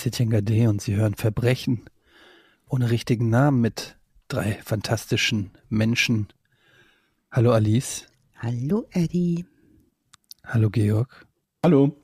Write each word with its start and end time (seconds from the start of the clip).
ist 0.00 0.06
Etienne 0.06 0.30
Gade 0.30 0.70
und 0.70 0.80
Sie 0.80 0.96
hören 0.96 1.14
Verbrechen 1.14 1.84
ohne 2.68 2.90
richtigen 2.90 3.28
Namen 3.28 3.60
mit 3.60 3.98
drei 4.28 4.58
fantastischen 4.64 5.50
Menschen. 5.68 6.28
Hallo 7.30 7.52
Alice. 7.52 8.06
Hallo 8.38 8.86
Eddie. 8.92 9.44
Hallo 10.46 10.70
Georg. 10.70 11.26
Hallo. 11.62 12.00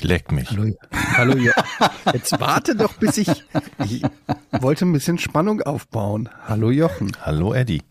Leck 0.00 0.32
mich. 0.32 0.50
Hallo. 0.52 0.74
Hallo. 0.92 1.36
Jo 1.36 1.52
Jetzt 2.14 2.40
warte 2.40 2.76
doch, 2.76 2.94
bis 2.94 3.18
ich, 3.18 3.28
ich 3.84 4.02
wollte 4.52 4.86
ein 4.86 4.92
bisschen 4.92 5.18
Spannung 5.18 5.60
aufbauen. 5.60 6.30
Hallo 6.48 6.70
Jochen. 6.70 7.12
Hallo 7.20 7.52
Eddie. 7.52 7.82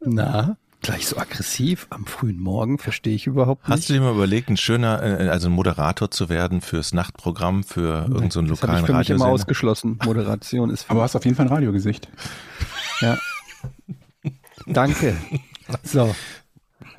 Na, 0.00 0.58
gleich 0.82 1.06
so 1.06 1.16
aggressiv 1.18 1.86
am 1.90 2.06
frühen 2.06 2.38
Morgen, 2.40 2.78
verstehe 2.78 3.14
ich 3.14 3.26
überhaupt 3.26 3.68
nicht. 3.68 3.76
Hast 3.78 3.88
du 3.88 3.92
dir 3.92 4.00
mal 4.00 4.14
überlegt, 4.14 4.48
ein 4.48 4.56
schöner, 4.56 5.02
äh, 5.02 5.28
also 5.28 5.48
ein 5.48 5.52
Moderator 5.52 6.10
zu 6.10 6.28
werden 6.28 6.60
fürs 6.60 6.92
Nachtprogramm 6.92 7.64
für 7.64 8.06
irgendeinen 8.08 8.30
so 8.30 8.40
das 8.42 8.62
habe 8.62 8.72
lokalen 8.72 8.80
ich 8.80 8.86
für 8.86 8.96
mich 8.96 9.10
immer 9.10 9.26
ausgeschlossen. 9.26 9.98
Moderation 10.04 10.70
ist 10.70 10.84
für 10.84 10.90
Aber 10.92 11.02
hast 11.02 11.16
auf 11.16 11.24
jeden 11.24 11.36
Fall 11.36 11.46
ein 11.46 11.52
Radiogesicht. 11.52 12.08
Ja. 13.02 13.16
Danke. 14.66 15.16
So. 15.82 16.14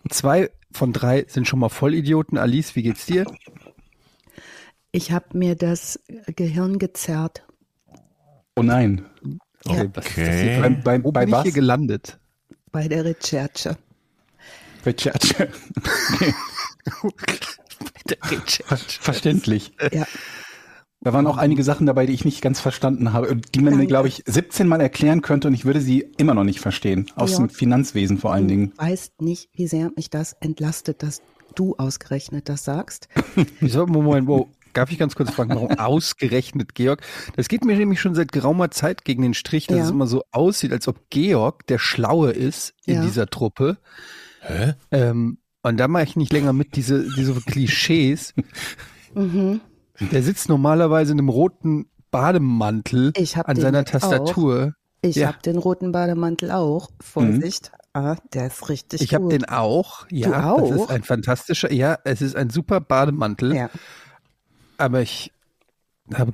Zwei 0.10 0.50
von 0.72 0.94
drei 0.94 1.26
sind 1.28 1.48
schon 1.48 1.60
mal 1.60 1.70
Vollidioten. 1.70 2.40
Alice, 2.40 2.76
wie 2.76 2.82
geht's 2.82 3.06
dir? 3.06 3.26
Ich 4.92 5.12
habe 5.12 5.38
mir 5.38 5.56
das 5.56 6.00
Gehirn 6.36 6.80
gezerrt. 6.80 7.44
Oh 8.56 8.64
nein. 8.64 9.06
Okay, 9.64 9.90
was 9.94 10.06
ist 10.08 10.18
das 10.18 10.26
Okay. 10.26 10.42
hier? 10.54 10.60
Beim, 10.62 10.82
beim, 10.82 11.04
Wo 11.04 11.12
bei 11.12 11.20
bin 11.22 11.30
ich 11.30 11.34
was? 11.36 11.44
hier 11.44 11.52
gelandet? 11.52 12.20
Bei 12.72 12.88
der 12.88 13.06
Recherche. 13.06 13.78
Bei 14.84 14.94
Church. 14.94 15.36
Ver 18.66 18.78
Verständlich. 18.78 19.74
Ja. 19.92 20.06
Da 21.04 21.14
waren 21.14 21.26
auch 21.26 21.38
einige 21.38 21.64
Sachen 21.64 21.88
dabei, 21.88 22.06
die 22.06 22.14
ich 22.14 22.26
nicht 22.26 22.42
ganz 22.42 22.60
verstanden 22.60 23.12
habe, 23.12 23.30
und 23.30 23.56
die 23.56 23.60
man 23.60 23.72
mir, 23.74 23.78
Danke. 23.80 23.88
glaube 23.88 24.08
ich, 24.08 24.24
17 24.28 24.68
Mal 24.68 24.82
erklären 24.82 25.22
könnte 25.24 25.48
und 25.48 25.54
ich 25.56 25.66
würde 25.66 25.82
sie 25.82 26.02
immer 26.18 26.34
noch 26.36 26.44
nicht 26.44 26.60
verstehen. 26.60 27.10
Aus 27.16 27.32
Ja. 27.32 27.38
dem 27.38 27.50
Finanzwesen 27.50 28.20
vor 28.20 28.34
allen 28.34 28.48
Dingen. 28.48 28.72
Du 28.78 28.78
weißt 28.84 29.20
nicht, 29.22 29.50
wie 29.54 29.68
sehr 29.68 29.92
mich 29.96 30.10
das 30.12 30.34
entlastet, 30.42 31.02
dass 31.02 31.22
du 31.56 31.76
ausgerechnet 31.78 32.50
das 32.50 32.64
sagst. 32.64 33.08
Wieso? 33.60 33.88
Moment, 33.88 34.28
wo? 34.28 34.50
Darf 34.74 34.92
ich 34.92 34.98
ganz 34.98 35.16
kurz 35.16 35.32
fragen, 35.32 35.54
warum 35.56 35.72
ausgerechnet 35.80 36.76
Georg? 36.76 37.02
Das 37.36 37.48
geht 37.48 37.66
mir 37.66 37.76
nämlich 37.78 38.00
schon 38.02 38.16
seit 38.16 38.32
geraumer 38.32 38.72
Zeit 38.72 39.04
gegen 39.06 39.22
den 39.22 39.34
Strich, 39.34 39.68
dass 39.68 39.78
Ja. 39.78 39.84
es 39.86 39.90
immer 39.92 40.08
so 40.08 40.24
aussieht, 40.32 40.72
als 40.72 40.88
ob 40.88 41.10
Georg 41.10 41.68
der 41.68 41.78
Schlaue 41.80 42.32
ist 42.32 42.74
in 42.86 42.96
Ja. 42.96 43.02
dieser 43.04 43.28
Truppe. 43.28 43.78
Hä? 44.42 44.74
Ähm, 44.92 45.38
und 45.64 45.78
da 45.78 45.88
mache 45.88 46.04
ich 46.04 46.16
nicht 46.16 46.34
länger 46.34 46.54
mit, 46.54 46.76
diese, 46.76 47.08
diese 47.16 47.34
Klischees. 47.42 48.34
Mhm. 49.14 49.60
Der 50.00 50.24
sitzt 50.24 50.48
normalerweise 50.48 51.12
in 51.12 51.20
einem 51.20 51.28
roten 51.28 51.88
Bademantel 52.12 53.12
an 53.44 53.56
seiner 53.58 53.84
Tastatur. 53.84 54.74
Ich 55.02 55.18
Ja. 55.18 55.28
habe 55.28 55.40
den 55.44 55.58
roten 55.58 55.92
Bademantel 55.92 56.50
auch. 56.52 56.92
Vorsicht. 57.02 57.72
Ah, 57.94 58.16
der 58.34 58.48
ist 58.48 58.70
richtig 58.70 59.02
Ich 59.02 59.14
habe 59.14 59.26
gut. 59.26 59.34
den 59.34 59.46
auch. 59.46 60.06
Ja, 60.10 60.56
Du 60.56 60.62
das 60.70 60.80
auch? 60.80 60.84
ist 60.86 60.90
ein 60.92 61.04
fantastischer. 61.04 61.74
Ja, 61.74 61.98
es 62.06 62.22
ist 62.22 62.38
ein 62.38 62.50
super 62.50 62.80
Bademantel. 62.80 63.54
Ja. 63.54 63.70
Aber 64.82 65.02
ich 65.02 65.32
habe 66.14 66.34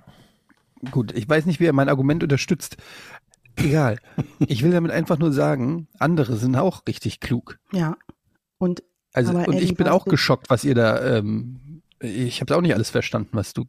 gut. 0.91 1.11
Ich 1.13 1.27
weiß 1.27 1.45
nicht, 1.45 1.59
wie 1.59 1.65
er 1.65 1.73
mein 1.73 1.89
Argument 1.89 2.23
unterstützt. 2.23 2.77
Egal. 3.57 3.97
Ich 4.39 4.63
will 4.63 4.71
damit 4.71 4.91
einfach 4.91 5.17
nur 5.17 5.33
sagen, 5.33 5.87
andere 5.99 6.37
sind 6.37 6.55
auch 6.55 6.83
richtig 6.87 7.19
klug. 7.19 7.59
ja. 7.71 7.97
Und 8.59 8.81
Also 9.13 9.33
und 9.37 9.61
ich 9.61 9.75
bin 9.75 9.87
auch 9.87 10.05
geschockt, 10.05 10.49
was 10.49 10.63
ihr 10.63 10.73
da. 10.73 11.17
Ähm, 11.17 11.81
ich 11.99 12.41
habe 12.41 12.55
auch 12.55 12.61
nicht 12.61 12.73
alles 12.73 12.89
verstanden, 12.89 13.31
was 13.33 13.53
du 13.53 13.65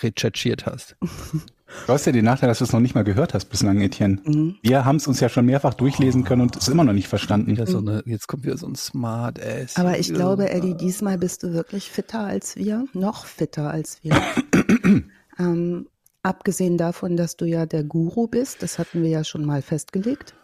recherchiert 0.00 0.66
hast. 0.66 0.96
Du 1.86 1.92
hast 1.92 2.06
ja 2.06 2.12
den 2.12 2.24
Nachteil, 2.24 2.48
dass 2.48 2.58
du 2.58 2.64
es 2.64 2.72
noch 2.72 2.80
nicht 2.80 2.94
mal 2.94 3.04
gehört 3.04 3.34
hast 3.34 3.46
bislang, 3.46 3.80
Etienne. 3.80 4.18
mhm. 4.24 4.56
Wir 4.62 4.84
haben 4.84 4.96
es 4.96 5.06
uns 5.06 5.20
ja 5.20 5.28
schon 5.28 5.46
mehrfach 5.46 5.74
durchlesen 5.74 6.24
können 6.24 6.42
und 6.42 6.56
es 6.56 6.68
immer 6.68 6.84
noch 6.84 6.92
nicht 6.92 7.08
verstanden. 7.08 7.54
So 7.66 7.78
eine, 7.78 8.02
jetzt 8.06 8.28
kommt 8.28 8.44
wieder 8.44 8.56
so 8.56 8.66
ein 8.66 8.74
Smart 8.74 9.40
Ass. 9.40 9.76
aber 9.76 9.98
ich 9.98 10.12
glaube, 10.12 10.50
Eddie, 10.50 10.76
diesmal 10.76 11.18
bist 11.18 11.42
du 11.42 11.52
wirklich 11.52 11.90
fitter 11.90 12.20
als 12.20 12.56
wir. 12.56 12.86
Noch 12.92 13.26
fitter 13.26 13.70
als 13.70 13.98
wir. 14.02 14.14
ähm, 15.38 15.86
abgesehen 16.22 16.78
davon, 16.78 17.16
dass 17.16 17.36
du 17.36 17.44
ja 17.44 17.66
der 17.66 17.84
Guru 17.84 18.26
bist, 18.26 18.62
das 18.62 18.78
hatten 18.78 19.02
wir 19.02 19.08
ja 19.08 19.24
schon 19.24 19.44
mal 19.44 19.62
festgelegt. 19.62 20.34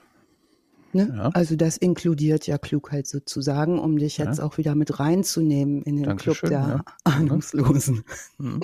Ne? 0.92 1.12
Ja. 1.14 1.30
Also 1.34 1.54
das 1.54 1.76
inkludiert 1.76 2.46
ja 2.46 2.56
Klugheit 2.56 3.06
sozusagen, 3.06 3.78
um 3.78 3.98
dich 3.98 4.16
jetzt 4.16 4.40
auch 4.40 4.56
wieder 4.56 4.74
mit 4.74 4.98
reinzunehmen 4.98 5.82
in 5.82 5.96
den 5.96 6.06
Dankeschön, 6.06 6.34
Club 6.34 6.50
der 6.50 6.60
ja. 6.60 6.84
Ahnungslosen. 7.04 8.04
Hm. 8.38 8.60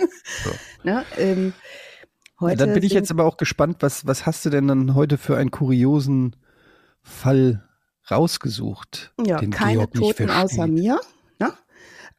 Ne? 0.85 1.05
Ähm, 1.19 1.53
Ja, 2.44 2.50
heute 2.50 2.66
dann 2.66 2.75
bin 2.75 2.82
ich 2.82 2.93
jetzt 2.93 3.10
aber 3.10 3.25
auch 3.25 3.37
gespannt, 3.37 3.78
was, 3.81 4.06
was 4.06 4.27
hast 4.27 4.44
du 4.44 4.50
denn 4.50 4.69
dann 4.69 4.94
heute 4.94 5.19
für 5.19 5.37
einen 5.37 5.50
kuriosen 5.50 6.37
Fall 7.03 7.62
rausgesucht, 8.10 9.12
Ja, 9.25 9.38
den 9.38 9.50
keine 9.50 9.78
Georg 9.78 9.94
nicht 9.94 10.16
Toten 10.19 10.31
außer 10.31 10.66
mir. 10.66 11.00
Ne? 11.38 11.53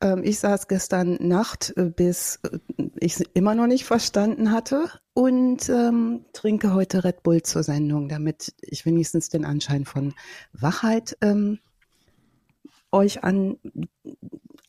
Ähm, 0.02 0.24
ich 0.24 0.40
saß 0.40 0.68
gestern 0.68 1.18
Nacht, 1.22 1.74
äh, 1.78 1.85
bis 1.85 2.40
äh, 2.44 2.59
ich 3.00 3.19
es 3.19 3.24
immer 3.34 3.56
noch 3.56 3.68
nicht 3.68 3.85
verstanden 3.85 4.52
hatte 4.52 4.90
und 5.14 5.69
ähm, 5.69 6.25
trinke 6.34 6.74
heute 6.74 7.03
Red 7.03 7.24
Bull 7.24 7.41
zur 7.44 7.64
Sendung, 7.64 8.09
damit 8.09 8.53
ich 8.62 8.85
wenigstens 8.85 9.30
den 9.30 9.46
Anschein 9.46 9.85
von 9.85 10.14
Wachheit 10.53 11.18
ähm, 11.22 11.59
euch 12.91 13.24
an, 13.24 13.58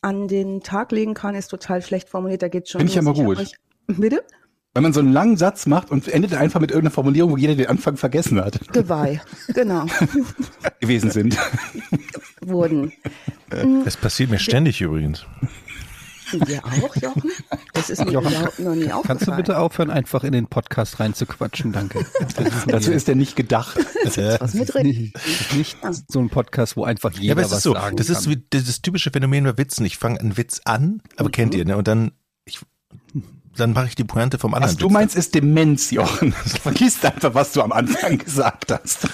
an 0.01 0.27
den 0.27 0.61
Tag 0.61 0.91
legen 0.91 1.13
kann, 1.13 1.35
ist 1.35 1.47
total 1.47 1.81
schlecht 1.81 2.09
formuliert. 2.09 2.41
Da 2.41 2.47
geht 2.47 2.69
schon. 2.69 2.79
Finde 2.79 2.93
ich 2.93 2.99
aber 2.99 3.17
hab 3.17 3.25
gut. 3.25 3.37
Euch, 3.39 3.53
bitte? 3.87 4.23
Wenn 4.77 4.83
man 4.83 4.93
so 4.93 4.99
einen 4.99 5.11
langen 5.11 5.37
Satz 5.37 5.65
macht 5.65 5.89
und 5.89 6.07
endet 6.07 6.35
einfach 6.35 6.59
mit 6.59 6.69
irgendeiner 6.69 6.93
Formulierung, 6.93 7.31
wo 7.31 7.37
jeder 7.37 7.55
den 7.55 7.65
Anfang 7.65 7.97
vergessen 7.97 8.39
hat, 8.39 8.59
Geweih. 8.73 9.19
genau. 9.55 9.87
gewesen 10.79 11.09
sind. 11.09 11.35
Wurden. 12.41 12.93
Das 13.83 13.97
passiert 13.97 14.29
mir 14.29 14.37
ständig 14.37 14.79
übrigens. 14.79 15.25
Dir 16.31 16.63
auch, 16.63 16.95
Jochen? 16.95 17.31
Das 17.73 17.89
ist 17.89 18.05
mir 18.05 18.11
Jochen, 18.11 18.31
überhaupt 18.31 18.59
noch 18.59 18.75
nie 18.75 18.83
aufgefallen. 18.83 19.03
Kannst 19.07 19.27
du 19.27 19.35
bitte 19.35 19.57
aufhören, 19.57 19.89
einfach 19.89 20.23
in 20.23 20.33
den 20.33 20.45
Podcast 20.45 20.99
reinzuquatschen? 20.99 21.71
Danke. 21.71 22.05
Dazu 22.67 22.91
ist 22.91 23.09
er 23.09 23.15
nicht 23.15 23.35
gedacht. 23.35 23.79
was 24.39 24.53
mit 24.53 24.71
drin? 24.71 24.85
nicht, 24.85 25.15
das 25.15 25.25
ist 25.25 25.53
nicht 25.55 26.11
so 26.11 26.19
ein 26.19 26.29
Podcast, 26.29 26.77
wo 26.77 26.83
einfach 26.83 27.13
jeder 27.13 27.23
Ja, 27.25 27.31
aber 27.31 27.41
es 27.41 27.49
was 27.49 27.57
ist 27.57 27.63
so, 27.63 27.73
sagen 27.73 27.97
das 27.97 28.11
ist 28.11 28.25
kann. 28.25 28.33
wie 28.33 28.43
das 28.51 28.79
typische 28.83 29.09
Phänomen 29.09 29.45
bei 29.45 29.57
Witzen. 29.57 29.87
Ich 29.87 29.97
fange 29.97 30.19
einen 30.19 30.37
Witz 30.37 30.61
an, 30.65 31.01
aber 31.15 31.31
kennt 31.31 31.55
ihr, 31.55 31.65
ne? 31.65 31.77
Und 31.77 31.87
dann, 31.87 32.11
dann 33.59 33.73
mache 33.73 33.87
ich 33.87 33.95
die 33.95 34.03
Pointe 34.03 34.37
vom 34.37 34.53
anderen 34.53 34.73
Was 34.73 34.77
du 34.77 34.89
meinst, 34.89 35.15
ist 35.15 35.35
Demenz, 35.35 35.91
Jochen. 35.91 36.31
Du 36.31 36.59
vergisst 36.61 37.03
einfach, 37.05 37.33
was 37.33 37.53
du 37.53 37.61
am 37.61 37.71
Anfang 37.71 38.17
gesagt 38.25 38.71
hast. 38.71 39.07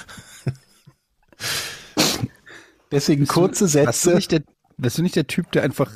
Deswegen 2.92 3.28
kurze 3.28 3.66
Warst 3.66 4.06
du, 4.06 4.10
Sätze. 4.10 4.16
nicht 4.16 4.32
der, 4.32 4.44
warst 4.78 4.98
du 4.98 5.02
nicht 5.02 5.16
der 5.16 5.28
Typ, 5.28 5.52
der 5.52 5.64
einfach 5.64 5.92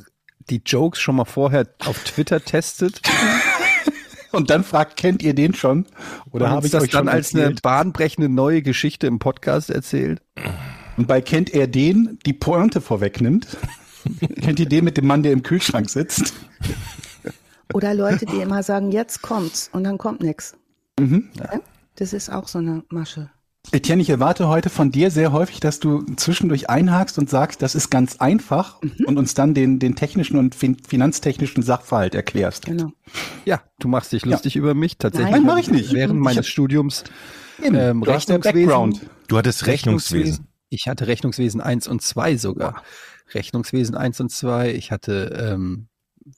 die 0.50 0.62
Jokes 0.66 1.00
schon 1.00 1.18
mal 1.18 1.25
vorher 1.25 1.68
auf 1.86 2.03
Twitter 2.03 2.44
testet? 2.44 3.02
Und 4.31 4.50
dann 4.50 4.63
fragt, 4.63 4.97
kennt 4.97 5.24
ihr 5.24 5.34
den 5.34 5.53
schon? 5.53 5.86
Oder 6.31 6.50
habe 6.50 6.66
ich 6.66 6.72
das 6.72 6.84
euch 6.84 6.90
dann 6.90 7.06
schon 7.06 7.09
als 7.09 7.34
eine 7.34 7.44
erzählt? 7.44 7.62
bahnbrechende 7.62 8.30
neue 8.30 8.62
Geschichte 8.62 9.07
im 9.07 9.19
Podcast 9.19 9.69
erzählt? 9.69 10.22
Und 10.98 11.07
bei 11.07 11.22
kennt 11.22 11.54
er 11.54 11.68
den 11.68 12.19
die 12.25 12.33
Pointe 12.33 12.81
vorwegnimmt? 12.81 13.48
kennt 14.42 14.60
ihr 14.60 14.68
den 14.68 14.83
mit 14.83 14.98
dem 14.98 15.07
Mann, 15.07 15.24
der 15.24 15.31
im 15.31 15.44
Kühlschrank 15.44 15.89
sitzt? 15.89 16.33
Oder 17.74 17.94
Leute, 17.94 18.25
die 18.25 18.38
immer 18.42 18.64
sagen, 18.64 18.92
jetzt 18.92 19.22
kommt's 19.22 19.69
und 19.74 19.84
dann 19.84 19.98
kommt 19.98 20.22
nichts. 20.22 20.56
Mhm. 21.00 21.30
Das 21.96 22.14
ist 22.14 22.31
auch 22.31 22.48
so 22.48 22.60
eine 22.60 22.84
Masche. 22.90 23.30
Etienne, 23.72 24.02
ich 24.02 24.10
erwarte 24.10 24.48
heute 24.48 24.69
von 24.69 24.92
dir 24.92 25.12
sehr 25.12 25.34
häufig, 25.34 25.60
dass 25.60 25.81
du 25.81 26.02
zwischendurch 26.16 26.69
einhakst 26.69 27.18
und 27.19 27.30
sagst, 27.30 27.62
das 27.62 27.75
ist 27.75 27.90
ganz 27.90 28.16
einfach 28.18 28.80
und 29.06 29.18
uns 29.18 29.34
dann 29.34 29.54
den, 29.54 29.78
den 29.78 29.96
technischen 29.96 30.38
und 30.38 30.56
fin 30.56 30.78
finanztechnischen 30.88 31.64
Sachverhalt 31.64 32.16
erklärst. 32.16 32.66
Genau. 32.66 32.92
Ja, 33.44 33.62
du 33.80 33.90
machst 33.90 34.13
dich 34.13 34.25
lustig 34.25 34.56
über 34.56 34.74
mich. 34.74 34.98
Tatsächlich. 34.98 35.31
Nein, 35.31 35.44
mach 35.44 35.58
ich 35.58 35.70
nicht. 35.70 35.92
Während 35.94 36.16
Ich 36.20 36.24
meines 36.24 36.38
hab- 36.38 36.46
Studiums 36.46 37.04
ähm, 37.62 37.74
du 38.02 38.10
ja 38.10 38.13
Rechnungswesen. 38.16 38.42
Background. 38.68 39.02
Du 39.28 39.38
hattest 39.38 39.68
Rechnungswesen. 39.68 40.48
Ich 40.70 40.88
hatte 40.88 41.08
Rechnungswesen 41.08 41.60
1 41.60 41.90
und 41.90 42.02
2 42.02 42.38
sogar. 42.38 42.84
Rechnungswesen 43.34 43.96
1 43.96 44.22
und 44.22 44.31
2. 44.31 44.74
Ich 44.75 44.92
hatte 44.92 45.54
ähm, 45.54 45.88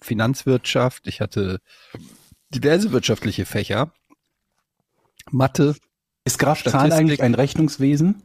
Finanzwirtschaft. 0.01 1.07
Ich 1.07 1.21
hatte 1.21 1.59
diverse 2.49 2.91
wirtschaftliche 2.91 3.45
Fächer. 3.45 3.93
Mathe. 5.31 5.75
Ist 6.25 6.39
Graf 6.39 6.59
Statistik. 6.59 6.91
eigentlich 6.93 7.21
ein 7.23 7.35
Rechnungswesen? 7.35 8.21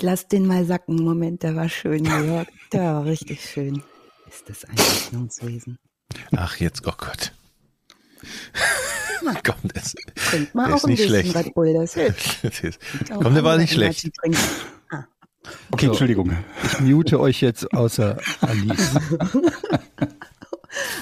Lass 0.00 0.26
den 0.28 0.46
mal 0.46 0.64
sacken. 0.64 0.96
Moment, 0.96 1.42
der 1.42 1.54
war 1.54 1.68
schön, 1.68 2.04
Jörg. 2.04 2.48
Der 2.72 2.82
war 2.82 3.04
richtig 3.04 3.44
schön. 3.48 3.82
Ist 4.28 4.48
das 4.48 4.64
ein 4.64 4.76
Rechnungswesen? 4.76 5.78
Ach, 6.36 6.56
jetzt, 6.56 6.86
oh 6.86 6.92
Gott. 6.96 7.32
Komm, 9.44 9.70
das, 9.72 9.94
Trinkt 10.16 10.54
mal 10.54 10.66
Der 10.66 10.74
auch 10.74 10.78
ist 10.78 10.84
ein 10.84 10.90
nicht 10.90 11.02
bisschen 11.06 11.20
schlecht. 11.32 11.36
Red 11.36 11.54
Bull, 11.54 11.72
das 11.74 11.94
hilft. 11.94 12.42
Das 12.44 12.60
ist- 12.60 12.80
Komm, 13.08 13.34
der 13.34 13.44
war 13.44 13.56
nicht 13.56 13.72
schlecht. 13.72 14.10
Okay, 15.70 15.86
So. 15.86 15.92
Entschuldigung. 15.92 16.36
Ich 16.64 16.80
mute 16.80 17.20
euch 17.20 17.40
jetzt 17.40 17.72
außer 17.72 18.18
Alice. 18.40 18.94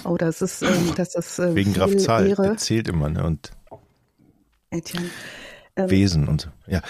Oh, 0.04 0.16
das 0.16 0.42
ist, 0.42 0.62
ähm, 0.62 0.92
das 0.96 1.14
ist 1.14 1.38
äh, 1.38 1.54
Wegen 1.54 1.72
viel 1.72 1.81
Graf 1.81 1.96
Zahl. 1.96 2.26
Ehre, 2.26 2.42
Der 2.42 2.56
zählt 2.56 2.88
immer, 2.88 3.08
ne? 3.08 3.25
Und 3.25 3.52
Etienne. 4.70 5.10
Wesen 5.76 6.26
und 6.28 6.40
so. 6.40 6.48
Ja. 6.66 6.82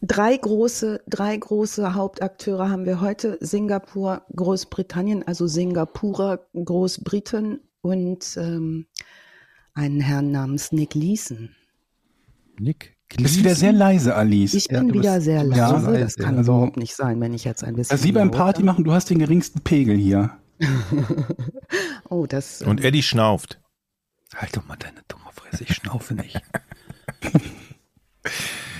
Drei 0.00 0.36
große, 0.36 1.02
drei 1.08 1.36
große 1.36 1.94
Hauptakteure 1.94 2.70
haben 2.70 2.86
wir 2.86 3.00
heute. 3.00 3.36
Singapur, 3.40 4.22
Großbritannien, 4.34 5.26
also 5.26 5.46
Singapurer 5.46 6.46
Großbriten 6.54 7.60
und 7.82 8.36
ähm, 8.36 8.86
einen 9.74 10.00
Herrn 10.00 10.30
namens 10.30 10.72
Nick 10.72 10.94
Leeson. 10.94 11.54
Nick. 12.58 12.96
Du 13.16 13.22
bist 13.24 13.38
wieder 13.38 13.54
sehr 13.56 13.72
leise, 13.72 14.14
Alice. 14.14 14.54
Ich 14.54 14.66
Ja, 14.70 14.78
bin 14.78 14.88
du 14.88 14.92
bist 14.94 15.04
wieder 15.04 15.20
sehr 15.20 15.36
ja 15.36 15.42
leise. 15.42 15.86
leise, 15.86 15.98
das 15.98 16.16
kann 16.16 16.36
also- 16.38 16.52
überhaupt 16.52 16.76
nicht 16.76 16.94
sein, 16.94 17.20
wenn 17.20 17.34
ich 17.34 17.44
jetzt 17.44 17.64
ein 17.64 17.74
bisschen. 17.74 17.92
Also 17.92 18.02
Sie 18.04 18.12
beim 18.12 18.30
Party 18.30 18.62
machen, 18.62 18.84
du 18.84 18.92
hast 18.92 19.10
den 19.10 19.18
geringsten 19.18 19.60
Pegel 19.62 19.96
hier. 19.96 20.30
Oh, 22.08 22.26
das. 22.26 22.60
Und 22.62 22.84
Eddie 22.84 23.02
schnauft. 23.04 23.60
Halt 24.34 24.56
doch 24.56 24.66
mal 24.66 24.76
deine 24.76 25.00
dumme 25.06 25.24
Fresse, 25.32 25.62
ich 25.64 25.74
schnaufe 25.74 26.14
nicht. 26.14 26.40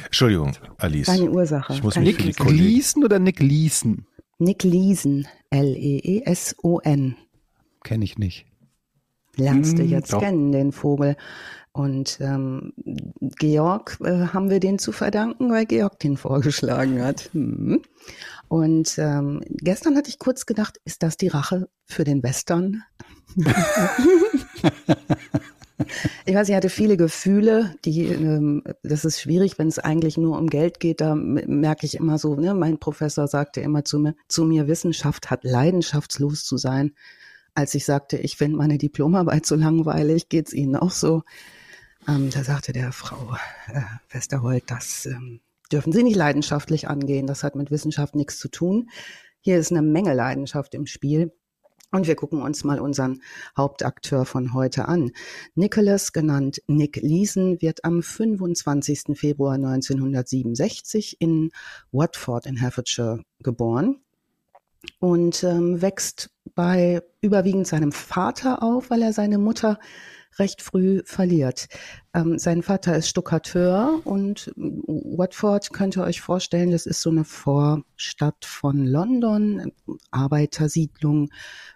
Entschuldigung, 0.04 0.52
Alice. 0.78 1.06
keine 1.06 1.30
Ursache. 1.30 1.72
Ich 1.72 1.82
muss 1.82 1.94
Keine 1.94 2.06
mich 2.06 2.18
Nick 2.24 2.36
Gleason 2.36 3.04
oder 3.04 3.18
Nick 3.20 3.38
Leeson? 3.40 4.06
Nick 4.38 4.64
Leeson, 4.64 5.26
L-E-E-S-O-N. 5.50 7.16
Kenne 7.84 8.04
ich 8.04 8.18
nicht. 8.18 8.46
Lernst 9.36 9.78
du 9.78 9.82
Hm, 9.84 9.88
jetzt 9.90 10.12
doch. 10.12 10.20
kennen, 10.20 10.50
den 10.52 10.72
Vogel. 10.72 11.16
Und 11.80 12.18
ähm, 12.20 12.74
Georg 13.38 13.96
äh, 14.04 14.26
haben 14.34 14.50
wir 14.50 14.60
den 14.60 14.78
zu 14.78 14.92
verdanken, 14.92 15.50
weil 15.50 15.64
Georg 15.64 15.98
den 15.98 16.18
vorgeschlagen 16.18 17.02
hat. 17.02 17.30
Hm. 17.32 17.80
Und 18.48 18.98
ähm, 18.98 19.40
gestern 19.48 19.96
hatte 19.96 20.10
ich 20.10 20.18
kurz 20.18 20.44
gedacht, 20.44 20.78
ist 20.84 21.02
das 21.02 21.16
die 21.16 21.28
Rache 21.28 21.70
für 21.86 22.04
den 22.04 22.22
Western? 22.22 22.82
ich 26.26 26.34
weiß, 26.34 26.50
ich 26.50 26.54
hatte 26.54 26.68
viele 26.68 26.98
Gefühle, 26.98 27.74
die, 27.86 28.04
ähm, 28.04 28.62
das 28.82 29.06
ist 29.06 29.18
schwierig, 29.22 29.58
wenn 29.58 29.68
es 29.68 29.78
eigentlich 29.78 30.18
nur 30.18 30.36
um 30.36 30.48
Geld 30.48 30.80
geht. 30.80 31.00
Da 31.00 31.14
merke 31.14 31.86
ich 31.86 31.94
immer 31.94 32.18
so, 32.18 32.34
ne, 32.34 32.52
mein 32.52 32.76
Professor 32.78 33.26
sagte 33.26 33.62
immer 33.62 33.86
zu 33.86 34.00
mir, 34.00 34.14
zu 34.28 34.44
mir, 34.44 34.68
Wissenschaft 34.68 35.30
hat 35.30 35.44
leidenschaftslos 35.44 36.44
zu 36.44 36.58
sein. 36.58 36.92
Als 37.54 37.74
ich 37.74 37.86
sagte, 37.86 38.18
ich 38.18 38.36
finde 38.36 38.58
meine 38.58 38.76
Diplomarbeit 38.76 39.46
so 39.46 39.54
langweilig, 39.54 40.28
geht's 40.28 40.52
Ihnen 40.52 40.76
auch 40.76 40.90
so? 40.90 41.22
Ähm, 42.10 42.30
da 42.30 42.42
sagte 42.42 42.72
der 42.72 42.92
Frau 42.92 43.36
äh, 43.68 43.82
Westerholt, 44.10 44.64
das 44.66 45.06
ähm, 45.06 45.40
dürfen 45.70 45.92
Sie 45.92 46.02
nicht 46.02 46.16
leidenschaftlich 46.16 46.88
angehen. 46.88 47.26
Das 47.26 47.44
hat 47.44 47.54
mit 47.54 47.70
Wissenschaft 47.70 48.16
nichts 48.16 48.38
zu 48.38 48.48
tun. 48.48 48.90
Hier 49.40 49.58
ist 49.58 49.70
eine 49.70 49.82
Menge 49.82 50.12
Leidenschaft 50.12 50.74
im 50.74 50.86
Spiel. 50.86 51.32
Und 51.92 52.06
wir 52.06 52.14
gucken 52.14 52.42
uns 52.42 52.62
mal 52.64 52.80
unseren 52.80 53.20
Hauptakteur 53.56 54.24
von 54.24 54.54
heute 54.54 54.86
an. 54.86 55.10
Nicholas, 55.54 56.12
genannt 56.12 56.62
Nick 56.68 56.96
Leeson, 56.96 57.60
wird 57.60 57.84
am 57.84 58.02
25. 58.02 59.16
Februar 59.16 59.54
1967 59.54 61.16
in 61.20 61.50
Watford 61.90 62.46
in 62.46 62.56
Hertfordshire 62.56 63.24
geboren 63.40 64.00
und 64.98 65.42
ähm, 65.44 65.82
wächst 65.82 66.30
bei 66.54 67.02
überwiegend 67.20 67.66
seinem 67.66 67.92
Vater 67.92 68.62
auf, 68.62 68.90
weil 68.90 69.02
er 69.02 69.12
seine 69.12 69.38
Mutter 69.38 69.78
recht 70.38 70.62
früh 70.62 71.02
verliert. 71.04 71.68
Ähm, 72.14 72.38
sein 72.38 72.62
Vater 72.62 72.96
ist 72.96 73.08
Stuckateur 73.08 74.00
und 74.04 74.52
Watford 74.56 75.72
könnt 75.72 75.96
ihr 75.96 76.04
euch 76.04 76.20
vorstellen, 76.20 76.70
das 76.70 76.86
ist 76.86 77.02
so 77.02 77.10
eine 77.10 77.24
Vorstadt 77.24 78.44
von 78.44 78.86
London, 78.86 79.72
Arbeitersiedlung. 80.10 81.30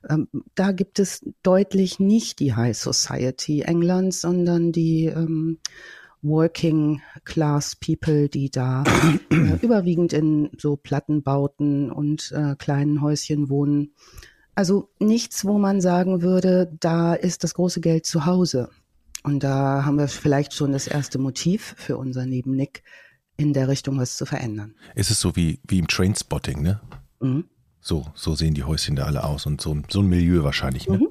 Ähm, 0.09 0.29
da 0.55 0.73
gibt 0.73 0.99
es 0.99 1.25
deutlich 1.43 2.01
nicht 2.01 2.41
die 2.41 2.55
High 2.55 2.77
Society 2.77 3.63
Englands, 3.63 4.21
sondern 4.21 4.73
die 4.73 5.07
ähm, 5.07 5.59
Working 6.25 7.03
Class 7.25 7.77
People, 7.77 8.29
die 8.29 8.51
da 8.51 8.83
äh, 9.31 9.59
überwiegend 9.63 10.13
in 10.15 10.51
so 10.57 10.77
Plattenbauten 10.77 11.93
und 11.93 12.33
äh, 12.33 12.57
kleinen 12.57 13.03
Häuschen 13.03 13.51
wohnen. 13.51 13.93
Also 14.55 14.91
nichts, 14.99 15.45
wo 15.45 15.59
man 15.59 15.81
sagen 15.81 16.23
würde, 16.23 16.73
da 16.81 17.15
ist 17.15 17.45
das 17.45 17.55
große 17.55 17.81
Geld 17.81 18.07
zu 18.07 18.27
Hause. 18.27 18.71
Und 19.23 19.43
da 19.43 19.85
haben 19.85 19.99
wir 19.99 20.09
vielleicht 20.09 20.55
schon 20.55 20.73
das 20.73 20.87
erste 20.87 21.19
Motiv 21.19 21.75
für 21.79 21.97
unser 21.97 22.27
Neben 22.27 22.55
Nick 22.55 22.83
in 23.37 23.53
der 23.53 23.69
Richtung 23.69 23.99
was 23.99 24.17
zu 24.17 24.27
verändern. 24.27 24.75
Ist 24.95 25.11
es 25.11 25.21
so 25.21 25.35
wie, 25.35 25.61
wie 25.67 25.79
im 25.79 25.89
Trainspotting, 25.89 26.63
ne? 26.63 26.81
Mhm. 27.21 27.45
So, 27.81 28.07
so 28.15 28.35
sehen 28.35 28.55
die 28.55 28.65
Häuschen 28.65 28.97
da 28.97 29.05
alle 29.05 29.25
aus 29.25 29.47
und 29.47 29.61
so, 29.61 29.77
so 29.89 30.01
ein 30.01 30.09
Milieu 30.09 30.45
wahrscheinlich, 30.45 30.89
ne? 30.89 30.99
Mhm. 30.99 31.09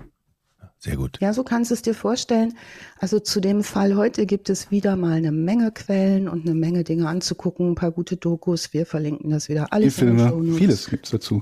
Sehr 0.77 0.97
gut. 0.97 1.17
Ja, 1.21 1.33
so 1.33 1.45
kannst 1.45 1.71
du 1.71 1.75
es 1.75 1.81
dir 1.81 1.93
vorstellen. 1.93 2.55
Also 2.99 3.19
zu 3.19 3.39
dem 3.39 3.63
Fall 3.63 3.95
heute 3.95 4.25
gibt 4.25 4.49
es 4.49 4.69
wieder 4.69 4.97
mal 4.97 5.13
eine 5.13 5.31
Menge 5.31 5.71
Quellen 5.71 6.27
und 6.27 6.45
eine 6.45 6.55
Menge 6.55 6.83
Dinge 6.83 7.07
anzugucken, 7.07 7.71
ein 7.71 7.75
paar 7.75 7.91
gute 7.91 8.17
Dokus. 8.17 8.73
Wir 8.73 8.85
verlinken 8.85 9.29
das 9.29 9.47
wieder 9.47 9.65
Die 9.65 9.71
alles 9.71 9.97
in 9.99 10.07
den 10.07 10.19
Filme, 10.19 10.57
vieles 10.57 10.89
gibt's 10.89 11.11
dazu. 11.11 11.41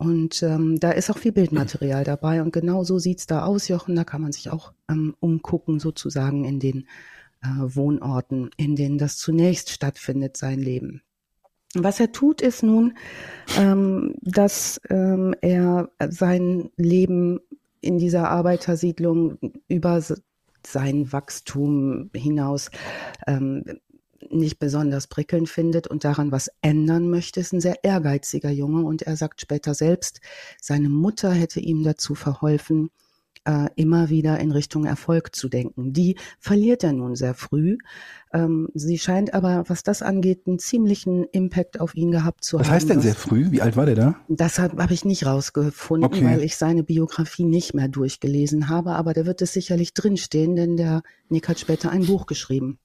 Und 0.00 0.42
ähm, 0.42 0.80
da 0.80 0.92
ist 0.92 1.10
auch 1.10 1.18
viel 1.18 1.32
Bildmaterial 1.32 2.04
dabei. 2.04 2.40
Und 2.40 2.54
genau 2.54 2.84
so 2.84 2.98
sieht's 2.98 3.26
da 3.26 3.44
aus, 3.44 3.68
Jochen. 3.68 3.94
Da 3.96 4.04
kann 4.04 4.22
man 4.22 4.32
sich 4.32 4.48
auch 4.48 4.72
ähm, 4.90 5.14
umgucken, 5.20 5.78
sozusagen 5.78 6.46
in 6.46 6.58
den 6.58 6.88
äh, 7.42 7.48
Wohnorten, 7.58 8.48
in 8.56 8.76
denen 8.76 8.96
das 8.96 9.18
zunächst 9.18 9.68
stattfindet, 9.68 10.38
sein 10.38 10.58
Leben. 10.58 11.02
Was 11.74 12.00
er 12.00 12.12
tut, 12.12 12.40
ist 12.40 12.62
nun, 12.62 12.96
ähm, 13.58 14.14
dass 14.22 14.80
ähm, 14.88 15.34
er 15.42 15.90
sein 16.08 16.70
Leben 16.78 17.40
in 17.82 17.98
dieser 17.98 18.30
Arbeitersiedlung 18.30 19.36
über 19.68 20.02
sein 20.66 21.12
Wachstum 21.12 22.08
hinaus 22.14 22.70
ähm, 23.26 23.64
nicht 24.30 24.58
besonders 24.58 25.06
prickelnd 25.06 25.48
findet 25.48 25.86
und 25.86 26.04
daran 26.04 26.32
was 26.32 26.50
ändern 26.62 27.08
möchte, 27.10 27.40
ist 27.40 27.52
ein 27.52 27.60
sehr 27.60 27.82
ehrgeiziger 27.84 28.50
Junge 28.50 28.84
und 28.84 29.02
er 29.02 29.16
sagt 29.16 29.40
später 29.40 29.74
selbst, 29.74 30.20
seine 30.60 30.88
Mutter 30.88 31.30
hätte 31.32 31.60
ihm 31.60 31.82
dazu 31.82 32.14
verholfen, 32.14 32.90
äh, 33.46 33.68
immer 33.74 34.10
wieder 34.10 34.38
in 34.38 34.52
Richtung 34.52 34.84
Erfolg 34.84 35.34
zu 35.34 35.48
denken. 35.48 35.94
Die 35.94 36.16
verliert 36.38 36.84
er 36.84 36.92
nun 36.92 37.16
sehr 37.16 37.32
früh. 37.32 37.78
Ähm, 38.34 38.68
sie 38.74 38.98
scheint 38.98 39.32
aber, 39.32 39.64
was 39.66 39.82
das 39.82 40.02
angeht, 40.02 40.42
einen 40.46 40.58
ziemlichen 40.58 41.24
Impact 41.32 41.80
auf 41.80 41.94
ihn 41.94 42.10
gehabt 42.10 42.44
zu 42.44 42.58
Was 42.58 42.66
haben. 42.66 42.74
heißt 42.74 42.90
denn 42.90 42.96
was- 42.98 43.04
sehr 43.04 43.14
früh? 43.14 43.50
Wie 43.50 43.62
alt 43.62 43.76
war 43.76 43.86
der 43.86 43.94
da? 43.94 44.16
das 44.28 44.58
habe 44.58 44.82
hab 44.82 44.90
ich 44.90 45.06
nicht 45.06 45.24
rausgefunden, 45.24 46.04
Okay. 46.04 46.24
weil 46.24 46.42
ich 46.44 46.56
seine 46.56 46.82
Biografie 46.82 47.44
nicht 47.44 47.72
mehr 47.72 47.88
durchgelesen 47.88 48.68
habe, 48.68 48.90
aber 48.92 49.14
da 49.14 49.24
wird 49.24 49.40
es 49.40 49.54
sicherlich 49.54 49.94
drinstehen, 49.94 50.54
denn 50.54 50.76
der 50.76 51.02
Nick 51.30 51.48
hat 51.48 51.58
später 51.58 51.90
ein 51.90 52.04
Buch 52.04 52.26
geschrieben, 52.26 52.78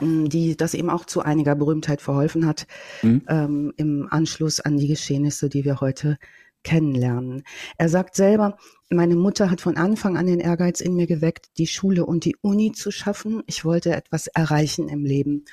die 0.00 0.56
das 0.56 0.74
ihm 0.74 0.90
auch 0.90 1.04
zu 1.04 1.22
einiger 1.22 1.54
Berühmtheit 1.54 2.00
verholfen 2.00 2.46
hat, 2.46 2.66
Mhm. 3.02 3.22
ähm, 3.28 3.72
im 3.76 4.08
Anschluss 4.10 4.60
an 4.60 4.76
die 4.76 4.88
Geschehnisse, 4.88 5.48
die 5.48 5.64
wir 5.64 5.80
heute 5.80 6.18
kennenlernen. 6.64 7.44
Er 7.78 7.88
sagt 7.88 8.16
selber, 8.16 8.56
meine 8.90 9.14
Mutter 9.14 9.50
hat 9.50 9.60
von 9.60 9.76
Anfang 9.76 10.16
an 10.16 10.26
den 10.26 10.40
Ehrgeiz 10.40 10.80
in 10.80 10.94
mir 10.96 11.06
geweckt, 11.06 11.46
die 11.58 11.68
Schule 11.68 12.04
und 12.04 12.24
die 12.24 12.36
Uni 12.40 12.72
zu 12.72 12.90
schaffen. 12.90 13.42
Ich 13.46 13.64
wollte 13.64 13.94
etwas 13.94 14.26
erreichen 14.26 14.88
im 14.88 15.04
Leben. 15.04 15.44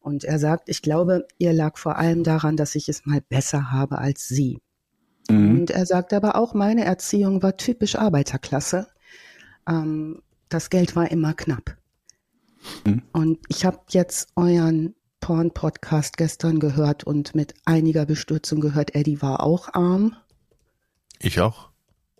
Und 0.00 0.24
er 0.24 0.38
sagt, 0.38 0.68
ich 0.68 0.80
glaube, 0.80 1.26
ihr 1.38 1.52
lag 1.52 1.76
vor 1.76 1.96
allem 1.98 2.22
daran, 2.22 2.56
dass 2.56 2.74
ich 2.74 2.88
es 2.88 3.04
mal 3.04 3.20
besser 3.28 3.70
habe 3.72 3.98
als 3.98 4.28
sie. 4.28 4.58
Mhm. 5.28 5.60
Und 5.60 5.70
er 5.70 5.86
sagt 5.86 6.12
aber 6.12 6.36
auch, 6.36 6.54
meine 6.54 6.84
Erziehung 6.84 7.42
war 7.42 7.56
typisch 7.56 7.96
Arbeiterklasse. 7.96 8.86
Ähm, 9.68 10.22
das 10.48 10.70
Geld 10.70 10.96
war 10.96 11.10
immer 11.10 11.34
knapp. 11.34 11.76
Mhm. 12.86 13.02
Und 13.12 13.38
ich 13.48 13.64
habe 13.64 13.78
jetzt 13.90 14.28
euren 14.36 14.94
Porn-Podcast 15.20 16.16
gestern 16.16 16.58
gehört 16.60 17.04
und 17.04 17.34
mit 17.34 17.54
einiger 17.64 18.06
Bestürzung 18.06 18.60
gehört, 18.60 18.94
Eddie 18.94 19.20
war 19.22 19.42
auch 19.42 19.72
arm. 19.74 20.16
Ich 21.20 21.40
auch. 21.40 21.68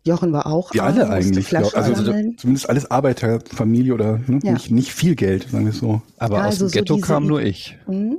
Jochen 0.05 0.33
war 0.33 0.47
auch 0.47 0.73
Wir 0.73 0.83
arm, 0.85 0.95
alle 0.95 1.11
eigentlich. 1.11 1.49
Glaub- 1.49 1.75
also 1.77 1.95
sammeln. 1.95 2.37
zumindest 2.39 2.69
alles 2.69 2.91
Arbeiterfamilie 2.91 3.93
oder 3.95 4.19
ne? 4.27 4.41
Ja. 4.43 4.53
nicht, 4.53 4.71
nicht 4.71 4.93
viel 4.93 5.15
Geld, 5.15 5.49
sagen 5.51 5.65
wir 5.65 5.73
es 5.73 5.79
so. 5.79 6.01
Aber 6.19 6.37
Ja, 6.37 6.41
aus 6.43 6.47
also 6.55 6.67
dem 6.67 6.69
so 6.69 6.73
Ghetto 6.79 6.95
diese 6.97 7.07
kam 7.07 7.27
nur 7.27 7.43
ich. 7.43 7.77
Mhm. 7.87 8.19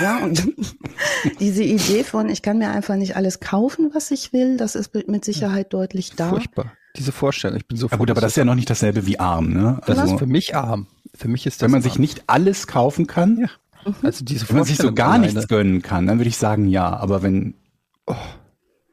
Ja, 0.00 0.24
und 0.24 0.48
diese 1.40 1.62
Idee 1.62 2.04
von, 2.04 2.28
ich 2.28 2.42
kann 2.42 2.58
mir 2.58 2.70
einfach 2.70 2.96
nicht 2.96 3.16
alles 3.16 3.38
kaufen, 3.40 3.90
was 3.94 4.10
ich 4.10 4.32
will, 4.32 4.56
das 4.56 4.74
ist 4.74 4.94
mit- 4.94 5.08
mit 5.08 5.24
Sicherheit 5.24 5.72
deutlich 5.72 6.12
da. 6.16 6.30
Furchtbar. 6.30 6.72
Diese 6.96 7.12
Vorstellung. 7.12 7.56
Ich 7.58 7.66
bin 7.66 7.76
so 7.76 7.88
Ja 7.88 7.96
gut, 7.96 8.10
aber 8.10 8.20
das 8.20 8.32
ist 8.32 8.36
ja 8.36 8.44
noch 8.44 8.54
nicht 8.54 8.70
dasselbe 8.70 9.06
wie 9.06 9.18
arm, 9.18 9.52
ne? 9.52 9.80
das 9.86 9.98
Also, 9.98 10.14
ist 10.14 10.18
für 10.20 10.26
mich 10.26 10.54
arm. 10.56 10.86
Für 11.14 11.28
mich 11.28 11.46
ist 11.46 11.62
das 11.62 11.66
wenn 11.66 11.72
man 11.72 11.82
sich 11.82 11.98
nicht 11.98 12.24
alles 12.26 12.66
kaufen 12.66 13.06
kann, 13.06 13.38
Ja. 13.38 13.48
Also 14.02 14.24
diese 14.24 14.48
wenn 14.48 14.56
man 14.56 14.64
sich 14.64 14.78
so 14.78 14.92
gar 14.94 15.12
alleine. 15.12 15.26
nichts 15.32 15.46
gönnen 15.48 15.82
kann, 15.82 16.06
dann 16.06 16.18
würde 16.18 16.28
ich 16.30 16.38
sagen 16.38 16.68
ja. 16.68 16.96
Aber 16.96 17.22
wenn 17.22 17.54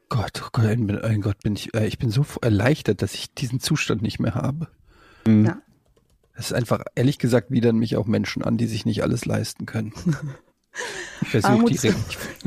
Gott, 0.08 0.42
oh 0.44 0.48
Gott, 0.52 0.78
mein 0.78 1.20
Gott, 1.22 1.38
bin 1.42 1.54
ich, 1.56 1.74
äh, 1.74 1.86
ich 1.86 1.98
bin 1.98 2.10
so 2.10 2.24
erleichtert, 2.42 3.00
dass 3.00 3.14
ich 3.14 3.32
diesen 3.32 3.60
Zustand 3.60 4.02
nicht 4.02 4.20
mehr 4.20 4.34
habe. 4.34 4.68
hm, 5.24 5.46
Ja. 5.46 5.58
Es 6.34 6.46
ist 6.46 6.52
einfach, 6.54 6.82
ehrlich 6.94 7.18
gesagt, 7.18 7.50
widern 7.50 7.76
mich 7.76 7.96
auch 7.96 8.06
Menschen 8.06 8.42
an, 8.42 8.56
die 8.56 8.66
sich 8.66 8.86
nicht 8.86 9.02
alles 9.02 9.26
leisten 9.26 9.66
können. 9.66 9.92
Ich 11.20 11.28
versuche 11.28 11.64
die, 11.66 11.74
ich, 11.88 11.94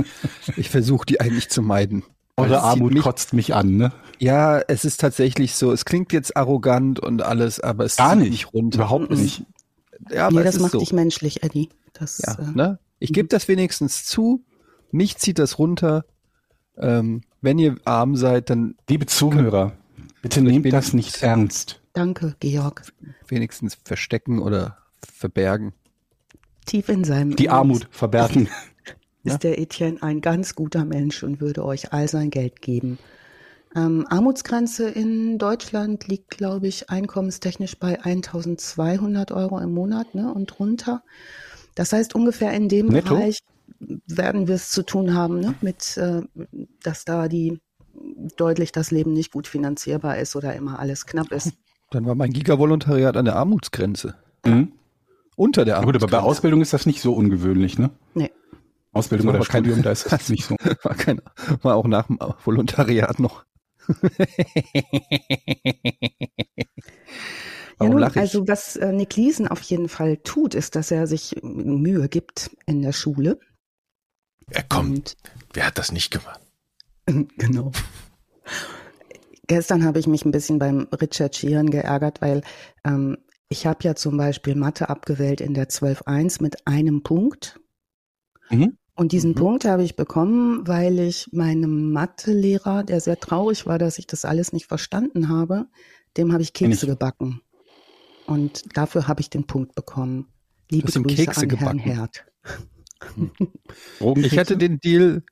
ich 0.57 0.69
versuch, 0.69 1.05
die 1.05 1.21
eigentlich 1.21 1.49
zu 1.49 1.61
meiden. 1.61 2.03
Eure 2.37 2.61
Armut 2.61 2.93
mich, 2.93 3.03
kotzt 3.03 3.33
mich 3.33 3.53
an, 3.55 3.77
ne? 3.77 3.93
Ja, 4.19 4.59
es 4.59 4.85
ist 4.85 4.99
tatsächlich 4.99 5.55
so. 5.55 5.71
Es 5.71 5.85
klingt 5.85 6.11
jetzt 6.13 6.35
arrogant 6.35 6.99
und 6.99 7.21
alles, 7.21 7.59
aber 7.59 7.85
es 7.85 7.95
Gar 7.95 8.15
nicht, 8.15 8.31
nicht 8.31 8.53
runter. 8.53 8.79
Überhaupt 8.79 9.11
nicht. 9.11 9.43
Ja, 10.11 10.27
aber 10.27 10.39
nee, 10.39 10.43
das 10.43 10.59
macht 10.59 10.73
so. 10.73 10.79
dich 10.79 10.93
menschlich, 10.93 11.43
Eddie. 11.43 11.69
Das, 11.93 12.21
ja, 12.25 12.37
äh, 12.39 12.51
ne? 12.51 12.79
Ich 12.99 13.13
gebe 13.13 13.27
das 13.27 13.47
wenigstens 13.47 14.05
zu. 14.05 14.43
Mich 14.91 15.17
zieht 15.17 15.39
das 15.39 15.59
runter. 15.59 16.05
Ähm, 16.77 17.21
wenn 17.41 17.59
ihr 17.59 17.77
arm 17.85 18.15
seid, 18.15 18.49
dann. 18.49 18.75
Liebe 18.89 19.05
Zuhörer, 19.05 19.73
bitte 20.21 20.41
nehmt 20.41 20.71
das 20.71 20.93
nicht 20.93 21.21
ernst. 21.21 21.81
Danke, 21.93 22.35
Georg. 22.39 22.83
Wenigstens 23.27 23.77
verstecken 23.83 24.39
oder 24.39 24.77
verbergen. 25.01 25.73
Tief 26.65 26.89
in 26.89 27.03
seinem. 27.03 27.35
Die 27.35 27.49
Armut 27.49 27.87
verbergen. 27.91 28.49
Ist 29.23 29.43
der 29.43 29.57
Etienne 29.59 30.03
ein 30.03 30.21
ganz 30.21 30.53
guter 30.53 30.85
Mensch 30.85 31.23
und 31.23 31.41
würde 31.41 31.65
euch 31.65 31.91
all 31.93 32.07
sein 32.07 32.29
Geld 32.29 32.61
geben. 32.61 32.99
Ähm, 33.75 34.05
Armutsgrenze 34.09 34.89
in 34.89 35.37
Deutschland 35.37 36.07
liegt, 36.07 36.31
glaube 36.31 36.67
ich, 36.67 36.89
einkommenstechnisch 36.89 37.77
bei 37.77 38.01
1200 38.01 39.31
Euro 39.31 39.59
im 39.59 39.73
Monat 39.73 40.15
ne, 40.15 40.33
und 40.33 40.45
drunter. 40.47 41.03
Das 41.75 41.91
heißt, 41.91 42.15
ungefähr 42.15 42.53
in 42.53 42.69
dem 42.69 42.87
Netto? 42.87 43.15
Bereich 43.15 43.39
werden 43.79 44.47
wir 44.47 44.55
es 44.55 44.69
zu 44.69 44.83
tun 44.83 45.13
haben, 45.13 45.41
ne, 45.41 45.55
mit, 45.59 45.97
äh, 45.97 46.21
dass 46.83 47.03
da 47.03 47.27
die 47.27 47.59
deutlich 48.37 48.71
das 48.71 48.91
Leben 48.91 49.13
nicht 49.13 49.33
gut 49.33 49.47
finanzierbar 49.47 50.17
ist 50.17 50.35
oder 50.35 50.55
immer 50.55 50.79
alles 50.79 51.05
knapp 51.05 51.31
ist. 51.31 51.51
Dann 51.91 52.05
war 52.05 52.15
mein 52.15 52.31
Gigavolontariat 52.31 53.17
an 53.17 53.25
der 53.25 53.35
Armutsgrenze. 53.35 54.15
Mhm. 54.45 54.71
Unter 55.35 55.65
der 55.65 55.75
Armutsgrenze. 55.75 56.05
Gut, 56.05 56.13
aber 56.13 56.21
bei 56.21 56.27
Ausbildung 56.27 56.61
ist 56.61 56.73
das 56.73 56.85
nicht 56.85 57.01
so 57.01 57.13
ungewöhnlich, 57.13 57.77
ne? 57.77 57.89
Nee. 58.13 58.31
Ausbildung 58.93 59.27
oder 59.27 59.43
Studium, 59.43 59.83
da 59.83 59.91
ist 59.91 60.09
das 60.09 60.29
nicht 60.29 60.45
so. 60.45 60.55
War, 60.83 60.95
kein, 60.95 61.21
war 61.61 61.75
auch 61.75 61.87
nach 61.87 62.07
dem 62.07 62.17
Volontariat 62.43 63.19
noch. 63.19 63.45
Ja, 67.79 67.89
nun, 67.89 68.03
also 68.03 68.47
was 68.47 68.77
äh, 68.77 68.93
Nick 68.93 69.15
Liesen 69.15 69.47
auf 69.47 69.61
jeden 69.61 69.89
Fall 69.89 70.17
tut, 70.17 70.55
ist, 70.55 70.75
dass 70.75 70.91
er 70.91 71.07
sich 71.07 71.35
Mühe 71.43 72.07
gibt 72.07 72.55
in 72.65 72.81
der 72.81 72.93
Schule. 72.93 73.39
Er 74.49 74.63
kommt. 74.63 75.17
Wer 75.53 75.67
hat 75.67 75.77
das 75.77 75.91
nicht 75.91 76.11
gemacht? 76.11 76.39
Genau. 77.37 77.71
Gestern 79.47 79.85
habe 79.85 79.99
ich 79.99 80.07
mich 80.07 80.25
ein 80.25 80.31
bisschen 80.31 80.57
beim 80.57 80.87
Recherchieren 80.91 81.69
geärgert, 81.69 82.19
weil 82.19 82.41
ähm, 82.83 83.17
ich 83.47 83.67
habe 83.67 83.83
ja 83.83 83.93
zum 83.93 84.17
Beispiel 84.17 84.55
Mathe 84.55 84.89
abgewählt 84.89 85.39
in 85.39 85.53
der 85.53 85.69
12.1 85.69 86.41
mit 86.41 86.65
einem 86.65 87.03
Punkt. 87.03 87.59
Mhm. 88.49 88.77
Und 88.95 89.11
diesen 89.11 89.31
mhm. 89.31 89.35
Punkt 89.35 89.65
habe 89.65 89.83
ich 89.83 89.95
bekommen, 89.95 90.65
weil 90.67 90.99
ich 90.99 91.29
meinem 91.33 91.91
Mathelehrer, 91.91 92.83
der 92.83 93.01
sehr 93.01 93.19
traurig 93.19 93.65
war, 93.65 93.77
dass 93.77 93.99
ich 93.99 94.07
das 94.07 94.23
alles 94.23 94.53
nicht 94.53 94.67
verstanden 94.67 95.29
habe, 95.29 95.67
dem 96.17 96.31
habe 96.31 96.41
ich 96.41 96.53
Kekse 96.53 96.87
gebacken. 96.87 97.41
Und 98.25 98.63
dafür 98.75 99.07
habe 99.07 99.21
ich 99.21 99.29
den 99.29 99.45
Punkt 99.45 99.75
bekommen. 99.75 100.27
Liebe 100.71 100.87
Grüße 100.87 101.03
Kekse 101.03 101.41
an 101.41 101.49
gebacken. 101.49 101.79
Herrn 101.79 101.97
Herd. 101.97 102.25
ich 104.15 104.37
hatte 104.37 104.57
den 104.57 104.79
Deal, 104.79 105.23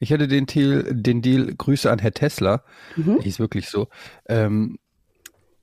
ich 0.00 0.12
hatte 0.12 0.26
den 0.26 0.46
Deal, 0.46 0.82
den 0.92 1.22
Deal, 1.22 1.54
Grüße 1.54 1.90
an 1.90 2.00
Herr 2.00 2.12
Tesla, 2.12 2.64
mhm. 2.96 3.18
ist 3.18 3.38
wirklich 3.38 3.68
so, 3.68 3.88
ähm, 4.28 4.78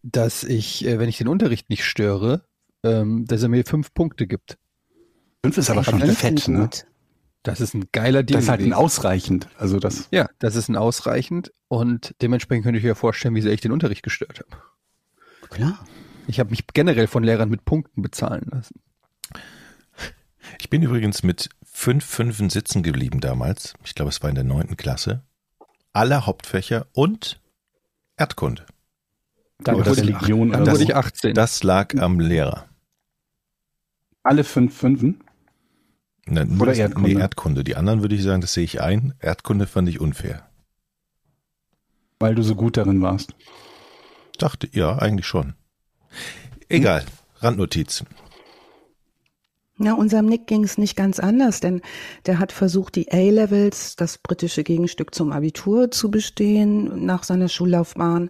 dass 0.02 0.44
ich, 0.44 0.86
äh, 0.86 1.00
wenn 1.00 1.10
ich 1.10 1.18
den 1.18 1.28
Unterricht 1.28 1.70
nicht 1.70 1.84
störe, 1.84 2.46
ähm, 2.84 3.26
dass 3.26 3.44
er 3.44 3.50
mir 3.50 3.66
fünf 3.66 3.94
Punkte 3.94 4.26
gibt. 4.26 4.58
Fünf 5.44 5.58
ist 5.58 5.70
aber 5.70 5.84
schon 5.84 6.00
fett, 6.00 6.48
ne? 6.48 6.70
Das 7.44 7.60
ist 7.60 7.74
ein 7.74 7.86
geiler 7.92 8.24
Deal. 8.24 8.38
Das 8.38 8.44
ist 8.46 8.50
halt 8.50 8.62
ein 8.62 8.74
ausreichend. 8.74 9.48
Also 9.58 9.80
das. 9.80 10.08
Ja, 10.12 10.30
das 10.40 10.56
ist 10.56 10.70
ein 10.70 10.76
ausreichend 10.76 11.52
und 11.68 12.16
dementsprechend 12.22 12.64
könnte 12.64 12.78
ich 12.78 12.84
mir 12.84 12.96
vorstellen, 12.96 13.34
wie 13.36 13.42
sehr 13.42 13.54
ich 13.54 13.62
den 13.62 13.72
Unterricht 13.72 14.04
gestört 14.04 14.40
habe. 14.40 14.62
Klar. 15.50 15.86
Ich 16.28 16.40
habe 16.40 16.52
mich 16.52 16.68
generell 16.68 17.08
von 17.08 17.24
Lehrern 17.24 17.50
mit 17.50 17.66
Punkten 17.66 18.02
bezahlen 18.02 18.48
lassen. 18.52 18.80
Ich 20.60 20.70
bin 20.70 20.84
übrigens 20.84 21.24
mit 21.24 21.50
fünf 21.64 22.06
Fünfen 22.06 22.50
sitzen 22.50 22.84
geblieben 22.84 23.20
damals. 23.22 23.74
Ich 23.84 23.96
glaube, 23.96 24.10
es 24.10 24.22
war 24.22 24.30
in 24.30 24.36
der 24.36 24.44
neunten 24.44 24.78
Klasse. 24.78 25.24
Alle 25.94 26.26
Hauptfächer 26.26 26.88
und 26.94 27.40
Erdkunde. 28.18 28.66
Dann, 29.60 29.76
wurde, 29.76 29.92
ich, 29.92 29.98
Religion 29.98 30.52
dann 30.52 30.68
wurde 30.68 30.84
ich 30.84 30.96
18. 30.96 31.34
Das 31.34 31.64
lag 31.64 31.96
am 31.96 32.20
Lehrer. 32.20 32.66
Alle 34.24 34.44
fünf 34.44 34.78
Fünfen? 34.78 35.24
Na, 36.32 36.46
Oder 36.46 36.74
Erdkunde? 36.74 37.10
Nee, 37.10 37.20
Erdkunde. 37.20 37.64
Die 37.66 37.76
anderen 37.76 38.02
würde 38.02 38.16
ich 38.16 38.24
sagen, 38.24 38.40
das 38.40 38.54
sehe 38.54 38.64
ich 38.64 38.82
ein. 38.82 39.14
Erdkunde 39.20 39.68
fand 39.68 39.90
ich 39.90 40.00
unfair. 40.00 40.48
Weil 42.20 42.36
du 42.36 42.42
so 42.42 42.56
gut 42.56 42.78
darin 42.78 43.02
warst. 43.02 43.36
Dachte, 44.38 44.70
ja, 44.72 44.98
eigentlich 44.98 45.26
schon. 45.26 45.56
Egal, 46.70 47.02
hm. 47.02 47.08
Randnotiz. 47.40 48.06
Na, 49.76 49.94
unserem 49.96 50.28
Nick 50.28 50.48
ging 50.48 50.64
es 50.64 50.78
nicht 50.78 50.96
ganz 50.96 51.20
anders, 51.20 51.60
denn 51.60 51.82
der 52.26 52.40
hat 52.40 52.54
versucht, 52.54 52.96
die 52.96 53.12
A-Levels, 53.12 53.98
das 53.98 54.18
britische 54.18 54.64
Gegenstück 54.64 55.14
zum 55.14 55.34
Abitur, 55.34 55.92
zu 55.92 56.10
bestehen 56.12 57.06
nach 57.06 57.24
seiner 57.24 57.50
Schullaufbahn 57.50 58.30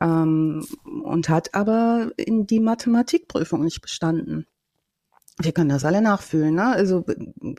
ähm, 0.00 0.64
und 1.02 1.28
hat 1.28 1.54
aber 1.54 2.12
in 2.16 2.46
die 2.46 2.60
Mathematikprüfung 2.60 3.64
nicht 3.64 3.80
bestanden 3.80 4.46
wir 5.42 5.52
können 5.52 5.70
das 5.70 5.84
alle 5.84 6.02
nachfühlen. 6.02 6.54
Ne? 6.54 6.66
Also 6.66 7.04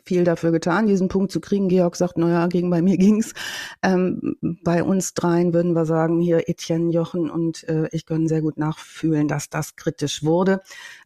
viel 0.05 0.23
dafür 0.23 0.51
getan, 0.51 0.88
diesen 0.88 1.07
Punkt 1.07 1.31
zu 1.31 1.39
kriegen. 1.39 1.69
Georg 1.69 1.95
sagt, 1.95 2.17
naja, 2.17 2.47
gegen 2.47 2.69
bei 2.69 2.81
mir 2.81 2.97
ging's. 3.00 3.33
Ähm, 3.81 4.35
bei 4.41 4.83
uns 4.83 5.13
dreien 5.13 5.53
würden 5.53 5.73
wir 5.73 5.85
sagen, 5.85 6.19
hier 6.19 6.47
Etienne, 6.47 6.91
Jochen 6.91 7.29
und 7.29 7.67
äh, 7.67 7.88
ich 7.91 8.05
können 8.05 8.27
sehr 8.27 8.41
gut 8.41 8.57
nachfühlen, 8.57 9.27
dass 9.27 9.50
das 9.50 9.75
kritisch 9.75 10.23
wurde. 10.23 10.61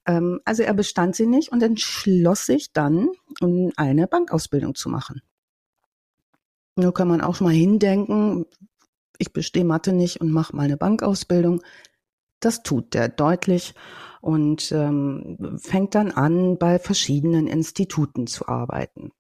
Ähm, 0.06 0.40
also 0.46 0.64
er 0.64 0.74
bestand 0.74 1.16
sie 1.16 1.28
nicht 1.28 1.52
und 1.52 1.64
entschloss 1.64 2.46
sich 2.46 2.74
dann, 2.74 3.10
um 3.42 3.72
eine 3.76 4.08
Bankausbildung 4.08 4.76
zu 4.76 4.90
machen. 4.90 5.22
Nur 6.76 6.94
kann 6.94 7.08
man 7.08 7.22
auch 7.22 7.40
mal 7.40 7.54
hindenken, 7.54 8.46
ich 9.18 9.32
bestehe 9.32 9.64
Mathe 9.64 9.94
nicht 9.94 10.20
und 10.20 10.32
mache 10.32 10.56
mal 10.56 10.64
eine 10.64 10.76
Bankausbildung. 10.76 11.62
Das 12.42 12.64
tut 12.64 12.94
der 12.94 13.08
deutlich 13.08 13.74
und 14.26 14.72
ähm, 14.72 15.60
fängt 15.62 15.94
dann 15.94 16.10
an, 16.10 16.58
bei 16.58 16.80
verschiedenen 16.80 17.46
Instituten 17.46 18.26
zu 18.26 18.48
arbeiten. 18.48 19.12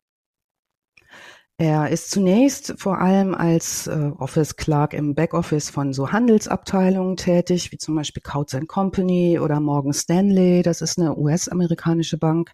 Er 1.57 1.89
ist 1.89 2.09
zunächst 2.09 2.74
vor 2.79 3.00
allem 3.00 3.35
als 3.35 3.85
äh, 3.85 4.12
Office 4.17 4.55
Clerk 4.55 4.95
im 4.95 5.13
Backoffice 5.13 5.69
von 5.69 5.93
so 5.93 6.12
Handelsabteilungen 6.12 7.17
tätig, 7.17 7.71
wie 7.71 7.77
zum 7.77 7.93
Beispiel 7.93 8.24
Coutts 8.24 8.57
Company 8.67 9.39
oder 9.39 9.59
Morgan 9.59 9.93
Stanley, 9.93 10.63
das 10.63 10.81
ist 10.81 10.97
eine 10.97 11.15
US-amerikanische 11.15 12.17
Bank, 12.17 12.53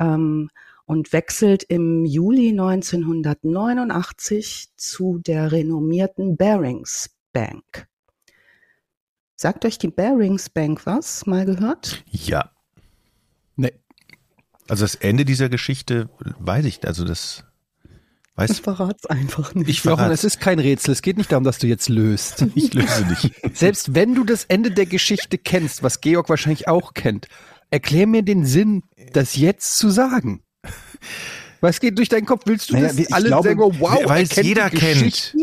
ähm, 0.00 0.48
und 0.86 1.12
wechselt 1.12 1.64
im 1.64 2.06
Juli 2.06 2.48
1989 2.48 4.70
zu 4.74 5.18
der 5.18 5.52
renommierten 5.52 6.38
Barings 6.38 7.10
Bank. 7.34 7.87
Sagt 9.40 9.64
euch 9.64 9.78
die 9.78 9.86
Barings 9.86 10.50
Bank 10.50 10.84
was? 10.84 11.24
Mal 11.24 11.46
gehört? 11.46 12.02
Ja. 12.10 12.50
Nee. 13.54 13.72
Also 14.66 14.82
das 14.82 14.96
Ende 14.96 15.24
dieser 15.24 15.48
Geschichte 15.48 16.10
weiß 16.40 16.64
ich, 16.64 16.84
also 16.84 17.04
das 17.04 17.44
weiß 18.34 18.50
ich. 18.50 18.60
verrat's 18.62 19.06
einfach 19.06 19.54
nicht. 19.54 19.68
Ich 19.68 19.80
verrate. 19.82 20.12
es 20.12 20.24
ist 20.24 20.40
kein 20.40 20.58
Rätsel. 20.58 20.90
Es 20.90 21.02
geht 21.02 21.18
nicht 21.18 21.30
darum, 21.30 21.44
dass 21.44 21.58
du 21.58 21.68
jetzt 21.68 21.88
löst. 21.88 22.46
Ich 22.56 22.74
löse 22.74 23.06
nicht. 23.06 23.32
Selbst 23.56 23.94
wenn 23.94 24.16
du 24.16 24.24
das 24.24 24.44
Ende 24.46 24.72
der 24.72 24.86
Geschichte 24.86 25.38
kennst, 25.38 25.84
was 25.84 26.00
Georg 26.00 26.28
wahrscheinlich 26.28 26.66
auch 26.66 26.92
kennt, 26.94 27.28
erklär 27.70 28.08
mir 28.08 28.24
den 28.24 28.44
Sinn, 28.44 28.82
das 29.12 29.36
jetzt 29.36 29.78
zu 29.78 29.88
sagen. 29.90 30.42
Was 31.60 31.78
geht 31.78 31.96
durch 31.96 32.08
deinen 32.08 32.26
Kopf? 32.26 32.42
Willst 32.46 32.70
du 32.70 32.74
naja, 32.74 32.92
das 32.92 33.12
alle 33.12 33.28
glaube, 33.28 33.50
sagen, 33.50 33.60
wow, 33.78 34.00
weil 34.04 34.24
es 34.24 34.34
jeder 34.34 34.68
kennt. 34.68 35.36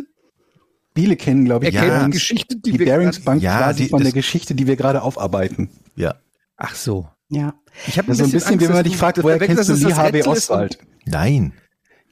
Viele 0.95 1.17
kennen, 1.17 1.43
glaube 1.43 1.67
ich, 1.67 1.73
ja. 1.73 2.05
die 2.05 2.11
Geschichte, 2.11 2.55
die, 2.55 2.71
die 2.71 2.85
Bank 2.85 3.41
ja, 3.41 3.57
quasi 3.57 3.83
die, 3.83 3.89
von 3.89 4.01
der 4.01 4.13
Geschichte, 4.13 4.55
die 4.55 4.65
wir 4.65 4.77
gerade 4.77 5.01
aufarbeiten. 5.01 5.69
Ja. 5.95 6.15
Ach 6.55 6.73
so. 6.73 7.09
Ja. 7.29 7.53
Ich 7.87 7.97
habe 7.97 8.13
so 8.15 8.23
ein 8.23 8.31
bisschen, 8.31 8.61
wenn 8.61 8.71
man 8.71 8.83
dich 8.83 8.95
fragt, 8.95 9.21
woher 9.21 9.39
kennst 9.39 9.67
du 9.67 9.73
Lee 9.73 9.93
Harvey 9.93 10.23
Oswald? 10.23 10.77
Nein. 11.05 11.53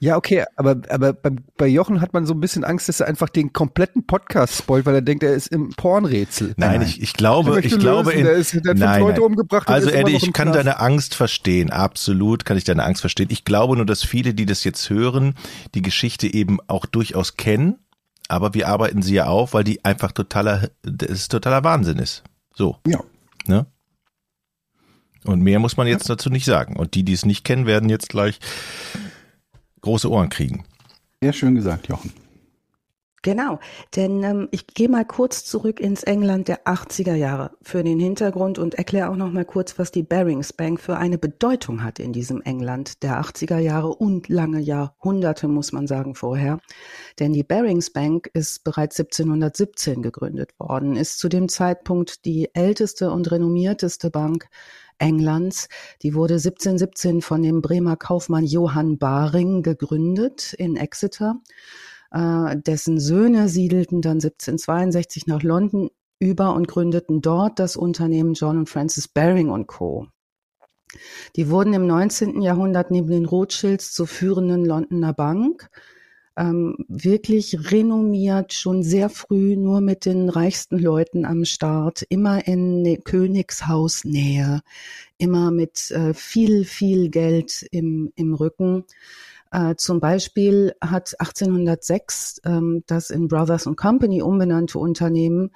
Ja, 0.00 0.16
okay, 0.16 0.44
aber, 0.56 0.82
aber 0.90 1.14
bei, 1.14 1.30
bei 1.56 1.66
Jochen 1.66 2.02
hat 2.02 2.12
man 2.12 2.26
so 2.26 2.34
ein 2.34 2.40
bisschen 2.40 2.62
Angst, 2.62 2.90
dass 2.90 3.00
er 3.00 3.06
einfach 3.06 3.30
den 3.30 3.54
kompletten 3.54 4.06
Podcast 4.06 4.58
spoilt, 4.58 4.84
weil 4.84 4.96
er 4.96 5.02
denkt, 5.02 5.22
er 5.22 5.32
ist 5.32 5.46
im 5.46 5.70
Pornrätsel. 5.70 6.52
Nein, 6.58 6.80
nein, 6.80 6.82
ich, 6.82 7.00
ich 7.00 7.14
glaube, 7.14 7.58
ich 7.60 7.78
glaube, 7.78 8.12
in, 8.12 8.24
der 8.24 8.34
ist, 8.34 8.52
der 8.52 8.74
nein, 8.74 9.00
Leute 9.00 9.20
nein. 9.20 9.30
umgebracht. 9.30 9.68
Also 9.68 9.88
Eddie, 9.88 10.16
ich 10.16 10.32
kann 10.34 10.52
deine 10.52 10.80
Angst 10.80 11.14
verstehen, 11.14 11.70
absolut 11.70 12.44
kann 12.44 12.58
ich 12.58 12.64
deine 12.64 12.84
Angst 12.84 13.00
verstehen. 13.00 13.28
Ich 13.30 13.46
glaube 13.46 13.76
nur, 13.76 13.86
dass 13.86 14.04
viele, 14.04 14.34
die 14.34 14.44
das 14.44 14.64
jetzt 14.64 14.90
hören, 14.90 15.36
die 15.74 15.80
Geschichte 15.80 16.26
eben 16.26 16.58
auch 16.66 16.84
durchaus 16.84 17.38
kennen 17.38 17.78
aber 18.28 18.54
wir 18.54 18.68
arbeiten 18.68 19.02
sie 19.02 19.14
ja 19.14 19.26
auf, 19.26 19.54
weil 19.54 19.64
die 19.64 19.84
einfach 19.84 20.12
totaler, 20.12 20.70
das 20.82 21.10
ist 21.10 21.28
totaler 21.28 21.64
Wahnsinn 21.64 21.98
ist. 21.98 22.22
So. 22.54 22.78
Ja. 22.86 23.00
Ne? 23.46 23.66
Und 25.24 25.40
mehr 25.40 25.58
muss 25.58 25.76
man 25.76 25.86
jetzt 25.86 26.08
dazu 26.08 26.30
nicht 26.30 26.44
sagen. 26.44 26.76
Und 26.76 26.94
die, 26.94 27.02
die 27.02 27.12
es 27.12 27.24
nicht 27.24 27.44
kennen, 27.44 27.66
werden 27.66 27.88
jetzt 27.88 28.08
gleich 28.08 28.38
große 29.80 30.10
Ohren 30.10 30.28
kriegen. 30.28 30.64
Sehr 31.22 31.32
schön 31.32 31.54
gesagt, 31.54 31.88
Jochen. 31.88 32.12
Genau, 33.24 33.58
denn 33.96 34.22
ähm, 34.22 34.48
ich 34.50 34.66
gehe 34.66 34.90
mal 34.90 35.06
kurz 35.06 35.46
zurück 35.46 35.80
ins 35.80 36.02
England 36.02 36.46
der 36.46 36.66
80er 36.66 37.14
Jahre 37.14 37.52
für 37.62 37.82
den 37.82 37.98
Hintergrund 37.98 38.58
und 38.58 38.74
erkläre 38.74 39.08
auch 39.08 39.16
noch 39.16 39.32
mal 39.32 39.46
kurz, 39.46 39.78
was 39.78 39.90
die 39.90 40.02
Barings 40.02 40.52
Bank 40.52 40.78
für 40.78 40.98
eine 40.98 41.16
Bedeutung 41.16 41.82
hat 41.82 41.98
in 41.98 42.12
diesem 42.12 42.42
England 42.42 43.02
der 43.02 43.18
80er 43.18 43.56
Jahre 43.56 43.94
und 43.94 44.28
lange 44.28 44.60
Jahrhunderte, 44.60 45.48
muss 45.48 45.72
man 45.72 45.86
sagen, 45.86 46.14
vorher. 46.14 46.60
Denn 47.18 47.32
die 47.32 47.44
Barings 47.44 47.88
Bank 47.88 48.28
ist 48.34 48.62
bereits 48.62 49.00
1717 49.00 50.02
gegründet 50.02 50.50
worden, 50.58 50.94
ist 50.94 51.18
zu 51.18 51.30
dem 51.30 51.48
Zeitpunkt 51.48 52.26
die 52.26 52.54
älteste 52.54 53.10
und 53.10 53.32
renommierteste 53.32 54.10
Bank 54.10 54.50
Englands. 54.98 55.70
Die 56.02 56.12
wurde 56.12 56.34
1717 56.34 57.22
von 57.22 57.42
dem 57.42 57.62
Bremer 57.62 57.96
Kaufmann 57.96 58.44
Johann 58.44 58.98
Baring 58.98 59.62
gegründet 59.62 60.52
in 60.52 60.76
Exeter 60.76 61.40
äh, 62.14 62.56
dessen 62.56 63.00
Söhne 63.00 63.48
siedelten 63.48 64.00
dann 64.00 64.18
1762 64.18 65.26
nach 65.26 65.42
London 65.42 65.90
über 66.20 66.54
und 66.54 66.68
gründeten 66.68 67.20
dort 67.20 67.58
das 67.58 67.76
Unternehmen 67.76 68.34
John 68.34 68.56
und 68.58 68.68
Francis 68.68 69.08
Baring 69.08 69.50
und 69.50 69.66
Co. 69.66 70.06
Die 71.34 71.50
wurden 71.50 71.74
im 71.74 71.88
19. 71.88 72.40
Jahrhundert 72.40 72.92
neben 72.92 73.08
den 73.08 73.24
Rothschilds 73.24 73.92
zur 73.92 74.06
führenden 74.06 74.64
Londoner 74.64 75.12
Bank. 75.12 75.68
Ähm, 76.36 76.76
wirklich 76.88 77.70
renommiert, 77.72 78.52
schon 78.52 78.82
sehr 78.82 79.08
früh 79.08 79.56
nur 79.56 79.80
mit 79.80 80.04
den 80.04 80.28
reichsten 80.28 80.78
Leuten 80.78 81.24
am 81.24 81.44
Start, 81.44 82.04
immer 82.08 82.46
in 82.46 82.82
ne 82.82 82.98
Königshausnähe, 82.98 84.62
immer 85.16 85.52
mit 85.52 85.90
äh, 85.92 86.12
viel, 86.12 86.64
viel 86.64 87.08
Geld 87.08 87.64
im, 87.70 88.12
im 88.16 88.34
Rücken. 88.34 88.84
Äh, 89.54 89.76
zum 89.76 90.00
Beispiel 90.00 90.74
hat 90.80 91.14
1806 91.20 92.40
ähm, 92.44 92.82
das 92.88 93.10
in 93.10 93.28
Brothers 93.28 93.68
Company 93.76 94.20
umbenannte 94.20 94.80
Unternehmen 94.80 95.52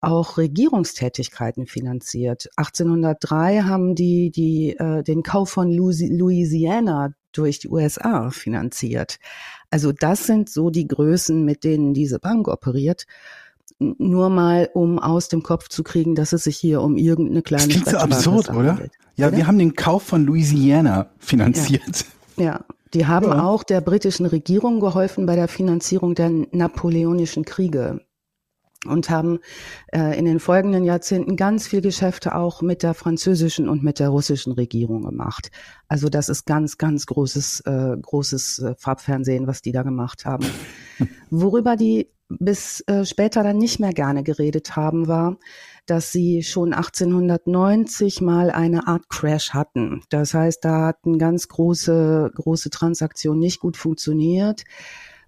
auch 0.00 0.36
Regierungstätigkeiten 0.36 1.66
finanziert. 1.66 2.48
1803 2.56 3.62
haben 3.62 3.96
die, 3.96 4.30
die 4.30 4.76
äh, 4.78 5.02
den 5.02 5.24
Kauf 5.24 5.50
von 5.50 5.72
Louisiana 5.72 7.14
durch 7.32 7.58
die 7.58 7.68
USA 7.68 8.30
finanziert. 8.30 9.18
Also 9.70 9.90
das 9.90 10.24
sind 10.26 10.48
so 10.48 10.70
die 10.70 10.86
Größen, 10.86 11.44
mit 11.44 11.64
denen 11.64 11.94
diese 11.94 12.20
Bank 12.20 12.46
operiert. 12.46 13.06
Nur 13.78 14.28
mal, 14.28 14.70
um 14.72 15.00
aus 15.00 15.28
dem 15.28 15.42
Kopf 15.42 15.68
zu 15.68 15.82
kriegen, 15.82 16.14
dass 16.14 16.32
es 16.32 16.44
sich 16.44 16.58
hier 16.58 16.80
um 16.80 16.96
irgendeine 16.96 17.42
kleine 17.42 17.64
das 17.64 17.72
klingt 17.72 17.88
so 17.88 17.96
absurd, 17.96 18.50
oder? 18.50 18.78
Ja, 19.16 19.28
oder? 19.28 19.36
wir 19.36 19.46
haben 19.48 19.58
den 19.58 19.74
Kauf 19.74 20.04
von 20.04 20.24
Louisiana 20.24 21.10
finanziert. 21.18 22.04
Ja, 22.36 22.44
ja. 22.44 22.64
Die 22.94 23.06
haben 23.06 23.26
ja. 23.26 23.42
auch 23.42 23.62
der 23.62 23.80
britischen 23.80 24.26
Regierung 24.26 24.80
geholfen 24.80 25.26
bei 25.26 25.36
der 25.36 25.48
Finanzierung 25.48 26.14
der 26.14 26.30
napoleonischen 26.50 27.44
Kriege 27.44 28.04
und 28.86 29.10
haben 29.10 29.38
äh, 29.92 30.18
in 30.18 30.24
den 30.24 30.40
folgenden 30.40 30.84
Jahrzehnten 30.84 31.36
ganz 31.36 31.68
viel 31.68 31.80
Geschäfte 31.80 32.34
auch 32.34 32.62
mit 32.62 32.82
der 32.82 32.94
französischen 32.94 33.68
und 33.68 33.82
mit 33.82 33.98
der 33.98 34.08
russischen 34.08 34.52
Regierung 34.52 35.04
gemacht. 35.04 35.50
Also 35.88 36.08
das 36.08 36.28
ist 36.28 36.46
ganz, 36.46 36.78
ganz 36.78 37.06
großes, 37.06 37.60
äh, 37.60 37.96
großes 38.00 38.58
äh, 38.58 38.74
Farbfernsehen, 38.76 39.46
was 39.46 39.62
die 39.62 39.72
da 39.72 39.82
gemacht 39.82 40.24
haben. 40.24 40.46
Worüber 41.30 41.76
die 41.76 42.08
bis 42.38 42.80
äh, 42.86 43.04
später 43.04 43.42
dann 43.42 43.58
nicht 43.58 43.80
mehr 43.80 43.92
gerne 43.92 44.22
geredet 44.22 44.76
haben, 44.76 45.08
war, 45.08 45.38
dass 45.86 46.12
sie 46.12 46.42
schon 46.42 46.72
1890 46.72 48.20
mal 48.20 48.50
eine 48.50 48.86
Art 48.86 49.08
Crash 49.08 49.50
hatten. 49.50 50.02
Das 50.10 50.34
heißt, 50.34 50.64
da 50.64 50.86
hatten 50.86 51.18
ganz 51.18 51.48
große, 51.48 52.30
große 52.34 52.70
Transaktionen 52.70 53.40
nicht 53.40 53.60
gut 53.60 53.76
funktioniert, 53.76 54.64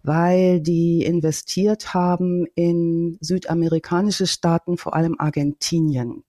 weil 0.02 0.60
die 0.60 1.04
investiert 1.04 1.94
haben 1.94 2.46
in 2.54 3.18
südamerikanische 3.20 4.26
Staaten, 4.26 4.76
vor 4.76 4.94
allem 4.94 5.16
Argentinien. 5.18 6.24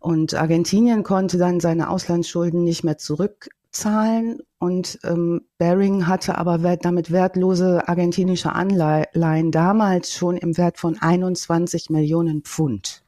Und 0.00 0.34
Argentinien 0.34 1.02
konnte 1.02 1.36
dann 1.36 1.60
seine 1.60 1.90
Auslandsschulden 1.90 2.64
nicht 2.64 2.84
mehr 2.84 2.96
zurück 2.96 3.50
zahlen 3.72 4.40
und 4.58 4.98
ähm, 5.04 5.42
Baring 5.58 6.06
hatte 6.06 6.36
aber 6.36 6.62
wert, 6.62 6.84
damit 6.84 7.10
wertlose 7.10 7.88
argentinische 7.88 8.52
Anleihen 8.52 9.50
damals 9.50 10.12
schon 10.12 10.36
im 10.36 10.56
Wert 10.56 10.78
von 10.78 10.98
21 11.00 11.90
Millionen 11.90 12.42
Pfund. 12.42 13.04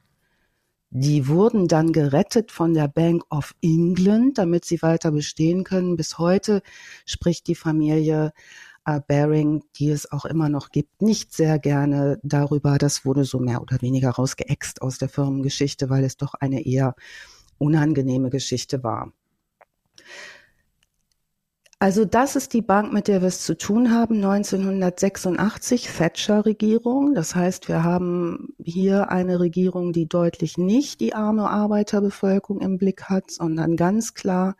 Die 0.95 1.27
wurden 1.27 1.67
dann 1.67 1.91
gerettet 1.91 2.51
von 2.51 2.73
der 2.73 2.87
Bank 2.87 3.23
of 3.31 3.55
England, 3.61 4.37
damit 4.37 4.63
sie 4.63 4.81
weiter 4.83 5.11
bestehen 5.11 5.63
können. 5.63 5.95
Bis 5.95 6.19
heute 6.19 6.61
spricht 7.05 7.47
die 7.47 7.55
Familie 7.55 8.31
äh, 8.85 8.99
Baring, 9.07 9.63
die 9.75 9.89
es 9.89 10.11
auch 10.11 10.25
immer 10.25 10.49
noch 10.49 10.69
gibt, 10.69 11.01
nicht 11.01 11.33
sehr 11.33 11.57
gerne 11.57 12.19
darüber. 12.21 12.77
Das 12.77 13.05
wurde 13.05 13.25
so 13.25 13.39
mehr 13.39 13.61
oder 13.61 13.81
weniger 13.81 14.11
rausgeext 14.11 14.81
aus 14.81 14.99
der 14.99 15.09
Firmengeschichte, 15.09 15.89
weil 15.89 16.03
es 16.03 16.17
doch 16.17 16.35
eine 16.35 16.65
eher 16.65 16.95
unangenehme 17.57 18.29
Geschichte 18.29 18.83
war. 18.83 19.11
Also 21.83 22.05
das 22.05 22.37
ist 22.37 22.53
die 22.53 22.61
Bank, 22.61 22.93
mit 22.93 23.09
der 23.09 23.19
wir 23.19 23.27
es 23.27 23.41
zu 23.41 23.57
tun 23.57 23.91
haben, 23.91 24.23
1986 24.23 25.89
Thatcher-Regierung. 25.89 27.13
Das 27.13 27.35
heißt, 27.35 27.67
wir 27.67 27.83
haben 27.83 28.53
hier 28.63 29.09
eine 29.09 29.41
Regierung, 29.41 29.91
die 29.91 30.07
deutlich 30.07 30.57
nicht 30.57 31.01
die 31.01 31.13
arme 31.13 31.49
Arbeiterbevölkerung 31.49 32.61
im 32.61 32.77
Blick 32.77 33.09
hat, 33.09 33.31
sondern 33.31 33.75
ganz 33.75 34.13
klar 34.13 34.55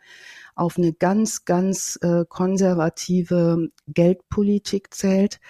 auf 0.54 0.76
eine 0.76 0.92
ganz, 0.92 1.46
ganz 1.46 1.98
äh, 2.02 2.26
konservative 2.28 3.70
Geldpolitik 3.88 4.92
zählt. 4.92 5.40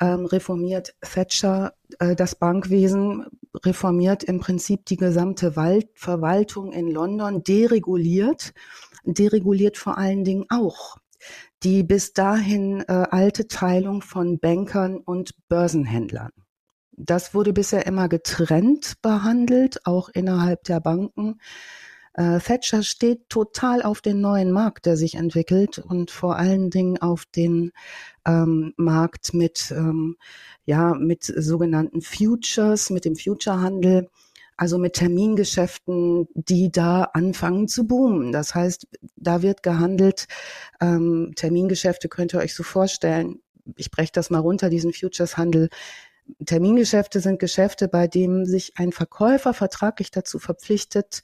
Ähm, 0.00 0.24
reformiert 0.24 0.94
Thatcher 1.02 1.74
äh, 1.98 2.16
das 2.16 2.36
Bankwesen, 2.36 3.26
reformiert 3.66 4.24
im 4.24 4.40
Prinzip 4.40 4.86
die 4.86 4.96
gesamte 4.96 5.56
Wald 5.56 5.90
Verwaltung 5.92 6.72
in 6.72 6.90
London, 6.90 7.44
dereguliert, 7.44 8.54
dereguliert 9.04 9.76
vor 9.76 9.98
allen 9.98 10.24
Dingen 10.24 10.46
auch 10.48 10.96
die 11.62 11.82
bis 11.82 12.12
dahin 12.12 12.80
äh, 12.82 13.06
alte 13.10 13.48
Teilung 13.48 14.02
von 14.02 14.38
Bankern 14.38 14.98
und 14.98 15.34
Börsenhändlern. 15.48 16.30
Das 16.92 17.34
wurde 17.34 17.52
bisher 17.52 17.86
immer 17.86 18.08
getrennt 18.08 19.00
behandelt, 19.02 19.86
auch 19.86 20.08
innerhalb 20.08 20.64
der 20.64 20.80
Banken. 20.80 21.38
Äh, 22.14 22.40
Thatcher 22.40 22.82
steht 22.82 23.28
total 23.28 23.82
auf 23.82 24.00
den 24.00 24.20
neuen 24.20 24.50
Markt, 24.50 24.86
der 24.86 24.96
sich 24.96 25.14
entwickelt 25.14 25.78
und 25.78 26.10
vor 26.10 26.36
allen 26.36 26.70
Dingen 26.70 26.98
auf 26.98 27.24
den 27.26 27.70
ähm, 28.26 28.74
Markt 28.76 29.34
mit, 29.34 29.70
ähm, 29.70 30.16
ja, 30.64 30.94
mit 30.94 31.22
sogenannten 31.22 32.00
Futures, 32.00 32.90
mit 32.90 33.04
dem 33.04 33.14
Futurehandel 33.14 34.08
also 34.58 34.76
mit 34.76 34.94
Termingeschäften, 34.94 36.26
die 36.34 36.70
da 36.70 37.04
anfangen 37.14 37.68
zu 37.68 37.86
boomen. 37.86 38.32
Das 38.32 38.54
heißt, 38.54 38.88
da 39.16 39.40
wird 39.40 39.62
gehandelt. 39.62 40.26
Ähm, 40.80 41.32
Termingeschäfte 41.36 42.08
könnt 42.08 42.34
ihr 42.34 42.40
euch 42.40 42.54
so 42.54 42.64
vorstellen. 42.64 43.40
Ich 43.76 43.92
breche 43.92 44.12
das 44.12 44.30
mal 44.30 44.40
runter, 44.40 44.68
diesen 44.68 44.92
Futures-Handel. 44.92 45.68
Termingeschäfte 46.44 47.20
sind 47.20 47.38
Geschäfte, 47.38 47.86
bei 47.86 48.08
denen 48.08 48.46
sich 48.46 48.72
ein 48.76 48.90
Verkäufer 48.90 49.54
vertraglich 49.54 50.10
dazu 50.10 50.40
verpflichtet, 50.40 51.22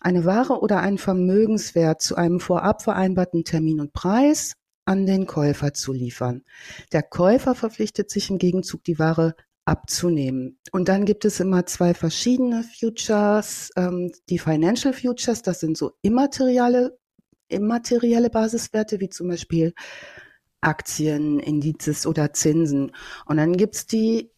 eine 0.00 0.24
Ware 0.24 0.60
oder 0.60 0.78
einen 0.78 0.98
Vermögenswert 0.98 2.00
zu 2.00 2.14
einem 2.14 2.38
vorab 2.38 2.82
vereinbarten 2.82 3.44
Termin 3.44 3.80
und 3.80 3.92
Preis 3.92 4.52
an 4.84 5.06
den 5.06 5.26
Käufer 5.26 5.74
zu 5.74 5.92
liefern. 5.92 6.44
Der 6.92 7.02
Käufer 7.02 7.56
verpflichtet 7.56 8.10
sich 8.10 8.30
im 8.30 8.38
Gegenzug, 8.38 8.84
die 8.84 9.00
Ware 9.00 9.34
abzunehmen. 9.66 10.58
Und 10.72 10.88
dann 10.88 11.04
gibt 11.04 11.24
es 11.24 11.40
immer 11.40 11.66
zwei 11.66 11.92
verschiedene 11.92 12.62
Futures. 12.62 13.70
Ähm, 13.76 14.12
die 14.30 14.38
Financial 14.38 14.94
Futures, 14.94 15.42
das 15.42 15.60
sind 15.60 15.76
so 15.76 15.92
immaterielle, 16.02 16.96
immaterielle 17.48 18.30
Basiswerte, 18.30 19.00
wie 19.00 19.10
zum 19.10 19.28
Beispiel 19.28 19.74
Aktien, 20.60 21.40
Indizes 21.40 22.06
oder 22.06 22.32
Zinsen. 22.32 22.92
Und 23.26 23.36
dann 23.36 23.56
gibt's 23.56 23.86
die 23.86 24.30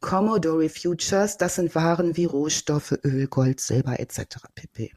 Commodore 0.00 0.68
Futures, 0.68 1.36
das 1.38 1.54
sind 1.54 1.74
Waren 1.76 2.16
wie 2.16 2.24
Rohstoffe, 2.24 2.98
Öl, 3.04 3.28
Gold, 3.28 3.60
Silber 3.60 4.00
etc. 4.00 4.38
pp. 4.54 4.92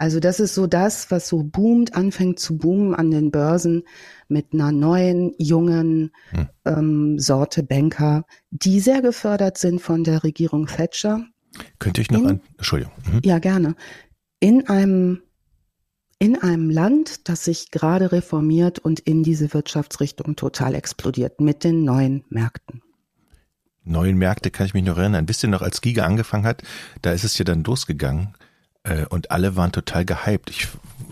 Also 0.00 0.18
das 0.18 0.40
ist 0.40 0.54
so 0.54 0.66
das, 0.66 1.10
was 1.10 1.28
so 1.28 1.42
boomt, 1.42 1.94
anfängt 1.94 2.38
zu 2.38 2.56
boomen 2.56 2.94
an 2.94 3.10
den 3.10 3.30
Börsen 3.30 3.82
mit 4.28 4.54
einer 4.54 4.72
neuen, 4.72 5.34
jungen 5.36 6.12
hm. 6.30 6.48
ähm, 6.64 7.18
Sorte 7.18 7.62
Banker, 7.62 8.24
die 8.50 8.80
sehr 8.80 9.02
gefördert 9.02 9.58
sind 9.58 9.82
von 9.82 10.02
der 10.02 10.24
Regierung 10.24 10.64
Thatcher. 10.64 11.26
Könnte 11.78 12.00
ich 12.00 12.10
noch 12.10 12.20
in, 12.20 12.28
ein, 12.28 12.40
Entschuldigung. 12.56 12.94
Mhm. 13.12 13.20
Ja, 13.24 13.40
gerne. 13.40 13.74
In 14.40 14.66
einem 14.68 15.20
in 16.18 16.40
einem 16.40 16.70
Land, 16.70 17.28
das 17.28 17.44
sich 17.44 17.70
gerade 17.70 18.10
reformiert 18.10 18.78
und 18.78 19.00
in 19.00 19.22
diese 19.22 19.52
Wirtschaftsrichtung 19.52 20.34
total 20.34 20.74
explodiert 20.74 21.42
mit 21.42 21.62
den 21.62 21.84
neuen 21.84 22.24
Märkten. 22.30 22.80
Neuen 23.84 24.16
Märkte 24.16 24.50
kann 24.50 24.64
ich 24.64 24.72
mich 24.72 24.84
noch 24.84 24.96
erinnern. 24.96 25.28
Wisst 25.28 25.42
ihr 25.44 25.50
noch, 25.50 25.62
als 25.62 25.82
Giga 25.82 26.06
angefangen 26.06 26.44
hat, 26.46 26.62
da 27.02 27.12
ist 27.12 27.24
es 27.24 27.36
ja 27.36 27.44
dann 27.44 27.64
losgegangen 27.64 28.34
und 29.10 29.30
alle 29.30 29.56
waren 29.56 29.72
total 29.72 30.04
gehypt. 30.04 30.50
Ich 30.50 30.68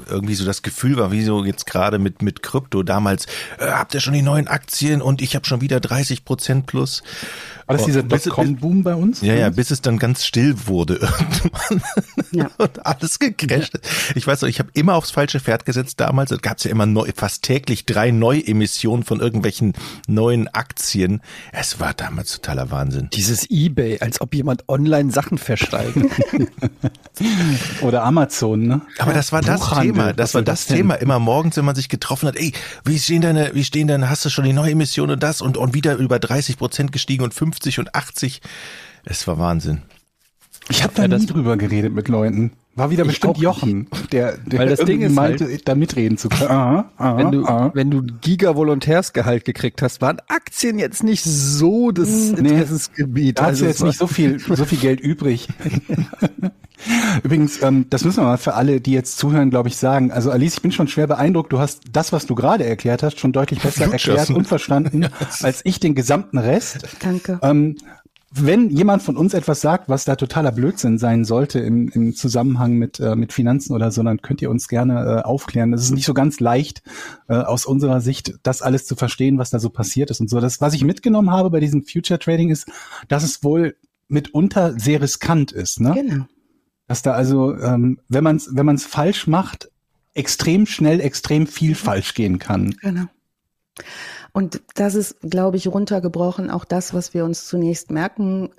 irgendwie 0.07 0.35
so 0.35 0.45
das 0.45 0.63
Gefühl 0.63 0.97
war, 0.97 1.13
wie 1.13 1.23
so 1.23 1.45
jetzt 1.45 1.67
gerade 1.67 1.99
mit 1.99 2.23
mit 2.23 2.43
Krypto 2.43 2.83
damals, 2.83 3.27
äh, 3.59 3.67
habt 3.67 3.95
ihr 3.95 4.01
schon 4.01 4.15
die 4.15 4.23
neuen 4.23 4.49
Aktien 4.49 5.03
und 5.03 5.21
ich 5.21 5.35
habe 5.35 5.47
schon 5.47 5.61
wieder 5.61 5.81
30 5.81 6.25
Prozent 6.25 6.67
plus. 6.67 7.03
War 7.69 7.77
das 7.77 7.85
dieser 7.85 8.03
Dotcom-Boom 8.03 8.83
bei 8.83 8.95
uns? 8.95 9.21
Ja, 9.21 9.35
ja, 9.35 9.51
bis 9.51 9.71
es 9.71 9.83
dann 9.83 9.99
ganz 9.99 10.25
still 10.25 10.55
wurde 10.67 10.95
irgendwann 11.03 11.83
ja. 12.31 12.51
und 12.57 12.87
alles 12.87 13.19
gecrasht. 13.19 13.75
Ja. 13.75 13.81
Ich 14.15 14.27
weiß 14.27 14.41
noch, 14.41 14.49
ich 14.49 14.59
habe 14.59 14.71
immer 14.73 14.95
aufs 14.95 15.11
falsche 15.11 15.39
Pferd 15.39 15.67
gesetzt 15.67 16.01
damals. 16.01 16.31
Es 16.31 16.41
gab 16.41 16.59
ja 16.65 16.71
immer 16.71 16.87
neu, 16.87 17.11
fast 17.15 17.43
täglich 17.43 17.85
drei 17.85 18.11
Neuemissionen 18.11 19.05
von 19.05 19.21
irgendwelchen 19.21 19.75
neuen 20.07 20.49
Aktien. 20.49 21.21
Es 21.53 21.79
war 21.79 21.93
damals 21.93 22.33
totaler 22.33 22.71
Wahnsinn. 22.71 23.11
Dieses 23.13 23.51
Ebay, 23.51 23.99
als 24.01 24.23
ob 24.23 24.35
jemand 24.35 24.67
online 24.71 25.11
Sachen 25.11 25.37
verschreibt. 25.37 25.99
Oder 27.83 28.03
Amazon, 28.03 28.63
ne? 28.63 28.81
Aber 28.99 29.13
das 29.13 29.31
war 29.31 29.43
das 29.43 29.69
Thema. 29.79 30.15
Das 30.15 30.33
war 30.33 30.41
das, 30.41 30.65
das 30.65 30.75
Thema. 30.75 30.95
Immer 30.95 31.19
morgens, 31.19 31.59
wenn 31.59 31.67
man 31.67 31.75
sich 31.75 31.91
getroffen 31.91 32.29
hat, 32.29 32.37
ey, 32.37 32.55
wie 32.87 32.99
stehen 32.99 33.21
deine, 33.21 33.51
wie 33.53 33.65
stehen 33.65 33.89
deine, 33.89 34.09
hast 34.09 34.25
du 34.25 34.31
schon 34.31 34.45
die 34.45 34.55
Neuemission 34.55 35.11
und 35.11 35.23
das 35.23 35.43
und, 35.43 35.59
und 35.59 35.75
wieder 35.75 35.97
über 35.97 36.19
30 36.19 36.57
Prozent 36.57 36.93
gestiegen 36.93 37.25
und 37.25 37.35
50 37.35 37.58
50 37.59 37.79
und 37.81 37.95
80. 37.95 38.41
Es 39.05 39.27
war 39.27 39.39
Wahnsinn. 39.39 39.83
Ich 40.69 40.83
habe 40.83 40.95
da 40.95 41.03
ja, 41.03 41.09
nie 41.09 41.27
drüber 41.27 41.57
geredet 41.57 41.93
mit 41.93 42.09
Leuten. 42.09 42.53
War 42.79 42.91
wieder 42.91 43.05
bestimmt 43.05 43.39
Jochen, 43.39 43.89
der, 44.13 44.39
der 44.39 44.61
Weil 44.61 44.69
das 44.69 44.81
Ding 44.81 45.01
ist 45.01 45.13
meinte, 45.13 45.47
halt, 45.47 45.67
da 45.67 45.75
mitreden 45.75 46.17
zu 46.17 46.29
können. 46.29 46.51
Aha, 46.51 46.91
aha, 46.97 47.17
wenn 47.17 47.33
du, 47.33 47.45
aha. 47.45 47.71
wenn 47.75 47.91
du 47.91 48.03
Giga-Volontärsgehalt 48.03 49.45
gekriegt 49.45 49.83
hast, 49.83 50.01
waren 50.01 50.21
Aktien 50.29 50.79
jetzt 50.79 51.03
nicht 51.03 51.25
so 51.25 51.91
das 51.91 52.09
nee, 52.09 52.39
Interessensgebiet. 52.39 53.39
Da 53.39 53.43
hast 53.43 53.49
also 53.49 53.65
du 53.65 53.71
jetzt 53.71 53.83
nicht 53.83 53.99
so 53.99 54.07
viel, 54.07 54.39
so 54.39 54.65
viel 54.65 54.79
Geld 54.79 55.01
übrig. 55.01 55.49
Übrigens, 57.25 57.61
ähm, 57.63 57.87
das 57.91 58.05
müssen 58.05 58.19
wir 58.23 58.27
mal 58.27 58.39
für 58.39 58.55
alle, 58.55 58.81
die 58.81 58.93
jetzt 58.93 59.19
zuhören, 59.19 59.51
glaube 59.51 59.69
ich, 59.69 59.77
sagen. 59.77 60.13
Also 60.13 60.31
Alice, 60.31 60.55
ich 60.55 60.63
bin 60.63 60.71
schon 60.71 60.87
schwer 60.87 61.07
beeindruckt. 61.07 61.53
Du 61.53 61.59
hast 61.59 61.83
das, 61.91 62.13
was 62.13 62.27
du 62.27 62.35
gerade 62.35 62.65
erklärt 62.65 63.03
hast, 63.03 63.19
schon 63.19 63.33
deutlich 63.33 63.61
besser 63.61 63.91
erklärt 63.91 64.31
und 64.31 64.47
verstanden 64.47 65.09
als 65.43 65.63
ich 65.65 65.81
den 65.81 65.95
gesamten 65.95 66.39
Rest. 66.39 66.79
Danke. 67.01 67.41
Ähm, 67.43 67.77
wenn 68.31 68.69
jemand 68.69 69.03
von 69.03 69.17
uns 69.17 69.33
etwas 69.33 69.63
sagt, 69.63 69.89
was 69.89 70.05
da 70.05 70.15
totaler 70.15 70.53
Blödsinn 70.53 70.99
sein 70.99 71.25
sollte 71.25 71.61
im, 71.61 71.89
im 71.89 72.15
Zusammenhang 72.15 72.75
mit, 72.75 73.01
äh, 73.01 73.17
mit 73.17 73.33
Finanzen 73.33 73.73
oder 73.73 73.91
so, 73.91 74.03
dann 74.03 74.21
könnt 74.21 74.43
ihr 74.43 74.51
uns 74.51 74.69
gerne 74.69 75.21
äh, 75.21 75.23
aufklären. 75.23 75.73
Es 75.73 75.83
ist 75.83 75.93
nicht 75.93 76.05
so 76.05 76.13
ganz 76.13 76.39
leicht, 76.39 76.83
äh, 77.29 77.35
aus 77.35 77.65
unserer 77.65 78.01
Sicht 78.03 78.35
das 78.43 78.61
alles 78.61 78.85
zu 78.85 78.97
verstehen, 78.97 79.39
was 79.39 79.51
da 79.51 79.59
so 79.59 79.71
passiert 79.71 80.11
ist 80.11 80.21
und 80.21 80.29
so. 80.29 80.41
Das, 80.41 80.61
was 80.61 80.75
ich 80.75 80.85
mitgenommen 80.85 81.31
habe 81.31 81.49
bei 81.51 81.61
diesem 81.61 81.85
Future 81.85 82.19
Trading 82.19 82.51
ist, 82.51 82.71
dass 83.09 83.23
es 83.23 83.43
wohl 83.43 83.77
mitunter 84.09 84.79
sehr 84.79 85.01
riskant 85.01 85.53
ist. 85.53 85.81
Ne? 85.81 85.95
Genau. 85.95 86.27
Dass 86.87 87.03
da 87.03 87.13
also, 87.13 87.57
ähm, 87.57 88.01
wenn 88.09 88.25
man 88.25 88.37
es 88.37 88.51
wenn 88.53 88.67
man's 88.67 88.85
falsch 88.85 89.27
macht, 89.27 89.71
extrem 90.13 90.67
schnell, 90.67 91.01
extrem 91.01 91.47
viel 91.47 91.75
falsch 91.75 92.15
gehen 92.15 92.39
kann. 92.39 92.75
Genau. 92.83 93.05
Und 94.33 94.63
das 94.75 94.95
ist, 94.95 95.21
glaube 95.21 95.57
ich, 95.57 95.69
runtergebrochen 95.69 96.51
auch 96.51 96.65
das, 96.65 96.95
was 96.95 97.15
wir 97.15 97.25
uns 97.25 97.47
zunächst 97.47 97.91
merken 97.91 98.51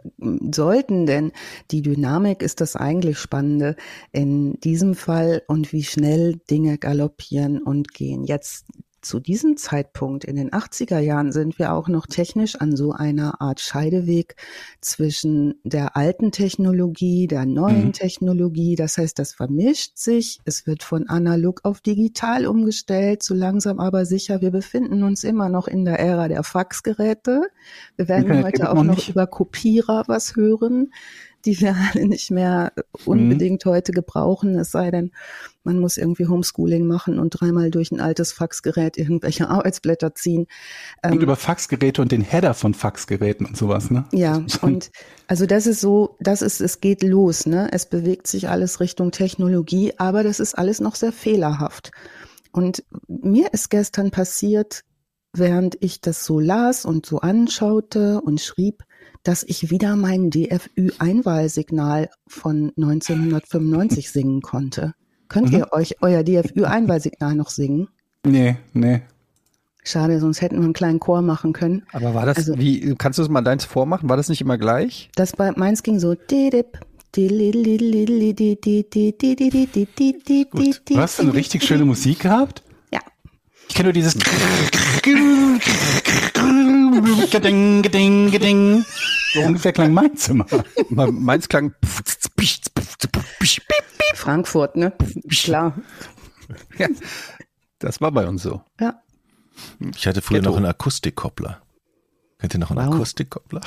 sollten, 0.51 1.05
denn 1.05 1.31
die 1.71 1.81
Dynamik 1.81 2.41
ist 2.41 2.61
das 2.61 2.75
eigentlich 2.75 3.17
Spannende 3.17 3.75
in 4.11 4.59
diesem 4.61 4.95
Fall 4.95 5.43
und 5.47 5.71
wie 5.71 5.83
schnell 5.83 6.37
Dinge 6.49 6.77
galoppieren 6.77 7.61
und 7.61 7.93
gehen. 7.93 8.23
Jetzt 8.23 8.65
zu 9.01 9.19
diesem 9.19 9.57
Zeitpunkt 9.57 10.23
in 10.25 10.35
den 10.35 10.51
80er 10.51 10.99
Jahren 10.99 11.31
sind 11.31 11.59
wir 11.59 11.73
auch 11.73 11.87
noch 11.87 12.05
technisch 12.05 12.55
an 12.55 12.75
so 12.75 12.91
einer 12.91 13.41
Art 13.41 13.59
Scheideweg 13.59 14.35
zwischen 14.81 15.55
der 15.63 15.95
alten 15.95 16.31
Technologie, 16.31 17.27
der 17.27 17.45
neuen 17.45 17.87
mhm. 17.87 17.93
Technologie. 17.93 18.75
Das 18.75 18.97
heißt, 18.97 19.17
das 19.17 19.33
vermischt 19.33 19.97
sich. 19.97 20.39
Es 20.45 20.67
wird 20.67 20.83
von 20.83 21.07
analog 21.07 21.61
auf 21.63 21.81
digital 21.81 22.45
umgestellt, 22.45 23.23
so 23.23 23.33
langsam 23.33 23.79
aber 23.79 24.05
sicher. 24.05 24.41
Wir 24.41 24.51
befinden 24.51 25.03
uns 25.03 25.23
immer 25.23 25.49
noch 25.49 25.67
in 25.67 25.85
der 25.85 25.99
Ära 25.99 26.27
der 26.27 26.43
Faxgeräte. 26.43 27.43
Wir 27.95 28.07
werden 28.07 28.31
okay, 28.31 28.43
heute 28.43 28.71
auch 28.71 28.83
noch 28.83 28.95
nicht. 28.95 29.09
über 29.09 29.27
Kopierer 29.27 30.03
was 30.07 30.35
hören 30.35 30.91
die 31.45 31.59
wir 31.59 31.75
alle 31.93 32.07
nicht 32.07 32.31
mehr 32.31 32.71
unbedingt 33.05 33.65
mhm. 33.65 33.69
heute 33.69 33.91
gebrauchen, 33.91 34.57
es 34.57 34.71
sei 34.71 34.91
denn, 34.91 35.11
man 35.63 35.79
muss 35.79 35.97
irgendwie 35.97 36.27
Homeschooling 36.27 36.87
machen 36.87 37.19
und 37.19 37.31
dreimal 37.31 37.69
durch 37.69 37.91
ein 37.91 37.99
altes 37.99 38.31
Faxgerät 38.31 38.97
irgendwelche 38.97 39.49
Arbeitsblätter 39.49 40.15
ziehen. 40.15 40.47
Und 41.03 41.13
ähm, 41.13 41.19
über 41.19 41.35
Faxgeräte 41.35 42.01
und 42.01 42.11
den 42.11 42.21
Header 42.21 42.53
von 42.53 42.73
Faxgeräten 42.73 43.45
und 43.45 43.57
sowas, 43.57 43.91
ne? 43.91 44.05
Ja, 44.11 44.43
und 44.61 44.91
also 45.27 45.45
das 45.45 45.67
ist 45.67 45.81
so, 45.81 46.15
das 46.19 46.41
ist, 46.41 46.61
es 46.61 46.81
geht 46.81 47.03
los, 47.03 47.45
ne? 47.45 47.69
Es 47.71 47.85
bewegt 47.85 48.27
sich 48.27 48.49
alles 48.49 48.79
Richtung 48.79 49.11
Technologie, 49.11 49.93
aber 49.97 50.23
das 50.23 50.39
ist 50.39 50.57
alles 50.57 50.79
noch 50.79 50.95
sehr 50.95 51.11
fehlerhaft. 51.11 51.91
Und 52.51 52.83
mir 53.07 53.53
ist 53.53 53.69
gestern 53.69 54.11
passiert, 54.11 54.83
während 55.33 55.77
ich 55.81 56.01
das 56.01 56.25
so 56.25 56.39
las 56.39 56.85
und 56.85 57.05
so 57.05 57.19
anschaute 57.19 58.21
und 58.21 58.41
schrieb, 58.41 58.83
dass 59.23 59.43
ich 59.43 59.69
wieder 59.69 59.95
mein 59.95 60.29
DFÜ-Einwahlsignal 60.29 62.09
von 62.27 62.71
1995 62.77 64.11
singen 64.11 64.41
konnte. 64.41 64.93
Könnt 65.27 65.51
mhm. 65.51 65.59
ihr 65.59 65.73
euch 65.73 66.01
euer 66.01 66.23
DFÜ-Einwahlsignal 66.23 67.35
noch 67.35 67.49
singen? 67.49 67.89
Nee, 68.25 68.57
nee. 68.73 69.01
Schade, 69.83 70.19
sonst 70.19 70.41
hätten 70.41 70.57
wir 70.57 70.63
einen 70.63 70.73
kleinen 70.73 70.99
Chor 70.99 71.21
machen 71.21 71.53
können. 71.53 71.83
Aber 71.91 72.13
war 72.13 72.25
das, 72.25 72.37
also, 72.37 72.57
wie, 72.57 72.95
kannst 72.95 73.17
du 73.17 73.23
es 73.23 73.29
mal 73.29 73.41
deins 73.41 73.65
vormachen? 73.65 74.09
War 74.09 74.17
das 74.17 74.29
nicht 74.29 74.41
immer 74.41 74.57
gleich? 74.57 75.09
Das 75.15 75.33
bei 75.33 75.51
meins 75.53 75.83
ging 75.83 75.99
so, 75.99 76.15
didip, 76.15 76.79
Du 77.11 77.25
hast 80.95 81.19
eine 81.19 81.33
richtig 81.33 81.63
schöne 81.63 81.85
Musik 81.85 82.19
gehabt? 82.19 82.61
Ja. 82.93 82.99
Ich 83.67 83.73
kenne 83.73 83.87
nur 83.87 83.93
dieses 83.93 84.15
So 89.33 89.41
ungefähr 89.41 89.73
klang 89.73 89.93
mein 89.93 90.15
Zimmer. 90.17 90.45
Meins 90.89 91.47
klang 91.47 91.73
Frankfurt, 94.15 94.75
ne? 94.75 94.93
Klar. 95.29 95.73
Ja, 96.77 96.87
das 97.79 98.01
war 98.01 98.11
bei 98.11 98.27
uns 98.27 98.43
so. 98.43 98.61
Ja. 98.79 99.01
Ich 99.95 100.07
hatte 100.07 100.21
früher 100.21 100.39
Ghetto. 100.39 100.51
noch 100.51 100.57
einen 100.57 100.65
Akustikkoppler. 100.65 101.61
Kennt 102.39 102.53
ihr 102.55 102.59
noch 102.59 102.71
einen 102.71 102.87
wow. 102.87 102.95
Akustikkoppler? 102.95 103.61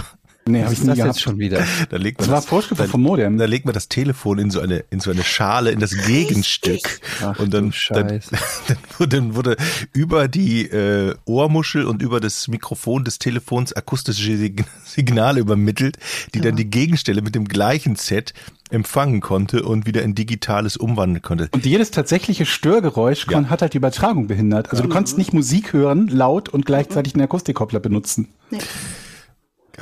Nee, 0.45 0.65
habe 0.65 0.73
ich 0.73 0.81
nie 0.81 0.89
das 0.89 0.97
gehabt. 0.97 1.15
jetzt 1.15 1.23
schon 1.23 1.39
wieder. 1.39 1.65
Da 1.91 1.97
legt 1.97 2.21
man 2.21 2.29
das, 2.29 2.45
das 2.45 2.45
war 2.45 2.49
Vorschrift 2.49 2.83
vom 2.91 3.03
Modem. 3.03 3.39
Da 3.39 3.45
legt 3.45 3.65
man 3.65 3.75
das 3.75 3.89
Telefon 3.89 4.39
in 4.39 4.51
so 4.51 4.61
eine 4.61 4.85
in 4.91 5.01
so 5.01 5.11
eine 5.11 5.23
Schale 5.23 5.71
in 5.71 5.79
das 5.79 5.97
Gegenstück 6.07 7.01
Ach, 7.23 7.39
und 7.39 7.53
dann 7.55 7.73
dann, 7.91 8.07
dann, 8.69 8.79
wurde, 8.99 9.17
dann 9.17 9.35
wurde 9.37 9.57
über 9.93 10.29
die 10.29 10.63
äh, 10.63 11.15
Ohrmuschel 11.25 11.85
und 11.85 12.03
über 12.03 12.21
das 12.21 12.49
Mikrofon 12.49 13.05
des 13.05 13.19
Telefons 13.19 13.73
akustische 13.73 14.37
Signale 14.85 15.41
übermittelt, 15.41 15.99
die 16.35 16.39
ja. 16.39 16.45
dann 16.47 16.57
die 16.57 16.69
Gegenstelle 16.69 17.23
mit 17.23 17.35
dem 17.35 17.47
gleichen 17.47 17.97
Set 17.97 18.33
empfangen 18.71 19.21
konnte 19.21 19.63
und 19.63 19.87
wieder 19.87 20.03
in 20.03 20.15
digitales 20.15 20.77
umwandeln 20.77 21.23
konnte. 21.23 21.49
Und 21.53 21.67
jedes 21.67 21.91
tatsächliche 21.91 22.47
Störgeräusch 22.47 23.27
ja. 23.31 23.45
hat 23.45 23.63
halt 23.63 23.75
die 23.75 23.79
Übertragung 23.79 24.27
behindert. 24.27 24.71
Also 24.71 24.83
du 24.83 24.89
konntest 24.89 25.19
nicht 25.19 25.33
Musik 25.33 25.73
hören, 25.73 26.09
laut 26.09 26.49
und 26.49 26.65
gleichzeitig 26.67 27.15
einen 27.15 27.25
Akustikkoppler 27.25 27.81
benutzen. 27.81 28.29
Nee. 28.51 28.59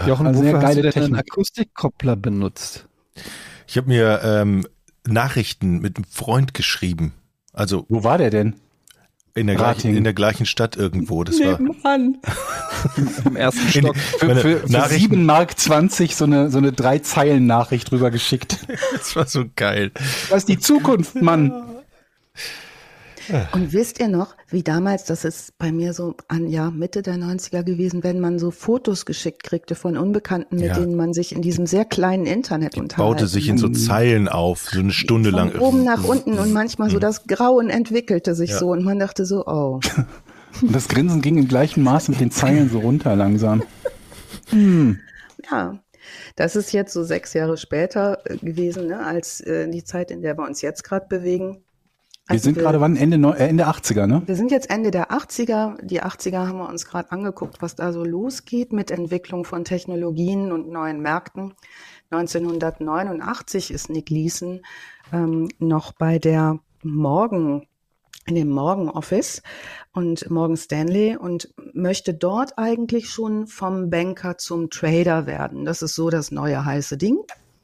Jochen, 0.07 0.27
also 0.27 0.41
wofür 0.41 0.63
hast 0.63 0.77
du 0.77 0.83
denn 0.83 1.03
einen 1.03 1.17
Akustikkoppler 1.17 2.17
benutzt? 2.17 2.87
Ich 3.67 3.77
habe 3.77 3.89
mir 3.89 4.21
ähm, 4.25 4.67
Nachrichten 5.07 5.81
mit 5.81 5.97
einem 5.97 6.05
Freund 6.05 6.55
geschrieben. 6.55 7.13
Also 7.53 7.87
wo 7.89 8.05
war 8.05 8.19
der 8.19 8.31
denn? 8.31 8.57
In 9.35 9.47
der, 9.47 9.55
gleichen, 9.55 9.97
in 9.97 10.03
der 10.03 10.13
gleichen 10.13 10.45
Stadt 10.45 10.77
irgendwo. 10.77 11.23
Das 11.23 11.39
Nebenan. 11.39 12.19
war 12.23 13.27
im 13.27 13.37
ersten 13.37 13.69
Stock. 13.69 13.97
Für, 13.97 14.35
für, 14.37 14.69
für 14.69 14.89
7 14.89 15.25
Mark 15.25 15.57
20 15.57 16.17
so 16.17 16.25
eine, 16.25 16.51
so 16.51 16.59
eine 16.59 16.73
drei 16.73 16.99
Zeilen 16.99 17.47
Nachricht 17.47 17.93
rüber 17.93 18.11
geschickt. 18.11 18.59
das 18.93 19.15
war 19.15 19.27
so 19.27 19.45
geil. 19.55 19.93
Das 20.29 20.39
ist 20.39 20.49
die 20.49 20.59
Zukunft, 20.59 21.15
Mann. 21.23 21.53
Und 23.53 23.73
wisst 23.73 24.01
ihr 24.01 24.09
noch, 24.09 24.37
wie 24.49 24.63
damals, 24.63 25.05
das 25.05 25.25
ist 25.25 25.57
bei 25.59 25.73
mir 25.73 25.93
so 25.93 26.17
an 26.29 26.49
ja 26.49 26.71
Mitte 26.71 27.03
der 27.03 27.17
90er 27.17 27.63
gewesen, 27.63 28.03
wenn 28.03 28.21
man 28.21 28.39
so 28.39 28.51
Fotos 28.51 29.07
geschickt 29.07 29.43
kriegte 29.43 29.75
von 29.75 29.97
Unbekannten, 29.97 30.57
mit 30.57 30.67
ja. 30.67 30.75
denen 30.75 30.97
man 30.97 31.13
sich 31.13 31.35
in 31.35 31.43
diesem 31.43 31.67
sehr 31.67 31.85
kleinen 31.85 32.27
Internet 32.27 32.77
Die 32.77 32.81
unterhalten. 32.81 33.13
baute 33.13 33.27
sich 33.27 33.49
in 33.49 33.59
so 33.59 33.69
Zeilen 33.69 34.29
auf, 34.29 34.69
so 34.71 34.81
eine 34.81 34.93
Stunde 34.93 35.31
von 35.31 35.39
lang. 35.39 35.59
Oben 35.59 35.85
nach 35.85 36.05
unten 36.05 36.39
und 36.39 36.53
manchmal 36.53 36.91
so 36.91 36.97
mhm. 36.97 37.01
das 37.01 37.25
Grauen 37.27 37.71
entwickelte 37.71 38.35
sich 38.35 38.51
ja. 38.51 38.59
so 38.59 38.71
und 38.71 38.85
man 38.85 38.99
dachte 38.99 39.25
so, 39.25 39.47
oh. 39.47 39.81
und 40.63 40.75
das 40.75 40.89
Grinsen 40.89 41.23
ging 41.23 41.39
im 41.39 41.49
gleichen 41.49 41.83
Maß 41.83 42.09
mit 42.09 42.21
den 42.21 42.31
Zeilen 42.31 42.71
so 42.71 42.81
runter 42.81 43.17
langsam. 43.17 43.63
Hm. 44.51 44.99
Ja, 45.51 45.81
das 46.37 46.57
ist 46.57 46.73
jetzt 46.73 46.93
so 46.93 47.05
sechs 47.05 47.35
Jahre 47.35 47.57
später 47.57 48.19
äh, 48.25 48.37
gewesen, 48.37 48.89
ne, 48.89 49.05
als 49.05 49.41
äh, 49.41 49.69
die 49.69 49.85
Zeit, 49.85 50.11
in 50.11 50.23
der 50.23 50.37
wir 50.37 50.47
uns 50.47 50.63
jetzt 50.63 50.85
gerade 50.85 51.07
bewegen. 51.09 51.63
Wir 52.31 52.35
also 52.35 52.45
sind 52.45 52.57
wir, 52.57 52.63
gerade 52.63 52.81
wann? 52.81 52.95
Ende, 52.95 53.17
äh, 53.37 53.49
Ende 53.49 53.67
80er, 53.67 54.07
ne? 54.07 54.23
Wir 54.25 54.37
sind 54.37 54.53
jetzt 54.53 54.71
Ende 54.71 54.93
der 54.93 55.11
80er. 55.11 55.83
Die 55.83 56.01
80er 56.01 56.47
haben 56.47 56.59
wir 56.59 56.69
uns 56.69 56.87
gerade 56.87 57.11
angeguckt, 57.11 57.61
was 57.61 57.75
da 57.75 57.93
so 57.93 58.05
losgeht 58.05 58.73
mit 58.73 58.93
Entwicklung 58.93 59.45
von 59.45 59.65
Technologien 59.65 60.53
und 60.53 60.69
neuen 60.69 61.01
Märkten. 61.01 61.55
1989 62.11 63.73
ist 63.73 63.91
Nick 63.91 64.11
Leeson 64.11 64.61
ähm, 65.13 65.49
noch 65.59 65.91
bei 65.91 66.21
der 66.21 66.61
Morgen 66.85 67.67
in 68.27 68.37
dem 68.37 68.51
Morgan 68.51 68.89
Office 68.89 69.43
und 69.93 70.31
Morgan 70.31 70.57
Stanley 70.57 71.17
und 71.17 71.53
möchte 71.73 72.15
dort 72.15 72.59
eigentlich 72.59 73.11
schon 73.11 73.49
vom 73.49 73.91
Banker 73.91 74.39
zum 74.39 74.71
Trader 74.71 75.27
werden. 75.27 75.65
Das 75.65 75.83
ist 75.83 75.97
so 75.97 76.11
das 76.11 76.31
neue 76.31 76.65
heiße 76.65 76.97
Ding. 76.97 77.19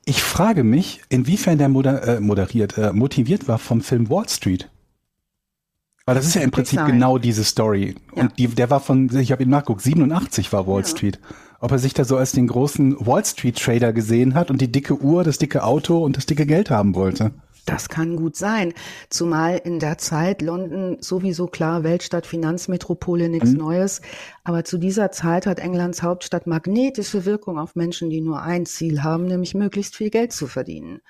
Ich 0.08 0.22
frage 0.22 0.62
mich, 0.62 1.02
inwiefern 1.08 1.58
der 1.58 1.68
moder 1.68 2.02
äh, 2.06 2.20
moderiert, 2.20 2.78
äh, 2.78 2.92
motiviert 2.92 3.48
war 3.48 3.58
vom 3.58 3.80
Film 3.80 4.08
Wall 4.08 4.28
Street. 4.28 4.70
Weil 6.04 6.14
das 6.14 6.26
ist 6.26 6.36
ja 6.36 6.42
im 6.42 6.52
Prinzip 6.52 6.78
sein. 6.78 6.92
genau 6.92 7.18
diese 7.18 7.42
Story. 7.42 7.96
Ja. 8.14 8.22
Und 8.22 8.38
die, 8.38 8.46
der 8.46 8.70
war 8.70 8.78
von, 8.78 9.10
ich 9.18 9.32
habe 9.32 9.42
ihn 9.42 9.50
nachgeguckt, 9.50 9.82
87 9.82 10.52
war 10.52 10.68
Wall 10.68 10.82
ja. 10.82 10.86
Street. 10.86 11.18
Ob 11.58 11.72
er 11.72 11.80
sich 11.80 11.92
da 11.92 12.04
so 12.04 12.16
als 12.16 12.30
den 12.30 12.46
großen 12.46 13.04
Wall 13.04 13.24
Street 13.24 13.58
Trader 13.58 13.92
gesehen 13.92 14.34
hat 14.34 14.48
und 14.52 14.60
die 14.60 14.70
dicke 14.70 15.02
Uhr, 15.02 15.24
das 15.24 15.38
dicke 15.38 15.64
Auto 15.64 16.04
und 16.04 16.16
das 16.16 16.26
dicke 16.26 16.46
Geld 16.46 16.70
haben 16.70 16.94
wollte. 16.94 17.32
Das 17.66 17.88
kann 17.88 18.16
gut 18.16 18.36
sein. 18.36 18.72
Zumal 19.10 19.60
in 19.62 19.80
der 19.80 19.98
Zeit 19.98 20.40
London 20.40 20.98
sowieso 21.00 21.48
klar 21.48 21.82
Weltstadt, 21.82 22.24
Finanzmetropole, 22.24 23.28
nichts 23.28 23.50
mhm. 23.50 23.58
Neues. 23.58 24.00
Aber 24.44 24.64
zu 24.64 24.78
dieser 24.78 25.10
Zeit 25.10 25.46
hat 25.46 25.58
Englands 25.58 26.02
Hauptstadt 26.02 26.46
magnetische 26.46 27.24
Wirkung 27.24 27.58
auf 27.58 27.74
Menschen, 27.74 28.08
die 28.08 28.20
nur 28.20 28.40
ein 28.40 28.66
Ziel 28.66 29.02
haben, 29.02 29.26
nämlich 29.26 29.54
möglichst 29.54 29.96
viel 29.96 30.10
Geld 30.10 30.32
zu 30.32 30.46
verdienen. 30.46 31.00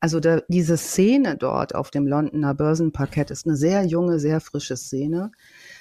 Also 0.00 0.18
da, 0.20 0.40
diese 0.48 0.76
Szene 0.76 1.36
dort 1.36 1.74
auf 1.74 1.90
dem 1.90 2.06
Londoner 2.06 2.54
Börsenparkett 2.54 3.30
ist 3.30 3.46
eine 3.46 3.56
sehr 3.56 3.84
junge, 3.84 4.18
sehr 4.18 4.40
frische 4.40 4.76
Szene 4.76 5.32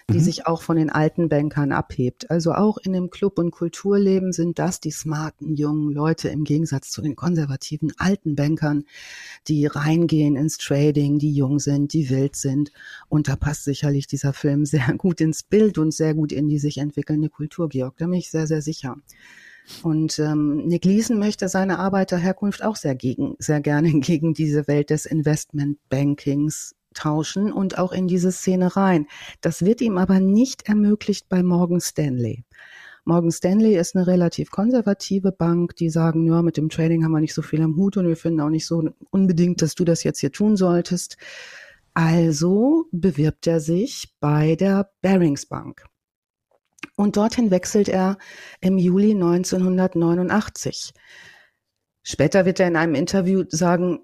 die 0.09 0.17
mhm. 0.17 0.23
sich 0.23 0.45
auch 0.45 0.61
von 0.61 0.77
den 0.77 0.89
alten 0.89 1.29
Bankern 1.29 1.71
abhebt. 1.71 2.29
Also 2.29 2.53
auch 2.53 2.77
in 2.77 2.93
dem 2.93 3.09
Club- 3.09 3.39
und 3.39 3.51
Kulturleben 3.51 4.33
sind 4.33 4.59
das 4.59 4.79
die 4.79 4.91
smarten 4.91 5.55
jungen 5.55 5.91
Leute 5.91 6.29
im 6.29 6.43
Gegensatz 6.43 6.91
zu 6.91 7.01
den 7.01 7.15
konservativen 7.15 7.91
alten 7.97 8.35
Bankern, 8.35 8.83
die 9.47 9.65
reingehen 9.65 10.35
ins 10.35 10.57
Trading, 10.57 11.17
die 11.17 11.33
jung 11.33 11.59
sind, 11.59 11.93
die 11.93 12.09
wild 12.09 12.35
sind. 12.35 12.71
Und 13.09 13.27
da 13.27 13.35
passt 13.35 13.63
sicherlich 13.63 14.05
dieser 14.05 14.33
Film 14.33 14.65
sehr 14.65 14.93
gut 14.95 15.21
ins 15.21 15.41
Bild 15.43 15.77
und 15.77 15.91
sehr 15.93 16.13
gut 16.13 16.31
in 16.31 16.47
die 16.49 16.59
sich 16.59 16.77
entwickelnde 16.77 17.29
Kultur, 17.29 17.69
Georg. 17.69 17.97
Da 17.97 18.05
bin 18.05 18.13
ich 18.13 18.29
sehr, 18.29 18.47
sehr 18.47 18.61
sicher. 18.61 18.97
Und 19.81 20.19
ähm, 20.19 20.67
Nick 20.67 20.85
Leeson 20.85 21.17
möchte 21.17 21.49
seine 21.49 21.79
Arbeiterherkunft 21.79 22.63
auch 22.63 22.75
sehr 22.75 22.93
gegen, 22.93 23.35
sehr 23.39 23.61
gerne 23.61 23.91
gegen 23.99 24.35
diese 24.35 24.67
Welt 24.67 24.91
des 24.91 25.07
Investmentbankings 25.07 26.75
tauschen 26.95 27.51
und 27.53 27.77
auch 27.77 27.91
in 27.91 28.07
diese 28.07 28.31
Szene 28.31 28.75
rein. 28.75 29.07
Das 29.41 29.63
wird 29.63 29.81
ihm 29.81 29.97
aber 29.97 30.19
nicht 30.19 30.67
ermöglicht 30.67 31.29
bei 31.29 31.43
Morgan 31.43 31.81
Stanley. 31.81 32.43
Morgan 33.07 33.31
Stanley 33.31 33.77
ist 33.77 33.95
eine 33.95 34.07
relativ 34.07 34.49
konservative 34.49 35.31
Bank, 35.31 35.75
die 35.75 35.91
sagen, 35.91 36.25
ja, 36.25 36.41
mit 36.41 36.57
dem 36.57 36.69
Trading 36.69 37.03
haben 37.03 37.11
wir 37.11 37.19
nicht 37.19 37.35
so 37.35 37.43
viel 37.43 37.61
am 37.61 37.75
Hut 37.75 37.97
und 37.97 38.07
wir 38.07 38.17
finden 38.17 38.41
auch 38.41 38.49
nicht 38.49 38.65
so 38.65 38.89
unbedingt, 39.11 39.61
dass 39.61 39.75
du 39.75 39.85
das 39.85 40.03
jetzt 40.03 40.19
hier 40.19 40.31
tun 40.31 40.57
solltest. 40.57 41.17
Also 41.93 42.85
bewirbt 42.91 43.45
er 43.45 43.59
sich 43.59 44.15
bei 44.19 44.55
der 44.55 44.89
Barings 45.01 45.45
Bank. 45.45 45.85
Und 46.95 47.15
dorthin 47.15 47.51
wechselt 47.51 47.89
er 47.89 48.17
im 48.59 48.77
Juli 48.77 49.11
1989. 49.11 50.93
Später 52.03 52.45
wird 52.45 52.59
er 52.59 52.67
in 52.67 52.75
einem 52.75 52.95
Interview 52.95 53.43
sagen, 53.49 53.99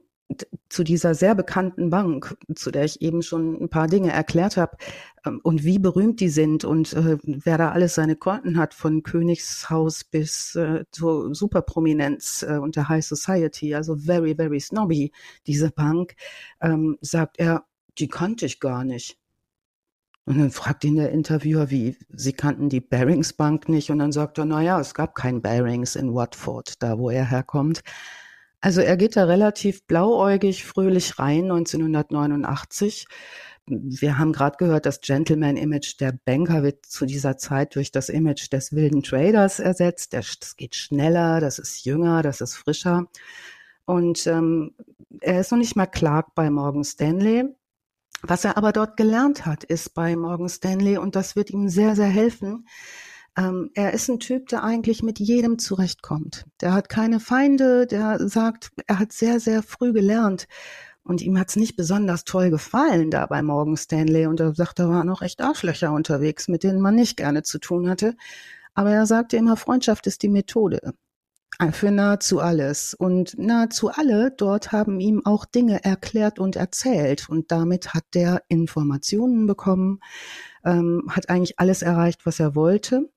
zu 0.70 0.84
dieser 0.84 1.16
sehr 1.16 1.36
bekannten 1.36 1.90
Bank, 1.90 2.36
zu 2.56 2.72
der 2.72 2.86
ich 2.86 3.02
eben 3.02 3.22
schon 3.22 3.62
ein 3.62 3.70
paar 3.70 3.88
Dinge 3.88 4.12
erklärt 4.12 4.58
habe 4.58 4.78
ähm, 5.26 5.40
und 5.44 5.64
wie 5.64 5.80
berühmt 5.80 6.20
die 6.20 6.30
sind 6.30 6.64
und 6.64 6.94
äh, 6.94 7.18
wer 7.24 7.58
da 7.58 7.72
alles 7.72 7.96
seine 7.96 8.16
Konten 8.16 8.58
hat, 8.58 8.74
von 8.74 9.04
Königshaus 9.04 10.04
bis 10.04 10.56
äh, 10.56 10.86
zur 10.92 11.34
Superprominenz 11.36 12.46
äh, 12.48 12.58
und 12.58 12.76
der 12.76 12.90
High 12.90 13.06
Society, 13.06 13.76
also 13.76 13.96
very, 13.96 14.36
very 14.36 14.60
snobby, 14.60 15.12
diese 15.48 15.72
Bank, 15.72 16.16
ähm, 16.62 16.98
sagt 17.02 17.40
er, 17.40 17.66
die 17.98 18.08
kannte 18.08 18.46
ich 18.46 18.60
gar 18.60 18.84
nicht. 18.84 19.18
Und 20.26 20.38
dann 20.38 20.52
fragt 20.52 20.84
ihn 20.84 20.96
der 20.96 21.12
Interviewer, 21.12 21.72
wie, 21.72 21.98
Sie 22.10 22.34
kannten 22.34 22.70
die 22.70 22.80
Barings 22.80 23.34
Bank 23.34 23.68
nicht? 23.68 23.90
Und 23.90 24.00
dann 24.00 24.12
sagt 24.12 24.38
er, 24.38 24.46
na 24.46 24.62
ja, 24.62 24.80
es 24.80 24.94
gab 24.94 25.16
kein 25.16 25.42
Barings 25.42 25.96
in 25.96 26.14
Watford, 26.14 26.82
da 26.82 27.00
wo 27.00 27.10
er 27.10 27.26
herkommt. 27.26 27.82
Also 28.62 28.82
er 28.82 28.96
geht 28.96 29.16
da 29.16 29.26
relativ 29.26 29.86
blauäugig, 29.88 30.64
fröhlich 30.66 31.18
rein, 31.18 31.52
1989. 31.52 33.08
Wir 33.66 34.18
haben 34.18 34.34
gerade 34.34 34.58
gehört, 34.58 34.86
das 34.86 35.02
Gentleman-Image 35.02 36.00
der 36.00 36.14
Banker 36.26 36.62
wird 36.62 36.86
zu 36.86 37.06
dieser 37.06 37.38
Zeit 37.38 37.76
durch 37.76 37.92
das 37.92 38.10
Image 38.10 38.52
des 38.52 38.74
wilden 38.74 39.02
Traders 39.02 39.60
ersetzt. 39.60 40.14
Das 40.14 40.56
geht 40.58 40.76
schneller, 40.76 41.40
das 41.40 41.58
ist 41.58 41.86
jünger, 41.86 42.22
das 42.22 42.42
ist 42.42 42.56
frischer. 42.56 43.08
Und 43.86 44.28
ähm, 44.28 44.76
er 45.22 45.42
ist 45.42 45.52
noch 45.52 45.58
nicht 45.58 45.76
mal 45.76 45.88
Clark 45.88 46.36
bei 46.36 46.50
Morgan 46.52 46.84
Stanley. 46.84 47.46
Was 48.22 48.46
er 48.46 48.58
aber 48.58 48.72
dort 48.72 48.98
gelernt 48.98 49.48
hat, 49.48 49.64
ist 49.64 49.96
bei 49.96 50.16
Morgan 50.16 50.50
Stanley, 50.50 50.98
und 50.98 51.16
das 51.16 51.36
wird 51.36 51.50
ihm 51.50 51.70
sehr, 51.70 51.96
sehr 51.96 52.08
helfen, 52.08 52.68
ähm, 53.38 53.72
er 53.74 53.94
ist 53.94 54.10
ein 54.10 54.20
Typ, 54.20 54.48
der 54.50 54.64
eigentlich 54.64 55.04
mit 55.04 55.20
jedem 55.20 55.58
zurechtkommt. 55.60 56.46
Der 56.60 56.74
hat 56.74 56.90
keine 56.90 57.20
Feinde, 57.20 57.88
der 57.88 58.28
sagt, 58.28 58.72
er 58.88 59.00
hat 59.00 59.12
sehr, 59.14 59.40
sehr 59.40 59.64
früh 59.64 59.94
gelernt. 59.94 60.48
Und 61.04 61.22
ihm 61.22 61.40
hat 61.40 61.50
es 61.50 61.56
nicht 61.56 61.76
besonders 61.76 62.26
toll 62.26 62.52
gefallen 62.52 63.10
da 63.10 63.26
bei 63.26 63.42
Morgan 63.42 63.78
Stanley. 63.78 64.28
Und 64.28 64.40
er 64.40 64.54
sagt, 64.54 64.80
da 64.80 64.88
waren 64.90 65.10
auch 65.10 65.22
echt 65.22 65.42
Arschlöcher 65.42 65.92
unterwegs, 65.92 66.48
mit 66.48 66.64
denen 66.64 66.82
man 66.82 66.96
nicht 66.96 67.18
gerne 67.18 67.44
zu 67.44 67.60
tun 67.60 67.90
hatte. 67.90 68.16
Aber 68.74 68.92
er 68.92 69.06
sagte 69.06 69.38
immer, 69.38 69.58
Freundschaft 69.58 70.08
ist 70.08 70.22
die 70.24 70.30
Methode 70.30 70.94
für 71.72 71.92
nahezu 71.92 72.40
alles. 72.40 72.94
Und 72.96 73.38
nahezu 73.38 73.90
alle 73.92 74.32
dort 74.32 74.72
haben 74.72 75.00
ihm 75.00 75.26
auch 75.26 75.46
Dinge 75.46 75.84
erklärt 75.84 76.40
und 76.40 76.56
erzählt. 76.56 77.30
Und 77.30 77.52
damit 77.52 77.94
hat 77.94 78.06
der 78.16 78.42
Informationen 78.48 79.46
bekommen, 79.46 80.00
ähm, 80.66 81.04
hat 81.10 81.30
eigentlich 81.30 81.60
alles 81.60 81.84
erreicht, 81.84 82.26
was 82.26 82.40
er 82.40 82.56
wollte 82.56 83.10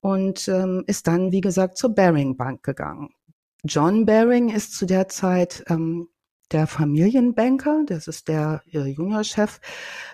und 0.00 0.48
ähm, 0.48 0.84
ist 0.86 1.06
dann, 1.06 1.32
wie 1.32 1.40
gesagt, 1.40 1.78
zur 1.78 1.94
Baring 1.94 2.36
Bank 2.36 2.62
gegangen. 2.62 3.10
John 3.64 4.04
Baring 4.04 4.50
ist 4.50 4.74
zu 4.74 4.84
der 4.84 5.08
Zeit 5.08 5.64
ähm, 5.68 6.08
der 6.52 6.66
Familienbanker, 6.66 7.84
das 7.86 8.08
ist 8.08 8.28
der 8.28 8.62
äh, 8.72 8.86
Juniorchef, 8.86 9.60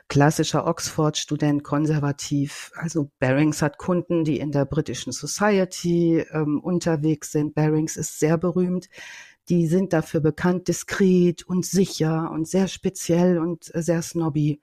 klassischer 0.08 0.66
Oxford-Student, 0.66 1.64
konservativ. 1.64 2.72
Also 2.74 3.10
Barings 3.18 3.62
hat 3.62 3.78
Kunden, 3.78 4.24
die 4.24 4.38
in 4.38 4.52
der 4.52 4.64
britischen 4.64 5.12
Society 5.12 6.24
ähm, 6.32 6.60
unterwegs 6.60 7.32
sind. 7.32 7.54
Barings 7.54 7.96
ist 7.96 8.18
sehr 8.18 8.38
berühmt. 8.38 8.88
Die 9.48 9.66
sind 9.66 9.92
dafür 9.92 10.20
bekannt, 10.20 10.68
diskret 10.68 11.42
und 11.42 11.64
sicher 11.64 12.30
und 12.30 12.46
sehr 12.46 12.68
speziell 12.68 13.38
und 13.38 13.64
sehr 13.64 14.02
snobby 14.02 14.60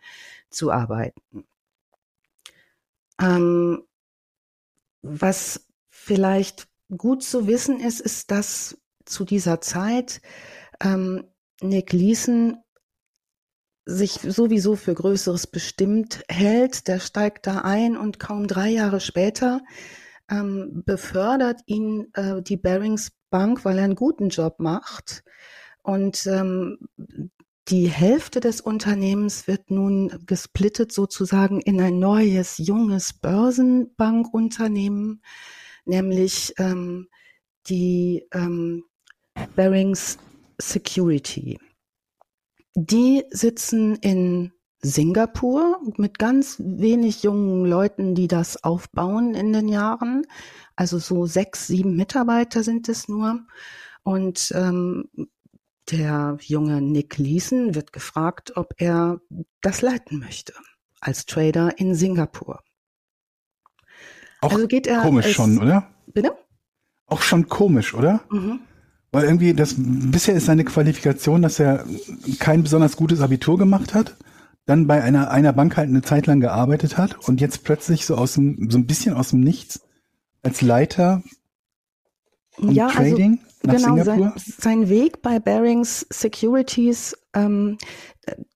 zu 0.49 0.71
arbeiten. 0.71 1.45
Ähm, 3.19 3.83
was 5.01 5.67
vielleicht 5.89 6.67
gut 6.95 7.23
zu 7.23 7.47
wissen 7.47 7.79
ist, 7.79 7.99
ist, 7.99 8.31
dass 8.31 8.77
zu 9.05 9.23
dieser 9.23 9.61
Zeit 9.61 10.21
ähm, 10.81 11.25
Nick 11.61 11.93
Leeson 11.93 12.57
sich 13.85 14.13
sowieso 14.13 14.75
für 14.75 14.93
Größeres 14.93 15.47
bestimmt 15.47 16.23
hält. 16.27 16.87
Der 16.87 16.99
steigt 16.99 17.47
da 17.47 17.59
ein 17.59 17.97
und 17.97 18.19
kaum 18.19 18.47
drei 18.47 18.69
Jahre 18.69 18.99
später 18.99 19.61
ähm, 20.29 20.83
befördert 20.85 21.61
ihn 21.65 22.07
äh, 22.13 22.41
die 22.41 22.57
Barings 22.57 23.11
Bank, 23.29 23.63
weil 23.65 23.77
er 23.77 23.83
einen 23.83 23.95
guten 23.95 24.29
Job 24.29 24.59
macht. 24.59 25.23
Und 25.83 26.25
ähm, 26.25 26.79
die 27.67 27.87
Hälfte 27.87 28.39
des 28.39 28.61
Unternehmens 28.61 29.47
wird 29.47 29.71
nun 29.71 30.23
gesplittet 30.25 30.91
sozusagen 30.91 31.61
in 31.61 31.79
ein 31.81 31.99
neues, 31.99 32.57
junges 32.57 33.13
Börsenbankunternehmen, 33.13 35.21
nämlich 35.85 36.53
ähm, 36.57 37.07
die 37.67 38.27
ähm, 38.33 38.83
Barings 39.55 40.17
Security. 40.59 41.59
Die 42.75 43.23
sitzen 43.31 43.95
in 43.95 44.51
Singapur 44.81 45.79
mit 45.97 46.19
ganz 46.19 46.57
wenig 46.59 47.23
jungen 47.23 47.65
Leuten, 47.65 48.15
die 48.15 48.27
das 48.27 48.63
aufbauen 48.63 49.33
in 49.33 49.53
den 49.53 49.67
Jahren. 49.67 50.25
Also 50.75 50.99
so 50.99 51.25
sechs, 51.25 51.67
sieben 51.67 51.95
Mitarbeiter 51.95 52.63
sind 52.63 52.89
es 52.89 53.07
nur. 53.07 53.45
Und 54.03 54.51
ähm, 54.55 55.09
der 55.89 56.37
junge 56.41 56.81
Nick 56.81 57.17
Leeson 57.17 57.75
wird 57.75 57.93
gefragt, 57.93 58.53
ob 58.55 58.73
er 58.77 59.19
das 59.61 59.81
leiten 59.81 60.19
möchte 60.19 60.53
als 60.99 61.25
Trader 61.25 61.77
in 61.77 61.95
Singapur. 61.95 62.63
Auch 64.41 64.51
also 64.51 64.67
geht 64.67 64.87
er 64.87 65.01
komisch 65.01 65.25
als, 65.25 65.33
schon, 65.35 65.57
oder? 65.59 65.89
Bitte? 66.07 66.35
Auch 67.07 67.21
schon 67.21 67.47
komisch, 67.47 67.93
oder? 67.93 68.23
Mhm. 68.29 68.59
Weil 69.15 69.23
irgendwie 69.23 69.53
das 69.53 69.75
bisher 69.77 70.35
ist 70.35 70.47
seine 70.47 70.65
Qualifikation, 70.65 71.41
dass 71.41 71.57
er 71.57 71.85
kein 72.39 72.63
besonders 72.63 72.97
gutes 72.97 73.21
Abitur 73.21 73.57
gemacht 73.57 73.93
hat, 73.93 74.17
dann 74.65 74.87
bei 74.87 75.01
einer 75.01 75.31
einer 75.31 75.53
Bank 75.53 75.77
halt 75.77 75.87
eine 75.87 76.01
Zeit 76.01 76.27
lang 76.27 76.41
gearbeitet 76.41 76.97
hat 76.97 77.25
und 77.25 77.39
jetzt 77.39 77.63
plötzlich 77.63 78.05
so 78.05 78.15
aus 78.15 78.33
dem 78.33 78.69
so 78.69 78.77
ein 78.77 78.87
bisschen 78.87 79.15
aus 79.15 79.29
dem 79.29 79.39
Nichts 79.39 79.79
als 80.43 80.61
Leiter 80.61 81.23
ja, 82.59 82.87
also 82.87 82.97
Trading? 82.97 83.39
Also 83.65 83.87
nach 83.87 83.95
genau, 83.95 84.03
Singapur? 84.03 84.33
Sein, 84.35 84.53
sein 84.59 84.89
Weg 84.89 85.21
bei 85.21 85.39
Barings 85.39 86.05
Securities, 86.09 87.15
ähm, 87.33 87.77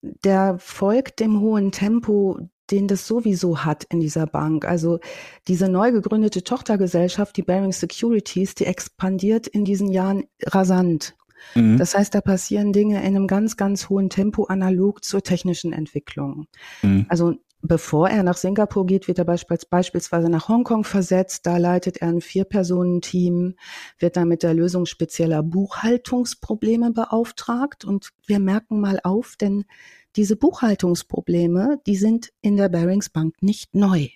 der 0.02 0.58
folgt 0.60 1.22
dem 1.22 1.40
hohen 1.40 1.72
Tempo, 1.72 2.50
den 2.72 2.88
das 2.88 3.08
sowieso 3.08 3.66
hat 3.66 3.86
in 3.86 4.00
dieser 4.00 4.28
Bank. 4.28 4.66
Also 4.66 5.00
diese 5.48 5.70
neu 5.70 5.92
gegründete 5.92 6.44
Tochtergesellschaft, 6.44 7.36
die 7.38 7.44
Barings 7.44 7.80
Securities, 7.80 8.56
die 8.56 8.66
expandiert 8.66 9.48
in 9.48 9.66
diesen 9.66 9.92
Jahren 9.92 10.26
rasant. 10.46 11.16
Mhm. 11.56 11.78
Das 11.78 11.96
heißt, 11.96 12.14
da 12.14 12.22
passieren 12.22 12.74
Dinge 12.74 13.00
in 13.00 13.16
einem 13.16 13.28
ganz, 13.28 13.58
ganz 13.58 13.90
hohen 13.90 14.10
Tempo 14.10 14.46
analog 14.46 15.04
zur 15.04 15.24
technischen 15.24 15.74
Entwicklung. 15.74 16.48
Mhm. 16.82 17.06
Also 17.10 17.36
Bevor 17.62 18.10
er 18.10 18.24
nach 18.24 18.38
Singapur 18.38 18.86
geht, 18.86 19.10
wird 19.10 19.20
er 19.20 19.26
beispielsweise 19.26 20.30
nach 20.30 20.48
Hongkong 20.48 20.86
versetzt. 20.86 21.46
Da 21.46 21.58
leitet 21.58 21.98
er 21.98 22.08
ein 22.08 22.22
Vier-Personen-Team, 22.22 23.56
wird 23.98 24.16
dann 24.16 24.30
mit 24.30 24.44
der 24.44 24.54
Lösung 24.54 24.86
spezieller 24.86 25.44
Buchhaltungsprobleme 25.44 26.92
beauftragt. 26.92 27.84
Und 27.84 28.12
wir 28.26 28.40
merken 28.40 28.80
mal 28.80 29.02
auf, 29.04 29.36
denn 29.36 29.66
diese 30.16 30.36
Buchhaltungsprobleme, 30.36 31.80
die 31.86 31.96
sind 31.96 32.30
in 32.42 32.58
der 32.58 32.70
Barings 32.70 33.10
Bank 33.10 33.36
nicht 33.42 33.76
neu. 33.76 34.10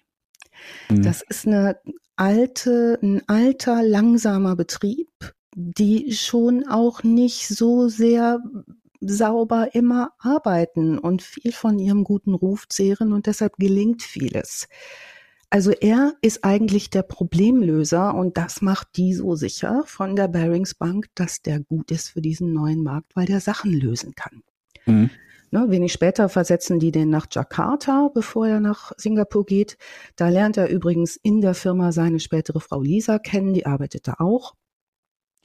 Mhm. 0.89 1.03
Das 1.03 1.21
ist 1.21 1.47
eine 1.47 1.77
alte, 2.15 2.99
ein 3.01 3.21
alter, 3.27 3.83
langsamer 3.83 4.55
Betrieb, 4.55 5.09
die 5.55 6.13
schon 6.13 6.67
auch 6.67 7.03
nicht 7.03 7.47
so 7.47 7.87
sehr 7.87 8.39
sauber 9.01 9.75
immer 9.75 10.11
arbeiten 10.19 10.97
und 10.97 11.21
viel 11.21 11.51
von 11.51 11.77
ihrem 11.77 12.03
guten 12.03 12.33
Ruf 12.33 12.67
zehren 12.69 13.13
und 13.13 13.27
deshalb 13.27 13.57
gelingt 13.57 14.01
vieles. 14.01 14.67
Also 15.49 15.71
er 15.71 16.15
ist 16.21 16.43
eigentlich 16.43 16.89
der 16.89 17.03
Problemlöser 17.03 18.15
und 18.15 18.37
das 18.37 18.61
macht 18.61 18.87
die 18.95 19.13
so 19.13 19.35
sicher 19.35 19.83
von 19.85 20.15
der 20.15 20.27
Barings 20.27 20.73
Bank, 20.73 21.09
dass 21.13 21.43
der 21.43 21.59
gut 21.59 21.91
ist 21.91 22.09
für 22.09 22.21
diesen 22.21 22.53
neuen 22.53 22.81
Markt, 22.81 23.15
weil 23.15 23.27
der 23.27 23.39
Sachen 23.39 23.71
lösen 23.71 24.15
kann. 24.15 24.41
Mhm. 24.85 25.11
Ne, 25.53 25.69
wenig 25.69 25.93
später 25.93 26.29
versetzen 26.29 26.79
die 26.79 26.91
den 26.91 27.11
nach 27.11 27.27
Jakarta, 27.29 28.09
bevor 28.11 28.47
er 28.47 28.59
nach 28.59 28.91
Singapur 28.97 29.45
geht. 29.45 29.77
Da 30.15 30.29
lernt 30.29 30.57
er 30.57 30.67
übrigens 30.67 31.15
in 31.15 31.41
der 31.41 31.53
Firma 31.53 31.91
seine 31.91 32.19
spätere 32.19 32.59
Frau 32.59 32.81
Lisa 32.81 33.19
kennen, 33.19 33.53
die 33.53 33.67
arbeitet 33.67 34.07
da 34.07 34.15
auch. 34.17 34.55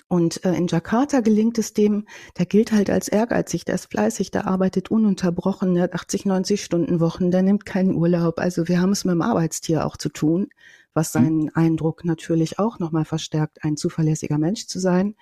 Und 0.08 0.42
äh, 0.46 0.54
in 0.54 0.66
Jakarta 0.66 1.20
gelingt 1.20 1.58
es 1.58 1.74
dem, 1.74 2.06
der 2.38 2.46
gilt 2.46 2.72
halt 2.72 2.88
als 2.88 3.08
ehrgeizig, 3.08 3.66
der 3.66 3.74
ist 3.74 3.90
fleißig, 3.90 4.30
der 4.30 4.46
arbeitet 4.46 4.90
ununterbrochen, 4.90 5.74
der 5.74 5.82
hat 5.82 5.92
80, 5.92 6.24
90 6.24 6.64
Stunden 6.64 7.00
Wochen, 7.00 7.30
der 7.30 7.42
nimmt 7.42 7.66
keinen 7.66 7.94
Urlaub. 7.94 8.38
Also 8.38 8.66
wir 8.66 8.80
haben 8.80 8.92
es 8.92 9.04
mit 9.04 9.12
dem 9.12 9.20
Arbeitstier 9.20 9.84
auch 9.84 9.98
zu 9.98 10.08
tun, 10.08 10.48
was 10.94 11.12
mhm. 11.12 11.18
seinen 11.18 11.42
mhm. 11.42 11.50
Eindruck 11.52 12.06
natürlich 12.06 12.58
auch 12.58 12.78
nochmal 12.78 13.04
verstärkt, 13.04 13.62
ein 13.62 13.76
zuverlässiger 13.76 14.38
Mensch 14.38 14.68
zu 14.68 14.78
sein. 14.78 15.16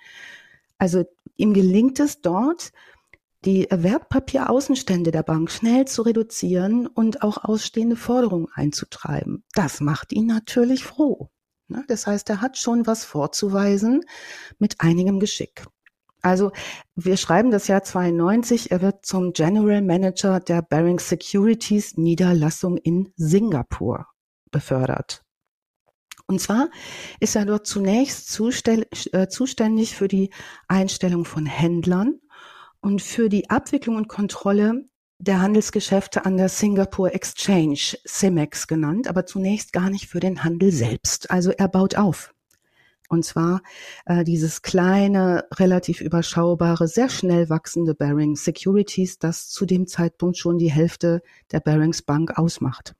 Also 0.77 1.03
ihm 1.35 1.53
gelingt 1.53 1.99
es 1.99 2.21
dort, 2.21 2.71
die 3.45 3.67
Wertpapieraußenstände 3.69 5.11
der 5.11 5.23
Bank 5.23 5.51
schnell 5.51 5.85
zu 5.85 6.01
reduzieren 6.01 6.87
und 6.87 7.21
auch 7.21 7.43
ausstehende 7.43 7.95
Forderungen 7.95 8.47
einzutreiben. 8.53 9.43
Das 9.53 9.79
macht 9.79 10.11
ihn 10.11 10.25
natürlich 10.25 10.83
froh. 10.83 11.29
Ne? 11.67 11.83
Das 11.87 12.07
heißt, 12.07 12.29
er 12.29 12.41
hat 12.41 12.57
schon 12.57 12.87
was 12.87 13.05
vorzuweisen 13.05 14.03
mit 14.57 14.81
einigem 14.81 15.19
Geschick. 15.19 15.65
Also 16.21 16.51
wir 16.95 17.15
schreiben 17.15 17.51
das 17.51 17.67
Jahr 17.67 17.83
92, 17.83 18.71
er 18.71 18.81
wird 18.81 19.05
zum 19.05 19.33
General 19.33 19.81
Manager 19.81 20.39
der 20.39 20.61
Baring 20.61 20.99
Securities 20.99 21.95
Niederlassung 21.95 22.77
in 22.77 23.13
Singapur 23.15 24.07
befördert. 24.51 25.23
Und 26.25 26.41
zwar 26.41 26.69
ist 27.21 27.35
er 27.35 27.45
dort 27.45 27.65
zunächst 27.65 28.37
äh, 28.67 29.29
zuständig 29.29 29.95
für 29.95 30.09
die 30.09 30.31
Einstellung 30.67 31.23
von 31.23 31.45
Händlern 31.45 32.19
und 32.81 33.01
für 33.01 33.29
die 33.29 33.49
Abwicklung 33.49 33.95
und 33.95 34.07
Kontrolle 34.07 34.85
der 35.19 35.41
Handelsgeschäfte 35.41 36.25
an 36.25 36.37
der 36.37 36.49
Singapore 36.49 37.13
Exchange, 37.13 37.97
CIMEX 38.07 38.67
genannt, 38.67 39.07
aber 39.07 39.25
zunächst 39.25 39.73
gar 39.73 39.89
nicht 39.89 40.07
für 40.07 40.19
den 40.19 40.43
Handel 40.43 40.71
selbst. 40.71 41.31
Also 41.31 41.51
er 41.51 41.67
baut 41.67 41.95
auf. 41.95 42.33
Und 43.09 43.23
zwar 43.23 43.61
äh, 44.05 44.23
dieses 44.23 44.61
kleine, 44.61 45.45
relativ 45.53 46.01
überschaubare, 46.01 46.87
sehr 46.87 47.09
schnell 47.09 47.49
wachsende 47.49 47.95
Baring 47.95 48.35
Securities, 48.35 49.17
das 49.17 49.49
zu 49.49 49.65
dem 49.65 49.87
Zeitpunkt 49.87 50.37
schon 50.37 50.57
die 50.57 50.71
Hälfte 50.71 51.21
der 51.51 51.61
Barings 51.61 52.01
Bank 52.01 52.37
ausmacht. 52.37 52.95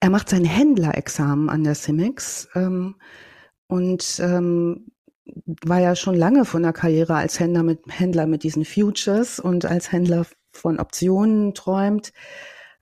Er 0.00 0.10
macht 0.10 0.28
sein 0.28 0.44
Händlerexamen 0.44 1.48
an 1.48 1.64
der 1.64 1.74
CIMEX 1.74 2.48
ähm, 2.54 2.96
und 3.66 4.20
ähm, 4.20 4.86
war 5.64 5.80
ja 5.80 5.96
schon 5.96 6.14
lange 6.14 6.44
von 6.44 6.62
der 6.62 6.72
Karriere 6.72 7.14
als 7.14 7.40
Händler 7.40 7.62
mit, 7.62 7.80
Händler 7.88 8.26
mit 8.26 8.42
diesen 8.42 8.64
Futures 8.64 9.40
und 9.40 9.64
als 9.64 9.92
Händler 9.92 10.26
von 10.52 10.78
Optionen 10.78 11.54
träumt, 11.54 12.12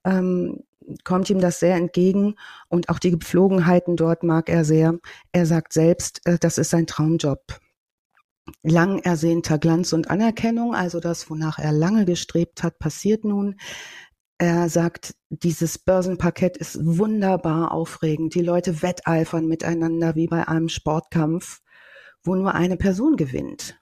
ähm, 0.04 0.64
kommt 1.04 1.28
ihm 1.28 1.40
das 1.40 1.60
sehr 1.60 1.76
entgegen 1.76 2.34
und 2.68 2.88
auch 2.88 2.98
die 2.98 3.10
Gepflogenheiten 3.10 3.96
dort 3.96 4.22
mag 4.22 4.48
er 4.48 4.64
sehr. 4.64 4.98
Er 5.32 5.46
sagt 5.46 5.72
selbst, 5.72 6.20
äh, 6.24 6.38
das 6.38 6.58
ist 6.58 6.70
sein 6.70 6.86
Traumjob. 6.86 7.60
Lang 8.62 8.98
ersehnter 9.00 9.58
Glanz 9.58 9.92
und 9.92 10.10
Anerkennung, 10.10 10.74
also 10.74 11.00
das, 11.00 11.28
wonach 11.28 11.58
er 11.58 11.72
lange 11.72 12.06
gestrebt 12.06 12.62
hat, 12.62 12.78
passiert 12.78 13.24
nun. 13.24 13.56
Er 14.38 14.68
sagt, 14.68 15.16
dieses 15.28 15.78
Börsenparkett 15.78 16.56
ist 16.56 16.78
wunderbar 16.80 17.72
aufregend. 17.72 18.34
Die 18.34 18.40
Leute 18.40 18.82
wetteifern 18.82 19.46
miteinander 19.46 20.14
wie 20.14 20.28
bei 20.28 20.46
einem 20.46 20.68
Sportkampf 20.68 21.60
wo 22.28 22.34
nur 22.34 22.54
eine 22.54 22.76
Person 22.76 23.16
gewinnt. 23.16 23.80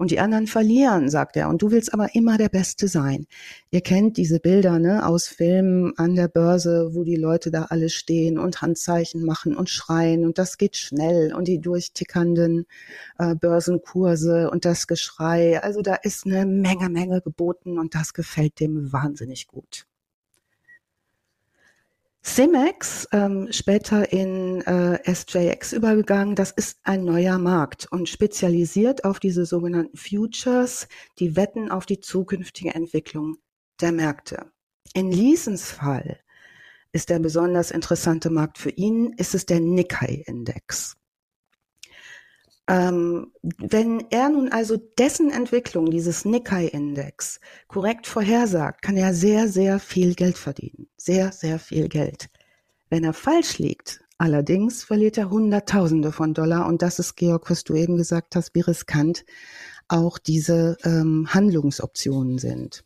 Und 0.00 0.10
die 0.10 0.18
anderen 0.18 0.46
verlieren, 0.46 1.10
sagt 1.10 1.36
er. 1.36 1.50
Und 1.50 1.60
du 1.60 1.70
willst 1.70 1.92
aber 1.92 2.14
immer 2.14 2.38
der 2.38 2.48
Beste 2.48 2.88
sein. 2.88 3.26
Ihr 3.70 3.82
kennt 3.82 4.16
diese 4.16 4.40
Bilder 4.40 4.78
ne, 4.78 5.06
aus 5.06 5.28
Filmen 5.28 5.92
an 5.98 6.14
der 6.14 6.28
Börse, 6.28 6.94
wo 6.94 7.04
die 7.04 7.16
Leute 7.16 7.50
da 7.50 7.64
alle 7.64 7.90
stehen 7.90 8.38
und 8.38 8.62
Handzeichen 8.62 9.22
machen 9.26 9.54
und 9.54 9.68
schreien. 9.68 10.24
Und 10.24 10.38
das 10.38 10.56
geht 10.56 10.78
schnell. 10.78 11.34
Und 11.34 11.48
die 11.48 11.60
durchtickernden 11.60 12.64
äh, 13.18 13.34
Börsenkurse 13.34 14.50
und 14.50 14.64
das 14.64 14.86
Geschrei. 14.86 15.62
Also 15.62 15.82
da 15.82 15.96
ist 15.96 16.24
eine 16.24 16.46
Menge, 16.46 16.88
Menge 16.88 17.20
geboten 17.20 17.78
und 17.78 17.94
das 17.94 18.14
gefällt 18.14 18.58
dem 18.58 18.90
wahnsinnig 18.94 19.48
gut. 19.48 19.89
Cimex, 22.22 23.08
ähm, 23.12 23.48
später 23.50 24.12
in 24.12 24.60
äh, 24.62 24.98
SJX 25.10 25.72
übergegangen, 25.72 26.34
das 26.34 26.50
ist 26.50 26.78
ein 26.82 27.04
neuer 27.04 27.38
Markt 27.38 27.90
und 27.90 28.10
spezialisiert 28.10 29.04
auf 29.04 29.20
diese 29.20 29.46
sogenannten 29.46 29.96
Futures, 29.96 30.86
die 31.18 31.34
wetten 31.34 31.70
auf 31.70 31.86
die 31.86 32.00
zukünftige 32.00 32.74
Entwicklung 32.74 33.38
der 33.80 33.92
Märkte. 33.92 34.52
In 34.92 35.10
Leesons 35.10 35.70
Fall 35.70 36.20
ist 36.92 37.08
der 37.08 37.20
besonders 37.20 37.70
interessante 37.70 38.28
Markt 38.28 38.58
für 38.58 38.70
ihn, 38.70 39.14
ist 39.16 39.34
es 39.34 39.46
der 39.46 39.60
Nikkei-Index. 39.60 40.99
Ähm, 42.70 43.32
wenn 43.42 44.04
er 44.10 44.28
nun 44.28 44.48
also 44.52 44.76
dessen 44.76 45.32
Entwicklung, 45.32 45.90
dieses 45.90 46.24
Nikkei-Index, 46.24 47.40
korrekt 47.66 48.06
vorhersagt, 48.06 48.80
kann 48.80 48.96
er 48.96 49.12
sehr, 49.12 49.48
sehr 49.48 49.80
viel 49.80 50.14
Geld 50.14 50.38
verdienen. 50.38 50.86
Sehr, 50.96 51.32
sehr 51.32 51.58
viel 51.58 51.88
Geld. 51.88 52.28
Wenn 52.88 53.02
er 53.02 53.12
falsch 53.12 53.58
liegt, 53.58 54.04
allerdings 54.18 54.84
verliert 54.84 55.18
er 55.18 55.30
Hunderttausende 55.30 56.12
von 56.12 56.32
Dollar 56.32 56.68
und 56.68 56.80
das 56.80 57.00
ist, 57.00 57.16
Georg, 57.16 57.50
was 57.50 57.64
du 57.64 57.74
eben 57.74 57.96
gesagt 57.96 58.36
hast, 58.36 58.54
wie 58.54 58.60
riskant 58.60 59.24
auch 59.88 60.18
diese 60.18 60.76
ähm, 60.84 61.26
Handlungsoptionen 61.28 62.38
sind. 62.38 62.84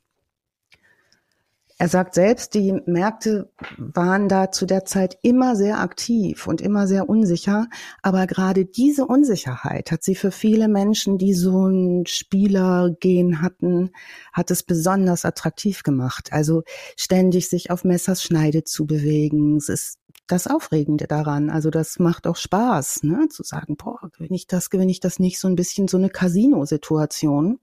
Er 1.76 1.88
sagt 1.88 2.14
selbst, 2.14 2.54
die 2.54 2.72
Märkte 2.86 3.50
waren 3.78 4.28
da 4.28 4.52
zu 4.52 4.64
der 4.64 4.84
Zeit 4.84 5.18
immer 5.22 5.56
sehr 5.56 5.80
aktiv 5.80 6.46
und 6.46 6.60
immer 6.60 6.86
sehr 6.86 7.08
unsicher. 7.08 7.66
Aber 8.00 8.28
gerade 8.28 8.64
diese 8.64 9.06
Unsicherheit 9.06 9.90
hat 9.90 10.04
sie 10.04 10.14
für 10.14 10.30
viele 10.30 10.68
Menschen, 10.68 11.18
die 11.18 11.34
so 11.34 11.66
ein 11.66 12.06
Spielergehen 12.06 13.42
hatten, 13.42 13.90
hat 14.32 14.52
es 14.52 14.62
besonders 14.62 15.24
attraktiv 15.24 15.82
gemacht. 15.82 16.32
Also 16.32 16.62
ständig 16.96 17.48
sich 17.48 17.72
auf 17.72 17.82
Messers 17.82 18.22
Schneide 18.22 18.62
zu 18.62 18.86
bewegen. 18.86 19.56
Es 19.56 19.68
ist 19.68 19.98
das 20.28 20.46
Aufregende 20.46 21.08
daran. 21.08 21.50
Also 21.50 21.70
das 21.70 21.98
macht 21.98 22.28
auch 22.28 22.36
Spaß, 22.36 23.02
ne? 23.02 23.26
zu 23.30 23.42
sagen, 23.42 23.76
boah, 23.76 23.98
gewinne 24.12 24.36
ich 24.36 24.46
das, 24.46 24.70
gewinne 24.70 24.92
ich 24.92 25.00
das 25.00 25.18
nicht, 25.18 25.40
so 25.40 25.48
ein 25.48 25.56
bisschen 25.56 25.88
so 25.88 25.96
eine 25.96 26.08
Casino-Situation 26.08 27.58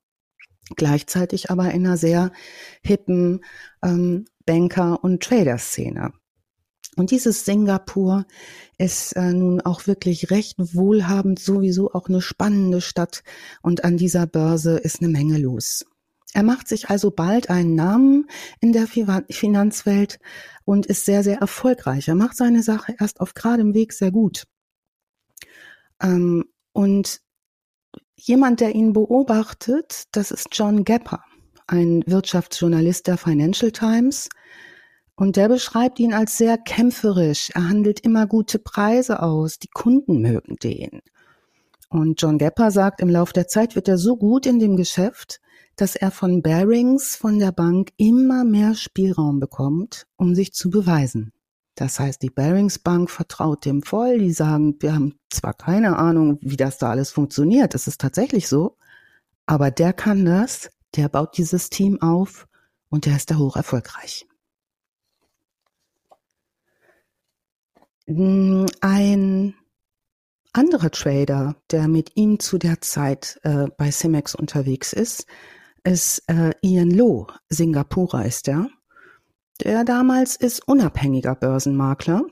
gleichzeitig 0.76 1.50
aber 1.50 1.72
in 1.72 1.86
einer 1.86 1.98
sehr 1.98 2.32
hippen 2.82 3.44
ähm, 3.84 4.26
Banker- 4.46 5.04
und 5.04 5.24
Trader-Szene. 5.24 6.14
Und 6.98 7.12
dieses 7.12 7.46
Singapur 7.46 8.26
ist 8.78 9.14
äh, 9.16 9.34
nun 9.34 9.62
auch 9.62 9.88
wirklich 9.88 10.30
recht 10.30 10.58
wohlhabend, 10.58 11.40
sowieso 11.40 11.94
auch 11.94 12.10
eine 12.10 12.22
spannende 12.22 12.82
Stadt 12.82 13.24
und 13.62 13.86
an 13.86 13.98
dieser 13.98 14.28
Börse 14.28 14.78
ist 14.78 15.02
eine 15.02 15.10
Menge 15.10 15.38
los. 15.38 15.86
Er 16.34 16.44
macht 16.44 16.68
sich 16.68 16.90
also 16.90 17.12
bald 17.12 17.50
einen 17.50 17.76
Namen 17.76 18.30
in 18.60 18.72
der 18.72 18.88
Finanzwelt 18.88 20.20
und 20.64 20.86
ist 20.86 21.06
sehr, 21.06 21.24
sehr 21.24 21.40
erfolgreich. 21.40 22.08
Er 22.08 22.16
macht 22.16 22.38
seine 22.38 22.64
Sache 22.64 22.96
erst 23.00 23.20
auf 23.20 23.34
geradem 23.34 23.74
Weg 23.74 23.92
sehr 23.92 24.12
gut. 24.12 24.46
Ähm, 26.02 26.46
und 26.72 27.22
jemand, 28.22 28.60
der 28.60 28.76
ihn 28.76 28.94
beobachtet, 28.94 30.04
das 30.12 30.32
ist 30.32 30.50
John 30.52 30.84
Gapper, 30.84 31.24
ein 31.68 32.04
Wirtschaftsjournalist 32.06 33.08
der 33.08 33.18
Financial 33.18 33.72
Times. 33.72 34.30
Und 35.16 35.36
der 35.36 35.50
beschreibt 35.50 36.00
ihn 36.00 36.14
als 36.14 36.38
sehr 36.38 36.58
kämpferisch. 36.58 37.52
Er 37.54 37.70
handelt 37.70 38.00
immer 38.00 38.26
gute 38.28 38.60
Preise 38.60 39.22
aus. 39.22 39.60
Die 39.60 39.68
Kunden 39.68 40.22
mögen 40.22 40.56
den. 40.64 41.02
Und 41.90 42.22
John 42.22 42.38
Gapper 42.38 42.72
sagt, 42.72 43.02
im 43.02 43.10
Laufe 43.10 43.34
der 43.34 43.48
Zeit 43.48 43.76
wird 43.76 43.88
er 43.88 43.98
so 43.98 44.16
gut 44.16 44.46
in 44.46 44.60
dem 44.60 44.78
Geschäft, 44.78 45.42
dass 45.76 45.96
er 45.96 46.12
von 46.12 46.42
Barings, 46.42 47.16
von 47.16 47.40
der 47.40 47.52
Bank, 47.52 47.92
immer 47.98 48.44
mehr 48.44 48.76
Spielraum 48.76 49.40
bekommt, 49.40 50.08
um 50.16 50.34
sich 50.34 50.54
zu 50.54 50.70
beweisen. 50.70 51.34
Das 51.76 52.00
heißt, 52.00 52.22
die 52.22 52.30
Barings 52.30 52.80
Bank 52.80 53.10
vertraut 53.10 53.66
dem 53.66 53.82
voll. 53.82 54.20
Die 54.20 54.34
sagen, 54.34 54.76
wir 54.80 54.94
haben 54.94 55.20
zwar 55.30 55.54
keine 55.54 55.98
Ahnung, 55.98 56.38
wie 56.42 56.58
das 56.58 56.78
da 56.78 56.90
alles 56.90 57.12
funktioniert. 57.12 57.74
Das 57.74 57.88
ist 57.88 58.02
tatsächlich 58.02 58.48
so. 58.48 58.78
Aber 59.46 59.72
der 59.72 59.94
kann 59.94 60.26
das. 60.26 60.70
Der 60.96 61.08
baut 61.08 61.38
dieses 61.38 61.70
Team 61.70 62.02
auf 62.02 62.48
und 62.90 63.06
der 63.06 63.16
ist 63.16 63.32
da 63.32 63.38
hoch 63.38 63.56
erfolgreich. 63.56 64.28
Ein 68.08 69.56
anderer 70.52 70.92
Trader, 70.92 71.56
der 71.72 71.88
mit 71.88 72.16
ihm 72.16 72.40
zu 72.40 72.58
der 72.58 72.82
Zeit 72.82 73.40
äh, 73.44 73.68
bei 73.78 73.90
Cimex 73.90 74.36
unterwegs 74.36 74.92
ist, 74.92 75.26
ist 75.84 76.24
äh, 76.28 76.52
Ian 76.62 76.92
Loh, 76.92 77.28
Singapurer 77.50 78.26
ist 78.26 78.50
er. 78.50 78.68
Der 79.64 79.84
damals 79.84 80.36
ist 80.36 80.68
unabhängiger 80.68 81.36
Börsenmakler. 81.36 82.26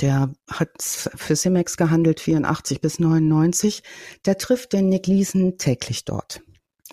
Der 0.00 0.32
hat 0.50 0.82
für 0.82 1.36
Cimex 1.36 1.76
gehandelt 1.76 2.20
84 2.20 2.80
bis 2.80 2.98
99. 2.98 3.82
Der 4.24 4.38
trifft 4.38 4.72
den 4.72 4.88
Nick 4.88 5.06
Leeson 5.06 5.58
täglich 5.58 6.04
dort. 6.04 6.42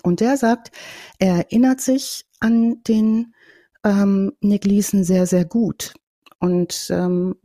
Und 0.02 0.20
der 0.20 0.36
sagt, 0.36 0.70
er 1.18 1.36
erinnert 1.36 1.80
sich 1.80 2.26
an 2.40 2.82
den 2.84 3.34
ähm, 3.84 4.32
Nick 4.40 4.64
Leeson 4.64 5.02
sehr, 5.02 5.26
sehr 5.26 5.44
gut. 5.44 5.94
Und 6.38 6.88
ähm, 6.90 7.36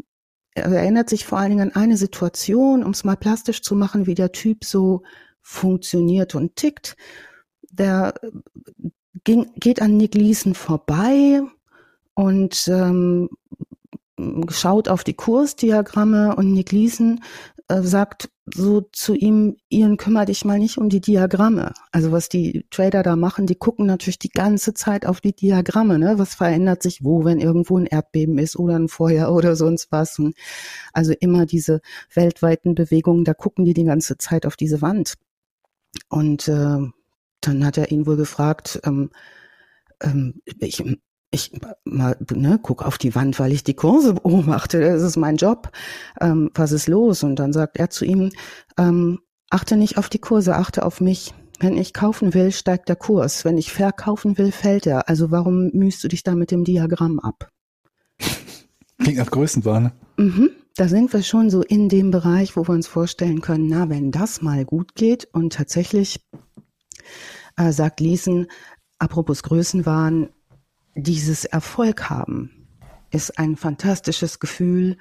er 0.54 0.66
erinnert 0.66 1.10
sich 1.10 1.26
vor 1.26 1.40
allen 1.40 1.52
Dingen 1.52 1.72
an 1.72 1.82
eine 1.82 1.98
Situation, 1.98 2.84
um 2.84 2.92
es 2.92 3.06
mal 3.06 3.16
plastisch 3.16 3.62
zu 3.62 3.76
machen, 3.76 4.06
wie 4.06 4.16
der 4.16 4.34
Typ 4.34 4.66
so 4.66 5.04
funktioniert 5.42 6.36
und 6.36 6.58
tickt. 6.58 6.98
Der 7.72 8.14
äh, 8.22 8.32
ging, 9.24 9.52
geht 9.56 9.82
an 9.82 9.96
Nick 9.96 10.16
Leeson 10.16 10.54
vorbei 10.54 11.42
und 12.20 12.68
ähm, 12.68 13.30
schaut 14.50 14.90
auf 14.90 15.06
die 15.06 15.14
Kursdiagramme 15.14 16.36
und 16.36 16.52
Nick 16.52 16.74
Leeson 16.74 17.24
äh, 17.70 17.82
sagt 17.82 18.30
so 18.54 18.82
zu 18.92 19.16
ihm, 19.16 19.56
Ian, 19.70 19.96
kümmere 19.96 20.26
dich 20.26 20.44
mal 20.44 20.60
nicht 20.60 20.78
um 20.78 20.90
die 20.90 21.00
Diagramme. 21.00 21.72
Also 21.94 22.12
was 22.12 22.28
die 22.28 22.66
Trader 22.72 23.04
da 23.04 23.16
machen, 23.16 23.46
die 23.46 23.56
gucken 23.56 23.86
natürlich 23.86 24.20
die 24.20 24.32
ganze 24.32 24.74
Zeit 24.74 25.06
auf 25.06 25.22
die 25.22 25.34
Diagramme, 25.34 25.98
ne? 25.98 26.20
Was 26.20 26.36
verändert 26.36 26.84
sich 26.84 27.06
wo, 27.06 27.24
wenn 27.24 27.40
irgendwo 27.40 27.78
ein 27.78 27.86
Erdbeben 27.86 28.38
ist 28.38 28.58
oder 28.58 28.78
ein 28.78 28.90
Feuer 28.90 29.32
oder 29.34 29.56
sonst 29.56 29.90
was. 29.90 30.20
Und 30.20 30.36
also 30.92 31.14
immer 31.18 31.46
diese 31.46 31.80
weltweiten 32.14 32.76
Bewegungen, 32.76 33.24
da 33.24 33.34
gucken 33.34 33.64
die 33.64 33.74
die 33.74 33.86
ganze 33.86 34.18
Zeit 34.18 34.46
auf 34.46 34.58
diese 34.58 34.82
Wand. 34.82 35.14
Und 36.10 36.50
äh, 36.50 36.80
dann 37.40 37.66
hat 37.66 37.78
er 37.78 37.92
ihn 37.92 38.06
wohl 38.06 38.18
gefragt, 38.18 38.82
ähm, 38.84 39.10
ähm, 40.02 40.42
ich, 40.60 40.84
ich 41.32 41.52
mal 41.86 42.18
ne, 42.32 42.60
guck 42.62 42.84
auf 42.84 42.98
die 42.98 43.14
Wand, 43.16 43.40
weil 43.40 43.52
ich 43.52 43.64
die 43.64 43.76
Kurse 43.76 44.14
beobachte. 44.16 44.80
Das 44.80 45.02
ist 45.02 45.18
mein 45.18 45.38
Job. 45.38 45.70
Ähm, 46.20 46.50
was 46.56 46.72
ist 46.72 46.88
los? 46.88 47.24
Und 47.24 47.38
dann 47.38 47.54
sagt 47.54 47.78
er 47.78 47.90
zu 47.90 48.06
ihm: 48.06 48.32
ähm, 48.78 49.20
Achte 49.50 49.78
nicht 49.78 49.98
auf 49.98 50.10
die 50.10 50.20
Kurse, 50.20 50.56
achte 50.56 50.86
auf 50.86 51.02
mich. 51.02 51.34
Wenn 51.60 51.76
ich 51.76 51.94
kaufen 51.94 52.34
will, 52.34 52.52
steigt 52.52 52.88
der 52.88 52.96
Kurs. 52.96 53.44
Wenn 53.44 53.58
ich 53.58 53.74
verkaufen 53.74 54.38
will, 54.38 54.52
fällt 54.52 54.86
er. 54.86 55.10
Also 55.10 55.32
warum 55.32 55.72
mühst 55.74 56.04
du 56.04 56.08
dich 56.08 56.24
da 56.24 56.36
mit 56.36 56.52
dem 56.52 56.64
Diagramm 56.64 57.20
ab? 57.20 57.50
Klingt 59.00 59.18
nach 59.18 59.32
Größenwahn. 59.32 59.92
Mhm. 60.18 60.52
Da 60.76 60.88
sind 60.88 61.12
wir 61.12 61.24
schon 61.24 61.50
so 61.50 61.62
in 61.62 61.90
dem 61.90 62.12
Bereich, 62.12 62.56
wo 62.56 62.68
wir 62.68 62.74
uns 62.74 62.88
vorstellen 62.88 63.42
können, 63.42 63.68
na, 63.68 63.90
wenn 63.90 64.12
das 64.12 64.42
mal 64.42 64.64
gut 64.64 64.96
geht 64.96 65.28
und 65.34 65.54
tatsächlich 65.54 66.26
äh, 67.58 67.72
sagt 67.72 68.00
Liesen, 68.00 68.48
apropos 69.00 69.44
Größenwahn, 69.44 70.30
dieses 71.02 71.46
Erfolg 71.46 72.10
haben 72.10 72.68
ist 73.12 73.40
ein 73.40 73.56
fantastisches 73.56 74.40
Gefühl 74.40 74.98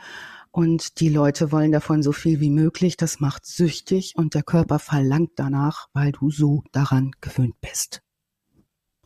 und 0.51 1.01
die 1.01 1.09
Leute 1.09 1.53
wollen 1.53 1.73
davon 1.73 2.03
so 2.03 2.13
viel 2.13 2.41
wie 2.41 2.51
möglich. 2.51 2.97
Das 2.97 3.21
macht 3.21 3.47
süchtig 3.47 4.15
und 4.17 4.35
der 4.35 4.43
Körper 4.43 4.79
verlangt 4.79 5.33
danach, 5.37 5.89
weil 5.93 6.13
du 6.13 6.31
so 6.31 6.65
daran 6.73 7.13
gewöhnt 7.21 7.61
bist. 7.61 8.03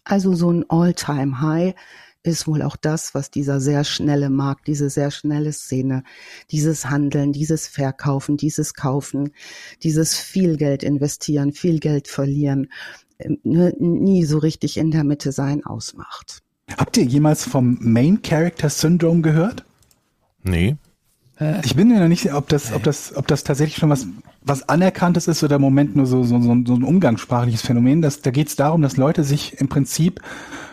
Also 0.05 0.35
so 0.35 0.51
ein 0.51 0.65
All-Time-High 0.69 1.75
ist 2.25 2.47
wohl 2.47 2.63
auch 2.63 2.77
das, 2.77 3.15
was 3.15 3.31
dieser 3.31 3.61
sehr 3.61 3.83
schnelle 3.85 4.31
Markt, 4.31 4.69
diese 4.69 4.91
sehr 4.91 5.11
schnelle 5.11 5.53
Szene, 5.53 6.05
dieses 6.51 6.89
Handeln, 6.89 7.33
dieses 7.33 7.67
Verkaufen, 7.67 8.37
dieses 8.37 8.75
Kaufen, 8.75 9.33
dieses 9.83 10.17
viel 10.17 10.57
Geld 10.57 10.85
investieren, 10.85 11.53
viel 11.53 11.81
Geld 11.81 12.07
verlieren, 12.07 12.71
äh, 13.19 13.31
nie 13.45 14.25
so 14.25 14.39
richtig 14.39 14.77
in 14.77 14.93
der 14.93 15.05
Mitte 15.05 15.33
sein 15.33 15.65
ausmacht. 15.65 16.43
Habt 16.79 16.97
ihr 16.97 17.05
jemals 17.05 17.45
vom 17.45 17.79
Main 17.81 18.23
Character 18.23 18.69
Syndrome 18.69 19.23
gehört? 19.23 19.65
Nee. 20.43 20.77
Äh, 21.39 21.65
ich 21.65 21.77
bin 21.77 21.89
mir 21.89 22.01
noch 22.01 22.09
nicht 22.09 22.23
sicher, 22.23 22.37
ob 22.37 22.49
das, 22.49 22.73
ob 22.73 22.83
das, 22.83 23.15
ob 23.17 23.27
das 23.27 23.45
tatsächlich 23.45 23.77
schon 23.77 23.91
was, 23.91 24.07
was 24.43 24.69
Anerkanntes 24.69 25.29
ist 25.29 25.43
oder 25.43 25.57
im 25.57 25.63
Moment 25.63 25.97
nur 25.97 26.07
so, 26.07 26.23
so, 26.23 26.41
so, 26.41 26.57
so 26.65 26.75
ein 26.75 26.85
umgangssprachliches 26.85 27.63
Phänomen. 27.63 28.03
Das, 28.03 28.23
da 28.23 28.31
geht 28.31 28.49
es 28.49 28.57
darum, 28.57 28.83
dass 28.83 28.97
Leute 28.97 29.25
sich 29.25 29.59
im 29.61 29.69
Prinzip 29.69 30.21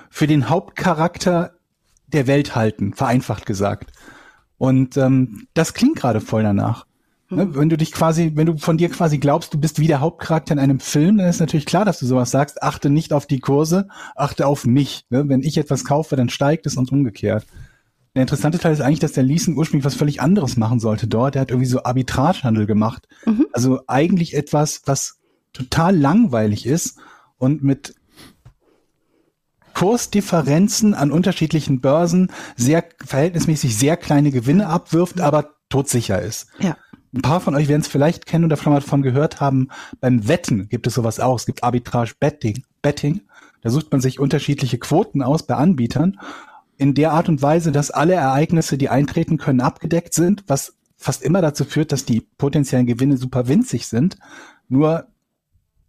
für 0.10 0.28
den 0.28 0.50
Hauptcharakter 0.50 1.54
der 2.08 2.28
Welt 2.28 2.56
halten, 2.56 2.94
vereinfacht 2.94 3.46
gesagt. 3.46 3.92
Und 4.58 4.98
ähm, 4.98 5.48
das 5.54 5.74
klingt 5.74 5.98
gerade 5.98 6.22
voll 6.22 6.44
danach. 6.44 6.86
Ne, 7.32 7.44
hm. 7.44 7.56
wenn 7.56 7.70
du 7.70 7.78
dich 7.78 7.92
quasi, 7.92 8.32
wenn 8.34 8.48
du 8.48 8.58
von 8.58 8.78
dir 8.78 8.90
quasi 8.90 9.20
glaubst, 9.20 9.54
du 9.54 9.60
bist 9.60 9.80
wie 9.80 9.88
der 9.88 10.00
Hauptcharakter 10.00 10.54
in 10.54 10.60
einem 10.60 10.80
Film, 10.80 11.18
dann 11.18 11.30
ist 11.30 11.40
natürlich 11.40 11.68
klar, 11.68 11.86
dass 11.86 12.00
du 12.00 12.08
sowas 12.08 12.32
sagst, 12.32 12.64
achte 12.64 12.90
nicht 12.90 13.14
auf 13.14 13.28
die 13.28 13.40
Kurse, 13.40 13.88
achte 14.16 14.48
auf 14.48 14.66
mich. 14.66 15.06
Ne? 15.10 15.30
Wenn 15.30 15.44
ich 15.44 15.58
etwas 15.58 15.86
kaufe, 15.86 16.16
dann 16.16 16.30
steigt 16.30 16.66
es 16.66 16.76
und 16.76 16.92
umgekehrt. 16.92 17.46
Der 18.16 18.24
interessante 18.24 18.58
Teil 18.58 18.74
ist 18.74 18.82
eigentlich, 18.82 19.00
dass 19.00 19.12
der 19.12 19.24
Leeson 19.24 19.56
ursprünglich 19.56 19.86
was 19.86 19.94
völlig 19.94 20.22
anderes 20.22 20.58
machen 20.58 20.80
sollte 20.80 21.08
dort. 21.08 21.36
Der 21.36 21.44
hat 21.44 21.52
irgendwie 21.52 21.70
so 21.70 21.84
Arbitragehandel 21.84 22.66
gemacht. 22.66 23.08
Mhm. 23.26 23.46
Also 23.54 23.82
eigentlich 23.86 24.34
etwas, 24.34 24.82
was 24.86 25.20
total 25.54 25.96
langweilig 25.96 26.66
ist 26.66 26.98
und 27.38 27.64
mit 27.64 27.94
Kursdifferenzen 29.76 30.96
an 30.96 31.12
unterschiedlichen 31.12 31.80
Börsen 31.80 32.32
sehr 32.58 32.84
verhältnismäßig 33.06 33.78
sehr 33.78 33.98
kleine 33.98 34.32
Gewinne 34.32 34.68
abwirft, 34.68 35.22
aber 35.22 35.52
todsicher 35.70 36.20
ist. 36.20 36.48
Ja 36.60 36.76
ein 37.14 37.22
paar 37.22 37.40
von 37.40 37.56
euch 37.56 37.68
werden 37.68 37.82
es 37.82 37.88
vielleicht 37.88 38.26
kennen 38.26 38.46
oder 38.46 38.58
schon 38.58 38.74
mal 38.74 38.82
davon 38.82 39.02
gehört 39.02 39.42
haben. 39.42 39.70
Beim 40.00 40.28
Wetten 40.28 40.70
gibt 40.70 40.88
es 40.88 40.94
sowas 40.94 41.20
auch. 41.20 41.38
Es 41.38 41.46
gibt 41.46 41.64
Arbitrage 41.64 42.14
Betting. 42.20 42.64
Betting. 42.82 43.22
Da 43.62 43.70
sucht 43.70 43.92
man 43.92 44.02
sich 44.02 44.20
unterschiedliche 44.20 44.78
Quoten 44.78 45.22
aus 45.22 45.46
bei 45.46 45.56
Anbietern 45.56 46.20
in 46.78 46.94
der 46.94 47.12
Art 47.12 47.28
und 47.28 47.42
Weise, 47.42 47.72
dass 47.72 47.92
alle 47.92 48.14
Ereignisse, 48.14 48.78
die 48.78 48.90
eintreten 48.90 49.38
können, 49.38 49.60
abgedeckt 49.60 50.14
sind, 50.14 50.46
was 50.48 50.78
fast 50.96 51.24
immer 51.24 51.42
dazu 51.42 51.66
führt, 51.66 51.92
dass 51.92 52.06
die 52.06 52.22
potenziellen 52.22 52.86
Gewinne 52.86 53.18
super 53.18 53.48
winzig 53.48 53.88
sind. 53.88 54.18
Nur 54.70 55.08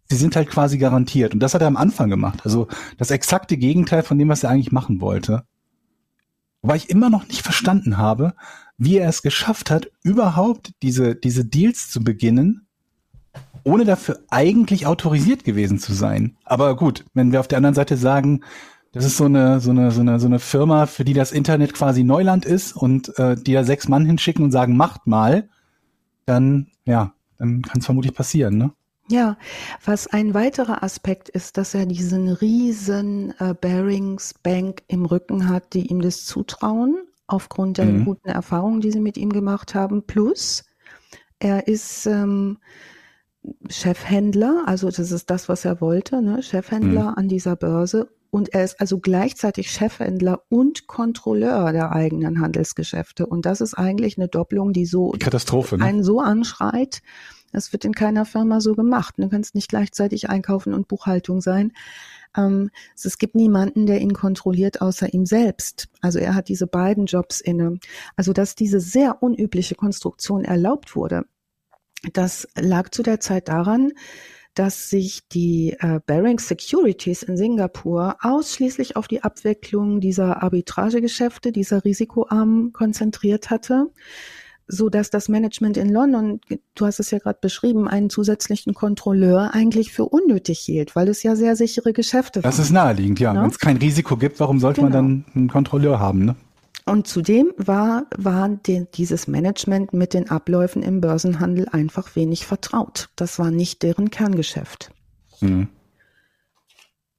sie 0.09 0.17
sind 0.17 0.35
halt 0.35 0.49
quasi 0.49 0.77
garantiert. 0.77 1.33
Und 1.33 1.39
das 1.39 1.53
hat 1.53 1.61
er 1.61 1.67
am 1.67 1.77
Anfang 1.77 2.09
gemacht. 2.09 2.41
Also 2.43 2.67
das 2.97 3.11
exakte 3.11 3.57
Gegenteil 3.57 4.03
von 4.03 4.17
dem, 4.19 4.27
was 4.27 4.43
er 4.43 4.49
eigentlich 4.49 4.73
machen 4.73 4.99
wollte. 4.99 5.43
Wobei 6.61 6.75
ich 6.75 6.89
immer 6.89 7.09
noch 7.09 7.27
nicht 7.27 7.41
verstanden 7.41 7.97
habe, 7.97 8.35
wie 8.83 8.97
er 8.97 9.07
es 9.07 9.21
geschafft 9.21 9.69
hat, 9.69 9.91
überhaupt 10.01 10.71
diese, 10.81 11.13
diese 11.13 11.45
Deals 11.45 11.91
zu 11.91 12.03
beginnen, 12.03 12.65
ohne 13.63 13.85
dafür 13.85 14.21
eigentlich 14.31 14.87
autorisiert 14.87 15.43
gewesen 15.43 15.77
zu 15.77 15.93
sein. 15.93 16.35
Aber 16.45 16.75
gut, 16.75 17.05
wenn 17.13 17.31
wir 17.31 17.41
auf 17.41 17.47
der 17.47 17.57
anderen 17.57 17.75
Seite 17.75 17.95
sagen, 17.95 18.41
das 18.91 19.05
ist 19.05 19.17
so 19.17 19.25
eine, 19.25 19.59
so 19.59 19.69
eine, 19.69 19.91
so 19.91 20.01
eine, 20.01 20.19
so 20.19 20.25
eine 20.25 20.39
Firma, 20.39 20.87
für 20.87 21.05
die 21.05 21.13
das 21.13 21.31
Internet 21.31 21.75
quasi 21.75 22.03
Neuland 22.03 22.43
ist 22.43 22.75
und 22.75 23.15
äh, 23.19 23.35
die 23.35 23.53
da 23.53 23.63
sechs 23.63 23.87
Mann 23.87 24.03
hinschicken 24.03 24.43
und 24.43 24.51
sagen, 24.51 24.75
macht 24.75 25.05
mal, 25.05 25.47
dann, 26.25 26.65
ja, 26.83 27.13
dann 27.37 27.61
kann 27.61 27.81
es 27.81 27.85
vermutlich 27.85 28.15
passieren, 28.15 28.57
ne? 28.57 28.71
Ja, 29.09 29.37
was 29.85 30.07
ein 30.07 30.33
weiterer 30.33 30.81
Aspekt 30.81 31.29
ist, 31.29 31.57
dass 31.57 31.75
er 31.75 31.85
diesen 31.85 32.29
riesen 32.29 33.35
äh, 33.37 33.53
Bearings 33.53 34.33
Bank 34.41 34.81
im 34.87 35.05
Rücken 35.05 35.49
hat, 35.49 35.75
die 35.75 35.85
ihm 35.85 36.01
das 36.01 36.25
zutrauen 36.25 36.97
aufgrund 37.31 37.77
der 37.77 37.85
mhm. 37.85 38.05
guten 38.05 38.29
Erfahrungen, 38.29 38.81
die 38.81 38.91
sie 38.91 38.99
mit 38.99 39.17
ihm 39.17 39.31
gemacht 39.31 39.75
haben. 39.75 40.05
Plus, 40.05 40.63
er 41.39 41.67
ist 41.67 42.05
ähm, 42.05 42.57
Chefhändler, 43.69 44.63
also 44.65 44.87
das 44.89 45.11
ist 45.11 45.29
das, 45.29 45.49
was 45.49 45.65
er 45.65 45.81
wollte, 45.81 46.21
ne? 46.21 46.43
Chefhändler 46.43 47.11
mhm. 47.11 47.17
an 47.17 47.27
dieser 47.27 47.55
Börse. 47.55 48.09
Und 48.29 48.53
er 48.53 48.63
ist 48.63 48.79
also 48.79 48.99
gleichzeitig 48.99 49.71
Chefhändler 49.71 50.43
und 50.47 50.87
Kontrolleur 50.87 51.73
der 51.73 51.91
eigenen 51.91 52.39
Handelsgeschäfte. 52.39 53.25
Und 53.25 53.45
das 53.45 53.59
ist 53.59 53.73
eigentlich 53.73 54.17
eine 54.17 54.29
Doppelung, 54.29 54.71
die 54.71 54.85
so 54.85 55.13
Katastrophe, 55.19 55.77
ne? 55.77 55.83
einen 55.83 56.03
so 56.03 56.21
anschreit. 56.21 57.01
Das 57.51 57.73
wird 57.73 57.83
in 57.83 57.93
keiner 57.93 58.23
Firma 58.25 58.61
so 58.61 58.73
gemacht. 58.73 59.15
Du 59.17 59.27
kannst 59.27 59.53
nicht 59.53 59.67
gleichzeitig 59.67 60.29
Einkaufen 60.29 60.73
und 60.73 60.87
Buchhaltung 60.87 61.41
sein. 61.41 61.73
Ähm, 62.35 62.69
es 62.95 63.17
gibt 63.17 63.35
niemanden, 63.35 63.85
der 63.85 64.01
ihn 64.01 64.13
kontrolliert, 64.13 64.81
außer 64.81 65.13
ihm 65.13 65.25
selbst. 65.25 65.89
Also 66.01 66.19
er 66.19 66.35
hat 66.35 66.49
diese 66.49 66.67
beiden 66.67 67.05
Jobs 67.05 67.41
inne. 67.41 67.79
Also 68.15 68.33
dass 68.33 68.55
diese 68.55 68.79
sehr 68.79 69.21
unübliche 69.21 69.75
Konstruktion 69.75 70.45
erlaubt 70.45 70.95
wurde, 70.95 71.25
das 72.13 72.47
lag 72.55 72.89
zu 72.89 73.03
der 73.03 73.19
Zeit 73.19 73.47
daran, 73.47 73.91
dass 74.53 74.89
sich 74.89 75.27
die 75.29 75.77
äh, 75.79 75.99
Baring 76.05 76.39
Securities 76.39 77.23
in 77.23 77.37
Singapur 77.37 78.17
ausschließlich 78.21 78.97
auf 78.97 79.07
die 79.07 79.23
Abwicklung 79.23 80.01
dieser 80.01 80.43
Arbitragegeschäfte, 80.43 81.51
dieser 81.51 81.85
Risikoarmen 81.85 82.73
konzentriert 82.73 83.49
hatte 83.49 83.91
so 84.67 84.89
dass 84.89 85.09
das 85.09 85.29
Management 85.29 85.77
in 85.77 85.89
London, 85.89 86.39
du 86.75 86.85
hast 86.85 86.99
es 86.99 87.11
ja 87.11 87.19
gerade 87.19 87.39
beschrieben, 87.41 87.87
einen 87.87 88.09
zusätzlichen 88.09 88.73
Kontrolleur 88.73 89.53
eigentlich 89.53 89.91
für 89.91 90.05
unnötig 90.05 90.59
hielt, 90.59 90.95
weil 90.95 91.09
es 91.09 91.23
ja 91.23 91.35
sehr 91.35 91.55
sichere 91.55 91.93
Geschäfte 91.93 92.41
Das 92.41 92.59
ist 92.59 92.71
naheliegend, 92.71 93.19
ja. 93.19 93.33
ja? 93.33 93.41
Wenn 93.43 93.49
es 93.49 93.59
kein 93.59 93.77
Risiko 93.77 94.17
gibt, 94.17 94.39
warum 94.39 94.59
sollte 94.59 94.81
genau. 94.81 94.93
man 94.93 95.23
dann 95.23 95.25
einen 95.35 95.49
Kontrolleur 95.49 95.99
haben? 95.99 96.25
Ne? 96.25 96.35
Und 96.85 97.07
zudem 97.07 97.53
war, 97.57 98.05
war 98.17 98.49
die, 98.49 98.85
dieses 98.93 99.27
Management 99.27 99.93
mit 99.93 100.13
den 100.13 100.29
Abläufen 100.29 100.81
im 100.83 100.99
Börsenhandel 100.99 101.67
einfach 101.69 102.15
wenig 102.15 102.45
vertraut. 102.45 103.09
Das 103.15 103.39
war 103.39 103.51
nicht 103.51 103.83
deren 103.83 104.09
Kerngeschäft. 104.09 104.91
Mhm. 105.41 105.67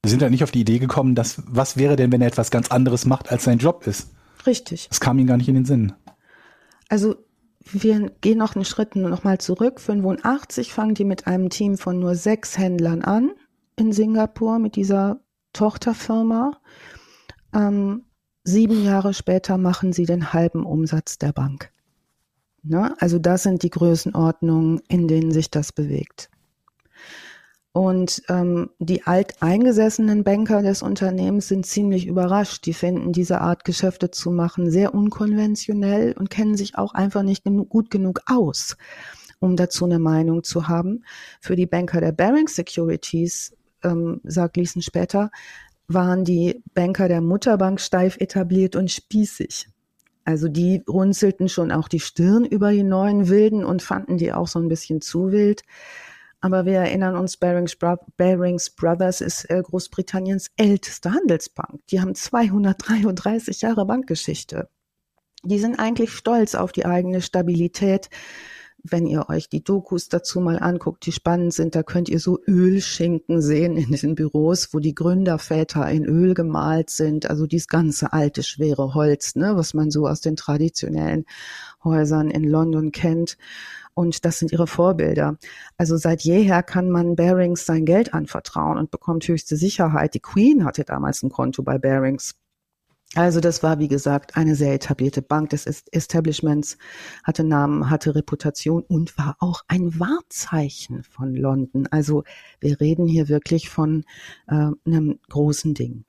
Sie 0.05 0.11
sind 0.11 0.20
ja 0.20 0.30
nicht 0.30 0.43
auf 0.43 0.51
die 0.51 0.61
Idee 0.61 0.80
gekommen, 0.80 1.14
dass 1.14 1.43
was 1.47 1.76
wäre 1.76 1.95
denn, 1.95 2.11
wenn 2.11 2.20
er 2.20 2.26
etwas 2.26 2.51
ganz 2.51 2.72
anderes 2.72 3.07
macht, 3.07 3.30
als 3.30 3.45
sein 3.45 3.59
Job 3.59 3.86
ist? 3.86 4.11
Richtig. 4.47 4.88
Das 4.88 4.99
kam 4.99 5.18
ihnen 5.18 5.28
gar 5.28 5.36
nicht 5.36 5.49
in 5.49 5.55
den 5.55 5.64
Sinn. 5.64 5.93
Also 6.88 7.16
wir 7.64 8.10
gehen 8.20 8.38
noch 8.38 8.54
einen 8.54 8.64
Schritt 8.64 8.96
nochmal 8.96 9.38
zurück. 9.38 9.80
85 9.80 10.72
fangen 10.72 10.94
die 10.94 11.04
mit 11.04 11.26
einem 11.26 11.50
Team 11.50 11.76
von 11.78 11.98
nur 11.98 12.14
sechs 12.14 12.58
Händlern 12.58 13.02
an 13.02 13.32
in 13.76 13.92
Singapur 13.92 14.58
mit 14.58 14.76
dieser 14.76 15.20
Tochterfirma. 15.52 16.58
Ähm, 17.54 18.04
sieben 18.44 18.84
Jahre 18.84 19.14
später 19.14 19.58
machen 19.58 19.92
sie 19.92 20.06
den 20.06 20.32
halben 20.32 20.64
Umsatz 20.64 21.18
der 21.18 21.32
Bank. 21.32 21.72
Ne? 22.62 22.94
Also 23.00 23.18
das 23.18 23.42
sind 23.44 23.62
die 23.62 23.70
Größenordnungen, 23.70 24.80
in 24.88 25.08
denen 25.08 25.32
sich 25.32 25.50
das 25.50 25.72
bewegt. 25.72 26.30
Und 27.72 28.22
ähm, 28.28 28.68
die 28.78 29.04
alteingesessenen 29.04 30.24
Banker 30.24 30.62
des 30.62 30.82
Unternehmens 30.82 31.48
sind 31.48 31.64
ziemlich 31.64 32.06
überrascht. 32.06 32.66
Die 32.66 32.74
finden 32.74 33.12
diese 33.12 33.40
Art 33.40 33.64
Geschäfte 33.64 34.10
zu 34.10 34.30
machen 34.30 34.70
sehr 34.70 34.94
unkonventionell 34.94 36.12
und 36.12 36.28
kennen 36.28 36.54
sich 36.54 36.76
auch 36.76 36.92
einfach 36.92 37.22
nicht 37.22 37.44
genug, 37.44 37.70
gut 37.70 37.90
genug 37.90 38.20
aus, 38.26 38.76
um 39.40 39.56
dazu 39.56 39.86
eine 39.86 39.98
Meinung 39.98 40.44
zu 40.44 40.68
haben. 40.68 41.04
Für 41.40 41.56
die 41.56 41.66
Banker 41.66 42.02
der 42.02 42.12
Baring 42.12 42.46
Securities, 42.46 43.56
ähm, 43.82 44.20
sagt 44.22 44.58
Liesen 44.58 44.82
später, 44.82 45.30
waren 45.88 46.24
die 46.24 46.62
Banker 46.74 47.08
der 47.08 47.22
Mutterbank 47.22 47.80
steif 47.80 48.18
etabliert 48.18 48.76
und 48.76 48.90
spießig. 48.90 49.68
Also 50.24 50.48
die 50.48 50.82
runzelten 50.86 51.48
schon 51.48 51.72
auch 51.72 51.88
die 51.88 52.00
Stirn 52.00 52.44
über 52.44 52.70
die 52.70 52.84
neuen 52.84 53.28
Wilden 53.28 53.64
und 53.64 53.82
fanden 53.82 54.18
die 54.18 54.32
auch 54.32 54.46
so 54.46 54.58
ein 54.58 54.68
bisschen 54.68 55.00
zu 55.00 55.32
wild. 55.32 55.62
Aber 56.43 56.66
wir 56.66 56.78
erinnern 56.78 57.16
uns, 57.16 57.36
Barings, 57.36 57.76
Barings 58.16 58.70
Brothers 58.70 59.20
ist 59.20 59.49
äh, 59.49 59.62
Großbritanniens 59.62 60.51
älteste 60.57 61.12
Handelsbank. 61.12 61.86
Die 61.90 62.01
haben 62.01 62.16
233 62.16 63.62
Jahre 63.62 63.86
Bankgeschichte. 63.86 64.68
Die 65.45 65.61
sind 65.61 65.78
eigentlich 65.78 66.11
stolz 66.11 66.57
auf 66.57 66.72
die 66.72 66.84
eigene 66.84 67.22
Stabilität. 67.22 68.11
Wenn 68.82 69.07
ihr 69.07 69.28
euch 69.28 69.49
die 69.49 69.62
Dokus 69.62 70.09
dazu 70.09 70.40
mal 70.40 70.59
anguckt, 70.59 71.07
die 71.07 71.12
spannend 71.12 71.55
sind, 71.55 71.76
da 71.76 71.84
könnt 71.84 72.09
ihr 72.09 72.18
so 72.18 72.40
Ölschinken 72.49 73.40
sehen 73.40 73.76
in 73.76 73.93
den 73.93 74.16
Büros, 74.16 74.74
wo 74.74 74.80
die 74.80 74.97
Gründerväter 74.97 75.88
in 75.88 76.05
Öl 76.05 76.34
gemalt 76.34 76.90
sind. 76.90 77.30
Also 77.30 77.47
dieses 77.47 77.68
ganze 77.68 78.12
alte, 78.12 78.43
schwere 78.43 78.95
Holz, 78.95 79.36
ne, 79.36 79.53
was 79.55 79.74
man 79.74 79.93
so 79.93 80.09
aus 80.09 80.20
den 80.20 80.34
traditionellen 80.34 81.24
Häusern 81.84 82.32
in 82.32 82.43
London 82.43 82.90
kennt 82.90 83.36
und 83.95 84.24
das 84.24 84.38
sind 84.38 84.53
ihre 84.53 84.66
Vorbilder. 84.66 85.38
Also 85.76 85.97
seit 85.97 86.22
jeher 86.22 86.62
kann 86.62 86.90
man 86.90 87.16
Barings 87.16 87.66
sein 87.66 87.84
Geld 87.84 88.14
anvertrauen 88.14 88.78
und 88.78 88.90
bekommt 88.90 89.26
höchste 89.28 89.57
Sicherheit. 89.57 90.14
Die 90.14 90.20
Queen 90.20 90.64
hatte 90.64 90.84
damals 90.84 91.22
ein 91.22 91.30
Konto 91.30 91.62
bei 91.62 91.78
Barings. 91.78 92.34
Also 93.14 93.40
das 93.40 93.62
war, 93.62 93.78
wie 93.78 93.88
gesagt, 93.88 94.36
eine 94.36 94.55
sehr 94.57 94.72
etablierte 94.72 95.20
Bank 95.20 95.51
des 95.51 95.66
Establishments, 95.66 96.78
hatte 97.22 97.45
Namen, 97.45 97.90
hatte 97.90 98.14
Reputation 98.14 98.82
und 98.82 99.18
war 99.18 99.36
auch 99.38 99.62
ein 99.68 100.01
Wahrzeichen 100.01 101.03
von 101.03 101.34
London. 101.34 101.86
Also 101.90 102.24
wir 102.61 102.80
reden 102.80 103.07
hier 103.07 103.28
wirklich 103.28 103.68
von 103.68 104.05
äh, 104.49 104.70
einem 104.86 105.18
großen 105.28 105.74
Ding. 105.74 106.05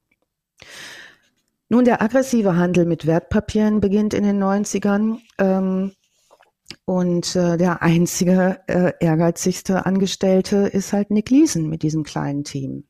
Nun, 1.68 1.84
der 1.84 2.02
aggressive 2.02 2.56
Handel 2.56 2.86
mit 2.86 3.06
Wertpapieren 3.06 3.82
beginnt 3.82 4.14
in 4.14 4.24
den 4.24 4.42
90ern. 4.42 5.18
Ähm, 5.40 5.92
und 6.86 7.36
äh, 7.36 7.58
der 7.58 7.82
einzige 7.82 8.60
äh, 8.68 8.94
ehrgeizigste 9.00 9.86
Angestellte 9.86 10.68
ist 10.68 10.94
halt 10.94 11.12
Nick 11.12 11.30
Leeson 11.30 11.70
mit 11.70 11.82
diesem 11.84 12.04
kleinen 12.04 12.44
Team. 12.44 12.86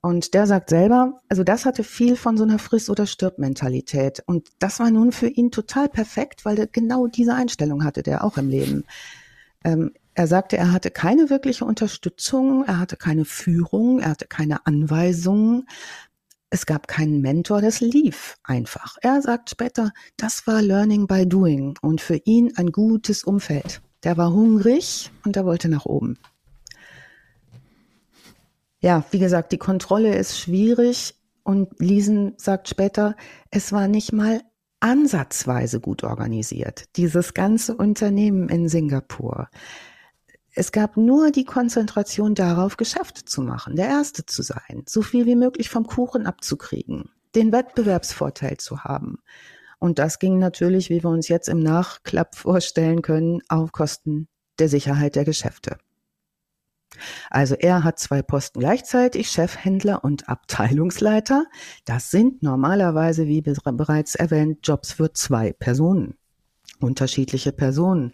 Und 0.00 0.34
der 0.34 0.46
sagt 0.46 0.68
selber, 0.68 1.22
also 1.30 1.44
das 1.44 1.64
hatte 1.64 1.82
viel 1.82 2.16
von 2.16 2.36
so 2.36 2.44
einer 2.44 2.58
Friss- 2.58 2.90
oder 2.90 3.06
Stirb-Mentalität. 3.06 4.22
Und 4.26 4.50
das 4.58 4.78
war 4.78 4.90
nun 4.90 5.12
für 5.12 5.28
ihn 5.28 5.50
total 5.50 5.88
perfekt, 5.88 6.44
weil 6.44 6.58
er 6.58 6.66
genau 6.66 7.06
diese 7.06 7.34
Einstellung 7.34 7.84
hatte, 7.84 8.02
der 8.02 8.22
auch 8.22 8.36
im 8.36 8.50
Leben. 8.50 8.84
Ähm, 9.64 9.92
er 10.14 10.26
sagte, 10.26 10.58
er 10.58 10.72
hatte 10.72 10.90
keine 10.90 11.30
wirkliche 11.30 11.64
Unterstützung, 11.64 12.64
er 12.66 12.78
hatte 12.78 12.96
keine 12.96 13.24
Führung, 13.24 13.98
er 13.98 14.10
hatte 14.10 14.26
keine 14.26 14.66
Anweisungen. 14.66 15.66
Es 16.54 16.66
gab 16.66 16.86
keinen 16.86 17.20
Mentor, 17.20 17.60
das 17.62 17.80
lief 17.80 18.36
einfach. 18.44 18.96
Er 19.02 19.20
sagt 19.20 19.50
später, 19.50 19.90
das 20.16 20.46
war 20.46 20.62
Learning 20.62 21.08
by 21.08 21.28
Doing 21.28 21.76
und 21.82 22.00
für 22.00 22.14
ihn 22.24 22.52
ein 22.56 22.70
gutes 22.70 23.24
Umfeld. 23.24 23.82
Der 24.04 24.16
war 24.18 24.32
hungrig 24.32 25.10
und 25.24 25.36
er 25.36 25.46
wollte 25.46 25.68
nach 25.68 25.84
oben. 25.84 26.16
Ja, 28.78 29.04
wie 29.10 29.18
gesagt, 29.18 29.50
die 29.50 29.58
Kontrolle 29.58 30.14
ist 30.14 30.38
schwierig 30.38 31.16
und 31.42 31.70
Liesen 31.80 32.34
sagt 32.36 32.68
später, 32.68 33.16
es 33.50 33.72
war 33.72 33.88
nicht 33.88 34.12
mal 34.12 34.40
ansatzweise 34.78 35.80
gut 35.80 36.04
organisiert, 36.04 36.84
dieses 36.94 37.34
ganze 37.34 37.74
Unternehmen 37.76 38.48
in 38.48 38.68
Singapur. 38.68 39.48
Es 40.56 40.70
gab 40.70 40.96
nur 40.96 41.32
die 41.32 41.44
Konzentration 41.44 42.36
darauf, 42.36 42.76
Geschäfte 42.76 43.24
zu 43.24 43.42
machen, 43.42 43.74
der 43.74 43.88
Erste 43.88 44.24
zu 44.24 44.42
sein, 44.42 44.84
so 44.86 45.02
viel 45.02 45.26
wie 45.26 45.34
möglich 45.34 45.68
vom 45.68 45.84
Kuchen 45.84 46.26
abzukriegen, 46.26 47.10
den 47.34 47.50
Wettbewerbsvorteil 47.50 48.58
zu 48.58 48.84
haben. 48.84 49.18
Und 49.80 49.98
das 49.98 50.20
ging 50.20 50.38
natürlich, 50.38 50.90
wie 50.90 51.02
wir 51.02 51.10
uns 51.10 51.26
jetzt 51.26 51.48
im 51.48 51.58
Nachklapp 51.58 52.34
vorstellen 52.36 53.02
können, 53.02 53.40
auf 53.48 53.72
Kosten 53.72 54.28
der 54.60 54.68
Sicherheit 54.68 55.16
der 55.16 55.24
Geschäfte. 55.24 55.76
Also 57.28 57.56
er 57.56 57.82
hat 57.82 57.98
zwei 57.98 58.22
Posten 58.22 58.60
gleichzeitig, 58.60 59.28
Chefhändler 59.28 60.04
und 60.04 60.28
Abteilungsleiter. 60.28 61.46
Das 61.84 62.12
sind 62.12 62.44
normalerweise, 62.44 63.26
wie 63.26 63.42
bereits 63.42 64.14
erwähnt, 64.14 64.60
Jobs 64.62 64.92
für 64.92 65.12
zwei 65.12 65.52
Personen 65.52 66.16
unterschiedliche 66.84 67.52
Personen. 67.52 68.12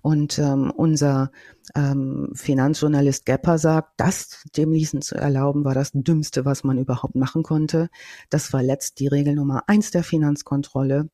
Und 0.00 0.38
ähm, 0.38 0.70
unser 0.70 1.30
ähm, 1.74 2.30
Finanzjournalist 2.34 3.26
Gepper 3.26 3.58
sagt, 3.58 3.92
das 3.98 4.44
dem 4.56 4.72
Leasen 4.72 5.02
zu 5.02 5.16
erlauben, 5.16 5.64
war 5.64 5.74
das 5.74 5.90
Dümmste, 5.92 6.44
was 6.44 6.64
man 6.64 6.78
überhaupt 6.78 7.14
machen 7.14 7.42
konnte. 7.42 7.88
Das 8.30 8.52
war 8.52 8.62
letzt 8.62 9.00
die 9.00 9.08
Regel 9.08 9.34
Nummer 9.34 9.64
eins 9.66 9.90
der 9.90 10.04
Finanzkontrolle. 10.04 11.08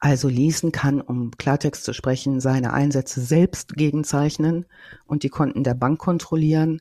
Also 0.00 0.28
Leasen 0.28 0.72
kann, 0.72 1.00
um 1.00 1.30
Klartext 1.32 1.84
zu 1.84 1.92
sprechen, 1.92 2.40
seine 2.40 2.72
Einsätze 2.72 3.20
selbst 3.20 3.74
gegenzeichnen 3.74 4.64
und 5.06 5.22
die 5.22 5.28
Konten 5.28 5.62
der 5.62 5.74
Bank 5.74 5.98
kontrollieren 5.98 6.80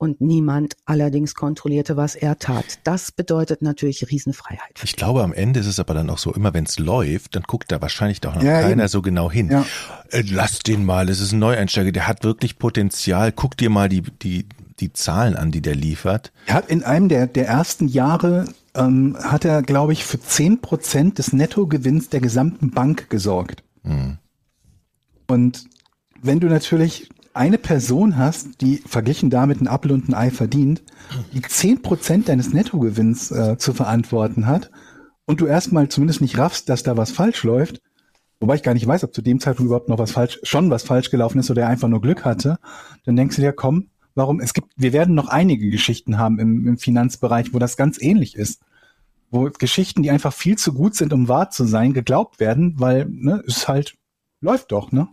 und 0.00 0.22
niemand 0.22 0.76
allerdings 0.86 1.34
kontrollierte, 1.34 1.94
was 1.94 2.14
er 2.14 2.38
tat. 2.38 2.78
Das 2.84 3.12
bedeutet 3.12 3.60
natürlich 3.60 4.10
Riesenfreiheit. 4.10 4.80
Ich 4.82 4.96
glaube, 4.96 5.22
am 5.22 5.34
Ende 5.34 5.60
ist 5.60 5.66
es 5.66 5.78
aber 5.78 5.92
dann 5.92 6.08
auch 6.08 6.16
so, 6.16 6.32
immer 6.32 6.54
wenn 6.54 6.64
es 6.64 6.78
läuft, 6.78 7.36
dann 7.36 7.42
guckt 7.42 7.70
da 7.70 7.82
wahrscheinlich 7.82 8.22
doch 8.22 8.34
noch 8.34 8.42
ja, 8.42 8.62
keiner 8.62 8.84
eben. 8.84 8.88
so 8.88 9.02
genau 9.02 9.30
hin. 9.30 9.50
Ja. 9.50 9.66
Äh, 10.08 10.24
lass 10.26 10.60
den 10.60 10.86
mal, 10.86 11.10
es 11.10 11.20
ist 11.20 11.32
ein 11.32 11.38
Neueinsteiger, 11.38 11.92
der 11.92 12.08
hat 12.08 12.24
wirklich 12.24 12.58
Potenzial. 12.58 13.30
Guck 13.30 13.58
dir 13.58 13.68
mal 13.68 13.90
die, 13.90 14.00
die, 14.00 14.46
die 14.80 14.90
Zahlen 14.94 15.36
an, 15.36 15.50
die 15.50 15.60
der 15.60 15.74
liefert. 15.74 16.32
Er 16.46 16.54
hat 16.54 16.70
in 16.70 16.82
einem 16.82 17.10
der, 17.10 17.26
der 17.26 17.46
ersten 17.46 17.86
Jahre 17.86 18.46
ähm, 18.74 19.18
hat 19.20 19.44
er, 19.44 19.60
glaube 19.60 19.92
ich, 19.92 20.04
für 20.06 20.18
zehn 20.18 20.62
Prozent 20.62 21.18
des 21.18 21.34
Nettogewinns 21.34 22.08
der 22.08 22.20
gesamten 22.20 22.70
Bank 22.70 23.10
gesorgt. 23.10 23.62
Mhm. 23.82 24.16
Und 25.26 25.66
wenn 26.22 26.40
du 26.40 26.46
natürlich 26.46 27.10
eine 27.40 27.56
Person 27.56 28.18
hast, 28.18 28.60
die 28.60 28.82
verglichen 28.84 29.30
damit 29.30 29.62
ein 29.62 29.66
Apfel 29.66 29.92
und 29.92 30.10
ein 30.10 30.14
Ei 30.14 30.30
verdient, 30.30 30.82
die 31.32 31.40
zehn 31.40 31.80
Prozent 31.80 32.28
deines 32.28 32.52
Nettogewinns 32.52 33.30
äh, 33.30 33.56
zu 33.56 33.72
verantworten 33.72 34.46
hat 34.46 34.70
und 35.24 35.40
du 35.40 35.46
erstmal 35.46 35.88
zumindest 35.88 36.20
nicht 36.20 36.36
raffst, 36.36 36.68
dass 36.68 36.82
da 36.82 36.98
was 36.98 37.12
falsch 37.12 37.42
läuft, 37.42 37.80
wobei 38.40 38.56
ich 38.56 38.62
gar 38.62 38.74
nicht 38.74 38.86
weiß, 38.86 39.04
ob 39.04 39.14
zu 39.14 39.22
dem 39.22 39.40
Zeitpunkt 39.40 39.68
überhaupt 39.68 39.88
noch 39.88 39.98
was 39.98 40.10
falsch, 40.10 40.38
schon 40.42 40.68
was 40.68 40.82
falsch 40.82 41.10
gelaufen 41.10 41.38
ist 41.38 41.50
oder 41.50 41.62
er 41.62 41.68
einfach 41.68 41.88
nur 41.88 42.02
Glück 42.02 42.26
hatte, 42.26 42.58
dann 43.06 43.16
denkst 43.16 43.36
du 43.36 43.42
dir, 43.42 43.54
komm, 43.54 43.88
warum, 44.14 44.40
es 44.40 44.52
gibt, 44.52 44.68
wir 44.76 44.92
werden 44.92 45.14
noch 45.14 45.28
einige 45.28 45.70
Geschichten 45.70 46.18
haben 46.18 46.38
im, 46.38 46.66
im 46.68 46.76
Finanzbereich, 46.76 47.54
wo 47.54 47.58
das 47.58 47.78
ganz 47.78 47.96
ähnlich 48.02 48.36
ist. 48.36 48.60
Wo 49.30 49.48
Geschichten, 49.48 50.02
die 50.02 50.10
einfach 50.10 50.34
viel 50.34 50.58
zu 50.58 50.74
gut 50.74 50.94
sind, 50.94 51.14
um 51.14 51.26
wahr 51.26 51.48
zu 51.48 51.64
sein, 51.64 51.94
geglaubt 51.94 52.38
werden, 52.38 52.74
weil, 52.76 53.06
ne, 53.08 53.42
es 53.46 53.66
halt, 53.66 53.94
läuft 54.42 54.72
doch, 54.72 54.92
ne? 54.92 55.08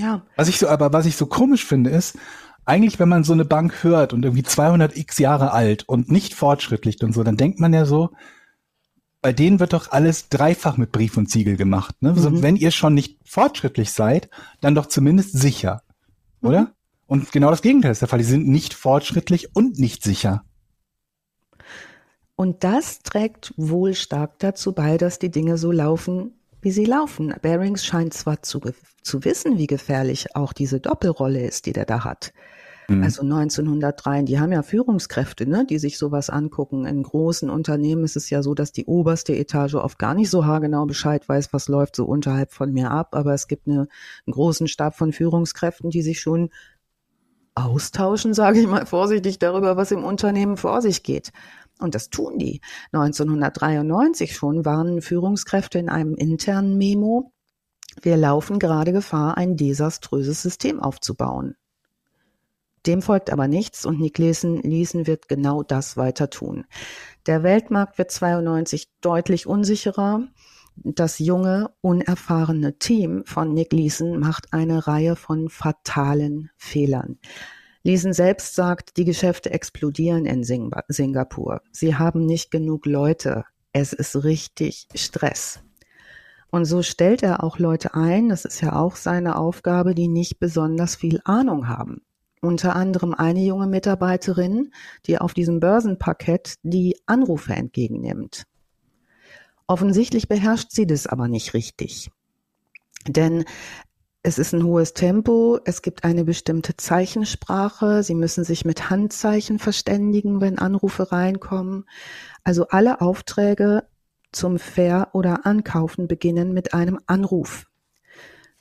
Ja. 0.00 0.22
Was 0.36 0.48
ich 0.48 0.58
so, 0.58 0.68
aber 0.68 0.92
was 0.92 1.04
ich 1.04 1.16
so 1.16 1.26
komisch 1.26 1.66
finde, 1.66 1.90
ist, 1.90 2.18
eigentlich, 2.64 2.98
wenn 2.98 3.08
man 3.08 3.24
so 3.24 3.32
eine 3.32 3.44
Bank 3.44 3.82
hört 3.82 4.12
und 4.12 4.24
irgendwie 4.24 4.42
200 4.42 4.96
x 4.96 5.18
Jahre 5.18 5.52
alt 5.52 5.88
und 5.88 6.10
nicht 6.10 6.34
fortschrittlich 6.34 7.02
und 7.02 7.12
so, 7.12 7.22
dann 7.22 7.36
denkt 7.36 7.60
man 7.60 7.72
ja 7.74 7.84
so, 7.84 8.10
bei 9.20 9.32
denen 9.34 9.60
wird 9.60 9.74
doch 9.74 9.92
alles 9.92 10.30
dreifach 10.30 10.78
mit 10.78 10.92
Brief 10.92 11.18
und 11.18 11.30
Siegel 11.30 11.56
gemacht. 11.56 12.00
Ne? 12.00 12.12
Mhm. 12.12 12.16
Also 12.16 12.42
wenn 12.42 12.56
ihr 12.56 12.70
schon 12.70 12.94
nicht 12.94 13.18
fortschrittlich 13.28 13.92
seid, 13.92 14.30
dann 14.62 14.74
doch 14.74 14.86
zumindest 14.86 15.38
sicher, 15.38 15.82
oder? 16.40 16.60
Mhm. 16.62 16.68
Und 17.06 17.32
genau 17.32 17.50
das 17.50 17.60
Gegenteil 17.60 17.92
ist 17.92 18.00
der 18.00 18.08
Fall. 18.08 18.20
Die 18.20 18.24
sind 18.24 18.48
nicht 18.48 18.72
fortschrittlich 18.72 19.54
und 19.54 19.78
nicht 19.78 20.02
sicher. 20.02 20.44
Und 22.36 22.64
das 22.64 23.00
trägt 23.00 23.52
wohl 23.58 23.94
stark 23.94 24.38
dazu 24.38 24.72
bei, 24.72 24.96
dass 24.96 25.18
die 25.18 25.30
Dinge 25.30 25.58
so 25.58 25.72
laufen, 25.72 26.39
wie 26.60 26.70
sie 26.70 26.84
laufen. 26.84 27.34
Bearings 27.42 27.84
scheint 27.84 28.14
zwar 28.14 28.42
zu, 28.42 28.60
zu 29.02 29.24
wissen, 29.24 29.58
wie 29.58 29.66
gefährlich 29.66 30.34
auch 30.36 30.52
diese 30.52 30.80
Doppelrolle 30.80 31.42
ist, 31.46 31.66
die 31.66 31.72
der 31.72 31.86
da 31.86 32.04
hat. 32.04 32.32
Mhm. 32.90 33.04
Also 33.04 33.22
1903, 33.22 34.22
die 34.22 34.40
haben 34.40 34.52
ja 34.52 34.62
Führungskräfte, 34.62 35.46
ne, 35.48 35.64
die 35.64 35.78
sich 35.78 35.96
sowas 35.96 36.28
angucken. 36.28 36.86
In 36.86 37.04
großen 37.04 37.48
Unternehmen 37.48 38.04
ist 38.04 38.16
es 38.16 38.30
ja 38.30 38.42
so, 38.42 38.54
dass 38.54 38.72
die 38.72 38.86
oberste 38.86 39.34
Etage 39.34 39.74
oft 39.76 39.98
gar 39.98 40.14
nicht 40.14 40.28
so 40.28 40.44
haargenau 40.44 40.86
Bescheid 40.86 41.28
weiß, 41.28 41.52
was 41.52 41.68
läuft 41.68 41.94
so 41.94 42.04
unterhalb 42.04 42.52
von 42.52 42.72
mir 42.72 42.90
ab. 42.90 43.14
Aber 43.14 43.32
es 43.32 43.46
gibt 43.46 43.68
eine, 43.68 43.86
einen 44.26 44.32
großen 44.32 44.66
Stab 44.66 44.96
von 44.96 45.12
Führungskräften, 45.12 45.90
die 45.90 46.02
sich 46.02 46.20
schon 46.20 46.50
austauschen, 47.54 48.34
sage 48.34 48.60
ich 48.60 48.66
mal 48.66 48.86
vorsichtig, 48.86 49.38
darüber, 49.38 49.76
was 49.76 49.92
im 49.92 50.02
Unternehmen 50.02 50.56
vor 50.56 50.82
sich 50.82 51.04
geht. 51.04 51.30
Und 51.80 51.94
das 51.94 52.10
tun 52.10 52.38
die. 52.38 52.60
1993 52.92 54.34
schon 54.34 54.64
warnen 54.64 55.02
Führungskräfte 55.02 55.78
in 55.78 55.88
einem 55.88 56.14
internen 56.14 56.76
Memo, 56.76 57.32
wir 58.02 58.16
laufen 58.16 58.58
gerade 58.58 58.92
Gefahr, 58.92 59.36
ein 59.36 59.56
desaströses 59.56 60.42
System 60.42 60.80
aufzubauen. 60.80 61.56
Dem 62.86 63.02
folgt 63.02 63.30
aber 63.30 63.46
nichts 63.46 63.84
und 63.84 64.00
Nick 64.00 64.16
Leeson, 64.16 64.62
Leeson 64.62 65.06
wird 65.06 65.28
genau 65.28 65.62
das 65.62 65.96
weiter 65.96 66.30
tun. 66.30 66.64
Der 67.26 67.42
Weltmarkt 67.42 67.98
wird 67.98 68.10
92 68.10 68.88
deutlich 69.02 69.46
unsicherer. 69.46 70.22
Das 70.76 71.18
junge, 71.18 71.72
unerfahrene 71.82 72.78
Team 72.78 73.24
von 73.26 73.52
Nick 73.52 73.72
Leeson 73.74 74.18
macht 74.18 74.54
eine 74.54 74.86
Reihe 74.86 75.14
von 75.14 75.50
fatalen 75.50 76.50
Fehlern. 76.56 77.18
Leeson 77.82 78.12
selbst 78.12 78.54
sagt, 78.54 78.96
die 78.96 79.04
Geschäfte 79.04 79.50
explodieren 79.50 80.26
in 80.26 80.44
Sing 80.44 80.70
Singapur. 80.88 81.62
Sie 81.72 81.96
haben 81.96 82.26
nicht 82.26 82.50
genug 82.50 82.86
Leute. 82.86 83.44
Es 83.72 83.92
ist 83.92 84.22
richtig 84.22 84.88
Stress. 84.94 85.60
Und 86.50 86.64
so 86.64 86.82
stellt 86.82 87.22
er 87.22 87.44
auch 87.44 87.58
Leute 87.58 87.94
ein, 87.94 88.28
das 88.28 88.44
ist 88.44 88.60
ja 88.60 88.74
auch 88.74 88.96
seine 88.96 89.36
Aufgabe, 89.36 89.94
die 89.94 90.08
nicht 90.08 90.40
besonders 90.40 90.96
viel 90.96 91.20
Ahnung 91.24 91.68
haben. 91.68 92.02
Unter 92.42 92.74
anderem 92.74 93.14
eine 93.14 93.40
junge 93.40 93.66
Mitarbeiterin, 93.66 94.72
die 95.06 95.18
auf 95.18 95.32
diesem 95.32 95.60
Börsenparkett 95.60 96.54
die 96.62 96.96
Anrufe 97.06 97.52
entgegennimmt. 97.52 98.46
Offensichtlich 99.66 100.26
beherrscht 100.26 100.72
sie 100.72 100.86
das 100.86 101.06
aber 101.06 101.28
nicht 101.28 101.54
richtig. 101.54 102.10
Denn 103.06 103.44
es 104.22 104.38
ist 104.38 104.52
ein 104.52 104.64
hohes 104.64 104.92
Tempo, 104.92 105.58
es 105.64 105.80
gibt 105.80 106.04
eine 106.04 106.24
bestimmte 106.24 106.76
Zeichensprache, 106.76 108.02
sie 108.02 108.14
müssen 108.14 108.44
sich 108.44 108.64
mit 108.64 108.90
Handzeichen 108.90 109.58
verständigen, 109.58 110.40
wenn 110.40 110.58
Anrufe 110.58 111.10
reinkommen. 111.10 111.86
Also 112.44 112.68
alle 112.68 113.00
Aufträge 113.00 113.84
zum 114.30 114.58
Ver- 114.58 115.08
oder 115.14 115.46
Ankaufen 115.46 116.06
beginnen 116.06 116.52
mit 116.52 116.74
einem 116.74 116.98
Anruf. 117.06 117.66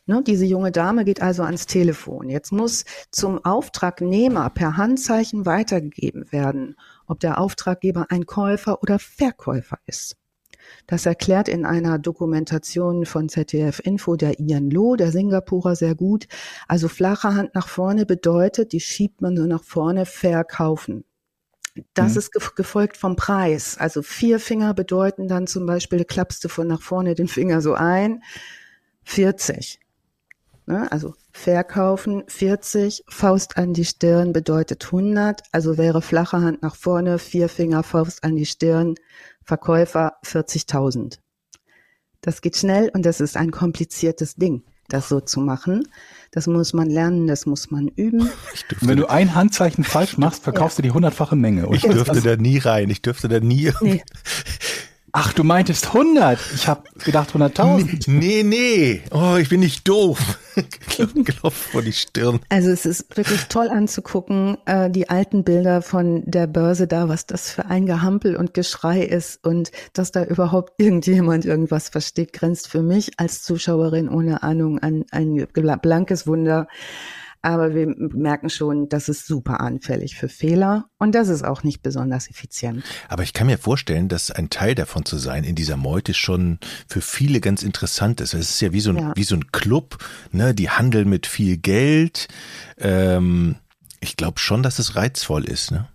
Ne, 0.05 0.23
diese 0.25 0.45
junge 0.45 0.71
Dame 0.71 1.03
geht 1.05 1.21
also 1.21 1.43
ans 1.43 1.67
Telefon. 1.67 2.29
Jetzt 2.29 2.51
muss 2.51 2.85
zum 3.11 3.43
Auftragnehmer 3.43 4.49
per 4.49 4.77
Handzeichen 4.77 5.45
weitergegeben 5.45 6.31
werden, 6.31 6.77
ob 7.05 7.19
der 7.19 7.39
Auftraggeber 7.39 8.07
ein 8.09 8.25
Käufer 8.25 8.81
oder 8.81 8.97
Verkäufer 8.97 9.77
ist. 9.85 10.18
Das 10.87 11.05
erklärt 11.05 11.47
in 11.47 11.65
einer 11.65 11.99
Dokumentation 11.99 13.05
von 13.05 13.29
ZDF 13.29 13.79
Info 13.79 14.15
der 14.15 14.39
Ian 14.39 14.69
Loh, 14.69 14.95
der 14.95 15.11
Singapurer, 15.11 15.75
sehr 15.75 15.95
gut. 15.95 16.27
Also 16.67 16.87
flache 16.87 17.35
Hand 17.35 17.55
nach 17.55 17.67
vorne 17.67 18.05
bedeutet, 18.05 18.71
die 18.71 18.79
schiebt 18.79 19.21
man 19.21 19.37
so 19.37 19.45
nach 19.45 19.63
vorne 19.63 20.05
verkaufen. 20.05 21.05
Das 21.93 22.13
mhm. 22.13 22.19
ist 22.19 22.55
gefolgt 22.55 22.97
vom 22.97 23.15
Preis. 23.15 23.77
Also 23.77 24.01
vier 24.01 24.39
Finger 24.39 24.73
bedeuten 24.73 25.27
dann 25.27 25.47
zum 25.47 25.65
Beispiel, 25.65 26.05
klappst 26.05 26.43
du 26.43 26.49
von 26.49 26.67
nach 26.67 26.81
vorne 26.81 27.15
den 27.15 27.27
Finger 27.27 27.61
so 27.61 27.73
ein, 27.73 28.21
40. 29.03 29.79
Ne? 30.69 30.89
Also 30.91 31.15
verkaufen 31.31 32.23
40, 32.27 33.03
Faust 33.09 33.57
an 33.57 33.73
die 33.73 33.85
Stirn 33.85 34.33
bedeutet 34.33 34.85
100, 34.85 35.41
also 35.51 35.79
wäre 35.79 36.03
flache 36.03 36.37
Hand 36.37 36.61
nach 36.61 36.75
vorne, 36.75 37.17
vier 37.17 37.49
Finger, 37.49 37.81
Faust 37.81 38.23
an 38.23 38.35
die 38.35 38.45
Stirn, 38.45 38.93
Verkäufer 39.43 40.17
40.000. 40.23 41.17
Das 42.21 42.41
geht 42.41 42.55
schnell 42.55 42.91
und 42.93 43.03
das 43.03 43.19
ist 43.19 43.35
ein 43.35 43.49
kompliziertes 43.49 44.35
Ding, 44.35 44.61
das 44.89 45.09
so 45.09 45.19
zu 45.21 45.39
machen. 45.39 45.87
Das 46.29 46.45
muss 46.45 46.73
man 46.73 46.87
lernen, 46.87 47.25
das 47.25 47.47
muss 47.47 47.71
man 47.71 47.87
üben. 47.87 48.29
Wenn 48.81 48.97
du 48.97 49.07
ein 49.07 49.33
Handzeichen 49.33 49.83
falsch 49.83 50.19
machst, 50.19 50.43
verkaufst 50.43 50.77
ja. 50.77 50.83
du 50.83 50.89
die 50.89 50.93
hundertfache 50.93 51.35
Menge. 51.35 51.65
Oder? 51.65 51.77
Ich 51.77 51.81
dürfte 51.81 52.21
da 52.21 52.35
nie 52.35 52.59
rein. 52.59 52.91
Ich 52.91 53.01
dürfte 53.01 53.27
da 53.27 53.39
nie. 53.39 53.71
Nee. 53.81 54.03
Ach, 55.11 55.33
du 55.33 55.43
meintest 55.43 55.87
100. 55.87 56.39
Ich 56.53 56.67
habe 56.67 56.83
gedacht 57.03 57.31
100.000. 57.31 58.09
Nee, 58.09 58.43
nee. 58.43 59.01
Oh, 59.11 59.35
ich 59.39 59.49
bin 59.49 59.61
nicht 59.61 59.87
doof. 59.87 60.37
Klopf 61.25 61.71
vor 61.71 61.81
die 61.81 61.93
Stirn. 61.93 62.39
Also 62.49 62.69
es 62.69 62.85
ist 62.85 63.15
wirklich 63.17 63.45
toll 63.45 63.69
anzugucken, 63.69 64.57
äh, 64.65 64.89
die 64.89 65.09
alten 65.09 65.43
Bilder 65.43 65.81
von 65.81 66.23
der 66.25 66.47
Börse 66.47 66.87
da, 66.87 67.09
was 67.09 67.25
das 67.25 67.51
für 67.51 67.65
ein 67.65 67.85
Gehampel 67.85 68.35
und 68.35 68.53
Geschrei 68.53 69.01
ist 69.01 69.43
und 69.45 69.71
dass 69.93 70.11
da 70.11 70.23
überhaupt 70.23 70.73
irgendjemand 70.77 71.45
irgendwas 71.45 71.89
versteht, 71.89 72.33
grenzt 72.33 72.67
für 72.67 72.81
mich 72.81 73.19
als 73.19 73.43
Zuschauerin 73.43 74.09
ohne 74.09 74.43
Ahnung 74.43 74.79
an 74.79 75.05
ein 75.11 75.47
blankes 75.53 76.27
Wunder. 76.27 76.67
Aber 77.41 77.73
wir 77.73 77.87
merken 77.87 78.49
schon, 78.49 78.89
das 78.89 79.07
ist 79.07 79.25
super 79.25 79.61
anfällig 79.61 80.15
für 80.15 80.27
Fehler 80.27 80.89
und 80.97 81.15
das 81.15 81.29
ist 81.29 81.43
auch 81.45 81.63
nicht 81.63 81.81
besonders 81.81 82.29
effizient. 82.29 82.83
Aber 83.07 83.23
ich 83.23 83.33
kann 83.33 83.47
mir 83.47 83.57
vorstellen, 83.57 84.09
dass 84.09 84.29
ein 84.29 84.49
Teil 84.49 84.75
davon 84.75 85.05
zu 85.05 85.17
sein 85.17 85.45
in 85.45 85.55
dieser 85.55 85.77
Meute 85.77 86.13
schon 86.13 86.59
für 86.87 87.01
viele 87.01 87.39
ganz 87.39 87.63
interessant 87.63 88.19
ist. 88.19 88.33
Es 88.33 88.49
ist 88.49 88.61
ja 88.61 88.73
wie 88.73 88.81
so 88.81 88.89
ein, 88.89 88.97
ja. 88.97 89.13
wie 89.15 89.23
so 89.23 89.35
ein 89.35 89.51
Club, 89.51 89.97
ne? 90.31 90.53
Die 90.53 90.69
handeln 90.69 91.07
mit 91.07 91.27
viel 91.27 91.57
Geld. 91.57 92.27
Ähm, 92.77 93.55
ich 94.01 94.17
glaube 94.17 94.39
schon, 94.39 94.61
dass 94.61 94.79
es 94.79 94.95
reizvoll 94.95 95.45
ist, 95.45 95.71
ne? 95.71 95.87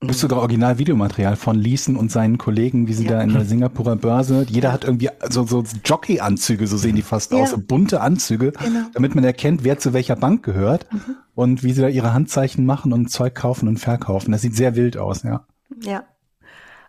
Du 0.00 0.08
bist 0.08 0.20
sogar 0.20 0.40
Original-Videomaterial 0.40 1.36
von 1.36 1.56
Leeson 1.56 1.96
und 1.96 2.12
seinen 2.12 2.36
Kollegen, 2.36 2.88
wie 2.88 2.92
sie 2.92 3.04
ja. 3.04 3.12
da 3.12 3.22
in 3.22 3.32
der 3.32 3.44
Singapurer 3.44 3.96
Börse, 3.96 4.44
jeder 4.48 4.70
hat 4.70 4.84
irgendwie 4.84 5.08
so, 5.30 5.46
so 5.46 5.64
Jockey-Anzüge, 5.82 6.66
so 6.66 6.76
sehen 6.76 6.96
die 6.96 7.02
fast 7.02 7.32
ja. 7.32 7.38
aus, 7.38 7.50
so 7.50 7.58
bunte 7.58 8.02
Anzüge, 8.02 8.52
genau. 8.52 8.80
damit 8.92 9.14
man 9.14 9.24
erkennt, 9.24 9.64
wer 9.64 9.78
zu 9.78 9.94
welcher 9.94 10.16
Bank 10.16 10.42
gehört 10.42 10.92
mhm. 10.92 11.16
und 11.34 11.62
wie 11.62 11.72
sie 11.72 11.80
da 11.80 11.88
ihre 11.88 12.12
Handzeichen 12.12 12.66
machen 12.66 12.92
und 12.92 13.10
Zeug 13.10 13.34
kaufen 13.34 13.66
und 13.66 13.78
verkaufen. 13.78 14.32
Das 14.32 14.42
sieht 14.42 14.54
sehr 14.54 14.76
wild 14.76 14.98
aus, 14.98 15.22
ja. 15.22 15.46
Ja. 15.80 16.04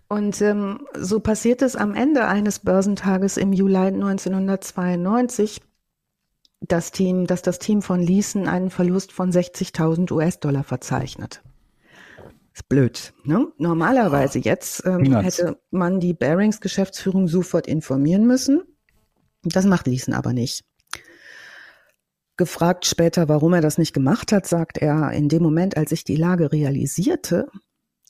Und 0.08 0.41
ähm, 0.41 0.82
so 0.97 1.20
passiert 1.20 1.62
es 1.62 1.76
am 1.76 1.95
Ende 1.95 2.28
eines 2.28 2.60
Börsentages 2.60 3.38
im 3.38 3.53
Juli 3.53 3.78
1992, 3.78 5.62
das 6.62 6.91
Team, 6.91 7.28
dass 7.28 7.41
das 7.41 7.60
Team 7.60 7.82
von 7.82 8.01
Leeson 8.01 8.47
einen 8.47 8.70
Verlust 8.70 9.12
von 9.12 9.32
60.000 9.32 10.12
US-Dollar 10.12 10.64
verzeichnet. 10.64 11.41
Ist 12.56 12.70
blöd. 12.70 13.14
Ne? 13.26 13.47
Normalerweise 13.58 14.39
jetzt 14.39 14.86
ähm, 14.86 15.14
hätte 15.18 15.60
man 15.72 15.99
die 15.99 16.14
Bearings 16.14 16.62
Geschäftsführung 16.62 17.28
sofort 17.28 17.68
informieren 17.68 18.26
müssen. 18.26 18.64
Das 19.43 19.66
macht 19.66 19.88
Liesen 19.88 20.14
aber 20.14 20.32
nicht. 20.32 20.64
Gefragt 22.38 22.86
später, 22.86 23.28
warum 23.28 23.53
er 23.53 23.62
das 23.62 23.78
nicht 23.78 23.93
gemacht 23.93 24.32
hat, 24.32 24.47
sagt 24.47 24.78
er, 24.78 25.12
in 25.12 25.28
dem 25.28 25.43
Moment, 25.43 25.76
als 25.76 25.91
ich 25.91 26.06
die 26.06 26.16
Lage 26.16 26.53
realisierte, 26.53 27.47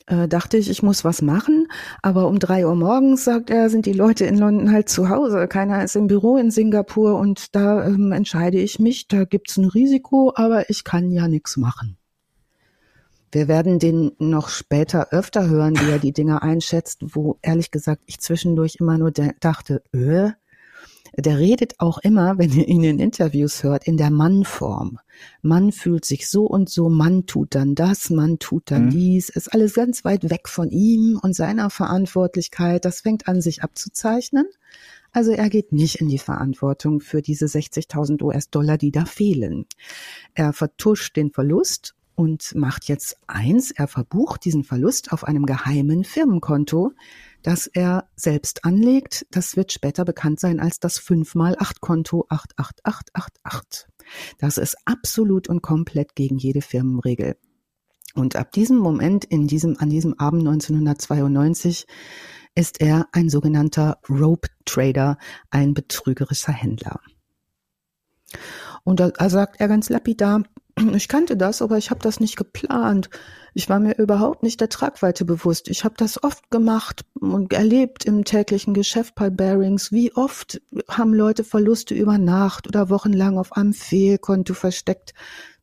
äh, 0.06 0.28
dachte 0.28 0.58
ich, 0.58 0.70
ich 0.70 0.84
muss 0.84 1.04
was 1.04 1.24
machen. 1.24 1.68
Aber 2.04 2.28
um 2.28 2.38
drei 2.38 2.68
Uhr 2.68 2.76
morgens, 2.76 3.24
sagt 3.24 3.50
er, 3.50 3.72
sind 3.72 3.88
die 3.88 3.93
Leute 3.93 4.26
in 4.26 4.38
London 4.38 4.72
halt 4.72 4.89
zu 4.89 5.10
Hause. 5.10 5.48
Keiner 5.48 5.84
ist 5.84 5.96
im 5.96 6.06
Büro 6.06 6.38
in 6.38 6.52
Singapur 6.52 7.18
und 7.18 7.56
da 7.56 7.88
ähm, 7.88 8.12
entscheide 8.12 8.60
ich 8.60 8.78
mich, 8.78 9.08
da 9.08 9.26
gibt's 9.26 9.58
ein 9.58 9.66
Risiko, 9.66 10.34
aber 10.36 10.70
ich 10.70 10.84
kann 10.84 11.12
ja 11.12 11.28
nichts 11.28 11.58
machen. 11.58 11.98
Wir 13.36 13.49
werden 13.49 13.79
den 13.79 14.13
noch 14.17 14.47
später 14.47 15.11
öfter 15.11 15.49
hören, 15.49 15.77
wie 15.77 15.91
er 15.91 15.99
die 15.99 16.13
Dinge 16.13 16.41
einschätzt, 16.41 17.01
wo 17.01 17.38
ehrlich 17.41 17.69
gesagt 17.69 18.01
ich 18.05 18.21
zwischendurch 18.21 18.77
immer 18.79 18.97
nur 18.97 19.11
dachte, 19.11 19.83
öh, 19.93 20.29
Der 21.17 21.38
redet 21.38 21.81
auch 21.81 21.97
immer, 21.97 22.38
wenn 22.38 22.53
ihr 22.53 22.65
ihn 22.65 22.86
in 22.86 22.97
Interviews 22.97 23.61
hört, 23.61 23.88
in 23.88 23.97
der 23.97 24.09
Mannform. 24.09 24.99
Mann 25.41 25.73
fühlt 25.73 26.05
sich 26.05 26.29
so 26.29 26.45
und 26.45 26.69
so, 26.69 26.88
Mann 26.88 27.25
tut 27.25 27.55
dann 27.55 27.75
das, 27.75 28.09
Mann 28.09 28.39
tut 28.39 28.71
dann 28.71 28.86
mhm. 28.86 28.91
dies. 28.91 29.27
Ist 29.27 29.53
alles 29.53 29.73
ganz 29.73 30.05
weit 30.05 30.29
weg 30.29 30.47
von 30.47 30.69
ihm 30.69 31.19
und 31.21 31.36
seiner 31.36 31.69
Verantwortlichkeit. 31.69 32.86
Das 32.86 33.01
fängt 33.01 33.27
an, 33.27 33.41
sich 33.41 33.63
abzuzeichnen. 33.63 34.45
Also 35.11 35.31
er 35.31 35.49
geht 35.49 35.73
nicht 35.73 35.95
in 35.99 36.07
die 36.07 36.19
Verantwortung 36.19 37.01
für 37.01 37.21
diese 37.21 37.47
60.000 37.47 38.21
US-Dollar, 38.21 38.77
die 38.77 38.91
da 38.91 39.03
fehlen. 39.03 39.65
Er 40.36 40.53
vertuscht 40.53 41.17
den 41.17 41.31
Verlust 41.31 41.95
und 42.16 42.55
macht 42.55 42.86
jetzt 42.86 43.18
eins, 43.28 43.72
er 43.72 43.88
verbucht 43.88 44.45
diesen 44.45 44.63
Verlust 44.63 45.11
auf 45.11 45.26
einem 45.26 45.45
geheimen 45.45 46.03
Firmenkonto, 46.03 46.93
das 47.43 47.68
er 47.68 48.09
selbst 48.16 48.66
anlegt. 48.66 49.26
Das 49.32 49.55
wird 49.55 49.72
später 49.72 50.05
bekannt 50.05 50.39
sein 50.39 50.59
als 50.59 50.80
das 50.80 50.99
5x8-Konto 50.99 52.26
88888. 52.30 53.88
Das 54.39 54.57
ist 54.57 54.78
absolut 54.86 55.49
und 55.49 55.61
komplett 55.61 56.16
gegen 56.16 56.38
jede 56.38 56.61
Firmenregel. 56.61 57.36
Und 58.13 58.38
ab 58.38 58.51
diesem 58.53 58.78
Moment, 58.78 59.26
in 59.26 59.45
diesem, 59.47 59.78
an 59.78 59.89
diesem 59.89 60.18
Abend 60.18 60.47
1992, 60.47 61.86
ist 62.55 62.80
er 62.80 63.07
ein 63.11 63.30
sogenannter 63.30 63.99
Rope 64.09 64.47
Trader, 64.63 65.18
ein 65.49 65.74
betrügerischer 65.74 66.53
Händler. 66.53 67.01
Und 68.86 68.99
da 69.01 69.29
sagt 69.29 69.59
er 69.59 69.67
ganz 69.67 69.89
lapidar, 69.89 70.43
ich 70.93 71.07
kannte 71.07 71.36
das, 71.36 71.61
aber 71.61 71.77
ich 71.77 71.89
habe 71.89 71.99
das 72.01 72.19
nicht 72.19 72.38
geplant. 72.38 73.09
Ich 73.53 73.67
war 73.67 73.79
mir 73.79 73.97
überhaupt 73.97 74.43
nicht 74.43 74.61
der 74.61 74.69
Tragweite 74.69 75.25
bewusst. 75.25 75.69
Ich 75.69 75.83
habe 75.83 75.95
das 75.97 76.23
oft 76.23 76.51
gemacht 76.51 77.03
und 77.19 77.51
erlebt 77.51 78.05
im 78.05 78.23
täglichen 78.23 78.73
Geschäft 78.73 79.15
bei 79.15 79.29
Bearings. 79.29 79.91
Wie 79.91 80.13
oft 80.13 80.61
haben 80.88 81.13
Leute 81.13 81.43
Verluste 81.43 81.95
über 81.95 82.17
Nacht 82.17 82.67
oder 82.67 82.89
wochenlang 82.89 83.38
auf 83.38 83.53
einem 83.53 83.73
Fehlkonto 83.73 84.53
versteckt? 84.53 85.13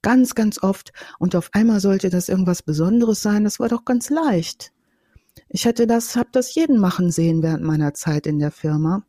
Ganz, 0.02 0.34
ganz 0.34 0.60
oft. 0.62 0.92
Und 1.18 1.36
auf 1.36 1.50
einmal 1.52 1.80
sollte 1.80 2.10
das 2.10 2.28
irgendwas 2.28 2.62
Besonderes 2.62 3.22
sein. 3.22 3.44
Das 3.44 3.60
war 3.60 3.68
doch 3.68 3.84
ganz 3.84 4.10
leicht. 4.10 4.72
Ich 5.48 5.64
hätte 5.64 5.86
das, 5.86 6.16
habe 6.16 6.30
das 6.32 6.54
jeden 6.54 6.78
machen 6.78 7.10
sehen 7.12 7.42
während 7.42 7.62
meiner 7.62 7.94
Zeit 7.94 8.26
in 8.26 8.40
der 8.40 8.50
Firma. 8.50 9.04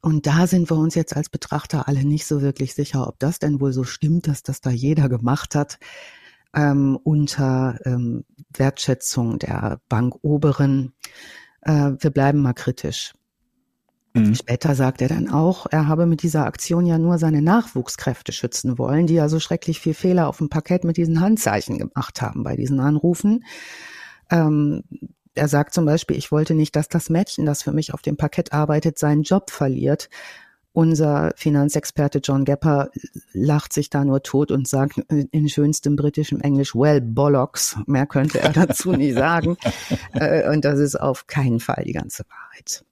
Und 0.00 0.26
da 0.26 0.46
sind 0.46 0.70
wir 0.70 0.76
uns 0.76 0.94
jetzt 0.94 1.16
als 1.16 1.28
Betrachter 1.28 1.88
alle 1.88 2.04
nicht 2.04 2.26
so 2.26 2.42
wirklich 2.42 2.74
sicher, 2.74 3.06
ob 3.06 3.18
das 3.18 3.38
denn 3.38 3.60
wohl 3.60 3.72
so 3.72 3.84
stimmt, 3.84 4.26
dass 4.26 4.42
das 4.42 4.60
da 4.60 4.70
jeder 4.70 5.08
gemacht 5.08 5.54
hat, 5.54 5.78
ähm, 6.54 6.98
unter 7.02 7.78
ähm, 7.84 8.24
Wertschätzung 8.54 9.38
der 9.38 9.80
Bankoberen. 9.88 10.92
Äh, 11.62 11.92
wir 11.98 12.10
bleiben 12.10 12.40
mal 12.40 12.52
kritisch. 12.52 13.14
Mhm. 14.14 14.34
Später 14.34 14.74
sagt 14.74 15.00
er 15.00 15.08
dann 15.08 15.30
auch, 15.30 15.66
er 15.70 15.88
habe 15.88 16.06
mit 16.06 16.22
dieser 16.22 16.44
Aktion 16.44 16.84
ja 16.84 16.98
nur 16.98 17.18
seine 17.18 17.40
Nachwuchskräfte 17.40 18.32
schützen 18.32 18.78
wollen, 18.78 19.06
die 19.06 19.14
ja 19.14 19.28
so 19.28 19.40
schrecklich 19.40 19.80
viel 19.80 19.94
Fehler 19.94 20.28
auf 20.28 20.38
dem 20.38 20.50
Parkett 20.50 20.84
mit 20.84 20.98
diesen 20.98 21.20
Handzeichen 21.20 21.78
gemacht 21.78 22.20
haben 22.20 22.42
bei 22.42 22.56
diesen 22.56 22.80
Anrufen. 22.80 23.44
Ähm, 24.30 24.82
er 25.34 25.48
sagt 25.48 25.74
zum 25.74 25.84
Beispiel, 25.84 26.16
ich 26.16 26.30
wollte 26.30 26.54
nicht, 26.54 26.76
dass 26.76 26.88
das 26.88 27.10
Mädchen, 27.10 27.46
das 27.46 27.62
für 27.62 27.72
mich 27.72 27.94
auf 27.94 28.02
dem 28.02 28.16
Parkett 28.16 28.52
arbeitet, 28.52 28.98
seinen 28.98 29.22
Job 29.22 29.50
verliert. 29.50 30.08
Unser 30.74 31.32
Finanzexperte 31.36 32.20
John 32.24 32.46
Gepper 32.46 32.90
lacht 33.32 33.74
sich 33.74 33.90
da 33.90 34.04
nur 34.04 34.22
tot 34.22 34.50
und 34.50 34.66
sagt 34.66 34.98
in 35.10 35.48
schönstem 35.48 35.96
britischem 35.96 36.40
Englisch, 36.40 36.74
well, 36.74 37.00
bollocks. 37.02 37.76
Mehr 37.86 38.06
könnte 38.06 38.40
er 38.40 38.52
dazu 38.52 38.92
nie 38.92 39.12
sagen. 39.12 39.58
Äh, 40.14 40.50
und 40.50 40.64
das 40.64 40.78
ist 40.78 40.98
auf 40.98 41.26
keinen 41.26 41.60
Fall 41.60 41.84
die 41.86 41.92
ganze 41.92 42.24
Wahrheit. 42.28 42.84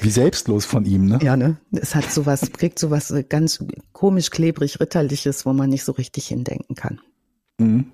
Wie 0.00 0.10
selbstlos 0.10 0.66
von 0.66 0.84
ihm, 0.84 1.06
ne? 1.06 1.18
Ja, 1.22 1.36
ne? 1.38 1.56
Es 1.72 1.94
hat 1.94 2.10
sowas, 2.10 2.52
kriegt 2.52 2.78
sowas 2.78 3.14
ganz 3.30 3.64
komisch, 3.92 4.30
klebrig, 4.30 4.78
ritterliches, 4.78 5.46
wo 5.46 5.54
man 5.54 5.70
nicht 5.70 5.84
so 5.84 5.92
richtig 5.92 6.26
hindenken 6.26 6.74
kann. 6.74 7.00
Mhm. 7.58 7.92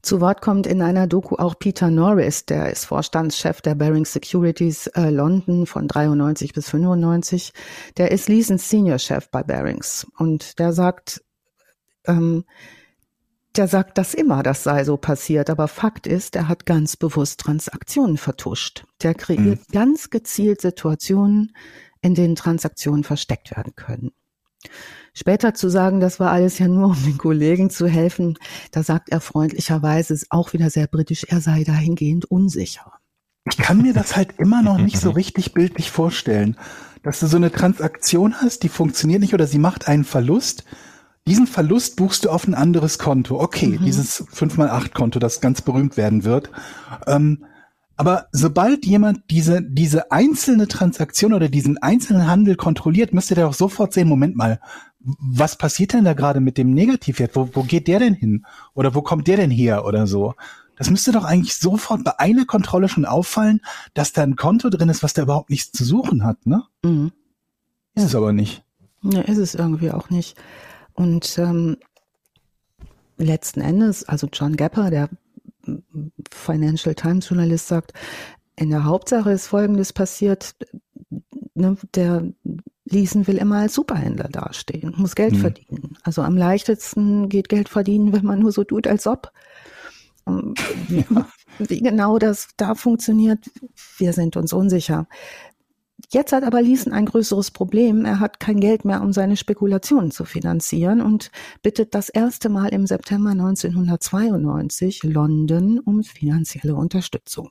Zu 0.00 0.20
Wort 0.20 0.40
kommt 0.40 0.66
in 0.66 0.80
einer 0.80 1.06
Doku 1.06 1.34
auch 1.36 1.58
Peter 1.58 1.90
Norris, 1.90 2.46
der 2.46 2.70
ist 2.70 2.84
Vorstandschef 2.84 3.60
der 3.60 3.74
Baring 3.74 4.04
Securities 4.04 4.86
äh, 4.88 5.10
London 5.10 5.66
von 5.66 5.88
93 5.88 6.52
bis 6.52 6.70
95. 6.70 7.52
Der 7.96 8.12
ist 8.12 8.28
Leeson 8.28 8.58
Senior 8.58 8.98
Chef 8.98 9.28
bei 9.30 9.42
Barings 9.42 10.06
und 10.16 10.60
der 10.60 10.72
sagt, 10.72 11.22
ähm, 12.06 12.44
der 13.56 13.66
sagt 13.66 13.98
das 13.98 14.14
immer, 14.14 14.44
das 14.44 14.62
sei 14.62 14.84
so 14.84 14.96
passiert, 14.96 15.50
aber 15.50 15.66
Fakt 15.66 16.06
ist, 16.06 16.36
er 16.36 16.46
hat 16.46 16.64
ganz 16.64 16.96
bewusst 16.96 17.40
Transaktionen 17.40 18.16
vertuscht. 18.16 18.84
Der 19.02 19.14
kreiert 19.14 19.58
mhm. 19.68 19.72
ganz 19.72 20.10
gezielt 20.10 20.60
Situationen, 20.60 21.56
in 22.02 22.14
denen 22.14 22.36
Transaktionen 22.36 23.02
versteckt 23.02 23.56
werden 23.56 23.74
können. 23.74 24.12
Später 25.18 25.52
zu 25.52 25.68
sagen, 25.68 25.98
das 25.98 26.20
war 26.20 26.30
alles 26.30 26.60
ja 26.60 26.68
nur, 26.68 26.90
um 26.90 27.04
den 27.04 27.18
Kollegen 27.18 27.70
zu 27.70 27.88
helfen, 27.88 28.38
da 28.70 28.84
sagt 28.84 29.08
er 29.08 29.20
freundlicherweise, 29.20 30.14
ist 30.14 30.28
auch 30.30 30.52
wieder 30.52 30.70
sehr 30.70 30.86
britisch, 30.86 31.24
er 31.24 31.40
sei 31.40 31.64
dahingehend 31.64 32.26
unsicher. 32.26 32.92
Ich 33.50 33.56
kann 33.56 33.82
mir 33.82 33.92
das 33.92 34.14
halt 34.14 34.38
immer 34.38 34.62
noch 34.62 34.78
nicht 34.78 35.00
so 35.00 35.10
richtig 35.22 35.54
bildlich 35.54 35.90
vorstellen, 35.90 36.56
dass 37.02 37.18
du 37.18 37.26
so 37.26 37.36
eine 37.36 37.50
Transaktion 37.50 38.40
hast, 38.40 38.62
die 38.62 38.68
funktioniert 38.68 39.20
nicht 39.20 39.34
oder 39.34 39.48
sie 39.48 39.58
macht 39.58 39.88
einen 39.88 40.04
Verlust. 40.04 40.64
Diesen 41.26 41.48
Verlust 41.48 41.96
buchst 41.96 42.24
du 42.24 42.30
auf 42.30 42.46
ein 42.46 42.54
anderes 42.54 43.00
Konto. 43.00 43.40
Okay, 43.40 43.76
mhm. 43.76 43.84
dieses 43.84 44.24
5x8-Konto, 44.28 45.18
das 45.18 45.40
ganz 45.40 45.62
berühmt 45.62 45.96
werden 45.96 46.22
wird. 46.22 46.52
Ähm, 47.08 47.44
aber 47.96 48.28
sobald 48.30 48.86
jemand 48.86 49.22
diese, 49.28 49.60
diese 49.60 50.12
einzelne 50.12 50.68
Transaktion 50.68 51.34
oder 51.34 51.48
diesen 51.48 51.78
einzelnen 51.78 52.28
Handel 52.28 52.54
kontrolliert, 52.54 53.12
müsste 53.12 53.34
der 53.34 53.48
auch 53.48 53.54
sofort 53.54 53.92
sehen, 53.92 54.06
Moment 54.06 54.36
mal, 54.36 54.60
was 55.00 55.56
passiert 55.56 55.92
denn 55.92 56.04
da 56.04 56.12
gerade 56.12 56.40
mit 56.40 56.58
dem 56.58 56.74
Negativwert? 56.74 57.36
Wo, 57.36 57.48
wo 57.52 57.62
geht 57.62 57.88
der 57.88 58.00
denn 58.00 58.14
hin? 58.14 58.46
Oder 58.74 58.94
wo 58.94 59.02
kommt 59.02 59.28
der 59.28 59.36
denn 59.36 59.50
her 59.50 59.84
oder 59.84 60.06
so? 60.06 60.34
Das 60.76 60.90
müsste 60.90 61.12
doch 61.12 61.24
eigentlich 61.24 61.56
sofort 61.56 62.04
bei 62.04 62.18
einer 62.18 62.44
Kontrolle 62.44 62.88
schon 62.88 63.04
auffallen, 63.04 63.60
dass 63.94 64.12
da 64.12 64.22
ein 64.22 64.36
Konto 64.36 64.70
drin 64.70 64.88
ist, 64.88 65.02
was 65.02 65.12
da 65.12 65.22
überhaupt 65.22 65.50
nichts 65.50 65.72
zu 65.72 65.84
suchen 65.84 66.24
hat, 66.24 66.46
ne? 66.46 66.62
Mhm. 66.84 67.12
Ist 67.94 68.04
es 68.04 68.14
aber 68.14 68.32
nicht. 68.32 68.62
Ja, 69.02 69.22
ist 69.22 69.38
es 69.38 69.54
irgendwie 69.54 69.90
auch 69.90 70.10
nicht. 70.10 70.36
Und 70.94 71.36
ähm, 71.38 71.78
letzten 73.16 73.60
Endes, 73.60 74.04
also 74.04 74.28
John 74.32 74.56
Gapper, 74.56 74.90
der 74.90 75.08
Financial 76.30 76.94
Times 76.94 77.28
Journalist 77.28 77.68
sagt, 77.68 77.92
in 78.56 78.70
der 78.70 78.84
Hauptsache 78.84 79.30
ist 79.32 79.48
Folgendes 79.48 79.92
passiert, 79.92 80.54
ne, 81.54 81.76
der 81.94 82.32
Leeson 82.90 83.26
will 83.26 83.36
immer 83.36 83.58
als 83.58 83.74
Superhändler 83.74 84.28
dastehen, 84.28 84.94
muss 84.96 85.14
Geld 85.14 85.34
mhm. 85.34 85.40
verdienen. 85.40 85.98
Also 86.02 86.22
am 86.22 86.36
leichtesten 86.36 87.28
geht 87.28 87.48
Geld 87.48 87.68
verdienen, 87.68 88.12
wenn 88.12 88.24
man 88.24 88.38
nur 88.38 88.52
so 88.52 88.64
tut, 88.64 88.86
als 88.86 89.06
ob. 89.06 89.32
Wie, 90.88 91.06
wie 91.58 91.80
genau 91.80 92.18
das 92.18 92.48
da 92.58 92.74
funktioniert, 92.74 93.50
wir 93.96 94.12
sind 94.12 94.36
uns 94.36 94.52
unsicher. 94.52 95.08
Jetzt 96.10 96.32
hat 96.32 96.44
aber 96.44 96.62
Leeson 96.62 96.92
ein 96.92 97.06
größeres 97.06 97.50
Problem. 97.50 98.04
Er 98.04 98.20
hat 98.20 98.38
kein 98.38 98.60
Geld 98.60 98.84
mehr, 98.84 99.02
um 99.02 99.12
seine 99.12 99.36
Spekulationen 99.36 100.10
zu 100.10 100.24
finanzieren 100.24 101.00
und 101.00 101.30
bittet 101.62 101.94
das 101.94 102.08
erste 102.08 102.48
Mal 102.48 102.68
im 102.68 102.86
September 102.86 103.30
1992 103.30 105.02
London 105.02 105.80
um 105.80 106.02
finanzielle 106.02 106.74
Unterstützung. 106.76 107.50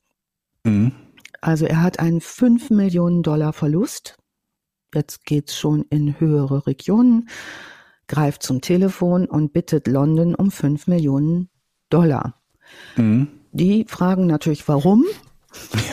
Mhm. 0.63 0.93
Also 1.41 1.65
er 1.65 1.81
hat 1.81 1.99
einen 1.99 2.21
5 2.21 2.69
Millionen 2.71 3.21
Dollar 3.21 3.53
Verlust. 3.53 4.17
Jetzt 4.97 5.25
geht's 5.25 5.55
schon 5.55 5.85
in 5.91 6.19
höhere 6.19 6.65
Regionen, 6.65 7.29
greift 8.07 8.41
zum 8.41 8.61
Telefon 8.61 9.27
und 9.27 9.53
bittet 9.53 9.85
London 9.85 10.33
um 10.33 10.49
5 10.49 10.87
Millionen 10.87 11.49
Dollar. 11.91 12.41
Mhm. 12.95 13.27
Die 13.51 13.85
fragen 13.87 14.25
natürlich, 14.25 14.67
warum? 14.67 15.05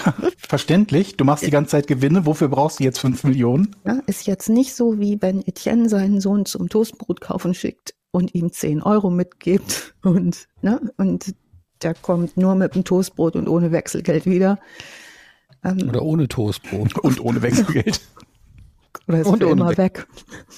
Ja, 0.06 0.14
verständlich. 0.38 1.18
Du 1.18 1.26
machst 1.26 1.44
die 1.44 1.50
ganze 1.50 1.72
Zeit 1.72 1.86
Gewinne. 1.86 2.24
Wofür 2.24 2.48
brauchst 2.48 2.80
du 2.80 2.84
jetzt 2.84 2.98
fünf 2.98 3.24
Millionen? 3.24 3.76
Ja, 3.86 4.00
ist 4.06 4.26
jetzt 4.26 4.48
nicht 4.48 4.74
so, 4.74 4.98
wie 4.98 5.20
wenn 5.20 5.46
Etienne 5.46 5.90
seinen 5.90 6.22
Sohn 6.22 6.46
zum 6.46 6.70
Toastbrot 6.70 7.20
kaufen 7.20 7.52
schickt 7.52 7.94
und 8.10 8.34
ihm 8.34 8.52
zehn 8.52 8.82
Euro 8.82 9.10
mitgibt 9.10 9.94
und, 10.02 10.48
ne, 10.62 10.80
und 10.96 11.34
der 11.82 11.92
kommt 11.92 12.38
nur 12.38 12.54
mit 12.54 12.74
dem 12.74 12.84
Toastbrot 12.84 13.36
und 13.36 13.48
ohne 13.50 13.70
Wechselgeld 13.70 14.24
wieder. 14.24 14.58
Ähm, 15.62 15.90
Oder 15.90 16.00
ohne 16.02 16.26
Toastbrot. 16.26 16.98
und 17.00 17.20
ohne 17.20 17.42
Wechselgeld. 17.42 18.00
Oder 19.06 19.20
ist 19.20 19.26
und 19.26 19.42
immer 19.42 19.76
weg. 19.76 20.06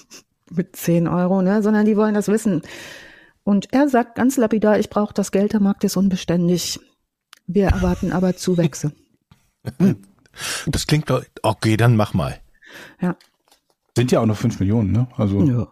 mit 0.51 0.77
zehn 0.77 1.09
Euro, 1.09 1.43
ne, 1.43 1.63
sondern 1.63 1.87
die 1.87 1.97
wollen 1.97 2.15
das 2.15 2.29
wissen. 2.29 2.63
Und 3.45 3.73
er 3.73 3.89
sagt 3.89 4.17
ganz 4.17 4.37
lapidar, 4.37 4.79
ich 4.79 4.91
brauche 4.91 5.15
das 5.15 5.33
Geld, 5.33 5.53
der 5.53 5.61
Markt 5.61 5.85
ist 5.85 5.97
unbeständig. 5.97 6.81
Wir 7.47 7.69
erwarten 7.69 8.13
aber 8.13 8.37
Zuwächse. 8.37 8.93
Das 10.67 10.87
klingt 10.87 11.09
doch, 11.09 11.25
okay, 11.41 11.79
dann 11.79 11.97
mach 11.97 12.13
mal. 12.13 12.39
Ja. 13.01 13.17
Sind 13.97 14.13
ja 14.13 14.21
auch 14.21 14.27
noch 14.27 14.37
fünf 14.37 14.61
Millionen, 14.61 14.93
ne? 14.93 15.09
Also. 15.17 15.43
Ja. 15.43 15.69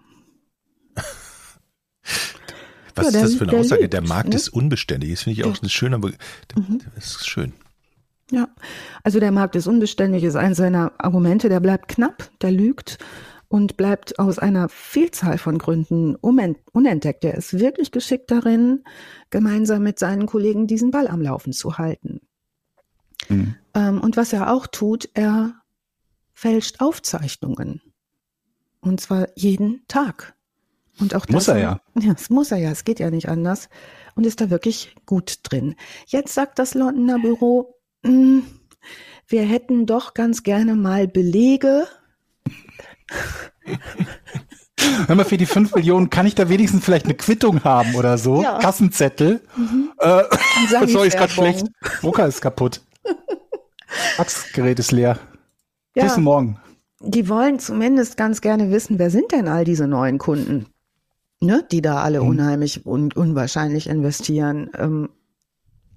Was 2.95 3.07
ja, 3.07 3.11
der, 3.13 3.25
ist 3.25 3.33
das 3.33 3.35
für 3.35 3.43
eine 3.43 3.51
der 3.51 3.61
Aussage? 3.61 3.83
Lebt, 3.83 3.93
der 3.93 4.01
Markt 4.01 4.31
ne? 4.31 4.37
ist 4.37 4.49
unbeständig. 4.49 5.11
Das 5.11 5.25
finde 5.25 5.41
ich 5.41 5.45
auch 5.45 5.55
ja. 5.55 5.61
eine 5.61 5.69
schöne, 5.69 5.99
mhm. 5.99 6.81
das 6.95 7.07
ist 7.07 7.29
schön. 7.29 7.53
Ja, 8.31 8.49
also 9.03 9.21
der 9.21 9.33
Markt 9.33 9.55
ist 9.55 9.67
unbeständig, 9.67 10.25
ist 10.25 10.37
eines 10.37 10.59
seiner 10.59 10.93
Argumente, 10.99 11.49
der 11.49 11.61
bleibt 11.61 11.89
knapp, 11.89 12.31
der 12.41 12.53
lügt 12.53 12.99
und 13.49 13.77
bleibt 13.77 14.19
aus 14.19 14.39
einer 14.39 14.69
Vielzahl 14.69 15.39
von 15.39 15.59
Gründen 15.59 16.17
unentdeckt. 16.17 17.25
Er 17.25 17.35
ist 17.35 17.59
wirklich 17.59 17.93
geschickt 17.93 18.31
darin, 18.31 18.83
gemeinsam 19.31 19.83
mit 19.83 19.99
seinen 19.99 20.27
Kollegen 20.27 20.67
diesen 20.67 20.91
Ball 20.91 21.07
am 21.07 21.21
Laufen 21.21 21.53
zu 21.53 21.79
halten. 21.79 22.21
Mhm. 23.29 23.55
Ähm, 23.75 24.01
und 24.01 24.17
was 24.17 24.33
er 24.33 24.53
auch 24.53 24.67
tut, 24.67 25.09
er 25.15 25.55
fälscht 26.33 26.81
Aufzeichnungen. 26.81 27.81
Und 28.81 29.01
zwar 29.01 29.29
jeden 29.37 29.83
Tag. 29.89 30.35
Und 31.01 31.15
auch 31.15 31.27
das 31.27 31.35
muss 31.35 31.49
er 31.49 31.59
ja. 31.59 31.81
Ja, 31.99 32.13
das 32.13 32.31
muss 32.31 32.51
er 32.51 32.59
ja. 32.59 32.71
Es 32.71 32.85
geht 32.85 33.01
ja 33.01 33.11
nicht 33.11 33.29
anders. 33.29 33.69
Und 34.15 34.27
ist 34.27 34.41
da 34.41 34.51
wirklich 34.51 34.95
gut 35.07 35.39
drin. 35.43 35.75
Jetzt 36.07 36.35
sagt 36.35 36.59
das 36.59 36.75
Londoner 36.75 37.19
Büro, 37.19 37.74
wir 38.05 39.43
hätten 39.43 39.87
doch 39.87 40.15
ganz 40.15 40.43
gerne 40.43 40.75
mal 40.75 41.09
Belege. 41.09 41.87
Hör 45.07 45.17
mal, 45.17 45.25
für 45.25 45.37
die 45.37 45.47
fünf 45.47 45.75
Millionen 45.75 46.11
kann 46.11 46.27
ich 46.27 46.35
da 46.35 46.49
wenigstens 46.49 46.85
vielleicht 46.85 47.07
eine 47.07 47.15
Quittung 47.15 47.65
haben 47.65 47.95
oder 47.95 48.19
so. 48.19 48.43
Ja. 48.43 48.59
Kassenzettel. 48.59 49.41
Mhm. 49.57 49.93
Äh, 49.99 50.23
sorry, 50.89 51.09
ist 51.09 51.17
gerade 51.17 51.33
schlecht. 51.33 51.67
Drucker 52.01 52.27
ist 52.27 52.41
kaputt. 52.41 52.83
Faxgerät 54.17 54.79
ist 54.79 54.93
leer. 54.93 55.19
Ja. 55.95 56.05
Bis 56.05 56.17
morgen. 56.17 56.59
Die 57.01 57.29
wollen 57.29 57.59
zumindest 57.59 58.17
ganz 58.17 58.41
gerne 58.41 58.71
wissen, 58.71 58.99
wer 58.99 59.11
sind 59.11 59.33
denn 59.33 59.49
all 59.49 59.65
diese 59.65 59.87
neuen 59.87 60.19
Kunden, 60.19 60.67
ne, 61.41 61.65
die 61.71 61.83
da 61.83 62.03
alle 62.03 62.21
mhm. 62.21 62.29
unheimlich 62.29 62.87
und 62.87 63.17
unwahrscheinlich 63.17 63.89
investieren. 63.89 64.71
Ähm, 64.77 65.09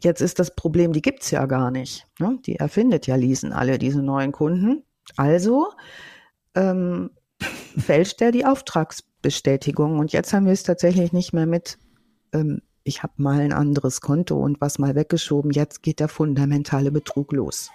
jetzt 0.03 0.21
ist 0.21 0.39
das 0.39 0.55
Problem, 0.55 0.93
die 0.93 1.01
gibt's 1.01 1.31
ja 1.31 1.45
gar 1.45 1.71
nicht. 1.71 2.05
Ne? 2.19 2.39
Die 2.45 2.55
erfindet 2.55 3.07
ja 3.07 3.15
Leasen 3.15 3.53
alle 3.53 3.77
diese 3.77 4.01
neuen 4.01 4.31
Kunden. 4.31 4.83
Also 5.15 5.67
ähm, 6.55 7.11
fälscht 7.77 8.21
er 8.21 8.31
die 8.31 8.45
Auftragsbestätigung. 8.45 9.99
Und 9.99 10.11
jetzt 10.13 10.33
haben 10.33 10.45
wir 10.45 10.53
es 10.53 10.63
tatsächlich 10.63 11.13
nicht 11.13 11.33
mehr 11.33 11.45
mit, 11.45 11.77
ähm, 12.33 12.61
ich 12.83 13.03
habe 13.03 13.13
mal 13.17 13.39
ein 13.39 13.53
anderes 13.53 14.01
Konto 14.01 14.37
und 14.37 14.61
was 14.61 14.79
mal 14.79 14.95
weggeschoben. 14.95 15.51
Jetzt 15.51 15.83
geht 15.83 15.99
der 15.99 16.07
fundamentale 16.07 16.91
Betrug 16.91 17.31
los. 17.33 17.69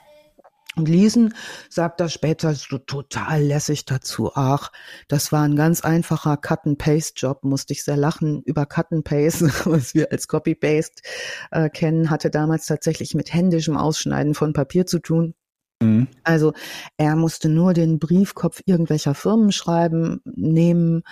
Und 0.74 0.88
Liesen 0.88 1.34
sagt 1.68 2.00
da 2.00 2.08
später 2.08 2.54
so 2.54 2.78
total 2.78 3.42
lässig 3.42 3.84
dazu. 3.84 4.32
Ach, 4.34 4.72
das 5.06 5.30
war 5.30 5.42
ein 5.42 5.56
ganz 5.56 5.82
einfacher 5.82 6.38
Cut-and-Paste-Job, 6.38 7.44
musste 7.44 7.74
ich 7.74 7.84
sehr 7.84 7.96
lachen 7.98 8.42
über 8.44 8.64
Cut-and-Paste, 8.64 9.46
was 9.66 9.94
wir 9.94 10.10
als 10.10 10.28
Copy-Paste 10.28 11.02
äh, 11.50 11.68
kennen, 11.68 12.08
hatte 12.08 12.30
damals 12.30 12.66
tatsächlich 12.66 13.14
mit 13.14 13.34
händischem 13.34 13.76
Ausschneiden 13.76 14.34
von 14.34 14.54
Papier 14.54 14.86
zu 14.86 14.98
tun. 14.98 15.34
Mhm. 15.82 16.08
Also 16.24 16.52
er 16.96 17.16
musste 17.16 17.48
nur 17.48 17.74
den 17.74 17.98
Briefkopf 17.98 18.62
irgendwelcher 18.64 19.14
Firmen 19.14 19.52
schreiben, 19.52 20.20
nehmen 20.24 21.02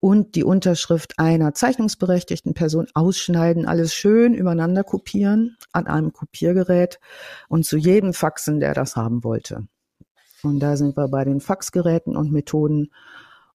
und 0.00 0.34
die 0.34 0.44
Unterschrift 0.44 1.18
einer 1.18 1.54
zeichnungsberechtigten 1.54 2.54
Person 2.54 2.86
ausschneiden, 2.94 3.66
alles 3.66 3.94
schön 3.94 4.34
übereinander 4.34 4.84
kopieren 4.84 5.56
an 5.72 5.86
einem 5.86 6.12
Kopiergerät 6.12 6.98
und 7.48 7.64
zu 7.64 7.76
jedem 7.76 8.12
faxen, 8.12 8.60
der 8.60 8.74
das 8.74 8.96
haben 8.96 9.24
wollte. 9.24 9.66
Und 10.42 10.60
da 10.60 10.76
sind 10.76 10.96
wir 10.96 11.08
bei 11.08 11.24
den 11.24 11.40
Faxgeräten 11.40 12.16
und 12.16 12.32
Methoden. 12.32 12.90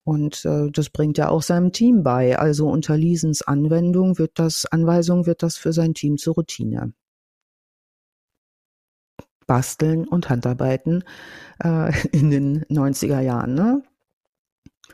Und 0.03 0.45
äh, 0.45 0.71
das 0.71 0.89
bringt 0.89 1.17
er 1.17 1.31
auch 1.31 1.41
seinem 1.41 1.73
Team 1.73 2.01
bei. 2.01 2.39
Also 2.39 2.69
unter 2.69 2.95
Liesens 2.95 3.41
Anwendung 3.41 4.17
wird 4.17 4.39
das, 4.39 4.65
Anweisung 4.65 5.25
wird 5.25 5.43
das 5.43 5.57
für 5.57 5.73
sein 5.73 5.93
Team 5.93 6.17
zur 6.17 6.35
Routine. 6.35 6.93
Basteln 9.47 10.07
und 10.07 10.29
Handarbeiten 10.29 11.03
äh, 11.63 11.91
in 12.11 12.29
den 12.29 12.63
90er 12.65 13.21
Jahren. 13.21 13.55
Ne? 13.55 13.81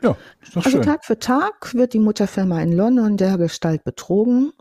Ja, 0.02 0.16
ist 0.40 0.56
doch 0.56 0.64
also 0.64 0.78
schön. 0.78 0.82
Tag 0.82 1.04
für 1.04 1.18
Tag 1.18 1.74
wird 1.74 1.92
die 1.92 1.98
Mutterfirma 1.98 2.62
in 2.62 2.72
London 2.72 3.16
der 3.16 3.36
Gestalt 3.36 3.84
betrogen. 3.84 4.52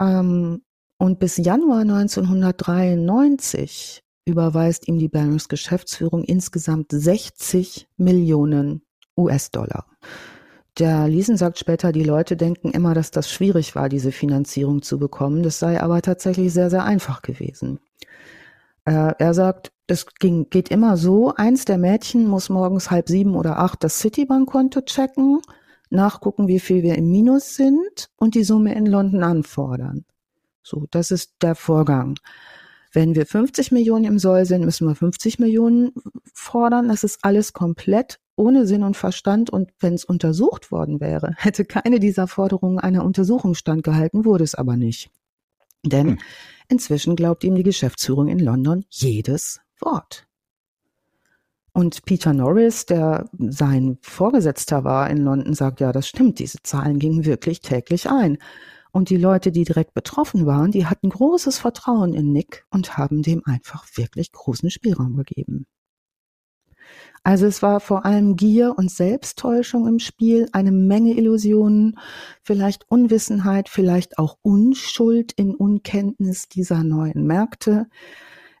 Ähm, 0.00 0.62
und 0.98 1.18
bis 1.18 1.36
Januar 1.36 1.80
1993 1.80 4.02
überweist 4.26 4.86
ihm 4.86 4.98
die 4.98 5.08
Barings 5.08 5.48
Geschäftsführung 5.48 6.24
insgesamt 6.24 6.92
60 6.92 7.88
Millionen 7.96 8.82
US-Dollar. 9.16 9.86
Der 10.78 11.08
Liesen 11.08 11.36
sagt 11.36 11.58
später, 11.58 11.92
die 11.92 12.04
Leute 12.04 12.36
denken 12.36 12.70
immer, 12.70 12.94
dass 12.94 13.10
das 13.10 13.30
schwierig 13.30 13.74
war, 13.74 13.88
diese 13.88 14.12
Finanzierung 14.12 14.82
zu 14.82 14.98
bekommen. 14.98 15.42
Das 15.42 15.58
sei 15.58 15.80
aber 15.80 16.00
tatsächlich 16.00 16.52
sehr, 16.52 16.70
sehr 16.70 16.84
einfach 16.84 17.22
gewesen. 17.22 17.80
Äh, 18.90 19.14
er 19.18 19.34
sagt, 19.34 19.70
es 19.86 20.04
ging, 20.18 20.50
geht 20.50 20.68
immer 20.68 20.96
so, 20.96 21.32
eins 21.36 21.64
der 21.64 21.78
Mädchen 21.78 22.26
muss 22.26 22.48
morgens 22.48 22.90
halb 22.90 23.08
sieben 23.08 23.36
oder 23.36 23.60
acht 23.60 23.84
das 23.84 24.00
Citibank-Konto 24.00 24.80
checken, 24.80 25.38
nachgucken, 25.90 26.48
wie 26.48 26.58
viel 26.58 26.82
wir 26.82 26.98
im 26.98 27.08
Minus 27.08 27.54
sind 27.54 28.10
und 28.16 28.34
die 28.34 28.42
Summe 28.42 28.74
in 28.74 28.86
London 28.86 29.22
anfordern. 29.22 30.04
So, 30.64 30.88
das 30.90 31.12
ist 31.12 31.34
der 31.40 31.54
Vorgang. 31.54 32.16
Wenn 32.92 33.14
wir 33.14 33.26
50 33.26 33.70
Millionen 33.70 34.06
im 34.06 34.18
Soll 34.18 34.44
sind, 34.44 34.64
müssen 34.64 34.88
wir 34.88 34.96
50 34.96 35.38
Millionen 35.38 35.92
fordern. 36.34 36.88
Das 36.88 37.04
ist 37.04 37.20
alles 37.22 37.52
komplett 37.52 38.18
ohne 38.34 38.66
Sinn 38.66 38.82
und 38.82 38.96
Verstand. 38.96 39.50
Und 39.50 39.70
wenn 39.78 39.94
es 39.94 40.04
untersucht 40.04 40.72
worden 40.72 40.98
wäre, 40.98 41.34
hätte 41.36 41.64
keine 41.64 42.00
dieser 42.00 42.26
Forderungen 42.26 42.80
einer 42.80 43.04
Untersuchung 43.04 43.54
standgehalten, 43.54 44.24
wurde 44.24 44.42
es 44.42 44.56
aber 44.56 44.76
nicht. 44.76 45.10
Denn 45.84 46.08
hm. 46.08 46.18
Inzwischen 46.70 47.16
glaubt 47.16 47.44
ihm 47.44 47.54
die 47.54 47.62
Geschäftsführung 47.62 48.28
in 48.28 48.38
London 48.38 48.84
jedes 48.88 49.60
Wort. 49.80 50.26
Und 51.72 52.04
Peter 52.04 52.32
Norris, 52.32 52.86
der 52.86 53.28
sein 53.38 53.98
Vorgesetzter 54.00 54.84
war 54.84 55.08
in 55.08 55.18
London, 55.18 55.54
sagt, 55.54 55.80
ja, 55.80 55.92
das 55.92 56.08
stimmt, 56.08 56.38
diese 56.38 56.62
Zahlen 56.62 56.98
gingen 56.98 57.24
wirklich 57.24 57.60
täglich 57.60 58.10
ein. 58.10 58.38
Und 58.92 59.08
die 59.08 59.16
Leute, 59.16 59.52
die 59.52 59.64
direkt 59.64 59.94
betroffen 59.94 60.46
waren, 60.46 60.72
die 60.72 60.86
hatten 60.86 61.10
großes 61.10 61.58
Vertrauen 61.58 62.12
in 62.12 62.32
Nick 62.32 62.66
und 62.70 62.96
haben 62.96 63.22
dem 63.22 63.42
einfach 63.44 63.86
wirklich 63.94 64.32
großen 64.32 64.70
Spielraum 64.70 65.16
gegeben. 65.16 65.66
Also 67.22 67.46
es 67.46 67.60
war 67.60 67.80
vor 67.80 68.06
allem 68.06 68.36
Gier 68.36 68.74
und 68.78 68.90
Selbsttäuschung 68.90 69.86
im 69.86 69.98
Spiel, 69.98 70.48
eine 70.52 70.72
Menge 70.72 71.12
Illusionen, 71.12 71.98
vielleicht 72.42 72.90
Unwissenheit, 72.90 73.68
vielleicht 73.68 74.18
auch 74.18 74.38
Unschuld 74.42 75.32
in 75.32 75.54
Unkenntnis 75.54 76.48
dieser 76.48 76.82
neuen 76.82 77.26
Märkte. 77.26 77.86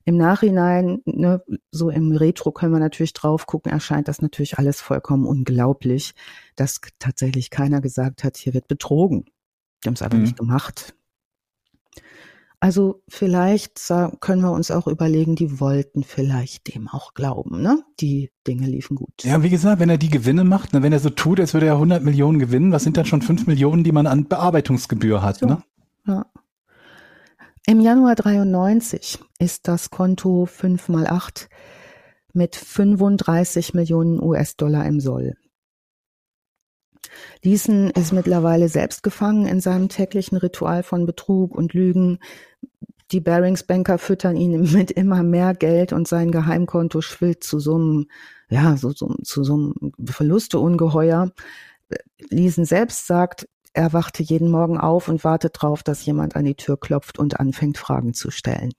Im 0.04 0.16
Nachhinein, 0.16 1.00
ne, 1.04 1.42
so 1.70 1.88
im 1.88 2.12
Retro 2.12 2.52
können 2.52 2.72
wir 2.72 2.80
natürlich 2.80 3.12
drauf 3.14 3.46
gucken, 3.46 3.72
erscheint 3.72 4.08
das 4.08 4.20
natürlich 4.20 4.58
alles 4.58 4.80
vollkommen 4.80 5.26
unglaublich, 5.26 6.14
dass 6.56 6.80
tatsächlich 6.98 7.50
keiner 7.50 7.80
gesagt 7.80 8.24
hat, 8.24 8.36
hier 8.36 8.52
wird 8.52 8.68
betrogen. 8.68 9.24
Die 9.82 9.88
haben 9.88 9.94
es 9.94 10.02
aber 10.02 10.16
mhm. 10.16 10.22
nicht 10.22 10.38
gemacht. 10.38 10.94
Also 12.62 13.02
vielleicht 13.08 13.78
können 14.20 14.42
wir 14.42 14.52
uns 14.52 14.70
auch 14.70 14.86
überlegen, 14.86 15.34
die 15.34 15.60
wollten 15.60 16.04
vielleicht 16.04 16.74
dem 16.74 16.88
auch 16.88 17.14
glauben, 17.14 17.62
ne? 17.62 17.82
Die 18.00 18.30
Dinge 18.46 18.66
liefen 18.66 18.96
gut. 18.96 19.24
Ja, 19.24 19.42
wie 19.42 19.48
gesagt, 19.48 19.80
wenn 19.80 19.88
er 19.88 19.96
die 19.96 20.10
Gewinne 20.10 20.44
macht, 20.44 20.74
ne, 20.74 20.82
wenn 20.82 20.92
er 20.92 20.98
so 20.98 21.08
tut, 21.08 21.40
als 21.40 21.54
würde 21.54 21.66
er 21.66 21.74
100 21.74 22.04
Millionen 22.04 22.38
gewinnen, 22.38 22.70
was 22.70 22.84
sind 22.84 22.98
dann 22.98 23.06
schon 23.06 23.22
5 23.22 23.46
Millionen, 23.46 23.82
die 23.82 23.92
man 23.92 24.06
an 24.06 24.26
Bearbeitungsgebühr 24.26 25.22
hat, 25.22 25.38
so. 25.38 25.46
ne? 25.46 25.62
Ja. 26.06 26.26
Im 27.66 27.80
Januar 27.80 28.14
93 28.14 29.18
ist 29.38 29.66
das 29.66 29.88
Konto 29.88 30.44
5 30.44 30.88
mal 30.90 31.06
8 31.06 31.48
mit 32.34 32.56
35 32.56 33.72
Millionen 33.72 34.22
US-Dollar 34.22 34.84
im 34.84 35.00
Soll. 35.00 35.34
Leeson 37.42 37.90
ist 37.90 38.12
mittlerweile 38.12 38.68
selbst 38.68 39.02
gefangen 39.02 39.46
in 39.46 39.60
seinem 39.60 39.88
täglichen 39.88 40.38
Ritual 40.38 40.82
von 40.82 41.06
Betrug 41.06 41.54
und 41.54 41.74
Lügen. 41.74 42.18
Die 43.10 43.20
Barings-Banker 43.20 43.98
füttern 43.98 44.36
ihn 44.36 44.60
mit 44.72 44.90
immer 44.90 45.22
mehr 45.22 45.54
Geld 45.54 45.92
und 45.92 46.08
sein 46.08 46.30
Geheimkonto 46.30 47.00
schwillt 47.00 47.44
zu 47.44 47.58
so 47.58 47.74
einem, 47.76 48.06
ja, 48.48 48.76
so, 48.76 48.90
so, 48.90 49.14
zu 49.22 49.44
so 49.44 49.54
einem 49.54 49.74
Verlusteungeheuer. 50.04 51.32
Leeson 52.28 52.64
selbst 52.64 53.06
sagt, 53.06 53.48
er 53.72 53.92
wachte 53.92 54.22
jeden 54.22 54.50
Morgen 54.50 54.78
auf 54.78 55.08
und 55.08 55.24
wartet 55.24 55.56
darauf, 55.56 55.82
dass 55.82 56.04
jemand 56.04 56.36
an 56.36 56.44
die 56.44 56.56
Tür 56.56 56.78
klopft 56.78 57.18
und 57.18 57.38
anfängt, 57.38 57.78
Fragen 57.78 58.14
zu 58.14 58.30
stellen. 58.30 58.72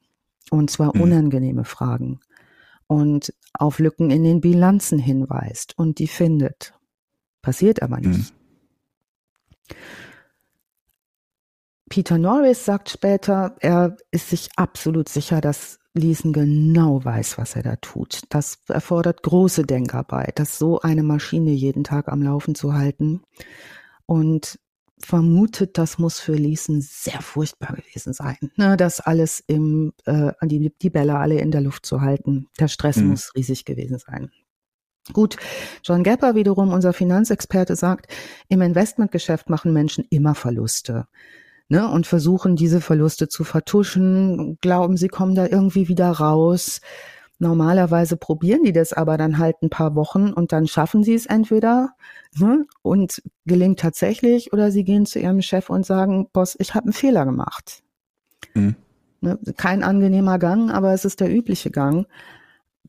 Und 0.50 0.70
zwar 0.70 0.96
mhm. 0.96 1.02
unangenehme 1.02 1.64
Fragen. 1.64 2.20
Und 2.88 3.34
auf 3.54 3.80
Lücken 3.80 4.12
in 4.12 4.24
den 4.24 4.42
Bilanzen 4.42 5.00
hinweist 5.00 5.78
und 5.78 6.00
die 6.00 6.08
findet. 6.08 6.74
Passiert 7.42 7.82
aber 7.82 8.00
nicht. 8.00 8.34
Mhm. 9.70 9.76
Peter 11.89 12.18
Norris 12.18 12.64
sagt 12.64 12.89
später, 12.89 13.56
er 13.60 13.98
ist 14.12 14.30
sich 14.30 14.50
absolut 14.56 15.10
sicher, 15.10 15.42
dass 15.42 15.80
Leeson 15.94 16.32
genau 16.32 17.04
weiß, 17.04 17.38
was 17.38 17.58
er 17.58 17.64
da 17.64 17.76
tut. 17.76 18.22
Das 18.30 18.60
erfordert 18.70 19.24
große 19.24 19.64
Denkarbeit, 19.64 20.39
das 20.39 20.58
so 20.58 20.80
eine 20.80 21.04
Maschine 21.04 21.52
jeden 21.52 21.84
Tag 21.84 22.08
am 22.08 22.22
Laufen 22.22 22.56
zu 22.56 22.74
halten. 22.74 23.24
Und 24.06 24.58
vermutet, 25.04 25.78
das 25.78 25.98
muss 25.98 26.20
für 26.20 26.36
Leeson 26.36 26.80
sehr 26.82 27.22
furchtbar 27.22 27.76
gewesen 27.76 28.14
sein, 28.14 28.38
ne, 28.56 28.78
das 28.78 29.00
alles 29.00 29.44
im, 29.48 29.94
äh, 30.06 30.32
die, 30.44 30.72
die 30.82 30.89
Bälle 30.89 31.18
alle 31.18 31.39
in 31.39 31.52
der 31.52 31.62
Luft 31.62 31.86
zu 31.86 32.02
halten. 32.02 32.48
Der 32.60 32.68
Stress 32.68 32.98
mhm. 32.98 33.08
muss 33.08 33.34
riesig 33.36 33.66
gewesen 33.66 33.98
sein. 33.98 34.32
Gut, 35.14 35.38
John 35.84 36.04
Gapper 36.04 36.36
wiederum, 36.36 36.72
unser 36.72 36.93
Finanzexperte, 36.93 37.76
sagt, 37.76 38.08
im 38.49 38.62
Investmentgeschäft 38.62 39.49
machen 39.49 39.74
Menschen 39.74 40.06
immer 40.10 40.36
Verluste 40.36 41.08
ne, 41.72 41.89
und 41.89 42.06
versuchen 42.06 42.56
diese 42.56 42.82
Verluste 42.82 43.30
zu 43.30 43.43
vertuschen, 43.43 44.58
glauben, 44.62 44.97
sie 44.97 45.08
kommen 45.08 45.36
da 45.36 45.47
irgendwie 45.47 45.88
wieder 45.88 46.12
raus. 46.12 46.82
Normalerweise 47.39 48.18
probieren 48.18 48.64
die 48.64 48.74
das 48.74 48.93
aber 48.93 49.18
dann 49.18 49.39
halt 49.39 49.56
ein 49.64 49.70
paar 49.70 49.95
Wochen 49.95 50.32
und 50.34 50.52
dann 50.52 50.68
schaffen 50.68 51.02
sie 51.04 51.16
es 51.16 51.26
entweder 51.26 51.95
ne, 52.38 52.66
und 52.84 53.24
gelingt 53.45 53.80
tatsächlich 53.80 54.54
oder 54.54 54.70
sie 54.70 54.84
gehen 54.84 55.06
zu 55.06 55.18
ihrem 55.20 55.41
Chef 55.41 55.70
und 55.70 55.86
sagen, 55.86 56.28
Boss, 56.34 56.56
ich 56.60 56.76
habe 56.76 56.88
einen 56.88 56.93
Fehler 56.93 57.26
gemacht. 57.26 57.82
Mhm. 58.54 58.76
Ne, 59.22 59.39
kein 59.56 59.82
angenehmer 59.82 60.39
Gang, 60.39 60.72
aber 60.72 60.93
es 60.93 61.06
ist 61.06 61.22
der 61.22 61.34
übliche 61.34 61.72
Gang. 61.72 62.06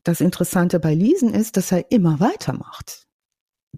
Das 0.03 0.21
Interessante 0.21 0.79
bei 0.79 0.93
Liesen 0.93 1.33
ist, 1.33 1.57
dass 1.57 1.71
er 1.71 1.91
immer 1.91 2.19
weitermacht. 2.19 3.07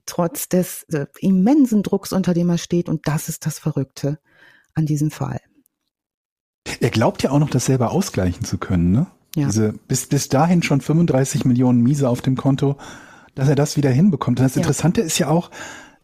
Trotz 0.05 0.49
des 0.49 0.83
äh, 0.91 1.05
immensen 1.19 1.83
Drucks, 1.83 2.11
unter 2.11 2.33
dem 2.33 2.49
er 2.49 2.57
steht. 2.57 2.89
Und 2.89 3.07
das 3.07 3.29
ist 3.29 3.45
das 3.45 3.59
Verrückte 3.59 4.19
an 4.73 4.85
diesem 4.85 5.11
Fall. 5.11 5.39
Er 6.79 6.89
glaubt 6.89 7.23
ja 7.23 7.31
auch 7.31 7.39
noch, 7.39 7.49
das 7.49 7.65
selber 7.65 7.91
ausgleichen 7.91 8.43
zu 8.43 8.57
können, 8.57 8.91
ne? 8.91 9.07
Ja. 9.35 9.47
Diese, 9.47 9.73
bis, 9.87 10.07
bis 10.07 10.29
dahin 10.29 10.63
schon 10.63 10.81
35 10.81 11.45
Millionen 11.45 11.81
Miese 11.81 12.09
auf 12.09 12.21
dem 12.21 12.37
Konto, 12.37 12.77
dass 13.35 13.49
er 13.49 13.55
das 13.55 13.75
wieder 13.75 13.89
hinbekommt. 13.89 14.39
Und 14.39 14.45
das 14.45 14.55
Interessante 14.55 15.01
ja. 15.01 15.07
ist 15.07 15.19
ja 15.19 15.27
auch, 15.27 15.51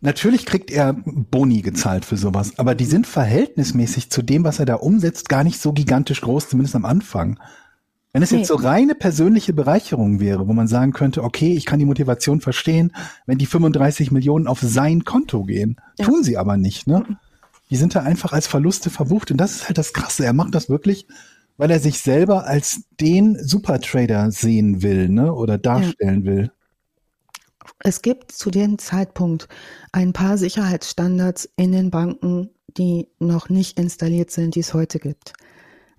natürlich 0.02 0.46
kriegt 0.46 0.70
er 0.70 0.94
Boni 0.94 1.62
gezahlt 1.62 2.04
für 2.04 2.18
sowas, 2.18 2.60
aber 2.60 2.76
die 2.76 2.86
sind 2.86 3.08
verhältnismäßig 3.08 4.12
zu 4.12 4.22
dem, 4.22 4.44
was 4.44 4.60
er 4.60 4.66
da 4.66 4.76
umsetzt, 4.76 5.30
gar 5.30 5.46
nicht 5.46 5.62
so 5.62 5.72
gigantisch 5.72 6.22
groß, 6.22 6.50
zumindest 6.50 6.76
am 6.76 6.84
Anfang. 6.86 7.40
Wenn 8.14 8.24
es 8.24 8.32
nee. 8.32 8.40
jetzt 8.40 8.50
so 8.50 8.56
reine 8.56 8.94
persönliche 8.94 9.54
Bereicherung 9.54 10.20
wäre, 10.20 10.48
wo 10.48 10.54
man 10.54 10.68
sagen 10.68 10.92
könnte, 10.92 11.24
okay, 11.24 11.54
ich 11.54 11.66
kann 11.66 11.80
die 11.80 11.86
Motivation 11.86 12.42
verstehen, 12.42 12.92
wenn 13.26 13.38
die 13.38 13.46
35 13.46 14.12
Millionen 14.12 14.48
auf 14.48 14.60
sein 14.60 15.06
Konto 15.06 15.44
gehen. 15.44 15.78
Ja. 15.98 16.06
Tun 16.06 16.24
sie 16.24 16.38
aber 16.38 16.58
nicht, 16.58 16.88
ne? 16.88 17.06
Mhm. 17.08 17.18
Die 17.70 17.78
sind 17.78 17.96
da 17.96 18.02
einfach 18.02 18.34
als 18.34 18.48
Verluste 18.48 18.90
verbucht. 18.90 19.32
Und 19.32 19.38
das 19.38 19.56
ist 19.56 19.68
halt 19.68 19.78
das 19.78 19.94
Krasse. 19.94 20.26
Er 20.26 20.34
macht 20.34 20.54
das 20.54 20.68
wirklich, 20.68 21.08
weil 21.56 21.72
er 21.72 21.80
sich 21.80 22.00
selber 22.00 22.46
als 22.46 22.82
den 23.00 23.38
Supertrader 23.42 24.30
sehen 24.32 24.82
will, 24.82 25.08
ne? 25.08 25.34
Oder 25.34 25.58
darstellen 25.58 26.26
ja. 26.26 26.32
will. 26.32 26.52
Es 27.80 28.02
gibt 28.02 28.34
zu 28.34 28.52
dem 28.52 28.78
Zeitpunkt 28.78 29.48
ein 29.94 30.12
paar 30.12 30.38
Sicherheitsstandards 30.38 31.50
in 31.56 31.72
den 31.72 31.92
Banken, 31.92 32.50
die 32.78 33.08
noch 33.20 33.48
nicht 33.48 33.80
installiert 33.80 34.32
sind, 34.32 34.56
die 34.56 34.60
es 34.60 34.74
heute 34.74 35.00
gibt. 35.00 35.34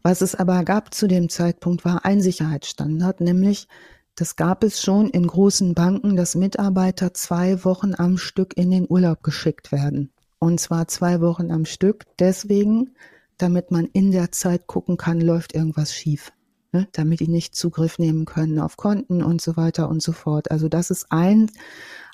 Was 0.03 0.21
es 0.21 0.35
aber 0.35 0.65
gab 0.65 0.93
zu 0.95 1.07
dem 1.07 1.29
Zeitpunkt 1.29 1.85
war 1.85 2.05
ein 2.05 2.21
Sicherheitsstandard, 2.21 3.21
nämlich 3.21 3.69
das 4.15 4.37
gab 4.37 4.63
es 4.63 4.83
schon 4.83 5.09
in 5.09 5.27
großen 5.27 5.75
Banken, 5.75 6.17
dass 6.17 6.35
Mitarbeiter 6.35 7.15
zwei 7.15 7.65
Wochen 7.65 7.95
am 7.95 8.19
Stück 8.19 8.57
in 8.57 8.71
den 8.71 8.87
Urlaub 8.89 9.23
geschickt 9.23 9.73
werden. 9.73 10.13
Und 10.39 10.61
zwar 10.61 10.87
zwei 10.89 11.21
Wochen 11.21 11.51
am 11.51 11.65
Stück. 11.65 12.05
Deswegen, 12.19 12.95
damit 13.39 13.71
man 13.71 13.87
in 13.87 14.11
der 14.11 14.31
Zeit 14.33 14.67
gucken 14.67 14.99
kann, 14.99 15.21
läuft 15.21 15.55
irgendwas 15.55 15.95
schief. 15.95 16.33
Ne? 16.73 16.89
Damit 16.93 17.21
die 17.21 17.29
nicht 17.29 17.55
Zugriff 17.55 17.99
nehmen 17.99 18.27
können 18.27 18.59
auf 18.59 18.77
Konten 18.77 19.23
und 19.23 19.41
so 19.41 19.57
weiter 19.57 19.89
und 19.89 20.03
so 20.03 20.13
fort. 20.13 20.51
Also 20.51 20.69
das 20.69 20.91
ist 20.91 21.07
ein, 21.11 21.51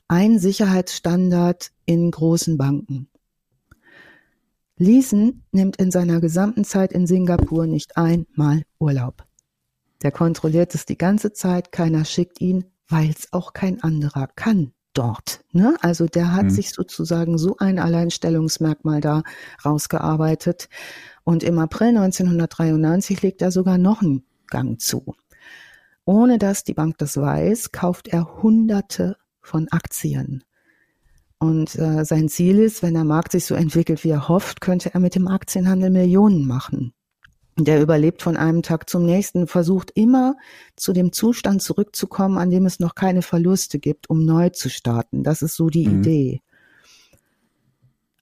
ein 0.07 0.39
Sicherheitsstandard 0.39 1.73
in 1.85 2.11
großen 2.11 2.59
Banken. 2.59 3.09
Leeson 4.79 5.43
nimmt 5.51 5.77
in 5.77 5.91
seiner 5.91 6.21
gesamten 6.21 6.65
Zeit 6.65 6.93
in 6.93 7.07
Singapur 7.07 7.67
nicht 7.67 7.97
einmal 7.97 8.63
Urlaub. 8.79 9.27
Der 10.03 10.13
kontrolliert 10.13 10.75
es 10.75 10.87
die 10.87 10.97
ganze 10.97 11.33
Zeit, 11.33 11.73
keiner 11.73 12.05
schickt 12.05 12.41
ihn, 12.41 12.65
weil 12.89 13.11
es 13.11 13.33
auch 13.33 13.53
kein 13.53 13.83
anderer 13.83 14.29
kann 14.29 14.73
dort. 14.95 15.45
Ne? 15.53 15.77
Also 15.81 16.07
der 16.07 16.33
hat 16.33 16.45
mhm. 16.45 16.51
sich 16.51 16.71
sozusagen 16.71 17.39
so 17.39 17.57
ein 17.59 17.79
Alleinstellungsmerkmal 17.79 19.01
da 19.01 19.23
rausgearbeitet. 19.65 20.69
Und 21.25 21.43
im 21.43 21.59
April 21.59 21.89
1993 21.89 23.21
legt 23.23 23.43
er 23.43 23.51
sogar 23.51 23.79
noch 23.79 24.01
einen 24.01 24.25
Gang 24.47 24.81
zu. 24.81 25.15
Ohne 26.05 26.39
dass 26.39 26.65
die 26.65 26.75
Bank 26.75 26.99
das 26.99 27.17
weiß, 27.17 27.73
kauft 27.73 28.09
er 28.09 28.43
Hunderte 28.43 29.17
von 29.41 29.69
Aktien. 29.71 30.45
Und 31.39 31.77
äh, 31.77 32.05
sein 32.05 32.29
Ziel 32.29 32.59
ist, 32.59 32.83
wenn 32.83 32.95
der 32.95 33.05
Markt 33.05 33.33
sich 33.33 33.47
so 33.47 33.55
entwickelt, 33.55 34.03
wie 34.03 34.11
er 34.11 34.29
hofft, 34.29 34.61
könnte 34.61 34.93
er 34.93 35.01
mit 35.01 35.15
dem 35.15 35.29
Aktienhandel 35.29 35.91
Millionen 35.91 36.47
machen. 36.47 36.93
Der 37.57 37.81
überlebt 37.81 38.23
von 38.23 38.37
einem 38.37 38.63
Tag 38.63 38.89
zum 38.89 39.05
nächsten, 39.05 39.47
versucht 39.47 39.91
immer 39.95 40.37
zu 40.77 40.93
dem 40.93 41.13
Zustand 41.13 41.63
zurückzukommen, 41.63 42.39
an 42.39 42.51
dem 42.51 42.67
es 42.67 42.79
noch 42.79 42.95
keine 42.95 43.23
Verluste 43.23 43.79
gibt, 43.79 44.11
um 44.11 44.25
neu 44.25 44.51
zu 44.51 44.69
starten. 44.69 45.25
Das 45.25 45.43
ist 45.43 45.57
so 45.57 45.69
die 45.69 45.89
mhm. 45.89 46.01
Idee. 46.01 46.43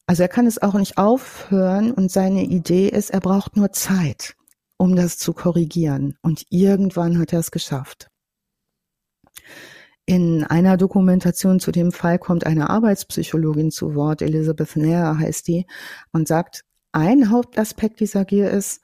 Also 0.07 0.23
er 0.23 0.29
kann 0.29 0.47
es 0.47 0.63
auch 0.63 0.75
nicht 0.75 0.99
aufhören 0.99 1.93
und 1.93 2.11
seine 2.11 2.45
Idee 2.45 2.89
ist, 2.89 3.11
er 3.11 3.21
braucht 3.21 3.57
nur 3.57 3.73
Zeit, 3.73 4.37
um 4.77 4.95
das 4.95 5.19
zu 5.19 5.33
korrigieren. 5.33 6.17
Und 6.23 6.45
irgendwann 6.49 7.19
hat 7.19 7.33
er 7.33 7.41
es 7.41 7.51
geschafft. 7.51 8.09
In 10.09 10.45
einer 10.45 10.77
Dokumentation 10.77 11.59
zu 11.59 11.73
dem 11.73 11.91
Fall 11.91 12.21
kommt 12.21 12.47
eine 12.47 12.71
Arbeitspsychologin 12.71 13.73
zu 13.73 13.97
Wort, 13.97 14.23
Elizabeth 14.23 14.77
Nair 14.77 15.19
heißt 15.19 15.49
die, 15.49 15.67
und 16.13 16.29
sagt, 16.29 16.65
ein 16.93 17.31
Hauptaspekt 17.31 17.99
dieser 17.99 18.25
Gier 18.25 18.49
ist, 18.51 18.81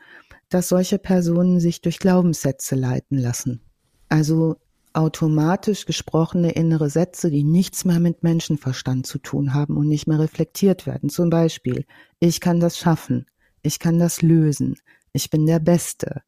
dass 0.49 0.69
solche 0.69 0.99
Personen 0.99 1.61
sich 1.61 1.81
durch 1.81 2.01
Glaubenssätze 2.01 2.75
leiten 2.75 3.19
lassen. 3.19 3.63
Also 4.09 4.57
automatisch 4.95 5.87
gesprochene 5.87 6.53
innere 6.53 6.91
Sätze, 6.91 7.31
die 7.31 7.45
nichts 7.45 7.85
mehr 7.85 8.01
mit 8.01 8.23
Menschenverstand 8.25 9.07
zu 9.07 9.19
tun 9.19 9.55
haben 9.55 9.77
und 9.77 9.89
nicht 9.89 10.07
mehr 10.07 10.19
reflektiert 10.19 10.87
werden. 10.87 11.09
Zum 11.09 11.31
Beispiel, 11.31 11.87
ich 12.19 12.41
kann 12.41 12.61
das 12.61 12.77
schaffen, 12.77 13.27
ich 13.63 13.79
kann 13.79 13.99
das 13.99 14.23
lösen, 14.23 14.77
ich 15.13 15.31
bin 15.31 15.47
der 15.47 15.61
Beste, 15.61 16.23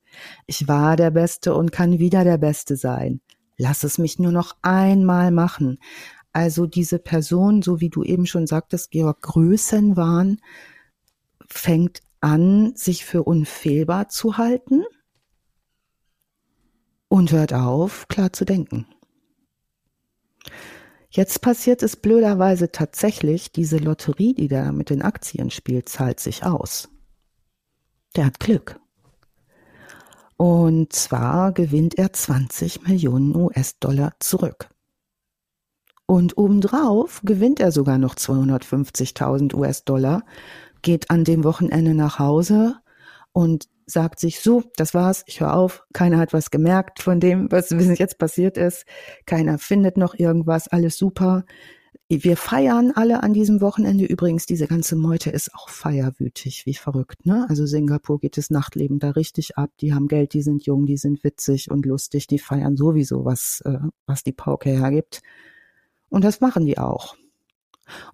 ich 0.47 0.69
war 0.69 0.97
der 0.97 1.11
Beste 1.11 1.55
und 1.55 1.73
kann 1.73 1.99
wieder 1.99 2.25
der 2.25 2.39
Beste 2.39 2.77
sein, 2.77 3.21
lass 3.57 3.85
es 3.85 3.99
mich 3.99 4.19
nur 4.19 4.33
noch 4.33 4.57
einmal 4.63 5.31
machen. 5.31 5.79
Also 6.33 6.67
diese 6.67 6.99
Person, 6.99 7.63
so 7.63 7.81
wie 7.81 7.91
du 7.91 8.03
eben 8.03 8.27
schon 8.27 8.47
sagtest, 8.47 8.91
Georg 8.91 9.23
Größenwahn, 9.23 10.41
fängt 11.47 12.03
an, 12.21 12.75
sich 12.75 13.05
für 13.05 13.23
unfehlbar 13.23 14.09
zu 14.09 14.39
halten 14.39 14.83
und 17.09 17.31
hört 17.33 17.53
auf, 17.53 18.09
klar 18.09 18.33
zu 18.33 18.45
denken. 18.45 18.87
Jetzt 21.11 21.43
passiert 21.43 21.85
es 21.85 21.95
blöderweise 21.95 22.73
tatsächlich, 22.73 23.53
diese 23.53 23.77
Lotterie, 23.77 24.35
die 24.35 24.49
da 24.49 24.73
mit 24.73 24.91
den 24.91 25.03
Aktien 25.03 25.53
spielt, 25.53 25.89
zahlt 25.89 26.19
sich 26.19 26.43
aus. 26.43 26.89
Der 28.17 28.27
hat 28.27 28.41
Glück. 28.41 28.81
Und 30.37 30.93
zwar 30.93 31.53
gewinnt 31.53 31.97
er 31.97 32.13
20 32.13 32.87
Millionen 32.87 33.35
US-Dollar 33.37 34.13
zurück. 34.19 34.69
Und 36.07 36.37
obendrauf 36.37 37.23
gewinnt 37.25 37.61
er 37.61 37.73
sogar 37.73 37.99
noch 37.99 38.15
250.000 38.15 39.55
US-Dollar, 39.55 40.23
geht 40.83 41.11
an 41.11 41.25
dem 41.25 41.45
Wochenende 41.45 41.95
nach 41.95 42.19
Hause 42.19 42.77
und 43.33 43.69
sagt 43.87 44.21
sich, 44.21 44.41
so, 44.41 44.63
das 44.77 44.95
war's, 44.95 45.25
ich 45.27 45.41
höre 45.41 45.55
auf, 45.55 45.85
keiner 45.93 46.19
hat 46.19 46.33
was 46.33 46.51
gemerkt 46.51 47.03
von 47.03 47.21
dem, 47.21 47.49
was 47.51 47.71
jetzt 47.71 48.19
passiert 48.19 48.57
ist, 48.57 48.85
keiner 49.27 49.59
findet 49.59 49.97
noch 49.97 50.15
irgendwas, 50.15 50.69
alles 50.69 50.99
super. 50.99 51.45
Wir 52.09 52.37
feiern 52.37 52.93
alle 52.95 53.23
an 53.23 53.33
diesem 53.33 53.61
Wochenende. 53.61 54.05
Übrigens, 54.05 54.47
diese 54.47 54.67
ganze 54.67 54.95
Meute 54.95 55.31
ist 55.31 55.55
auch 55.55 55.69
feierwütig, 55.69 56.67
wie 56.67 56.75
verrückt, 56.75 57.25
ne? 57.27 57.47
Also 57.49 57.67
Singapur 57.67 58.21
geht 58.21 58.37
das 58.37 58.51
Nachtleben 58.51 58.99
da 58.99 59.11
richtig 59.11 59.57
ab. 59.57 59.71
Die 59.81 59.95
haben 59.95 60.09
Geld, 60.09 60.35
die 60.35 60.43
sind 60.43 60.65
jung, 60.65 60.87
die 60.87 60.97
sind 60.97 61.25
witzig 61.25 61.71
und 61.71 61.87
lustig, 61.87 62.27
die 62.27 62.39
feiern 62.39 62.77
sowieso, 62.77 63.25
was, 63.25 63.63
äh, 63.65 63.79
was 64.07 64.23
die 64.23 64.33
Pauke 64.33 64.71
hergibt. 64.71 65.23
Und 66.09 66.25
das 66.25 66.41
machen 66.41 66.67
die 66.67 66.79
auch. 66.79 67.17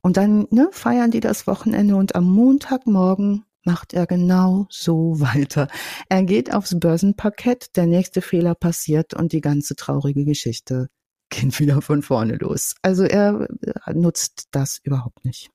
Und 0.00 0.16
dann 0.16 0.46
ne, 0.50 0.68
feiern 0.72 1.10
die 1.10 1.20
das 1.20 1.46
Wochenende 1.46 1.96
und 1.96 2.14
am 2.14 2.24
Montagmorgen 2.24 3.44
macht 3.64 3.92
er 3.92 4.06
genau 4.06 4.66
so 4.70 5.20
weiter. 5.20 5.68
Er 6.08 6.22
geht 6.24 6.54
aufs 6.54 6.78
Börsenparkett, 6.78 7.76
der 7.76 7.86
nächste 7.86 8.22
Fehler 8.22 8.54
passiert 8.54 9.14
und 9.14 9.32
die 9.32 9.40
ganze 9.40 9.76
traurige 9.76 10.24
Geschichte 10.24 10.88
geht 11.30 11.58
wieder 11.58 11.80
von 11.80 12.02
vorne 12.02 12.36
los. 12.36 12.74
Also 12.82 13.04
er 13.04 13.48
nutzt 13.92 14.48
das 14.50 14.78
überhaupt 14.82 15.24
nicht. 15.24 15.50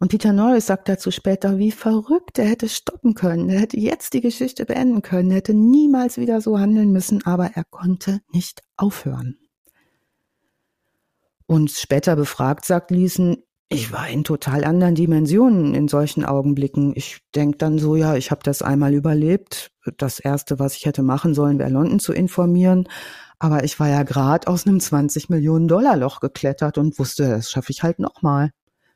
Und 0.00 0.08
Peter 0.08 0.32
Norris 0.32 0.66
sagt 0.66 0.88
dazu 0.88 1.10
später, 1.10 1.58
wie 1.58 1.72
verrückt 1.72 2.38
er 2.38 2.46
hätte 2.46 2.68
stoppen 2.68 3.14
können. 3.14 3.48
Er 3.48 3.60
hätte 3.60 3.78
jetzt 3.78 4.12
die 4.12 4.20
Geschichte 4.20 4.64
beenden 4.64 5.02
können, 5.02 5.30
er 5.30 5.38
hätte 5.38 5.54
niemals 5.54 6.18
wieder 6.18 6.40
so 6.40 6.58
handeln 6.58 6.92
müssen, 6.92 7.24
aber 7.26 7.50
er 7.54 7.64
konnte 7.64 8.20
nicht 8.32 8.62
aufhören. 8.76 9.38
Und 11.46 11.70
später 11.70 12.14
befragt, 12.14 12.64
sagt 12.64 12.90
Liesen, 12.90 13.42
ich 13.70 13.92
war 13.92 14.08
in 14.08 14.24
total 14.24 14.64
anderen 14.64 14.94
Dimensionen 14.94 15.74
in 15.74 15.88
solchen 15.88 16.24
Augenblicken. 16.24 16.92
Ich 16.94 17.20
denke 17.34 17.58
dann 17.58 17.78
so, 17.78 17.96
ja, 17.96 18.16
ich 18.16 18.30
habe 18.30 18.42
das 18.42 18.62
einmal 18.62 18.94
überlebt. 18.94 19.70
Das 19.96 20.18
Erste, 20.20 20.58
was 20.58 20.76
ich 20.76 20.86
hätte 20.86 21.02
machen 21.02 21.34
sollen, 21.34 21.58
wäre 21.58 21.70
London 21.70 22.00
zu 22.00 22.12
informieren. 22.12 22.88
Aber 23.38 23.64
ich 23.64 23.78
war 23.78 23.88
ja 23.88 24.02
gerade 24.02 24.48
aus 24.48 24.66
einem 24.66 24.80
20 24.80 25.28
Millionen 25.28 25.68
Dollar 25.68 25.96
Loch 25.96 26.20
geklettert 26.20 26.78
und 26.78 26.98
wusste, 26.98 27.28
das 27.28 27.50
schaffe 27.50 27.70
ich 27.70 27.82
halt 27.82 27.98
nochmal. 27.98 28.50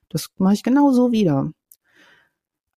Das 0.09 0.29
mache 0.39 0.55
ich 0.55 0.63
genauso 0.63 1.13
wieder. 1.13 1.53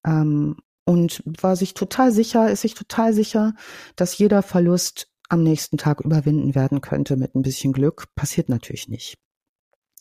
Ähm, 0.05 0.57
und 0.85 1.23
war 1.25 1.55
sich 1.55 1.73
total 1.73 2.11
sicher, 2.11 2.51
ist 2.51 2.61
sich 2.61 2.75
total 2.75 3.13
sicher, 3.13 3.53
dass 3.95 4.17
jeder 4.17 4.43
Verlust 4.43 5.09
am 5.29 5.41
nächsten 5.41 5.77
Tag 5.77 6.01
überwinden 6.01 6.53
werden 6.53 6.81
könnte 6.81 7.17
mit 7.17 7.35
ein 7.35 7.41
bisschen 7.41 7.73
Glück. 7.73 8.05
Passiert 8.15 8.49
natürlich 8.49 8.87
nicht. 8.87 9.17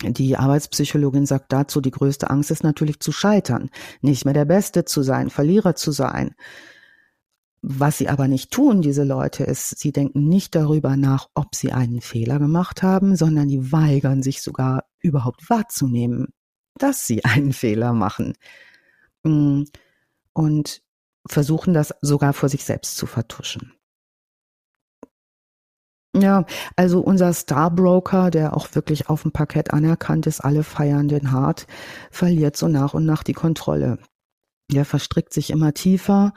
Die 0.02 0.36
Arbeitspsychologin 0.36 1.24
sagt 1.24 1.52
dazu, 1.52 1.80
die 1.80 1.90
größte 1.90 2.28
Angst 2.28 2.50
ist 2.50 2.64
natürlich 2.64 3.00
zu 3.00 3.12
scheitern, 3.12 3.70
nicht 4.02 4.24
mehr 4.24 4.34
der 4.34 4.44
Beste 4.44 4.84
zu 4.84 5.02
sein, 5.02 5.30
Verlierer 5.30 5.76
zu 5.76 5.92
sein. 5.92 6.34
Was 7.66 7.96
sie 7.96 8.10
aber 8.10 8.28
nicht 8.28 8.50
tun, 8.50 8.82
diese 8.82 9.04
Leute, 9.04 9.44
ist, 9.44 9.78
sie 9.78 9.90
denken 9.90 10.28
nicht 10.28 10.54
darüber 10.54 10.98
nach, 10.98 11.30
ob 11.34 11.54
sie 11.54 11.72
einen 11.72 12.02
Fehler 12.02 12.38
gemacht 12.38 12.82
haben, 12.82 13.16
sondern 13.16 13.48
die 13.48 13.72
weigern 13.72 14.22
sich 14.22 14.42
sogar 14.42 14.84
überhaupt 15.00 15.48
wahrzunehmen, 15.48 16.28
dass 16.78 17.06
sie 17.06 17.24
einen 17.24 17.54
Fehler 17.54 17.94
machen. 17.94 18.34
Mm, 19.22 19.62
und 20.34 20.82
versuchen 21.26 21.72
das 21.72 21.94
sogar 22.02 22.34
vor 22.34 22.50
sich 22.50 22.64
selbst 22.64 22.98
zu 22.98 23.06
vertuschen. 23.06 23.72
Ja, 26.14 26.44
also 26.76 27.00
unser 27.00 27.32
Starbroker, 27.32 28.30
der 28.30 28.54
auch 28.54 28.74
wirklich 28.74 29.08
auf 29.08 29.22
dem 29.22 29.32
Parkett 29.32 29.72
anerkannt 29.72 30.26
ist, 30.26 30.40
alle 30.40 30.64
feiern 30.64 31.08
den 31.08 31.32
hart, 31.32 31.66
verliert 32.10 32.58
so 32.58 32.68
nach 32.68 32.92
und 32.92 33.06
nach 33.06 33.22
die 33.22 33.32
Kontrolle. 33.32 33.98
Der 34.72 34.84
verstrickt 34.84 35.34
sich 35.34 35.50
immer 35.50 35.74
tiefer 35.74 36.32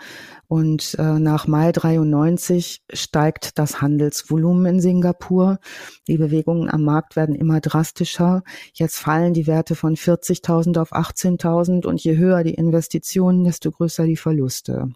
und 0.48 0.96
äh, 1.00 1.18
nach 1.18 1.48
Mai 1.48 1.72
93 1.72 2.84
steigt 2.92 3.58
das 3.58 3.82
Handelsvolumen 3.82 4.66
in 4.66 4.80
Singapur. 4.82 5.60
Die 6.08 6.18
Bewegungen 6.18 6.70
am 6.70 6.84
Markt 6.84 7.16
werden 7.16 7.36
immer 7.36 7.62
drastischer. 7.62 8.44
Jetzt 8.74 8.98
fallen 8.98 9.34
die 9.34 9.48
Werte 9.48 9.76
von 9.76 9.96
40.000 9.96 10.80
auf 10.80 10.94
18.000 10.94 11.86
und 11.86 12.04
je 12.04 12.18
höher 12.18 12.44
die 12.44 12.56
Investitionen, 12.56 13.46
desto 13.46 13.72
größer 13.72 14.06
die 14.06 14.18
Verluste. 14.18 14.90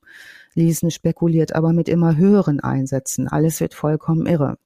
Leeson 0.54 0.92
spekuliert 0.92 1.56
aber 1.56 1.72
mit 1.72 1.88
immer 1.88 2.18
höheren 2.18 2.60
Einsätzen. 2.60 3.30
Alles 3.30 3.62
wird 3.62 3.74
vollkommen 3.74 4.26
irre 4.26 4.58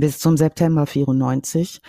bis 0.00 0.18
zum 0.18 0.36
September 0.36 0.86
94, 0.86 1.80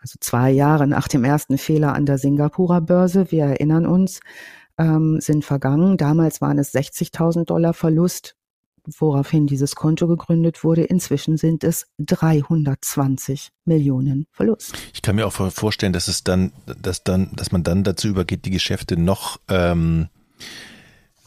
also 0.00 0.16
zwei 0.20 0.50
Jahre 0.50 0.86
nach 0.86 1.08
dem 1.08 1.24
ersten 1.24 1.58
Fehler 1.58 1.94
an 1.94 2.06
der 2.06 2.18
Singapurer 2.18 2.80
Börse. 2.80 3.30
Wir 3.30 3.44
erinnern 3.44 3.86
uns, 3.86 4.20
ähm, 4.78 5.20
sind 5.20 5.44
vergangen. 5.44 5.96
Damals 5.96 6.40
waren 6.40 6.58
es 6.58 6.74
60.000 6.74 7.44
Dollar 7.44 7.74
Verlust, 7.74 8.36
woraufhin 8.96 9.46
dieses 9.46 9.74
Konto 9.74 10.06
gegründet 10.06 10.64
wurde. 10.64 10.84
Inzwischen 10.84 11.36
sind 11.36 11.64
es 11.64 11.86
320 11.98 13.50
Millionen 13.64 14.26
Verlust. 14.30 14.74
Ich 14.94 15.02
kann 15.02 15.16
mir 15.16 15.26
auch 15.26 15.32
vorstellen, 15.32 15.92
dass 15.92 16.08
es 16.08 16.24
dann, 16.24 16.52
dass 16.80 17.04
dann, 17.04 17.30
dass 17.34 17.52
man 17.52 17.62
dann 17.62 17.84
dazu 17.84 18.08
übergeht, 18.08 18.44
die 18.44 18.50
Geschäfte 18.50 18.96
noch 18.96 19.40
ähm, 19.48 20.08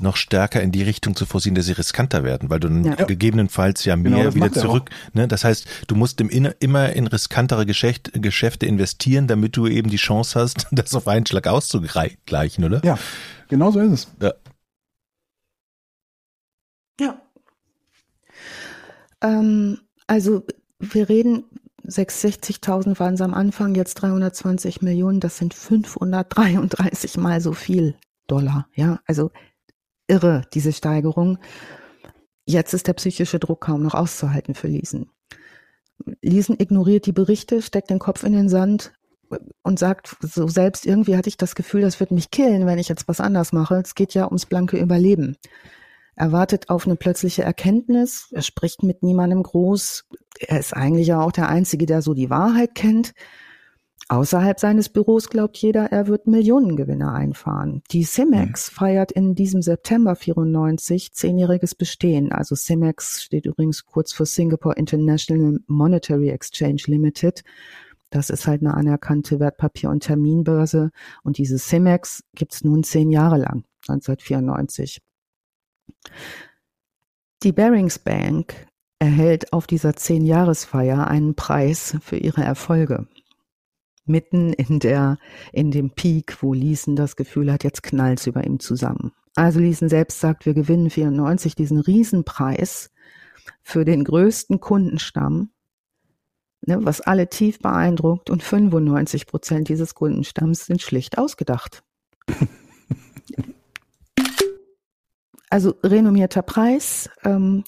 noch 0.01 0.15
stärker 0.15 0.61
in 0.61 0.71
die 0.71 0.83
Richtung 0.83 1.15
zu 1.15 1.25
forcieren, 1.25 1.55
dass 1.55 1.65
sie 1.65 1.73
riskanter 1.73 2.23
werden, 2.23 2.49
weil 2.49 2.59
du 2.59 2.67
dann 2.67 2.83
ja. 2.83 2.95
gegebenenfalls 2.95 3.85
ja 3.85 3.95
genau, 3.95 4.09
mehr 4.09 4.31
genau, 4.31 4.35
wieder 4.35 4.51
zurück, 4.51 4.89
ne? 5.13 5.27
Das 5.27 5.43
heißt, 5.43 5.67
du 5.87 5.95
musst 5.95 6.19
im 6.21 6.29
Inner, 6.29 6.55
immer 6.59 6.93
in 6.93 7.07
riskantere 7.07 7.65
Geschäft, 7.65 8.11
Geschäfte 8.13 8.65
investieren, 8.65 9.27
damit 9.27 9.57
du 9.57 9.67
eben 9.67 9.89
die 9.89 9.97
Chance 9.97 10.39
hast, 10.39 10.67
das 10.71 10.93
auf 10.95 11.07
einen 11.07 11.25
Schlag 11.25 11.47
auszugleichen, 11.47 12.63
oder? 12.63 12.81
Ja, 12.83 12.97
genau 13.47 13.71
so 13.71 13.79
ist 13.79 13.91
es. 13.91 14.07
Ja. 14.21 14.33
ja. 16.99 17.21
Ähm, 19.21 19.79
also 20.07 20.45
wir 20.79 21.09
reden 21.09 21.45
60.000 21.87 22.99
waren 22.99 23.15
es 23.15 23.21
am 23.21 23.33
Anfang, 23.33 23.75
jetzt 23.75 23.95
320 23.95 24.81
Millionen, 24.81 25.19
das 25.19 25.37
sind 25.37 25.53
533 25.53 27.17
mal 27.17 27.41
so 27.41 27.53
viel 27.53 27.95
Dollar. 28.27 28.67
Ja, 28.75 28.99
also 29.05 29.31
irre, 30.11 30.43
diese 30.53 30.73
Steigerung. 30.73 31.39
Jetzt 32.45 32.73
ist 32.73 32.87
der 32.87 32.93
psychische 32.93 33.39
Druck 33.39 33.61
kaum 33.61 33.81
noch 33.81 33.95
auszuhalten 33.95 34.53
für 34.53 34.67
Liesen. 34.67 35.09
Liesen 36.21 36.59
ignoriert 36.59 37.05
die 37.05 37.13
Berichte, 37.13 37.61
steckt 37.61 37.89
den 37.89 37.99
Kopf 37.99 38.23
in 38.23 38.33
den 38.33 38.49
Sand 38.49 38.91
und 39.63 39.79
sagt 39.79 40.17
so 40.21 40.47
selbst, 40.47 40.85
irgendwie 40.85 41.15
hatte 41.15 41.29
ich 41.29 41.37
das 41.37 41.55
Gefühl, 41.55 41.81
das 41.81 41.99
wird 41.99 42.11
mich 42.11 42.31
killen, 42.31 42.65
wenn 42.65 42.79
ich 42.79 42.89
jetzt 42.89 43.07
was 43.07 43.21
anders 43.21 43.53
mache. 43.53 43.75
Es 43.75 43.95
geht 43.95 44.13
ja 44.13 44.25
ums 44.25 44.45
blanke 44.45 44.77
Überleben. 44.77 45.37
Er 46.15 46.31
wartet 46.31 46.69
auf 46.69 46.85
eine 46.85 46.97
plötzliche 46.97 47.43
Erkenntnis, 47.43 48.27
er 48.31 48.41
spricht 48.41 48.83
mit 48.83 49.01
niemandem 49.01 49.43
groß. 49.43 50.05
Er 50.39 50.59
ist 50.59 50.75
eigentlich 50.75 51.07
ja 51.07 51.21
auch 51.21 51.31
der 51.31 51.47
Einzige, 51.47 51.85
der 51.85 52.01
so 52.01 52.13
die 52.13 52.29
Wahrheit 52.29 52.75
kennt. 52.75 53.13
Außerhalb 54.09 54.59
seines 54.59 54.89
Büros 54.89 55.29
glaubt 55.29 55.57
jeder, 55.57 55.85
er 55.91 56.07
wird 56.07 56.27
Millionengewinne 56.27 57.11
einfahren. 57.11 57.81
Die 57.91 58.03
Cimex 58.03 58.69
mhm. 58.69 58.75
feiert 58.75 59.11
in 59.11 59.35
diesem 59.35 59.61
September 59.61 60.15
94 60.15 61.13
zehnjähriges 61.13 61.75
Bestehen. 61.75 62.31
Also 62.31 62.55
Cimex 62.55 63.23
steht 63.23 63.45
übrigens 63.45 63.85
kurz 63.85 64.11
für 64.11 64.25
Singapore 64.25 64.75
International 64.75 65.59
Monetary 65.67 66.29
Exchange 66.29 66.83
Limited. 66.87 67.43
Das 68.09 68.29
ist 68.29 68.47
halt 68.47 68.61
eine 68.61 68.73
anerkannte 68.73 69.39
Wertpapier- 69.39 69.89
und 69.89 70.03
Terminbörse. 70.03 70.91
Und 71.23 71.37
diese 71.37 71.57
Cimex 71.57 72.23
gibt's 72.35 72.63
nun 72.63 72.83
zehn 72.83 73.11
Jahre 73.11 73.37
lang, 73.37 73.63
1994. 73.87 75.01
Die 77.43 77.53
Barings 77.53 77.97
Bank 77.97 78.67
erhält 78.99 79.53
auf 79.53 79.65
dieser 79.65 79.95
Zehn-Jahresfeier 79.95 81.07
einen 81.07 81.33
Preis 81.33 81.97
für 82.01 82.17
ihre 82.17 82.43
Erfolge 82.43 83.07
mitten 84.11 84.53
in 84.53 84.79
der, 84.79 85.17
in 85.51 85.71
dem 85.71 85.91
Peak, 85.91 86.41
wo 86.41 86.53
Liesen 86.53 86.95
das 86.95 87.15
Gefühl 87.15 87.51
hat, 87.51 87.63
jetzt 87.63 87.83
knallt's 87.83 88.27
über 88.27 88.43
ihm 88.43 88.59
zusammen. 88.59 89.11
Also 89.35 89.59
Liesen 89.59 89.89
selbst 89.89 90.19
sagt, 90.19 90.45
wir 90.45 90.53
gewinnen 90.53 90.89
94 90.89 91.55
diesen 91.55 91.79
Riesenpreis 91.79 92.91
für 93.63 93.85
den 93.85 94.03
größten 94.03 94.59
Kundenstamm, 94.59 95.51
ne, 96.65 96.79
was 96.81 97.01
alle 97.01 97.29
tief 97.29 97.59
beeindruckt 97.59 98.29
und 98.29 98.43
95 98.43 99.25
Prozent 99.27 99.69
dieses 99.69 99.95
Kundenstamms 99.95 100.65
sind 100.65 100.81
schlicht 100.81 101.17
ausgedacht. 101.17 101.83
also 105.49 105.75
renommierter 105.83 106.41
Preis. 106.41 107.09
Ähm, 107.23 107.63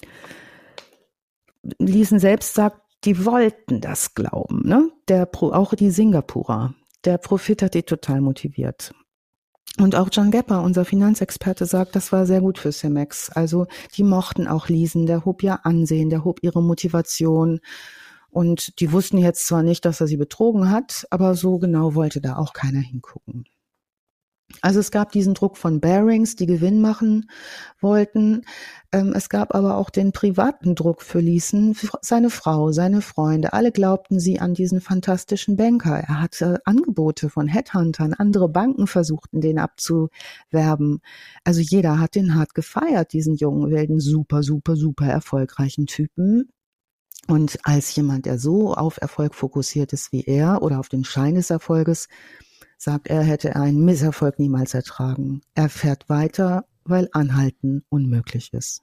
Liesen 1.79 2.19
selbst 2.19 2.53
sagt, 2.55 2.82
die 3.05 3.25
wollten 3.25 3.81
das 3.81 4.13
glauben, 4.15 4.67
ne? 4.67 4.89
Der 5.07 5.25
Pro, 5.25 5.51
auch 5.51 5.73
die 5.73 5.91
Singapurer. 5.91 6.73
Der 7.05 7.17
Profit 7.17 7.61
hat 7.61 7.73
die 7.73 7.83
total 7.83 8.21
motiviert. 8.21 8.93
Und 9.79 9.95
auch 9.95 10.09
John 10.11 10.29
Gepper, 10.29 10.61
unser 10.61 10.85
Finanzexperte, 10.85 11.65
sagt, 11.65 11.95
das 11.95 12.11
war 12.11 12.25
sehr 12.25 12.41
gut 12.41 12.59
für 12.59 12.71
Cemex. 12.71 13.29
Also 13.31 13.65
die 13.95 14.03
mochten 14.03 14.47
auch 14.47 14.69
Leasen, 14.69 15.07
der 15.07 15.25
hob 15.25 15.41
ihr 15.41 15.65
Ansehen, 15.65 16.09
der 16.09 16.23
hob 16.23 16.39
ihre 16.43 16.61
Motivation. 16.61 17.59
Und 18.29 18.79
die 18.79 18.91
wussten 18.91 19.17
jetzt 19.17 19.47
zwar 19.47 19.63
nicht, 19.63 19.85
dass 19.85 19.99
er 19.99 20.07
sie 20.07 20.17
betrogen 20.17 20.69
hat, 20.69 21.07
aber 21.09 21.35
so 21.35 21.57
genau 21.57 21.95
wollte 21.95 22.21
da 22.21 22.37
auch 22.37 22.53
keiner 22.53 22.79
hingucken. 22.79 23.45
Also 24.61 24.79
es 24.79 24.91
gab 24.91 25.11
diesen 25.11 25.33
Druck 25.33 25.57
von 25.57 25.79
Bearings, 25.79 26.35
die 26.35 26.45
Gewinn 26.45 26.79
machen 26.81 27.29
wollten. 27.81 28.43
Ähm, 28.91 29.13
es 29.15 29.29
gab 29.29 29.55
aber 29.55 29.77
auch 29.77 29.89
den 29.89 30.11
privaten 30.11 30.75
Druck 30.75 31.01
für 31.01 31.19
Leeson, 31.19 31.75
seine 32.01 32.29
Frau, 32.29 32.71
seine 32.71 33.01
Freunde. 33.01 33.53
Alle 33.53 33.71
glaubten 33.71 34.19
sie 34.19 34.39
an 34.39 34.53
diesen 34.53 34.79
fantastischen 34.79 35.55
Banker. 35.57 35.97
Er 35.97 36.21
hatte 36.21 36.61
Angebote 36.65 37.29
von 37.29 37.47
Headhuntern. 37.47 38.13
Andere 38.13 38.49
Banken 38.49 38.87
versuchten, 38.87 39.41
den 39.41 39.59
abzuwerben. 39.59 41.01
Also 41.43 41.61
jeder 41.61 41.99
hat 41.99 42.15
den 42.15 42.35
hart 42.35 42.53
gefeiert, 42.53 43.13
diesen 43.13 43.35
jungen, 43.35 43.71
wilden, 43.71 43.99
super, 43.99 44.43
super, 44.43 44.75
super 44.75 45.07
erfolgreichen 45.07 45.87
Typen. 45.87 46.49
Und 47.27 47.57
als 47.63 47.95
jemand, 47.95 48.25
der 48.25 48.37
so 48.37 48.73
auf 48.73 49.01
Erfolg 49.01 49.33
fokussiert 49.33 49.93
ist 49.93 50.11
wie 50.11 50.23
er 50.25 50.61
oder 50.61 50.79
auf 50.79 50.89
den 50.89 51.05
Schein 51.05 51.35
des 51.35 51.49
Erfolges, 51.49 52.09
sagt 52.83 53.07
er, 53.07 53.23
hätte 53.23 53.49
er 53.49 53.61
einen 53.61 53.85
Misserfolg 53.85 54.39
niemals 54.39 54.73
ertragen. 54.73 55.41
Er 55.55 55.69
fährt 55.69 56.09
weiter, 56.09 56.65
weil 56.83 57.09
Anhalten 57.13 57.83
unmöglich 57.89 58.51
ist. 58.53 58.81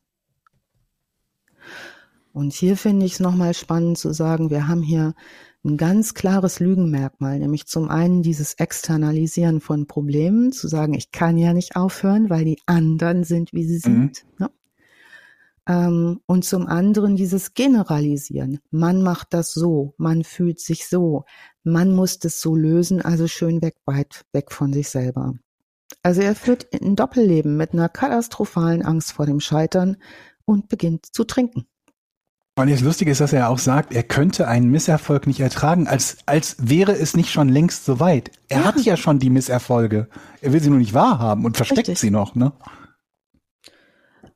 Und 2.33 2.53
hier 2.53 2.77
finde 2.77 3.07
ich 3.07 3.15
es 3.15 3.21
nochmal 3.21 3.55
spannend 3.55 3.99
zu 3.99 4.13
sagen, 4.13 4.51
wir 4.51 4.69
haben 4.69 4.83
hier 4.83 5.15
ein 5.65 5.77
ganz 5.77 6.15
klares 6.15 6.61
Lügenmerkmal, 6.61 7.39
nämlich 7.39 7.67
zum 7.67 7.91
einen 7.91 8.23
dieses 8.23 8.55
Externalisieren 8.55 9.61
von 9.61 9.87
Problemen, 9.87 10.53
zu 10.53 10.69
sagen, 10.69 10.95
ich 10.95 11.11
kann 11.11 11.37
ja 11.37 11.53
nicht 11.53 11.77
aufhören, 11.77 12.31
weil 12.31 12.45
die 12.45 12.59
anderen 12.67 13.25
sind, 13.25 13.53
wie 13.53 13.65
sie 13.65 13.79
sind. 13.79 14.25
Mhm. 14.39 14.39
Ja. 14.39 14.47
Ähm, 14.47 14.60
und 15.71 16.45
zum 16.45 16.67
anderen 16.67 17.17
dieses 17.17 17.55
Generalisieren. 17.55 18.59
Man 18.71 19.03
macht 19.03 19.29
das 19.31 19.53
so, 19.53 19.95
man 19.99 20.25
fühlt 20.25 20.59
sich 20.59 20.89
so, 20.89 21.25
man 21.63 21.95
muss 21.95 22.19
das 22.19 22.41
so 22.41 22.57
lösen, 22.57 23.03
also 23.03 23.29
schön 23.29 23.63
weg, 23.63 23.77
weit 23.85 24.25
weg 24.33 24.51
von 24.51 24.73
sich 24.73 24.89
selber. 24.89 25.35
Also 26.03 26.23
er 26.23 26.35
führt 26.35 26.67
ein 26.73 26.97
Doppelleben 26.97 27.57
mit 27.57 27.73
einer 27.73 27.89
katastrophalen 27.89 28.83
Angst 28.83 29.13
vor 29.13 29.27
dem 29.27 29.39
Scheitern 29.39 29.97
und 30.45 30.69
beginnt 30.69 31.07
zu 31.07 31.25
trinken. 31.25 31.67
Und 32.57 32.69
das 32.69 32.81
Lustige 32.81 33.13
ist, 33.13 33.21
dass 33.21 33.33
er 33.33 33.49
auch 33.49 33.59
sagt, 33.59 33.95
er 33.95 34.03
könnte 34.03 34.49
einen 34.49 34.71
Misserfolg 34.71 35.27
nicht 35.27 35.41
ertragen, 35.41 35.87
als, 35.87 36.19
als 36.27 36.57
wäre 36.59 36.93
es 36.93 37.17
nicht 37.17 37.31
schon 37.31 37.49
längst 37.49 37.85
so 37.85 38.01
weit. 38.01 38.33
Er 38.49 38.61
ja. 38.61 38.65
hat 38.65 38.81
ja 38.81 38.97
schon 38.97 39.19
die 39.19 39.31
Misserfolge. 39.31 40.09
Er 40.41 40.53
will 40.53 40.61
sie 40.61 40.69
nur 40.69 40.79
nicht 40.79 40.95
wahrhaben 40.95 41.45
und 41.45 41.57
versteckt 41.57 41.81
Richtig. 41.81 42.01
sie 42.01 42.11
noch, 42.11 42.35
ne? 42.35 42.53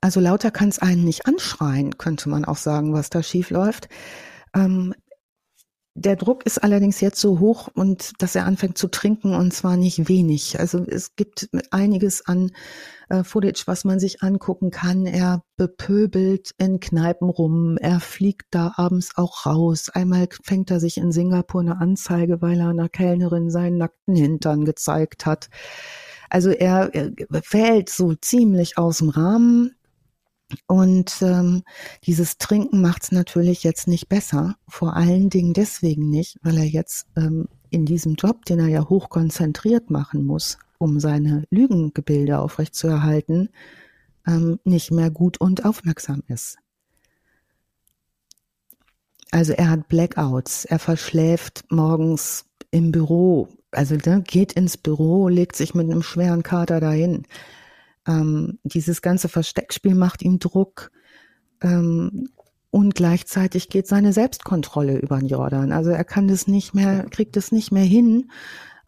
Also 0.05 0.21
lauter 0.21 0.51
kann 0.51 0.69
es 0.69 0.81
einen 0.81 1.03
nicht 1.03 1.25
anschreien, 1.25 1.97
könnte 1.97 2.29
man 2.29 2.45
auch 2.45 2.59
sagen, 2.59 2.93
was 2.93 3.09
da 3.09 3.23
schief 3.23 3.49
läuft. 3.49 3.89
Ähm, 4.55 4.93
der 5.95 6.17
Druck 6.17 6.45
ist 6.45 6.63
allerdings 6.63 7.01
jetzt 7.01 7.19
so 7.19 7.41
hoch 7.41 7.69
und 7.73 8.13
dass 8.19 8.35
er 8.35 8.45
anfängt 8.45 8.77
zu 8.77 8.89
trinken 8.89 9.35
und 9.35 9.55
zwar 9.55 9.79
nicht 9.79 10.07
wenig. 10.07 10.61
Also 10.61 10.85
es 10.85 11.17
gibt 11.17 11.49
einiges 11.71 12.27
an 12.27 12.51
äh, 13.09 13.25
Footage, 13.25 13.63
was 13.65 13.87
man 13.87 13.99
sich 13.99 14.23
angucken 14.23 14.71
kann. 14.71 15.07
Er 15.07 15.43
bepöbelt 15.57 16.51
in 16.59 16.81
Kneipen 16.81 17.31
rum. 17.31 17.79
Er 17.79 17.99
fliegt 17.99 18.49
da 18.51 18.75
abends 18.77 19.17
auch 19.17 19.47
raus. 19.47 19.89
Einmal 19.89 20.29
fängt 20.43 20.71
er 20.71 20.81
sich 20.81 20.99
in 20.99 21.13
Singapur 21.13 21.63
eine 21.63 21.81
Anzeige, 21.81 22.43
weil 22.43 22.61
er 22.61 22.69
einer 22.69 22.91
Kellnerin 22.91 23.49
seinen 23.49 23.79
nackten 23.79 24.17
Hintern 24.17 24.67
gezeigt 24.67 25.25
hat. 25.25 25.49
Also 26.29 26.51
er, 26.51 26.95
er 26.95 27.11
fällt 27.43 27.89
so 27.89 28.15
ziemlich 28.15 28.77
aus 28.77 28.99
dem 28.99 29.09
Rahmen. 29.09 29.75
Und 30.67 31.23
ähm, 31.23 31.63
dieses 32.05 32.39
Trinken 32.39 32.81
macht 32.81 33.05
es 33.05 33.13
natürlich 33.13 33.63
jetzt 33.63 33.89
nicht 33.89 34.09
besser. 34.09 34.57
Vor 34.69 34.95
allen 34.97 35.31
Dingen 35.31 35.53
deswegen 35.53 36.11
nicht, 36.11 36.39
weil 36.43 36.59
er 36.59 36.67
jetzt 36.67 37.07
ähm, 37.17 37.49
in 37.71 37.87
diesem 37.87 38.15
Job, 38.15 38.45
den 38.45 38.61
er 38.61 38.69
ja 38.69 38.89
hochkonzentriert 38.89 39.91
machen 39.91 40.25
muss, 40.25 40.59
um 40.79 41.01
seine 41.01 41.45
Lügengebilde 41.51 42.39
aufrechtzuerhalten, 42.39 43.51
ähm, 44.27 44.59
nicht 44.65 44.91
mehr 44.91 45.11
gut 45.11 45.39
und 45.39 45.65
aufmerksam 45.65 46.23
ist. 46.29 46.59
Also 49.31 49.53
er 49.53 49.71
hat 49.71 49.89
Blackouts, 49.89 50.65
er 50.65 50.79
verschläft 50.79 51.65
morgens 51.69 52.45
im 52.71 52.93
Büro, 52.93 53.49
also 53.73 53.97
der 53.97 54.21
geht 54.21 54.53
ins 54.53 54.77
Büro, 54.77 55.29
legt 55.29 55.57
sich 55.57 55.75
mit 55.75 55.91
einem 55.91 56.03
schweren 56.03 56.43
Kater 56.43 56.81
dahin. 56.81 57.25
Ähm, 58.07 58.59
dieses 58.65 59.03
ganze 59.03 59.29
Versteckspiel 59.29 59.95
macht 59.95 60.23
ihm 60.23 60.39
Druck. 60.39 60.91
Ähm, 61.61 62.29
und 62.71 62.97
gleichzeitig 62.97 63.69
geht 63.69 63.87
seine 63.87 64.13
Selbstkontrolle 64.13 64.99
über 64.99 65.19
den 65.19 65.29
Jordan. 65.29 65.71
Also 65.71 65.91
er 65.91 66.05
kann 66.05 66.27
das 66.27 66.49
nicht 66.49 66.75
mehr, 66.75 67.05
kriegt 67.09 67.37
es 67.37 67.53
nicht 67.53 67.71
mehr 67.71 67.85
hin. 67.85 68.31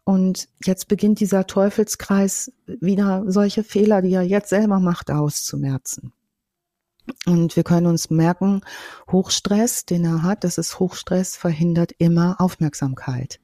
Und 0.03 0.49
jetzt 0.65 0.87
beginnt 0.87 1.19
dieser 1.19 1.47
Teufelskreis 1.47 2.51
wieder 2.65 3.23
solche 3.27 3.63
Fehler, 3.63 4.01
die 4.01 4.13
er 4.13 4.23
jetzt 4.23 4.49
selber 4.49 4.79
macht, 4.79 5.09
auszumerzen. 5.09 6.11
Und 7.25 7.55
wir 7.55 7.63
können 7.63 7.87
uns 7.87 8.09
merken, 8.09 8.61
Hochstress, 9.11 9.85
den 9.85 10.03
er 10.03 10.23
hat, 10.23 10.43
das 10.43 10.57
ist 10.57 10.79
Hochstress, 10.79 11.37
verhindert 11.37 11.93
immer 11.97 12.39
Aufmerksamkeit. 12.39 13.39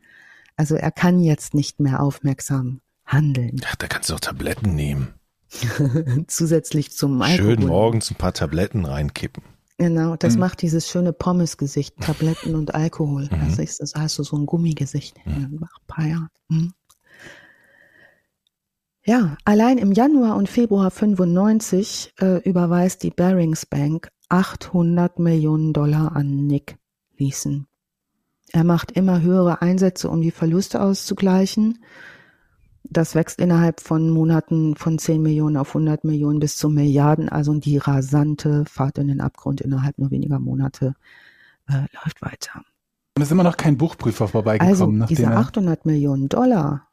Also 0.55 0.75
er 0.75 0.91
kann 0.91 1.19
jetzt 1.19 1.53
nicht 1.53 1.79
mehr 1.79 2.01
aufmerksam 2.01 2.81
handeln. 3.05 3.57
Ja, 3.61 3.69
da 3.77 3.87
kannst 3.87 4.09
du 4.09 4.15
auch 4.15 4.19
Tabletten 4.19 4.75
nehmen. 4.75 5.13
Zusätzlich 6.27 6.91
zum 6.91 7.21
Alkohol. 7.21 7.55
Schön 7.55 7.67
morgens 7.67 8.11
ein 8.11 8.15
paar 8.15 8.33
Tabletten 8.33 8.85
reinkippen. 8.85 9.43
Genau, 9.77 10.15
das 10.15 10.35
mhm. 10.35 10.41
macht 10.41 10.61
dieses 10.61 10.87
schöne 10.89 11.13
Pommesgesicht, 11.13 11.99
Tabletten 11.99 12.55
und 12.55 12.75
Alkohol. 12.75 13.23
Mhm. 13.23 13.39
Das, 13.47 13.59
ist, 13.59 13.79
das 13.79 13.95
hast 13.95 14.19
du 14.19 14.23
so 14.23 14.37
ein 14.37 14.45
Gummigesicht 14.45 15.17
mhm. 15.25 15.57
nach 15.59 15.79
ein 15.79 15.87
paar 15.87 16.05
Jahren. 16.05 16.29
Mhm. 16.47 16.73
Ja, 19.05 19.35
allein 19.43 19.77
im 19.79 19.91
Januar 19.91 20.37
und 20.37 20.47
Februar 20.47 20.89
95 20.89 22.13
äh, 22.21 22.37
überweist 22.47 23.03
die 23.03 23.09
Barings 23.09 23.65
Bank 23.65 24.09
800 24.29 25.19
Millionen 25.19 25.73
Dollar 25.73 26.15
an 26.15 26.47
Nick 26.47 26.77
Leeson. 27.17 27.67
Er 28.53 28.63
macht 28.63 28.91
immer 28.91 29.21
höhere 29.21 29.61
Einsätze, 29.61 30.09
um 30.09 30.21
die 30.21 30.31
Verluste 30.31 30.81
auszugleichen 30.81 31.83
das 32.83 33.15
wächst 33.15 33.39
innerhalb 33.39 33.79
von 33.79 34.09
Monaten 34.09 34.75
von 34.75 34.99
10 34.99 35.21
Millionen 35.21 35.57
auf 35.57 35.69
100 35.69 36.03
Millionen 36.03 36.39
bis 36.39 36.57
zu 36.57 36.69
Milliarden. 36.69 37.29
Also 37.29 37.53
die 37.55 37.77
rasante 37.77 38.65
Fahrt 38.65 38.97
in 38.97 39.07
den 39.07 39.21
Abgrund 39.21 39.61
innerhalb 39.61 39.97
nur 39.97 40.11
weniger 40.11 40.39
Monate 40.39 40.95
äh, 41.67 41.85
läuft 42.03 42.21
weiter. 42.21 42.63
Und 43.15 43.21
es 43.21 43.27
ist 43.29 43.31
immer 43.31 43.43
noch 43.43 43.57
kein 43.57 43.77
Buchprüfer 43.77 44.27
vorbeigekommen. 44.27 45.01
Also 45.01 45.07
diese 45.07 45.27
800 45.27 45.85
Millionen 45.85 46.29
Dollar, 46.29 46.89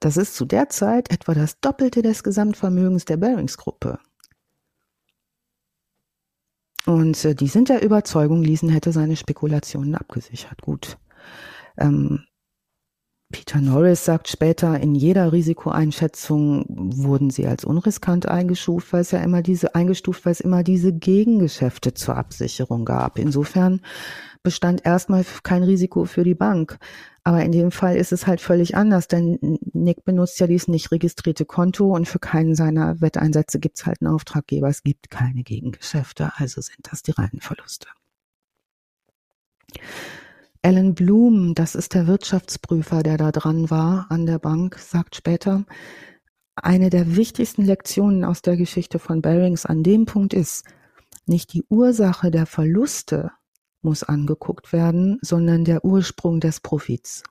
das 0.00 0.16
ist 0.16 0.36
zu 0.36 0.44
der 0.44 0.68
Zeit 0.68 1.10
etwa 1.10 1.34
das 1.34 1.60
Doppelte 1.60 2.02
des 2.02 2.22
Gesamtvermögens 2.22 3.04
der 3.04 3.16
Barings-Gruppe. 3.16 3.98
Und 6.86 7.24
äh, 7.24 7.34
die 7.34 7.48
sind 7.48 7.68
der 7.68 7.82
Überzeugung, 7.82 8.42
Leeson 8.42 8.68
hätte 8.68 8.92
seine 8.92 9.16
Spekulationen 9.16 9.94
abgesichert. 9.94 10.62
Gut. 10.62 10.98
Ähm, 11.76 12.24
Peter 13.34 13.60
Norris 13.60 14.04
sagt 14.04 14.28
später, 14.28 14.78
in 14.78 14.94
jeder 14.94 15.32
Risikoeinschätzung 15.32 16.66
wurden 16.68 17.30
sie 17.30 17.48
als 17.48 17.64
unriskant 17.64 18.28
eingestuft, 18.28 18.92
weil 18.92 19.00
es 19.00 19.10
ja 19.10 19.18
immer 19.18 19.42
diese, 19.42 19.74
eingestuft, 19.74 20.24
weil 20.24 20.30
es 20.30 20.40
immer 20.40 20.62
diese 20.62 20.92
Gegengeschäfte 20.92 21.94
zur 21.94 22.16
Absicherung 22.16 22.84
gab. 22.84 23.18
Insofern 23.18 23.80
bestand 24.44 24.86
erstmal 24.86 25.24
kein 25.42 25.64
Risiko 25.64 26.04
für 26.04 26.22
die 26.22 26.36
Bank. 26.36 26.78
Aber 27.24 27.42
in 27.42 27.50
dem 27.50 27.72
Fall 27.72 27.96
ist 27.96 28.12
es 28.12 28.28
halt 28.28 28.40
völlig 28.40 28.76
anders, 28.76 29.08
denn 29.08 29.58
Nick 29.72 30.04
benutzt 30.04 30.38
ja 30.38 30.46
dieses 30.46 30.68
nicht 30.68 30.92
registrierte 30.92 31.44
Konto 31.44 31.92
und 31.92 32.06
für 32.06 32.20
keinen 32.20 32.54
seiner 32.54 33.00
Wetteinsätze 33.00 33.58
gibt 33.58 33.78
es 33.78 33.86
halt 33.86 34.00
einen 34.00 34.14
Auftraggeber. 34.14 34.68
Es 34.68 34.84
gibt 34.84 35.10
keine 35.10 35.42
Gegengeschäfte, 35.42 36.30
also 36.36 36.60
sind 36.60 36.86
das 36.88 37.02
die 37.02 37.10
reinen 37.10 37.40
Verluste. 37.40 37.88
Alan 40.64 40.94
Bloom, 40.94 41.54
das 41.54 41.74
ist 41.74 41.92
der 41.92 42.06
Wirtschaftsprüfer, 42.06 43.02
der 43.02 43.18
da 43.18 43.32
dran 43.32 43.68
war 43.68 44.06
an 44.08 44.24
der 44.24 44.38
Bank, 44.38 44.78
sagt 44.78 45.14
später, 45.14 45.66
eine 46.56 46.88
der 46.88 47.16
wichtigsten 47.16 47.66
Lektionen 47.66 48.24
aus 48.24 48.40
der 48.40 48.56
Geschichte 48.56 48.98
von 48.98 49.20
Barings 49.20 49.66
an 49.66 49.82
dem 49.82 50.06
Punkt 50.06 50.32
ist, 50.32 50.64
nicht 51.26 51.52
die 51.52 51.64
Ursache 51.68 52.30
der 52.30 52.46
Verluste 52.46 53.30
muss 53.82 54.04
angeguckt 54.04 54.72
werden, 54.72 55.18
sondern 55.20 55.66
der 55.66 55.84
Ursprung 55.84 56.40
des 56.40 56.60
Profits. 56.60 57.24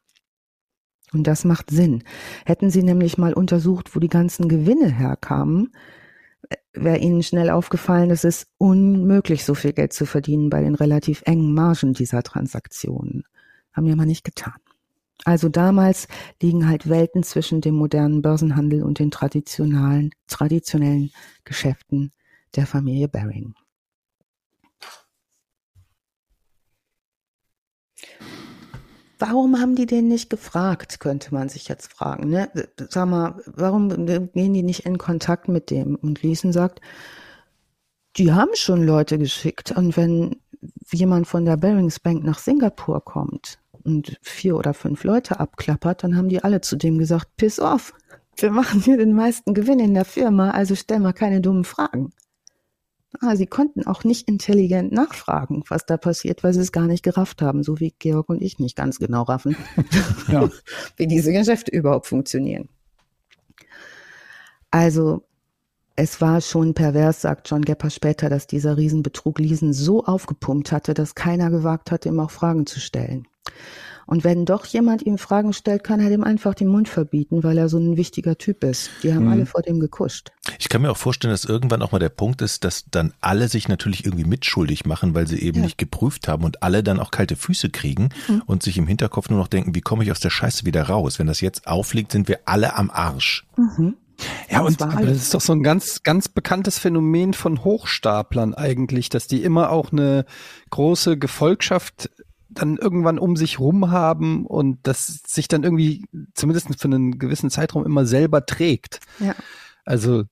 Und 1.11 1.25
das 1.25 1.43
macht 1.43 1.71
Sinn. 1.71 2.03
Hätten 2.45 2.69
Sie 2.69 2.83
nämlich 2.83 3.17
mal 3.17 3.33
untersucht, 3.33 3.95
wo 3.95 3.99
die 3.99 4.09
ganzen 4.09 4.47
Gewinne 4.47 4.91
herkamen, 4.91 5.71
wäre 6.73 6.97
Ihnen 6.97 7.23
schnell 7.23 7.49
aufgefallen, 7.49 8.11
es 8.11 8.23
ist 8.23 8.47
unmöglich, 8.57 9.45
so 9.45 9.55
viel 9.55 9.73
Geld 9.73 9.93
zu 9.93 10.05
verdienen 10.05 10.49
bei 10.49 10.61
den 10.61 10.75
relativ 10.75 11.21
engen 11.25 11.53
Margen 11.53 11.93
dieser 11.93 12.23
Transaktionen. 12.23 13.23
Haben 13.73 13.87
wir 13.87 13.95
mal 13.95 14.05
nicht 14.05 14.23
getan. 14.23 14.53
Also 15.25 15.47
damals 15.49 16.07
liegen 16.41 16.67
halt 16.67 16.89
Welten 16.89 17.23
zwischen 17.23 17.61
dem 17.61 17.75
modernen 17.75 18.21
Börsenhandel 18.21 18.83
und 18.83 18.99
den 18.99 19.11
traditionellen, 19.11 20.11
traditionellen 20.27 21.11
Geschäften 21.43 22.11
der 22.55 22.67
Familie 22.67 23.07
Baring. 23.07 23.53
Warum 29.25 29.57
haben 29.57 29.75
die 29.75 29.85
den 29.85 30.09
nicht 30.09 30.29
gefragt, 30.29 30.99
könnte 30.99 31.33
man 31.33 31.47
sich 31.47 31.69
jetzt 31.69 31.93
fragen. 31.93 32.29
Ne? 32.29 32.49
Sag 32.89 33.07
mal, 33.07 33.41
warum 33.45 33.87
gehen 34.05 34.53
die 34.53 34.63
nicht 34.63 34.85
in 34.85 34.97
Kontakt 34.97 35.47
mit 35.47 35.69
dem? 35.69 35.95
Und 35.95 36.21
Liesen 36.23 36.51
sagt, 36.51 36.81
die 38.17 38.33
haben 38.33 38.53
schon 38.53 38.83
Leute 38.83 39.17
geschickt. 39.17 39.71
Und 39.71 39.95
wenn 39.95 40.35
jemand 40.91 41.25
von 41.25 41.45
der 41.45 41.55
Barings 41.55 42.01
Bank 42.01 42.25
nach 42.25 42.37
Singapur 42.37 42.99
kommt 43.05 43.59
und 43.85 44.17
vier 44.21 44.57
oder 44.57 44.73
fünf 44.73 45.05
Leute 45.05 45.39
abklappert, 45.39 46.03
dann 46.03 46.17
haben 46.17 46.27
die 46.27 46.43
alle 46.43 46.59
zu 46.59 46.75
dem 46.75 46.97
gesagt, 46.97 47.37
piss 47.37 47.61
off, 47.61 47.93
wir 48.35 48.51
machen 48.51 48.81
hier 48.81 48.97
den 48.97 49.13
meisten 49.13 49.53
Gewinn 49.53 49.79
in 49.79 49.93
der 49.93 50.05
Firma, 50.05 50.51
also 50.51 50.75
stell 50.75 50.99
mal 50.99 51.13
keine 51.13 51.39
dummen 51.39 51.63
Fragen. 51.63 52.11
Ah, 53.19 53.35
sie 53.35 53.45
konnten 53.45 53.85
auch 53.85 54.03
nicht 54.03 54.27
intelligent 54.27 54.91
nachfragen, 54.91 55.63
was 55.69 55.85
da 55.85 55.97
passiert, 55.97 56.43
weil 56.43 56.53
sie 56.53 56.61
es 56.61 56.71
gar 56.71 56.87
nicht 56.87 57.03
gerafft 57.03 57.41
haben, 57.41 57.63
so 57.63 57.79
wie 57.79 57.93
Georg 57.97 58.29
und 58.29 58.41
ich 58.41 58.59
nicht 58.59 58.75
ganz 58.75 58.97
genau 58.99 59.23
raffen, 59.23 59.55
ja. 60.27 60.49
wie 60.97 61.07
diese 61.07 61.31
Geschäfte 61.31 61.71
überhaupt 61.71 62.07
funktionieren. 62.07 62.69
Also 64.71 65.23
es 65.95 66.19
war 66.21 66.41
schon 66.41 66.73
pervers, 66.73 67.21
sagt 67.21 67.49
John 67.49 67.61
Gepper 67.61 67.91
später, 67.91 68.29
dass 68.29 68.47
dieser 68.47 68.77
Riesenbetrug 68.77 69.37
Liesen 69.37 69.73
so 69.73 70.03
aufgepumpt 70.03 70.71
hatte, 70.71 70.95
dass 70.95 71.13
keiner 71.13 71.51
gewagt 71.51 71.91
hat, 71.91 72.07
ihm 72.07 72.19
auch 72.19 72.31
Fragen 72.31 72.65
zu 72.65 72.79
stellen. 72.79 73.27
Und 74.05 74.23
wenn 74.23 74.45
doch 74.45 74.65
jemand 74.65 75.01
ihm 75.03 75.17
Fragen 75.17 75.53
stellt, 75.53 75.83
kann 75.83 75.99
er 75.99 76.09
dem 76.09 76.23
einfach 76.23 76.53
den 76.53 76.67
Mund 76.67 76.89
verbieten, 76.89 77.43
weil 77.43 77.57
er 77.57 77.69
so 77.69 77.77
ein 77.77 77.97
wichtiger 77.97 78.37
Typ 78.37 78.63
ist. 78.63 78.89
Die 79.03 79.13
haben 79.13 79.25
mhm. 79.25 79.31
alle 79.31 79.45
vor 79.45 79.61
dem 79.61 79.79
gekuscht. 79.79 80.31
Ich 80.59 80.69
kann 80.69 80.81
mir 80.81 80.91
auch 80.91 80.97
vorstellen, 80.97 81.33
dass 81.33 81.45
irgendwann 81.45 81.81
auch 81.81 81.91
mal 81.91 81.99
der 81.99 82.09
Punkt 82.09 82.41
ist, 82.41 82.63
dass 82.63 82.85
dann 82.89 83.13
alle 83.21 83.47
sich 83.47 83.67
natürlich 83.67 84.05
irgendwie 84.05 84.25
mitschuldig 84.25 84.85
machen, 84.85 85.13
weil 85.15 85.27
sie 85.27 85.41
eben 85.41 85.59
ja. 85.59 85.65
nicht 85.65 85.77
geprüft 85.77 86.27
haben 86.27 86.43
und 86.43 86.63
alle 86.63 86.83
dann 86.83 86.99
auch 86.99 87.11
kalte 87.11 87.35
Füße 87.35 87.69
kriegen 87.69 88.09
mhm. 88.27 88.43
und 88.45 88.63
sich 88.63 88.77
im 88.77 88.87
Hinterkopf 88.87 89.29
nur 89.29 89.39
noch 89.39 89.47
denken, 89.47 89.75
wie 89.75 89.81
komme 89.81 90.03
ich 90.03 90.11
aus 90.11 90.19
der 90.19 90.29
Scheiße 90.29 90.65
wieder 90.65 90.83
raus? 90.83 91.19
Wenn 91.19 91.27
das 91.27 91.41
jetzt 91.41 91.67
aufliegt, 91.67 92.11
sind 92.11 92.27
wir 92.27 92.39
alle 92.45 92.75
am 92.75 92.91
Arsch. 92.91 93.45
Mhm. 93.57 93.95
Ja, 94.49 94.61
und 94.61 94.81
aber 94.81 95.05
das 95.05 95.17
ist 95.17 95.33
doch 95.33 95.41
so 95.41 95.53
ein 95.53 95.63
ganz, 95.63 96.03
ganz 96.03 96.29
bekanntes 96.29 96.77
Phänomen 96.77 97.33
von 97.33 97.63
Hochstaplern 97.63 98.53
eigentlich, 98.53 99.09
dass 99.09 99.27
die 99.27 99.43
immer 99.43 99.71
auch 99.71 99.91
eine 99.91 100.25
große 100.69 101.17
Gefolgschaft 101.17 102.09
dann 102.53 102.77
irgendwann 102.77 103.19
um 103.19 103.35
sich 103.35 103.59
rum 103.59 103.91
haben 103.91 104.45
und 104.45 104.79
das 104.83 105.21
sich 105.25 105.47
dann 105.47 105.63
irgendwie 105.63 106.05
zumindest 106.33 106.67
für 106.79 106.87
einen 106.87 107.19
gewissen 107.19 107.49
Zeitraum 107.49 107.85
immer 107.85 108.05
selber 108.05 108.45
trägt. 108.45 108.99
Ja. 109.19 109.35
Also 109.85 110.23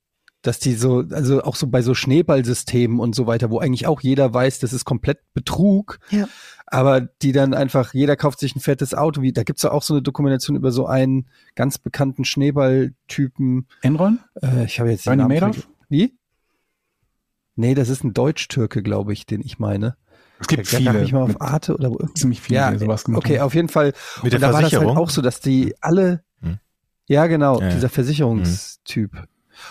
dass 0.42 0.58
die 0.58 0.74
so, 0.74 1.04
also 1.10 1.42
auch 1.42 1.56
so 1.56 1.68
bei 1.68 1.82
so 1.82 1.94
Schneeballsystemen 1.94 2.98
und 2.98 3.14
so 3.14 3.26
weiter, 3.26 3.50
wo 3.50 3.60
eigentlich 3.60 3.86
auch 3.86 4.00
jeder 4.00 4.34
weiß, 4.34 4.58
das 4.58 4.72
ist 4.72 4.84
komplett 4.84 5.20
Betrug, 5.34 6.00
ja. 6.10 6.28
aber 6.66 7.00
die 7.00 7.32
dann 7.32 7.54
einfach, 7.54 7.94
jeder 7.94 8.16
kauft 8.16 8.40
sich 8.40 8.54
ein 8.56 8.60
fettes 8.60 8.92
Auto, 8.92 9.22
wie, 9.22 9.32
da 9.32 9.44
gibt's 9.44 9.62
ja 9.62 9.70
auch 9.70 9.82
so 9.82 9.94
eine 9.94 10.02
Dokumentation 10.02 10.56
über 10.56 10.72
so 10.72 10.86
einen 10.86 11.28
ganz 11.54 11.78
bekannten 11.78 12.24
Schneeballtypen. 12.24 13.68
Enron? 13.82 14.18
Äh, 14.42 14.64
ich 14.64 14.80
habe 14.80 14.90
jetzt 14.90 15.06
den 15.06 15.18
Namen 15.18 15.38
Madoff? 15.38 15.68
Wie? 15.88 16.18
Nee, 17.54 17.74
das 17.74 17.88
ist 17.88 18.02
ein 18.02 18.12
Deutsch-Türke, 18.12 18.82
glaube 18.82 19.12
ich, 19.12 19.26
den 19.26 19.42
ich 19.42 19.58
meine. 19.58 19.96
Es 20.42 20.48
gibt 20.48 20.66
okay, 20.66 20.76
viele. 20.76 21.02
Ich 21.02 21.12
mal 21.12 21.22
auf 21.22 21.40
Arte 21.40 21.74
oder 21.74 21.90
wo 21.90 21.98
ziemlich 22.14 22.40
viele, 22.40 22.58
ja, 22.58 22.78
sowas 22.78 23.04
gemacht 23.04 23.24
Okay, 23.24 23.38
haben. 23.38 23.46
auf 23.46 23.54
jeden 23.54 23.68
Fall. 23.68 23.92
Mit 24.22 24.32
der 24.32 24.38
und 24.38 24.42
da 24.42 24.50
Versicherung? 24.50 24.60
war 24.60 24.62
das 24.62 24.96
halt 24.96 24.98
auch 24.98 25.10
so, 25.10 25.22
dass 25.22 25.40
die 25.40 25.74
alle, 25.80 26.22
hm. 26.40 26.58
ja 27.06 27.26
genau, 27.26 27.60
ja, 27.60 27.70
dieser 27.70 27.88
Versicherungstyp. 27.88 29.12
Hm. 29.12 29.26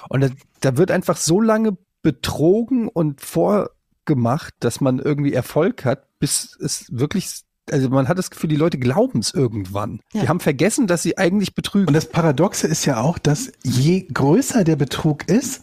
Und 0.10 0.22
da, 0.22 0.30
da 0.62 0.78
wird 0.78 0.92
einfach 0.92 1.18
so 1.18 1.42
lange 1.42 1.78
betrogen 2.02 2.88
und 2.88 3.22
vorgemacht, 3.22 4.54
dass 4.60 4.82
man 4.82 5.00
irgendwie 5.00 5.34
Erfolg 5.34 5.86
hat, 5.86 6.08
bis 6.20 6.58
es 6.60 6.86
wirklich 6.90 7.44
also 7.70 7.90
man 7.90 8.08
hat 8.08 8.18
das 8.18 8.32
Gefühl, 8.32 8.50
die 8.50 8.56
Leute 8.56 8.80
glauben 8.80 9.20
es 9.20 9.34
irgendwann. 9.34 10.02
Ja. 10.14 10.24
Die 10.24 10.30
haben 10.30 10.40
vergessen, 10.40 10.88
dass 10.88 11.04
sie 11.04 11.18
eigentlich 11.18 11.56
betrügen. 11.56 11.88
Und 11.88 11.94
das 11.94 12.08
Paradoxe 12.08 12.68
ist 12.68 12.86
ja 12.86 13.00
auch, 13.00 13.18
dass 13.18 13.52
je 13.64 14.08
größer 14.12 14.64
der 14.64 14.76
Betrug 14.76 15.30
ist, 15.30 15.62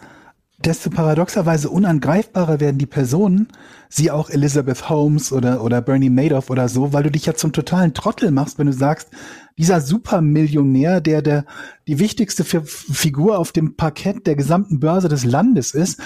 desto 0.58 0.90
paradoxerweise 0.90 1.70
unangreifbarer 1.70 2.58
werden 2.58 2.78
die 2.78 2.86
Personen, 2.86 3.48
sie 3.88 4.10
auch 4.10 4.28
Elizabeth 4.28 4.88
Holmes 4.88 5.32
oder, 5.32 5.62
oder 5.62 5.80
Bernie 5.80 6.10
Madoff 6.10 6.50
oder 6.50 6.68
so, 6.68 6.92
weil 6.92 7.04
du 7.04 7.10
dich 7.12 7.26
ja 7.26 7.34
zum 7.34 7.52
totalen 7.52 7.94
Trottel 7.94 8.32
machst, 8.32 8.58
wenn 8.58 8.66
du 8.66 8.72
sagst, 8.72 9.10
dieser 9.56 9.80
Supermillionär, 9.80 11.00
der 11.00 11.22
der 11.22 11.44
die 11.86 12.00
wichtigste 12.00 12.44
Figur 12.44 13.38
auf 13.38 13.52
dem 13.52 13.76
Parkett 13.76 14.26
der 14.26 14.34
gesamten 14.34 14.80
Börse 14.80 15.08
des 15.08 15.24
Landes 15.24 15.72
ist, 15.72 16.00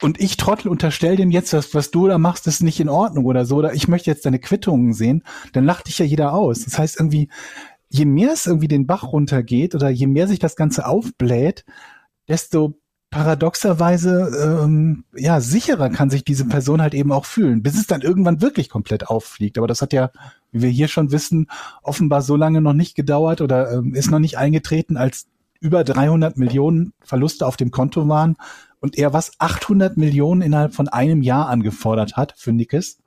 und 0.00 0.18
ich 0.18 0.38
Trottel 0.38 0.68
unterstell 0.68 1.16
dem 1.16 1.30
jetzt, 1.30 1.52
dass 1.52 1.74
was 1.74 1.90
du 1.90 2.08
da 2.08 2.16
machst, 2.16 2.46
ist 2.46 2.62
nicht 2.62 2.80
in 2.80 2.88
Ordnung 2.88 3.26
oder 3.26 3.44
so, 3.44 3.56
oder 3.56 3.74
ich 3.74 3.88
möchte 3.88 4.10
jetzt 4.10 4.24
deine 4.24 4.38
Quittungen 4.38 4.94
sehen, 4.94 5.22
dann 5.52 5.64
lacht 5.64 5.88
dich 5.88 5.98
ja 5.98 6.06
jeder 6.06 6.32
aus. 6.32 6.64
Das 6.64 6.78
heißt 6.78 6.98
irgendwie, 6.98 7.28
je 7.90 8.06
mehr 8.06 8.32
es 8.32 8.46
irgendwie 8.46 8.68
den 8.68 8.86
Bach 8.86 9.12
runtergeht 9.12 9.74
oder 9.74 9.90
je 9.90 10.06
mehr 10.06 10.28
sich 10.28 10.38
das 10.38 10.56
Ganze 10.56 10.86
aufbläht, 10.86 11.66
desto 12.28 12.78
paradoxerweise 13.10 14.62
ähm, 14.62 15.04
ja 15.14 15.40
sicherer 15.40 15.90
kann 15.90 16.10
sich 16.10 16.24
diese 16.24 16.44
Person 16.44 16.80
halt 16.80 16.94
eben 16.94 17.12
auch 17.12 17.24
fühlen, 17.24 17.62
bis 17.62 17.74
es 17.74 17.86
dann 17.86 18.02
irgendwann 18.02 18.40
wirklich 18.40 18.68
komplett 18.68 19.08
auffliegt. 19.08 19.58
Aber 19.58 19.66
das 19.66 19.82
hat 19.82 19.92
ja, 19.92 20.10
wie 20.52 20.62
wir 20.62 20.68
hier 20.70 20.88
schon 20.88 21.10
wissen, 21.10 21.48
offenbar 21.82 22.22
so 22.22 22.36
lange 22.36 22.60
noch 22.60 22.72
nicht 22.72 22.94
gedauert 22.94 23.40
oder 23.40 23.72
ähm, 23.72 23.94
ist 23.94 24.10
noch 24.10 24.20
nicht 24.20 24.38
eingetreten, 24.38 24.96
als 24.96 25.26
über 25.60 25.84
300 25.84 26.38
Millionen 26.38 26.92
Verluste 27.00 27.46
auf 27.46 27.56
dem 27.56 27.70
Konto 27.70 28.08
waren 28.08 28.36
und 28.80 28.96
er 28.96 29.12
was 29.12 29.32
800 29.38 29.96
Millionen 29.96 30.40
innerhalb 30.40 30.74
von 30.74 30.88
einem 30.88 31.22
Jahr 31.22 31.48
angefordert 31.48 32.16
hat 32.16 32.34
für 32.36 32.52
Nickes. 32.52 32.98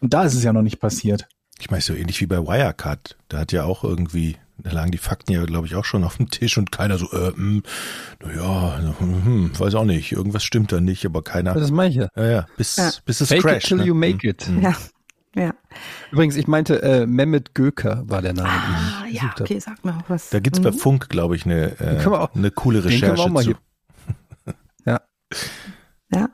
Und 0.00 0.14
da 0.14 0.24
ist 0.24 0.34
es 0.34 0.42
ja 0.42 0.52
noch 0.52 0.62
nicht 0.62 0.80
passiert. 0.80 1.28
Ich 1.58 1.70
meine, 1.70 1.82
so 1.82 1.94
ähnlich 1.94 2.20
wie 2.20 2.26
bei 2.26 2.38
Wirecard. 2.38 3.16
Da 3.28 3.38
hat 3.38 3.52
ja 3.52 3.64
auch 3.64 3.84
irgendwie 3.84 4.36
da 4.58 4.72
lagen 4.72 4.90
die 4.90 4.98
Fakten 4.98 5.32
ja, 5.32 5.44
glaube 5.44 5.66
ich, 5.66 5.74
auch 5.74 5.84
schon 5.84 6.04
auf 6.04 6.16
dem 6.16 6.30
Tisch 6.30 6.56
und 6.58 6.72
keiner 6.72 6.98
so, 6.98 7.06
äh, 7.12 7.32
hm, 7.32 7.62
naja, 8.22 8.78
hm, 8.98 9.24
hm, 9.24 9.58
weiß 9.58 9.74
auch 9.74 9.84
nicht, 9.84 10.12
irgendwas 10.12 10.44
stimmt 10.44 10.72
da 10.72 10.80
nicht, 10.80 11.04
aber 11.04 11.22
keiner. 11.22 11.54
Das 11.54 11.70
meine 11.70 11.90
ich 11.90 11.96
ja. 11.96 12.08
Ja, 12.16 12.26
ja, 12.26 12.46
bis, 12.56 12.76
ja. 12.76 12.90
bis 13.04 13.20
es 13.20 13.28
Fake 13.28 13.42
crasht. 13.42 13.64
It 13.64 13.68
till 13.68 13.76
ne? 13.78 13.84
you 13.84 13.94
make 13.94 14.26
it. 14.26 14.48
Mhm. 14.48 14.62
Ja. 14.62 14.76
Ja. 15.34 15.54
Übrigens, 16.10 16.36
ich 16.36 16.46
meinte, 16.46 16.82
äh, 16.82 17.06
Mehmet 17.06 17.54
Göker 17.54 18.04
war 18.06 18.22
der 18.22 18.32
Name. 18.32 18.48
Ah, 18.48 19.04
ja, 19.10 19.34
okay, 19.38 19.58
sag 19.58 19.84
mal 19.84 19.98
was. 20.08 20.30
Da 20.30 20.40
gibt's 20.40 20.60
mhm. 20.60 20.64
bei 20.64 20.72
Funk, 20.72 21.10
glaube 21.10 21.36
ich, 21.36 21.44
eine, 21.44 21.78
äh, 21.78 22.06
auch, 22.06 22.34
eine 22.34 22.50
coole 22.50 22.82
Recherche 22.82 23.30
zu. 23.34 23.54
ja. 24.86 25.02
Ja. 26.10 26.30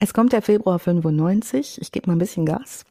Es 0.00 0.12
kommt 0.12 0.34
der 0.34 0.42
Februar 0.42 0.78
95. 0.78 1.80
Ich 1.80 1.92
gebe 1.92 2.08
mal 2.08 2.16
ein 2.16 2.18
bisschen 2.18 2.44
Gas. 2.44 2.84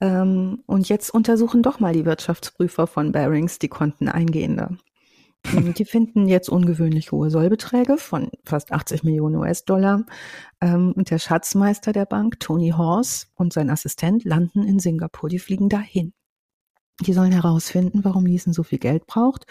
Ähm, 0.00 0.62
und 0.66 0.88
jetzt 0.88 1.10
untersuchen 1.10 1.62
doch 1.62 1.78
mal 1.78 1.92
die 1.92 2.06
Wirtschaftsprüfer 2.06 2.86
von 2.86 3.12
Barings 3.12 3.58
die 3.58 3.68
Konten 3.68 4.08
eingehender. 4.08 4.76
Die 5.46 5.84
finden 5.84 6.26
jetzt 6.26 6.48
ungewöhnlich 6.48 7.12
hohe 7.12 7.30
Sollbeträge 7.30 7.98
von 7.98 8.30
fast 8.44 8.72
80 8.72 9.04
Millionen 9.04 9.36
US-Dollar. 9.36 10.04
Ähm, 10.60 10.92
und 10.92 11.10
der 11.10 11.18
Schatzmeister 11.18 11.92
der 11.92 12.06
Bank, 12.06 12.40
Tony 12.40 12.70
Horse, 12.70 13.26
und 13.34 13.52
sein 13.52 13.70
Assistent 13.70 14.24
landen 14.24 14.62
in 14.62 14.78
Singapur. 14.78 15.28
Die 15.28 15.38
fliegen 15.38 15.68
dahin. 15.68 16.12
Die 17.00 17.12
sollen 17.12 17.32
herausfinden, 17.32 18.04
warum 18.04 18.26
Leeson 18.26 18.52
so 18.52 18.62
viel 18.62 18.78
Geld 18.78 19.06
braucht. 19.06 19.46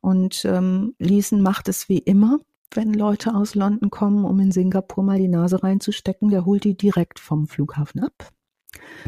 Und 0.00 0.44
ähm, 0.44 0.94
Leeson 0.98 1.42
macht 1.42 1.68
es 1.68 1.88
wie 1.88 1.98
immer, 1.98 2.38
wenn 2.72 2.92
Leute 2.92 3.34
aus 3.34 3.54
London 3.54 3.90
kommen, 3.90 4.24
um 4.24 4.40
in 4.40 4.50
Singapur 4.50 5.04
mal 5.04 5.18
die 5.18 5.28
Nase 5.28 5.62
reinzustecken. 5.62 6.30
Der 6.30 6.44
holt 6.44 6.64
die 6.64 6.76
direkt 6.76 7.20
vom 7.20 7.46
Flughafen 7.46 8.02
ab 8.02 8.32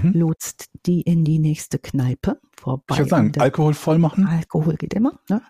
mhm. 0.02 0.12
lotst 0.12 0.70
die 0.86 1.02
in 1.02 1.24
die 1.24 1.38
nächste 1.38 1.78
Kneipe 1.78 2.40
vorbei. 2.56 2.84
Ich 2.92 2.98
würde 2.98 3.10
sagen, 3.10 3.32
Alkohol 3.38 3.74
voll 3.74 3.98
machen. 3.98 4.26
Alkohol 4.26 4.76
geht 4.76 4.94
immer. 4.94 5.18
Ne? 5.28 5.42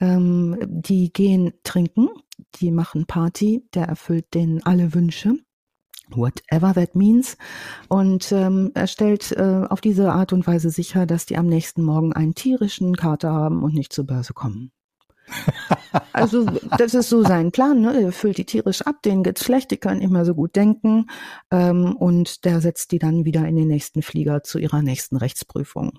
Ähm, 0.00 0.58
die 0.66 1.12
gehen 1.12 1.52
trinken, 1.62 2.08
die 2.56 2.70
machen 2.70 3.06
Party, 3.06 3.64
der 3.74 3.86
erfüllt 3.86 4.34
denen 4.34 4.62
alle 4.64 4.94
Wünsche. 4.94 5.34
Whatever 6.10 6.72
that 6.74 6.94
means. 6.94 7.36
Und 7.88 8.30
ähm, 8.30 8.70
er 8.74 8.86
stellt 8.86 9.32
äh, 9.32 9.64
auf 9.68 9.80
diese 9.80 10.12
Art 10.12 10.32
und 10.32 10.46
Weise 10.46 10.70
sicher, 10.70 11.04
dass 11.04 11.26
die 11.26 11.36
am 11.36 11.46
nächsten 11.46 11.82
Morgen 11.82 12.12
einen 12.12 12.34
tierischen 12.34 12.96
Kater 12.96 13.32
haben 13.32 13.62
und 13.62 13.74
nicht 13.74 13.92
zur 13.92 14.06
Börse 14.06 14.32
kommen. 14.32 14.70
Also 16.12 16.44
das 16.78 16.94
ist 16.94 17.08
so 17.08 17.22
sein 17.22 17.52
Plan. 17.52 17.80
Ne? 17.80 18.02
Er 18.02 18.12
füllt 18.12 18.38
die 18.38 18.44
tierisch 18.44 18.82
ab, 18.82 19.02
denen 19.02 19.22
geht's 19.22 19.44
schlecht, 19.44 19.70
die 19.70 19.76
können 19.76 20.00
nicht 20.00 20.10
mehr 20.10 20.24
so 20.24 20.34
gut 20.34 20.56
denken 20.56 21.06
ähm, 21.50 21.96
und 21.96 22.44
der 22.44 22.60
setzt 22.60 22.92
die 22.92 22.98
dann 22.98 23.24
wieder 23.24 23.46
in 23.46 23.56
den 23.56 23.68
nächsten 23.68 24.02
Flieger 24.02 24.42
zu 24.42 24.58
ihrer 24.58 24.82
nächsten 24.82 25.16
Rechtsprüfung. 25.16 25.98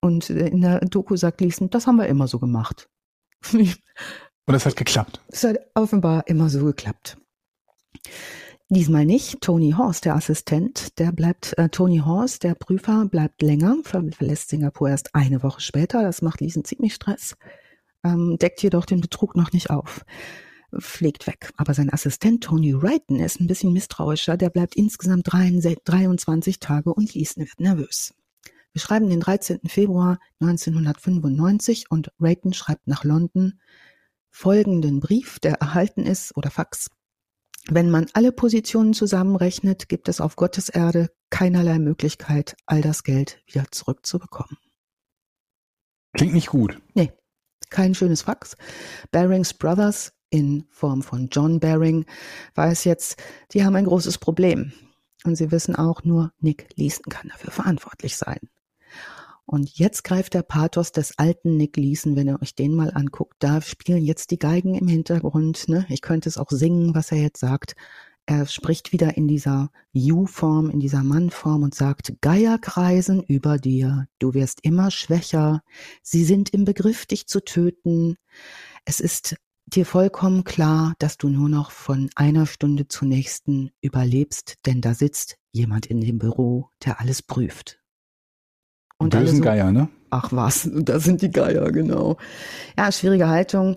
Und 0.00 0.30
in 0.30 0.60
der 0.60 0.80
Doku 0.80 1.16
sagt 1.16 1.40
Liesen, 1.40 1.70
das 1.70 1.86
haben 1.86 1.96
wir 1.96 2.06
immer 2.06 2.28
so 2.28 2.38
gemacht. 2.38 2.88
und 3.52 4.54
es 4.54 4.66
hat 4.66 4.76
geklappt. 4.76 5.20
Es 5.28 5.44
hat 5.44 5.58
offenbar 5.74 6.26
immer 6.26 6.48
so 6.48 6.64
geklappt. 6.64 7.16
Diesmal 8.68 9.06
nicht. 9.06 9.40
Tony 9.40 9.72
Horst, 9.72 10.04
der 10.04 10.16
Assistent, 10.16 10.98
der 10.98 11.12
bleibt, 11.12 11.56
äh, 11.56 11.68
Tony 11.68 11.98
Horst, 11.98 12.42
der 12.42 12.54
Prüfer, 12.54 13.06
bleibt 13.06 13.40
länger, 13.42 13.76
verlässt 13.84 14.48
Singapur 14.48 14.90
erst 14.90 15.14
eine 15.14 15.42
Woche 15.42 15.60
später. 15.60 16.02
Das 16.02 16.20
macht 16.20 16.40
Liesen 16.40 16.64
ziemlich 16.64 16.94
Stress 16.94 17.36
ähm, 18.06 18.38
deckt 18.38 18.62
jedoch 18.62 18.86
den 18.86 19.00
Betrug 19.00 19.36
noch 19.36 19.52
nicht 19.52 19.70
auf. 19.70 20.04
Pflegt 20.78 21.26
weg. 21.26 21.50
Aber 21.56 21.74
sein 21.74 21.92
Assistent 21.92 22.44
Tony 22.44 22.74
Wrighton 22.74 23.20
ist 23.20 23.40
ein 23.40 23.46
bisschen 23.46 23.72
misstrauischer. 23.72 24.36
Der 24.36 24.50
bleibt 24.50 24.76
insgesamt 24.76 25.28
23 25.32 26.60
Tage 26.60 26.92
und 26.92 27.14
Leeson 27.14 27.44
wird 27.44 27.60
nervös. 27.60 28.14
Wir 28.72 28.80
schreiben 28.80 29.08
den 29.08 29.20
13. 29.20 29.60
Februar 29.66 30.18
1995 30.40 31.90
und 31.90 32.10
Wrighton 32.18 32.52
schreibt 32.52 32.86
nach 32.86 33.04
London 33.04 33.58
folgenden 34.30 35.00
Brief, 35.00 35.38
der 35.38 35.54
erhalten 35.54 36.04
ist, 36.04 36.36
oder 36.36 36.50
Fax. 36.50 36.90
Wenn 37.68 37.90
man 37.90 38.06
alle 38.12 38.32
Positionen 38.32 38.92
zusammenrechnet, 38.92 39.88
gibt 39.88 40.08
es 40.08 40.20
auf 40.20 40.36
Gottes 40.36 40.68
Erde 40.68 41.10
keinerlei 41.30 41.78
Möglichkeit, 41.78 42.54
all 42.66 42.82
das 42.82 43.02
Geld 43.02 43.42
wieder 43.46 43.64
zurückzubekommen. 43.70 44.58
Klingt 46.12 46.34
nicht 46.34 46.48
gut. 46.48 46.78
Nee, 46.94 47.12
kein 47.70 47.94
schönes 47.94 48.22
Fax. 48.22 48.56
Barings 49.10 49.54
Brothers 49.54 50.12
in 50.30 50.64
Form 50.70 51.02
von 51.02 51.28
John 51.30 51.60
Baring 51.60 52.04
weiß 52.54 52.84
jetzt, 52.84 53.22
die 53.52 53.64
haben 53.64 53.76
ein 53.76 53.86
großes 53.86 54.18
Problem. 54.18 54.72
Und 55.24 55.36
sie 55.36 55.50
wissen 55.50 55.74
auch, 55.74 56.04
nur 56.04 56.32
Nick 56.40 56.68
Leeson 56.76 57.04
kann 57.08 57.28
dafür 57.28 57.50
verantwortlich 57.50 58.16
sein. 58.16 58.38
Und 59.44 59.78
jetzt 59.78 60.02
greift 60.02 60.34
der 60.34 60.42
Pathos 60.42 60.90
des 60.90 61.18
alten 61.18 61.56
Nick 61.56 61.76
Leeson, 61.76 62.16
wenn 62.16 62.26
ihr 62.26 62.42
euch 62.42 62.56
den 62.56 62.74
mal 62.74 62.90
anguckt. 62.92 63.36
Da 63.38 63.60
spielen 63.60 64.04
jetzt 64.04 64.32
die 64.32 64.38
Geigen 64.38 64.74
im 64.74 64.88
Hintergrund. 64.88 65.68
Ne? 65.68 65.86
Ich 65.88 66.02
könnte 66.02 66.28
es 66.28 66.36
auch 66.36 66.50
singen, 66.50 66.96
was 66.96 67.12
er 67.12 67.18
jetzt 67.18 67.38
sagt. 67.38 67.76
Er 68.26 68.46
spricht 68.46 68.92
wieder 68.92 69.16
in 69.16 69.28
dieser 69.28 69.70
You-Form, 69.92 70.68
in 70.68 70.80
dieser 70.80 71.04
Mann-Form 71.04 71.62
und 71.62 71.74
sagt, 71.74 72.14
Geier 72.20 72.58
kreisen 72.58 73.22
über 73.22 73.56
dir, 73.56 74.08
du 74.18 74.34
wirst 74.34 74.60
immer 74.62 74.90
schwächer, 74.90 75.62
sie 76.02 76.24
sind 76.24 76.50
im 76.50 76.64
Begriff, 76.64 77.06
dich 77.06 77.28
zu 77.28 77.44
töten. 77.44 78.16
Es 78.84 78.98
ist 78.98 79.36
dir 79.66 79.86
vollkommen 79.86 80.42
klar, 80.42 80.94
dass 80.98 81.18
du 81.18 81.28
nur 81.28 81.48
noch 81.48 81.70
von 81.70 82.10
einer 82.16 82.46
Stunde 82.46 82.88
zur 82.88 83.06
nächsten 83.06 83.70
überlebst, 83.80 84.56
denn 84.66 84.80
da 84.80 84.94
sitzt 84.94 85.36
jemand 85.52 85.86
in 85.86 86.00
dem 86.00 86.18
Büro, 86.18 86.68
der 86.84 87.00
alles 87.00 87.22
prüft. 87.22 87.80
Und 88.98 89.10
Bösen 89.10 89.38
so, 89.38 89.42
Geier, 89.44 89.70
ne? 89.70 89.88
Ach 90.10 90.32
was, 90.32 90.68
da 90.74 90.98
sind 90.98 91.22
die 91.22 91.30
Geier, 91.30 91.70
genau. 91.70 92.16
Ja, 92.76 92.90
schwierige 92.90 93.28
Haltung. 93.28 93.76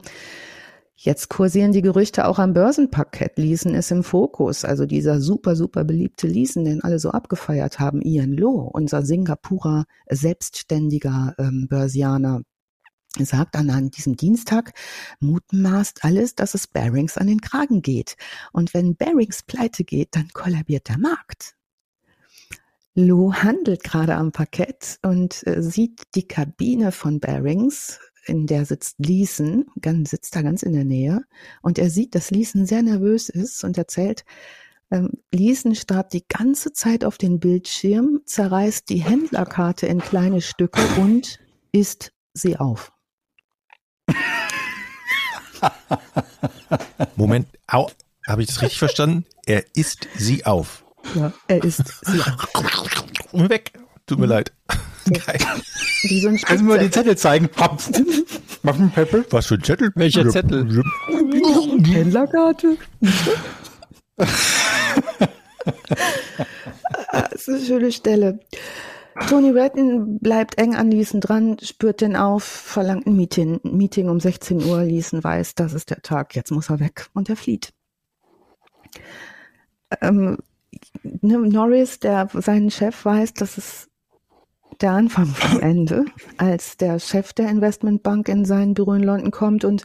Jetzt 1.01 1.29
kursieren 1.29 1.71
die 1.71 1.81
Gerüchte 1.81 2.27
auch 2.27 2.39
am 2.39 2.51
Börsenparkett. 2.51 3.37
Leeson 3.37 3.73
ist 3.73 3.89
im 3.89 4.03
Fokus. 4.03 4.65
Also 4.65 4.85
dieser 4.85 5.21
super, 5.21 5.55
super 5.55 5.85
beliebte 5.85 6.27
Leeson, 6.27 6.65
den 6.65 6.83
alle 6.83 6.99
so 6.99 7.11
abgefeiert 7.11 7.79
haben. 7.79 8.01
Ian 8.01 8.33
Loh, 8.33 8.69
unser 8.73 9.05
Singapurer 9.05 9.85
selbstständiger 10.09 11.35
ähm, 11.37 11.67
Börsianer, 11.69 12.41
sagt 13.17 13.55
dann 13.55 13.69
an 13.69 13.91
diesem 13.91 14.17
Dienstag, 14.17 14.73
mutmaßt 15.21 16.03
alles, 16.03 16.35
dass 16.35 16.53
es 16.53 16.67
Barings 16.67 17.17
an 17.17 17.27
den 17.27 17.39
Kragen 17.39 17.81
geht. 17.81 18.17
Und 18.51 18.73
wenn 18.73 18.97
Barings 18.97 19.43
pleite 19.43 19.85
geht, 19.85 20.17
dann 20.17 20.27
kollabiert 20.33 20.89
der 20.89 20.97
Markt. 20.97 21.55
Lou 22.93 23.33
handelt 23.33 23.85
gerade 23.85 24.15
am 24.15 24.33
Parkett 24.33 24.99
und 25.01 25.47
äh, 25.47 25.61
sieht 25.61 26.01
die 26.15 26.27
Kabine 26.27 26.91
von 26.91 27.21
Barings 27.21 28.01
in 28.25 28.47
der 28.47 28.65
sitzt 28.65 28.95
Leeson, 28.99 29.65
ganz, 29.81 30.11
sitzt 30.11 30.35
da 30.35 30.41
ganz 30.41 30.63
in 30.63 30.73
der 30.73 30.85
Nähe 30.85 31.23
und 31.61 31.79
er 31.79 31.89
sieht, 31.89 32.15
dass 32.15 32.31
Leeson 32.31 32.65
sehr 32.65 32.83
nervös 32.83 33.29
ist 33.29 33.63
und 33.63 33.77
erzählt, 33.77 34.25
ähm, 34.91 35.11
Leeson 35.31 35.75
starrt 35.75 36.13
die 36.13 36.27
ganze 36.27 36.73
Zeit 36.73 37.05
auf 37.05 37.17
den 37.17 37.39
Bildschirm, 37.39 38.21
zerreißt 38.25 38.89
die 38.89 39.03
Händlerkarte 39.03 39.85
in 39.85 39.99
kleine 39.99 40.41
Stücke 40.41 40.81
und 40.99 41.39
isst 41.71 42.11
sie 42.33 42.57
auf. 42.57 42.91
Moment, 47.15 47.47
habe 47.67 48.41
ich 48.41 48.47
das 48.47 48.61
richtig 48.61 48.79
verstanden? 48.79 49.25
Er 49.45 49.63
isst 49.75 50.07
sie 50.15 50.45
auf. 50.45 50.83
Ja, 51.15 51.33
er 51.47 51.63
isst 51.63 52.05
sie 52.05 52.21
auf. 52.21 53.49
Weg. 53.49 53.73
Tut 54.05 54.19
mir 54.19 54.25
leid. 54.25 54.53
Geil. 55.13 55.39
Wie 56.03 56.21
so 56.21 56.29
ein 56.29 56.37
Kannst 56.37 56.61
du 56.61 56.67
mir 56.67 56.77
die 56.77 56.89
Zettel 56.89 57.17
zeigen? 57.17 57.49
Pepper? 57.49 59.25
Was 59.29 59.47
für 59.47 59.55
ein 59.55 59.63
Zettel? 59.63 59.91
Welcher 59.95 60.27
Zettel? 60.29 60.83
Händlerkarte. 61.85 62.77
das 67.11 67.33
ist 67.33 67.49
eine 67.49 67.59
schöne 67.59 67.91
Stelle. 67.91 68.39
Tony 69.27 69.49
Redden 69.49 70.19
bleibt 70.19 70.57
eng 70.57 70.75
an 70.75 70.91
Leeson 70.91 71.19
dran, 71.19 71.57
spürt 71.61 72.01
den 72.01 72.15
auf, 72.15 72.43
verlangt 72.43 73.05
ein 73.05 73.15
Meeting, 73.15 73.59
Meeting 73.63 74.07
um 74.07 74.19
16 74.19 74.63
Uhr. 74.63 74.83
Leeson 74.83 75.23
weiß, 75.23 75.55
das 75.55 75.73
ist 75.73 75.89
der 75.89 76.01
Tag, 76.01 76.35
jetzt 76.35 76.51
muss 76.51 76.69
er 76.69 76.79
weg 76.79 77.07
und 77.13 77.29
er 77.29 77.35
flieht. 77.35 77.73
Ähm, 80.01 80.37
ne, 81.03 81.37
Norris, 81.37 81.99
der 81.99 82.29
seinen 82.33 82.71
Chef 82.71 83.03
weiß, 83.03 83.33
dass 83.33 83.57
es 83.57 83.89
der 84.81 84.91
Anfang 84.91 85.25
vom 85.25 85.59
Ende, 85.59 86.05
als 86.37 86.77
der 86.77 86.99
Chef 86.99 87.33
der 87.33 87.49
Investmentbank 87.49 88.29
in 88.29 88.45
sein 88.45 88.73
Büro 88.73 88.93
in 88.93 89.03
London 89.03 89.31
kommt 89.31 89.65
und 89.65 89.83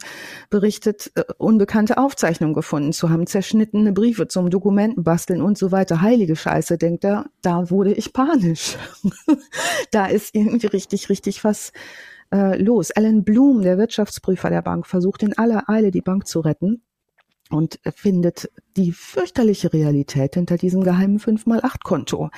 berichtet, 0.49 1.11
äh, 1.15 1.23
unbekannte 1.37 1.97
Aufzeichnungen 1.97 2.53
gefunden 2.53 2.93
zu 2.93 3.09
haben, 3.09 3.27
zerschnittene 3.27 3.91
Briefe 3.91 4.27
zum 4.27 4.49
Dokumentenbasteln 4.49 5.41
und 5.41 5.57
so 5.57 5.71
weiter. 5.71 6.01
Heilige 6.01 6.35
Scheiße, 6.35 6.77
denkt 6.77 7.03
er, 7.03 7.25
da 7.41 7.69
wurde 7.69 7.93
ich 7.93 8.13
panisch. 8.13 8.77
da 9.91 10.05
ist 10.05 10.33
irgendwie 10.33 10.67
richtig, 10.67 11.09
richtig 11.09 11.43
was 11.43 11.71
äh, 12.31 12.61
los. 12.61 12.91
Alan 12.91 13.23
Bloom, 13.23 13.61
der 13.61 13.77
Wirtschaftsprüfer 13.77 14.49
der 14.49 14.61
Bank, 14.61 14.87
versucht 14.87 15.23
in 15.23 15.37
aller 15.37 15.69
Eile 15.69 15.91
die 15.91 16.01
Bank 16.01 16.27
zu 16.27 16.39
retten 16.39 16.81
und 17.49 17.79
findet 17.95 18.49
die 18.75 18.91
fürchterliche 18.91 19.71
Realität 19.71 20.35
hinter 20.35 20.57
diesem 20.57 20.83
geheimen 20.83 21.19
5x8-Konto. 21.19 22.29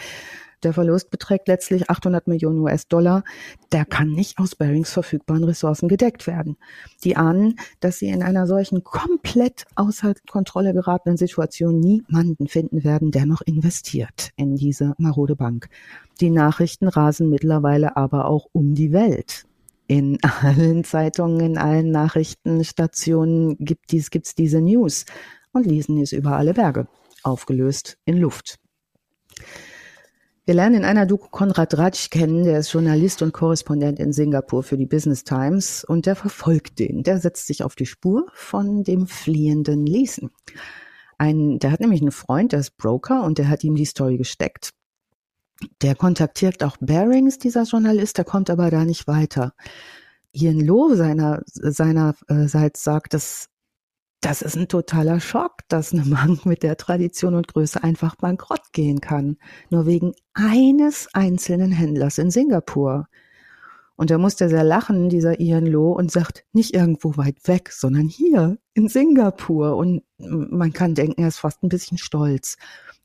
Der 0.63 0.73
Verlust 0.73 1.11
beträgt 1.11 1.47
letztlich 1.47 1.89
800 1.89 2.27
Millionen 2.27 2.59
US-Dollar. 2.59 3.23
Der 3.71 3.85
kann 3.85 4.11
nicht 4.11 4.39
aus 4.39 4.55
Barings 4.55 4.91
verfügbaren 4.91 5.43
Ressourcen 5.43 5.87
gedeckt 5.87 6.25
werden. 6.25 6.57
Die 7.03 7.15
ahnen, 7.15 7.59
dass 7.79 7.99
sie 7.99 8.07
in 8.07 8.23
einer 8.23 8.47
solchen 8.47 8.83
komplett 8.83 9.65
außer 9.75 10.15
Kontrolle 10.29 10.73
geratenen 10.73 11.17
Situation 11.17 11.79
niemanden 11.79 12.47
finden 12.47 12.83
werden, 12.83 13.11
der 13.11 13.25
noch 13.25 13.41
investiert 13.41 14.31
in 14.35 14.55
diese 14.55 14.93
marode 14.97 15.35
Bank. 15.35 15.69
Die 16.19 16.31
Nachrichten 16.31 16.87
rasen 16.87 17.29
mittlerweile 17.29 17.95
aber 17.95 18.25
auch 18.25 18.47
um 18.51 18.73
die 18.73 18.91
Welt. 18.91 19.45
In 19.87 20.17
allen 20.21 20.83
Zeitungen, 20.83 21.39
in 21.39 21.57
allen 21.57 21.91
Nachrichtenstationen 21.91 23.57
gibt 23.59 23.93
es 23.93 24.09
gibt's 24.09 24.35
diese 24.35 24.59
News 24.59 25.05
und 25.53 25.65
lesen 25.65 25.97
es 26.01 26.11
über 26.11 26.35
alle 26.35 26.53
Berge, 26.53 26.87
aufgelöst 27.23 27.97
in 28.05 28.17
Luft. 28.17 28.59
Wir 30.47 30.53
lernen 30.53 30.75
in 30.75 30.85
einer 30.85 31.05
Doku 31.05 31.27
Konrad 31.27 31.77
Ratsch 31.77 32.09
kennen, 32.09 32.45
der 32.45 32.59
ist 32.59 32.71
Journalist 32.71 33.21
und 33.21 33.33
Korrespondent 33.33 33.99
in 33.99 34.13
Singapur 34.13 34.63
für 34.63 34.77
die 34.77 34.85
Business 34.85 35.25
Times 35.25 35.83
und 35.83 36.05
der 36.05 36.15
verfolgt 36.15 36.79
den. 36.79 37.03
Der 37.03 37.19
setzt 37.19 37.47
sich 37.47 37.65
auf 37.65 37.75
die 37.75 37.85
Spur 37.85 38.27
von 38.33 38.85
dem 38.85 39.07
fliehenden 39.07 39.85
Lesen. 39.85 40.31
Ein, 41.17 41.59
der 41.59 41.73
hat 41.73 41.81
nämlich 41.81 41.99
einen 41.99 42.13
Freund, 42.13 42.53
der 42.53 42.61
ist 42.61 42.77
Broker 42.77 43.25
und 43.25 43.39
der 43.39 43.49
hat 43.49 43.65
ihm 43.65 43.75
die 43.75 43.83
Story 43.83 44.15
gesteckt. 44.15 44.69
Der 45.81 45.95
kontaktiert 45.95 46.63
auch 46.63 46.77
Bearings, 46.79 47.37
dieser 47.39 47.63
Journalist, 47.63 48.17
der 48.17 48.23
kommt 48.23 48.49
aber 48.49 48.71
da 48.71 48.85
nicht 48.85 49.05
weiter. 49.05 49.53
Ian 50.31 50.61
Loh 50.61 50.95
seiner, 50.95 51.41
seinerseits 51.45 52.85
sagt, 52.85 53.13
dass 53.13 53.49
das 54.21 54.41
ist 54.41 54.55
ein 54.55 54.67
totaler 54.67 55.19
Schock, 55.19 55.59
dass 55.67 55.93
eine 55.93 56.03
Bank 56.03 56.45
mit 56.45 56.63
der 56.63 56.77
Tradition 56.77 57.35
und 57.35 57.47
Größe 57.47 57.83
einfach 57.83 58.15
bankrott 58.15 58.73
gehen 58.73 59.01
kann. 59.01 59.37
Nur 59.69 59.85
wegen 59.85 60.13
eines 60.33 61.07
einzelnen 61.13 61.71
Händlers 61.71 62.17
in 62.17 62.31
Singapur. 62.31 63.07
Und 63.95 64.11
da 64.11 64.17
musste 64.19 64.47
sehr 64.47 64.63
lachen, 64.63 65.09
dieser 65.09 65.39
Ian 65.39 65.65
Loh, 65.65 65.91
und 65.91 66.11
sagt, 66.11 66.45
nicht 66.53 66.75
irgendwo 66.75 67.17
weit 67.17 67.47
weg, 67.47 67.71
sondern 67.71 68.07
hier 68.07 68.57
in 68.73 68.89
Singapur. 68.89 69.75
Und 69.75 70.03
man 70.17 70.71
kann 70.71 70.93
denken, 70.93 71.21
er 71.21 71.29
ist 71.29 71.39
fast 71.39 71.63
ein 71.63 71.69
bisschen 71.69 71.97
stolz, 71.97 72.57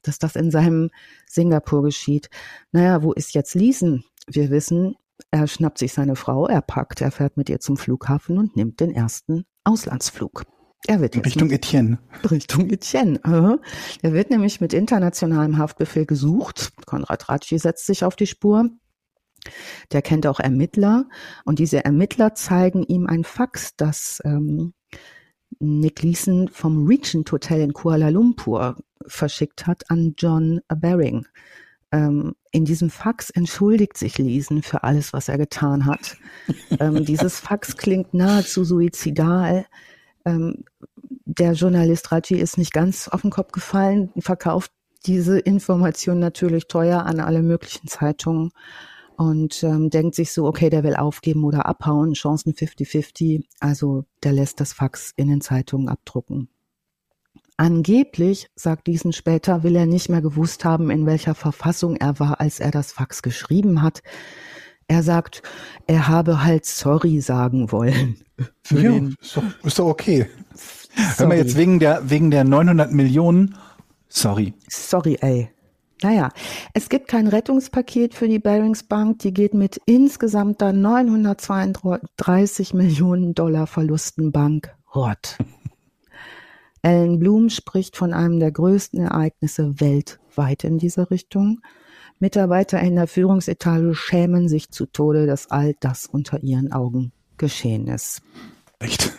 dass 0.02 0.18
das 0.18 0.36
in 0.36 0.51
seinem 0.51 0.90
Singapur 1.26 1.82
geschieht. 1.82 2.28
Naja, 2.72 3.02
wo 3.02 3.12
ist 3.12 3.34
jetzt 3.34 3.55
Leeson? 3.55 4.05
Wir 4.26 4.51
wissen, 4.51 4.97
er 5.30 5.47
schnappt 5.47 5.78
sich 5.78 5.94
seine 5.94 6.16
Frau, 6.16 6.47
er 6.47 6.60
packt, 6.60 7.01
er 7.01 7.10
fährt 7.10 7.39
mit 7.39 7.48
ihr 7.48 7.60
zum 7.60 7.78
Flughafen 7.78 8.36
und 8.36 8.56
nimmt 8.56 8.80
den 8.80 8.90
ersten 8.94 9.47
Auslandsflug. 9.64 10.44
Er 10.86 11.00
wird 11.00 11.14
jetzt 11.14 11.26
Richtung 11.26 11.48
mit, 11.48 11.64
Etienne. 11.64 11.98
Richtung 12.30 12.68
Etienne. 12.70 13.20
Er 14.02 14.12
wird 14.12 14.30
nämlich 14.30 14.60
mit 14.60 14.72
internationalem 14.72 15.59
Haftbefehl 15.59 16.06
gesucht. 16.06 16.72
Konrad 16.86 17.28
Ratschi 17.28 17.59
setzt 17.59 17.86
sich 17.86 18.04
auf 18.04 18.16
die 18.16 18.26
Spur. 18.26 18.68
Der 19.92 20.02
kennt 20.02 20.26
auch 20.26 20.40
Ermittler 20.40 21.06
und 21.44 21.59
diese 21.59 21.84
Ermittler 21.84 22.34
zeigen 22.34 22.84
ihm 22.84 23.06
ein 23.06 23.24
Fax, 23.24 23.74
das 23.76 24.20
ähm, 24.24 24.72
Nick 25.59 26.02
Leeson 26.02 26.48
vom 26.48 26.86
Regent 26.86 27.30
Hotel 27.30 27.60
in 27.60 27.72
Kuala 27.72 28.09
Lumpur 28.09 28.76
verschickt 29.06 29.66
hat 29.66 29.90
an 29.90 30.14
John 30.16 30.60
Baring. 30.68 31.26
Ähm, 31.90 32.34
in 32.52 32.64
diesem 32.64 32.90
Fax 32.90 33.30
entschuldigt 33.30 33.96
sich 33.96 34.18
Leeson 34.18 34.62
für 34.62 34.82
alles, 34.82 35.12
was 35.12 35.28
er 35.28 35.38
getan 35.38 35.86
hat. 35.86 36.16
ähm, 36.80 37.04
dieses 37.04 37.38
Fax 37.38 37.76
klingt 37.76 38.14
nahezu 38.14 38.64
suizidal. 38.64 39.66
Ähm, 40.24 40.65
der 41.24 41.53
Journalist 41.53 42.12
Raji 42.12 42.39
ist 42.39 42.59
nicht 42.59 42.73
ganz 42.73 43.09
auf 43.09 43.23
den 43.23 43.31
Kopf 43.31 43.53
gefallen, 43.53 44.11
verkauft 44.19 44.73
diese 45.07 45.39
Information 45.39 46.19
natürlich 46.19 46.69
teuer 46.69 47.05
an 47.05 47.20
alle 47.20 47.43
möglichen 47.43 47.89
Zeitungen 47.89 48.51
und 49.16 49.62
ähm, 49.62 49.90
denkt 49.90 50.15
sich 50.15 50.32
so, 50.32 50.47
okay, 50.47 50.70
der 50.70 50.85
will 50.85 50.97
aufgeben 50.97 51.44
oder 51.44 51.66
abhauen, 51.66 52.15
Chancen 52.15 52.53
50-50, 52.55 53.44
also 53.61 54.05
der 54.23 54.32
lässt 54.32 54.61
das 54.61 54.73
Fax 54.73 55.12
in 55.16 55.28
den 55.28 55.40
Zeitungen 55.40 55.89
abdrucken. 55.89 56.49
Angeblich, 57.57 58.49
sagt 58.57 58.86
diesen 58.86 59.12
später, 59.12 59.62
will 59.62 59.77
er 59.77 59.86
nicht 59.86 60.09
mehr 60.09 60.23
gewusst 60.23 60.65
haben, 60.65 60.90
in 60.90 61.07
welcher 61.07 61.35
Verfassung 61.35 61.97
er 61.97 62.19
war, 62.19 62.40
als 62.40 62.61
er 62.61 62.70
das 62.70 62.93
Fax 62.93 63.23
geschrieben 63.23 63.82
hat. 63.82 64.03
Er 64.93 65.02
sagt, 65.02 65.43
er 65.86 66.06
habe 66.06 66.44
halt 66.44 66.66
sorry 66.66 67.23
sagen 67.23 67.73
wollen. 67.73 68.19
ja, 68.70 68.93
ist 69.23 69.39
doch, 69.39 69.43
ist 69.64 69.78
doch 69.78 69.86
okay. 69.86 70.27
Wenn 71.16 71.28
man 71.28 71.39
jetzt 71.39 71.56
wegen 71.56 71.78
der, 71.78 72.10
wegen 72.10 72.31
der 72.31 72.44
900 72.44 72.93
Millionen, 72.93 73.56
sorry. 74.10 74.52
Sorry, 74.69 75.16
ey. 75.23 75.48
Naja, 76.02 76.28
es 76.74 76.90
gibt 76.90 77.09
kein 77.09 77.27
Rettungspaket 77.27 78.12
für 78.12 78.28
die 78.28 78.39
Barings 78.39 78.82
Bank. 78.82 79.20
Die 79.20 79.32
geht 79.32 79.55
mit 79.55 79.81
insgesamt 79.86 80.60
932 80.60 82.74
Millionen 82.74 83.35
Dollar 83.35 83.66
Verlusten 83.66 84.31
bankrott. 84.31 85.39
Ellen 86.82 87.19
Bloom 87.19 87.48
spricht 87.48 87.97
von 87.97 88.12
einem 88.12 88.40
der 88.40 88.52
größten 88.52 89.01
Ereignisse 89.01 89.81
weltweit 89.81 90.64
in 90.64 90.77
dieser 90.77 91.10
Richtung. 91.10 91.62
Mitarbeiter 92.23 92.78
in 92.78 92.94
der 92.94 93.09
Führungsetage 93.09 93.97
schämen 93.97 94.49
sich 94.49 94.70
zu 94.70 94.86
Tode, 94.86 95.27
dass 95.27 95.51
all 95.51 95.74
das 95.81 96.07
unter 96.07 96.40
ihren 96.44 96.70
Augen 96.70 97.11
geschehen 97.36 97.89
ist. 97.89 98.23
Echt? 98.78 99.11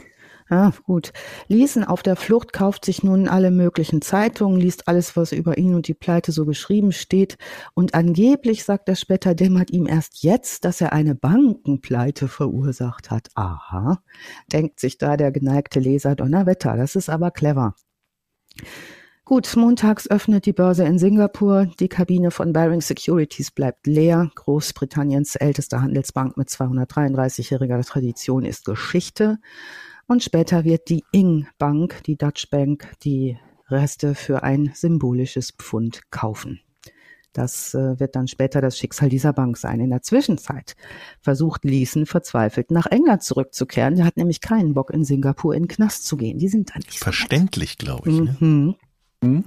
Ja, 0.50 0.72
gut. 0.86 1.12
Liesen 1.50 1.84
auf 1.84 2.02
der 2.02 2.16
Flucht 2.16 2.54
kauft 2.54 2.86
sich 2.86 3.04
nun 3.04 3.28
alle 3.28 3.52
möglichen 3.52 4.02
Zeitungen, 4.02 4.58
liest 4.58 4.88
alles, 4.88 5.18
was 5.18 5.34
über 5.34 5.58
ihn 5.58 5.76
und 5.76 5.90
die 5.90 5.94
Pleite 5.94 6.32
so 6.32 6.46
geschrieben 6.46 6.94
steht. 6.94 7.38
Und 7.74 7.94
angeblich, 7.94 8.64
sagt 8.64 8.88
er 8.88 8.96
später, 8.96 9.36
dämmert 9.36 9.72
ihm 9.72 9.86
erst 9.86 10.24
jetzt, 10.24 10.64
dass 10.64 10.80
er 10.80 10.94
eine 10.94 11.14
Bankenpleite 11.14 12.30
verursacht 12.30 13.12
hat. 13.12 13.32
Aha, 13.36 14.02
denkt 14.54 14.80
sich 14.80 14.98
da 14.98 15.18
der 15.18 15.34
geneigte 15.34 15.82
Leser 15.82 16.16
Donnerwetter. 16.16 16.78
Das 16.78 16.96
ist 16.96 17.10
aber 17.10 17.32
clever. 17.32 17.76
Gut, 19.26 19.56
montags 19.56 20.10
öffnet 20.10 20.45
die 20.45 20.52
Börse 20.52 20.84
in 20.84 21.00
Singapur. 21.00 21.68
Die 21.80 21.88
Kabine 21.88 22.30
von 22.30 22.52
Baring 22.52 22.82
Securities 22.82 23.52
bleibt 23.52 23.88
leer. 23.88 24.30
Großbritanniens 24.36 25.36
älteste 25.36 25.82
Handelsbank 25.82 26.36
mit 26.36 26.50
233-jähriger 26.50 27.86
Tradition 27.88 28.44
ist 28.44 28.66
Geschichte. 28.66 29.40
Und 30.08 30.24
später 30.24 30.66
wird 30.66 30.90
die 30.90 31.06
Ing 31.14 31.48
Bank, 31.58 32.04
die 32.06 32.18
Dutch 32.18 32.50
Bank, 32.50 32.91
die 33.04 33.38
Reste 33.70 34.14
für 34.14 34.44
ein 34.44 34.72
symbolisches 34.76 35.52
Pfund 35.52 36.12
kaufen. 36.12 36.60
Das 37.32 37.74
äh, 37.74 38.00
wird 38.02 38.18
dann 38.18 38.28
später 38.28 38.60
das 38.60 38.78
Schicksal 38.78 39.08
dieser 39.08 39.32
Bank 39.32 39.58
sein. 39.58 39.80
In 39.80 39.90
der 39.90 40.02
Zwischenzeit 40.02 40.76
versucht 41.22 41.64
Leeson 41.64 42.06
verzweifelt 42.06 42.72
nach 42.72 42.86
England 42.88 43.24
zurückzukehren. 43.24 43.95
Der 43.95 44.06
hat 44.06 44.18
nämlich 44.18 44.41
keinen 44.41 44.74
Bock 44.74 44.91
in 44.91 45.06
Singapur 45.06 45.56
in 45.56 45.64
den 45.64 45.68
Knast 45.70 46.06
zu 46.06 46.18
gehen. 46.18 46.38
Die 46.38 46.50
sind 46.50 46.72
da 46.72 46.80
nicht 46.80 47.00
Verständlich, 47.00 47.78
so 47.80 47.86
glaube 47.86 48.10
ich. 48.10 48.20
Ne? 48.20 48.36
Mhm. 48.40 48.76
Mhm. 49.24 49.44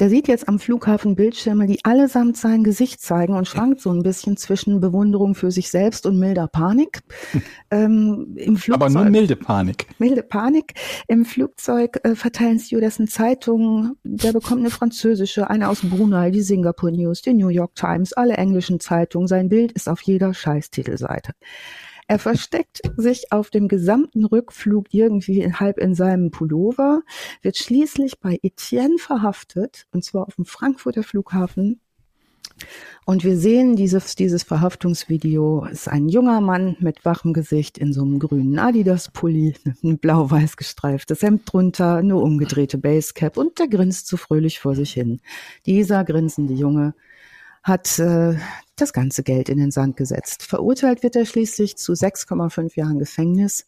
Der 0.00 0.10
sieht 0.10 0.26
jetzt 0.26 0.48
am 0.48 0.58
Flughafen 0.58 1.14
Bildschirme, 1.14 1.66
die 1.66 1.84
allesamt 1.84 2.36
sein 2.36 2.64
Gesicht 2.64 3.00
zeigen 3.00 3.34
und 3.34 3.46
schwankt 3.46 3.80
so 3.80 3.90
ein 3.90 4.02
bisschen 4.02 4.36
zwischen 4.36 4.80
Bewunderung 4.80 5.36
für 5.36 5.52
sich 5.52 5.70
selbst 5.70 6.04
und 6.04 6.18
milder 6.18 6.48
Panik. 6.48 7.02
ähm, 7.70 8.34
im 8.36 8.56
Flugzeug, 8.56 8.82
Aber 8.82 8.90
nur 8.90 9.04
milde 9.04 9.36
Panik. 9.36 9.86
Milde 9.98 10.24
Panik. 10.24 10.74
Im 11.06 11.24
Flugzeug 11.24 12.00
äh, 12.02 12.16
verteilen 12.16 12.58
Stewardessen 12.58 13.06
Zeitungen. 13.06 13.96
Der 14.02 14.32
bekommt 14.32 14.60
eine 14.60 14.70
französische, 14.70 15.48
eine 15.48 15.68
aus 15.68 15.82
Brunei, 15.82 16.30
die 16.32 16.42
Singapore 16.42 16.92
News, 16.92 17.22
die 17.22 17.34
New 17.34 17.48
York 17.48 17.76
Times, 17.76 18.12
alle 18.12 18.34
englischen 18.34 18.80
Zeitungen. 18.80 19.28
Sein 19.28 19.48
Bild 19.48 19.70
ist 19.72 19.88
auf 19.88 20.00
jeder 20.02 20.34
Scheißtitelseite. 20.34 21.32
Er 22.06 22.18
versteckt 22.18 22.82
sich 22.96 23.32
auf 23.32 23.50
dem 23.50 23.68
gesamten 23.68 24.24
Rückflug 24.24 24.92
irgendwie 24.92 25.52
halb 25.52 25.78
in 25.78 25.94
seinem 25.94 26.30
Pullover, 26.30 27.02
wird 27.42 27.56
schließlich 27.56 28.20
bei 28.20 28.38
Etienne 28.42 28.98
verhaftet, 28.98 29.86
und 29.92 30.04
zwar 30.04 30.26
auf 30.26 30.34
dem 30.36 30.44
Frankfurter 30.44 31.02
Flughafen. 31.02 31.80
Und 33.04 33.24
wir 33.24 33.36
sehen 33.36 33.76
dieses, 33.76 34.14
dieses 34.14 34.44
Verhaftungsvideo. 34.44 35.66
Es 35.66 35.80
ist 35.80 35.88
ein 35.88 36.08
junger 36.08 36.40
Mann 36.40 36.76
mit 36.78 37.04
wachem 37.04 37.32
Gesicht 37.32 37.78
in 37.78 37.92
so 37.92 38.02
einem 38.02 38.18
grünen 38.18 38.58
Adidas-Pulli, 38.58 39.54
ein 39.82 39.98
blau-weiß 39.98 40.56
gestreiftes 40.56 41.22
Hemd 41.22 41.52
drunter, 41.52 41.96
eine 41.96 42.16
umgedrehte 42.16 42.78
Basecap 42.78 43.36
und 43.36 43.58
der 43.58 43.68
grinst 43.68 44.06
so 44.06 44.16
fröhlich 44.16 44.60
vor 44.60 44.74
sich 44.74 44.92
hin. 44.92 45.20
Dieser 45.66 46.04
grinsende 46.04 46.54
Junge 46.54 46.94
hat 47.62 47.98
äh, 47.98 48.36
das 48.76 48.92
ganze 48.92 49.22
Geld 49.22 49.48
in 49.48 49.58
den 49.58 49.70
Sand 49.70 49.96
gesetzt. 49.96 50.42
Verurteilt 50.42 51.02
wird 51.02 51.16
er 51.16 51.26
schließlich 51.26 51.76
zu 51.76 51.92
6,5 51.92 52.76
Jahren 52.76 52.98
Gefängnis. 52.98 53.66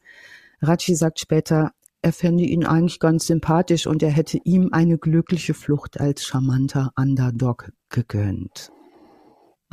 Rachi 0.61 0.95
sagt 0.95 1.21
später, 1.21 1.73
er 2.03 2.13
fände 2.13 2.45
ihn 2.45 2.65
eigentlich 2.65 3.01
ganz 3.01 3.27
sympathisch 3.27 3.87
und 3.87 4.03
er 4.03 4.11
hätte 4.11 4.39
ihm 4.45 4.69
eine 4.73 4.99
glückliche 4.99 5.55
Flucht 5.55 6.01
als 6.01 6.25
charmanter 6.25 6.93
Underdog 6.97 7.73
gegönnt. 7.89 8.71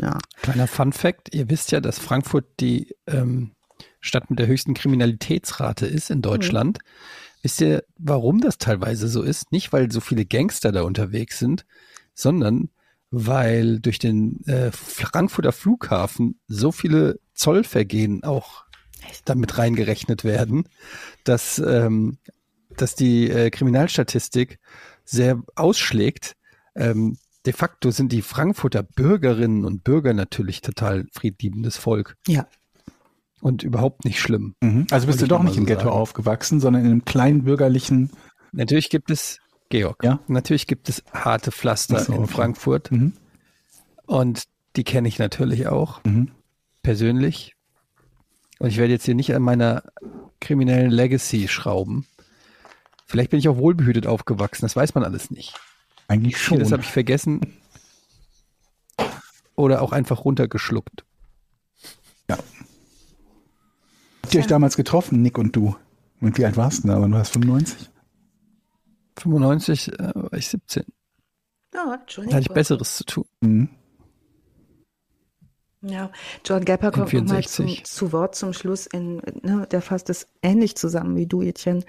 Ja. 0.02 0.18
Kleiner 0.42 0.68
Fun 0.68 0.94
Fact, 0.94 1.34
ihr 1.34 1.50
wisst 1.50 1.72
ja, 1.72 1.80
dass 1.80 2.00
Frankfurt 2.00 2.46
die 2.60 2.96
ähm, 3.08 3.52
Stadt 4.00 4.30
mit 4.30 4.40
der 4.40 4.48
höchsten 4.48 4.74
Kriminalitätsrate 4.74 5.86
ist 5.86 6.10
in 6.10 6.22
Deutschland. 6.22 6.80
Mhm. 6.80 7.38
Wisst 7.44 7.62
ihr, 7.62 7.84
warum 7.98 8.40
das 8.40 8.58
teilweise 8.58 9.08
so 9.08 9.22
ist? 9.22 9.52
Nicht, 9.52 9.74
weil 9.74 9.92
so 9.92 10.00
viele 10.00 10.26
Gangster 10.26 10.72
da 10.72 10.84
unterwegs 10.84 11.40
sind, 11.40 11.66
sondern 12.14 12.70
weil 13.16 13.80
durch 13.80 14.00
den 14.00 14.44
äh, 14.48 14.72
Frankfurter 14.72 15.52
Flughafen 15.52 16.40
so 16.48 16.72
viele 16.72 17.20
Zollvergehen 17.36 18.24
auch 18.24 18.66
damit 19.24 19.60
reingerechnet 19.60 20.24
werden, 20.24 20.68
dass, 21.24 21.60
ähm, 21.60 22.18
dass 22.76 22.96
die 22.96 23.30
äh, 23.30 23.52
Kriminalstatistik 23.52 24.58
sehr 25.06 25.44
ausschlägt. 25.54 26.36
Ähm, 26.74 27.18
de 27.46 27.54
facto 27.54 27.92
sind 27.92 28.12
die 28.12 28.24
Frankfurter 28.24 28.82
Bürgerinnen 28.82 29.64
und 29.64 29.84
Bürger 29.84 30.14
natürlich 30.14 30.62
total 30.62 31.06
friedliebendes 31.12 31.78
Volk. 31.78 32.18
Ja. 32.28 32.48
Und 33.42 33.62
überhaupt 33.62 34.06
nicht 34.06 34.20
schlimm. 34.22 34.56
Mhm. 34.62 34.88
Also 34.90 35.06
bist 35.06 35.22
du 35.22 35.28
doch 35.28 35.44
nicht 35.44 35.54
so 35.54 35.60
im 35.60 35.68
Ghetto 35.68 35.82
sagen. 35.82 35.92
aufgewachsen, 35.92 36.60
sondern 36.60 36.84
in 36.84 36.92
einem 36.92 37.06
kleinen 37.06 37.44
bürgerlichen. 37.44 38.10
Natürlich 38.54 38.90
gibt 38.90 39.12
es 39.12 39.38
Georg. 39.74 40.04
Ja? 40.04 40.20
Natürlich 40.28 40.68
gibt 40.68 40.88
es 40.88 41.04
harte 41.12 41.52
Pflaster 41.52 42.00
so, 42.00 42.14
in 42.14 42.20
okay. 42.20 42.32
Frankfurt. 42.32 42.92
Mhm. 42.92 43.14
Und 44.06 44.44
die 44.76 44.84
kenne 44.84 45.08
ich 45.08 45.18
natürlich 45.18 45.68
auch 45.68 46.04
mhm. 46.04 46.30
persönlich. 46.84 47.56
Und 48.60 48.70
ich 48.70 48.78
werde 48.78 48.94
jetzt 48.94 49.06
hier 49.06 49.16
nicht 49.16 49.34
an 49.34 49.42
meiner 49.42 49.84
kriminellen 50.40 50.92
Legacy 50.92 51.48
schrauben. 51.48 52.06
Vielleicht 53.08 53.32
bin 53.32 53.40
ich 53.40 53.50
auch 53.50 53.58
wohlbehütet 53.58 54.06
aufgewachsen, 54.06 54.64
das 54.64 54.76
weiß 54.76 54.94
man 54.94 55.04
alles 55.04 55.32
nicht. 55.32 55.56
Eigentlich 56.08 56.38
schon. 56.38 56.60
Das 56.60 56.72
habe 56.72 56.84
ich 56.84 56.92
vergessen. 56.92 57.42
Oder 59.56 59.82
auch 59.82 59.92
einfach 59.92 60.24
runtergeschluckt. 60.24 61.04
Ja. 62.30 62.38
Habt 64.22 64.34
ihr 64.34 64.40
euch 64.40 64.48
damals 64.48 64.78
getroffen, 64.78 65.22
Nick 65.24 65.38
und 65.40 65.56
du? 65.56 65.76
Und 66.22 66.38
wie 66.38 66.46
alt 66.46 66.58
warst 66.58 66.84
du 66.84 66.90
da? 66.90 67.00
Du 67.00 67.12
warst 67.12 67.34
95? 67.34 67.90
95 69.18 70.00
äh, 70.00 70.12
war 70.16 70.34
ich 70.34 70.48
17. 70.48 70.84
Oh, 71.76 71.78
da 71.78 71.92
hatte 71.92 72.40
ich 72.40 72.50
Besseres 72.50 72.98
zu 72.98 73.04
tun. 73.06 73.26
Mhm. 73.42 73.70
Ja, 75.82 76.12
John 76.46 76.64
Gapper 76.64 76.92
kommt 76.92 77.12
nochmal 77.12 77.44
zu, 77.44 77.66
zu 77.84 78.14
Wort 78.14 78.36
zum 78.36 78.54
Schluss, 78.54 78.88
in, 78.88 79.18
ne, 79.42 79.68
der 79.70 79.82
fasst 79.82 80.10
es 80.10 80.28
ähnlich 80.42 80.76
zusammen 80.76 81.18
wie 81.18 81.28
du, 81.28 81.42
Etienne. 81.42 81.84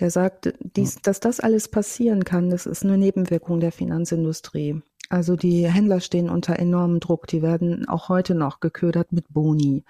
Der 0.00 0.10
sagt, 0.10 0.54
dies, 0.60 0.96
dass 0.96 1.20
das 1.20 1.38
alles 1.38 1.68
passieren 1.68 2.24
kann, 2.24 2.50
das 2.50 2.66
ist 2.66 2.84
eine 2.84 2.98
Nebenwirkung 2.98 3.60
der 3.60 3.70
Finanzindustrie. 3.70 4.82
Also 5.10 5.36
die 5.36 5.68
Händler 5.68 6.00
stehen 6.00 6.28
unter 6.28 6.58
enormem 6.58 7.00
Druck, 7.00 7.26
die 7.26 7.42
werden 7.42 7.88
auch 7.88 8.08
heute 8.08 8.34
noch 8.34 8.60
geködert 8.60 9.12
mit 9.12 9.26
Boni, 9.28 9.84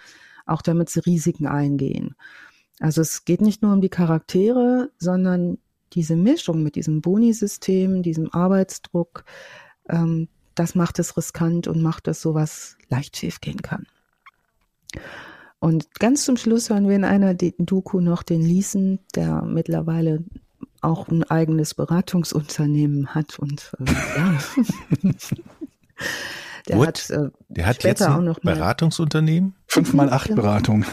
auch 0.47 0.63
damit 0.63 0.91
sie 0.91 1.01
Risiken 1.01 1.47
eingehen. 1.47 2.17
Also 2.79 3.03
es 3.03 3.25
geht 3.25 3.41
nicht 3.41 3.63
nur 3.63 3.73
um 3.73 3.81
die 3.81 3.91
Charaktere, 3.91 4.91
sondern 4.99 5.59
diese 5.93 6.17
Mischung 6.17 6.63
mit 6.63 6.77
diesem 6.77 7.01
Boni-System, 7.01 8.03
diesem 8.03 8.33
Arbeitsdruck, 8.33 9.25
ähm, 9.89 10.29
das 10.55 10.75
macht 10.75 10.99
es 10.99 11.17
riskant 11.17 11.69
und 11.69 11.83
macht, 11.83 12.07
dass 12.07 12.21
sowas 12.21 12.77
leicht 12.89 13.17
schiefgehen 13.17 13.63
kann. 13.63 13.87
Und 15.59 15.99
ganz 16.01 16.25
zum 16.25 16.37
Schluss 16.37 16.71
hören 16.71 16.89
wir 16.89 16.97
in 16.97 17.05
einer 17.05 17.35
Doku 17.35 18.01
noch 18.01 18.23
den 18.23 18.41
Liesen, 18.41 18.99
der 19.15 19.43
mittlerweile 19.43 20.25
auch 20.81 21.09
ein 21.09 21.25
eigenes 21.25 21.75
Beratungsunternehmen 21.75 23.15
hat 23.15 23.39
und 23.39 23.73
äh, 23.79 23.93
ja. 24.17 24.39
der 26.69 26.79
What? 26.79 26.87
hat, 26.87 27.11
äh, 27.11 27.31
der 27.49 27.67
hat 27.67 27.85
jetzt 27.85 28.03
ein 28.03 28.13
auch 28.13 28.23
noch 28.23 28.39
Beratungsunternehmen? 28.41 29.55
Fünf 29.67 29.93
mal 29.93 30.11
acht 30.11 30.35
Beratung. 30.35 30.87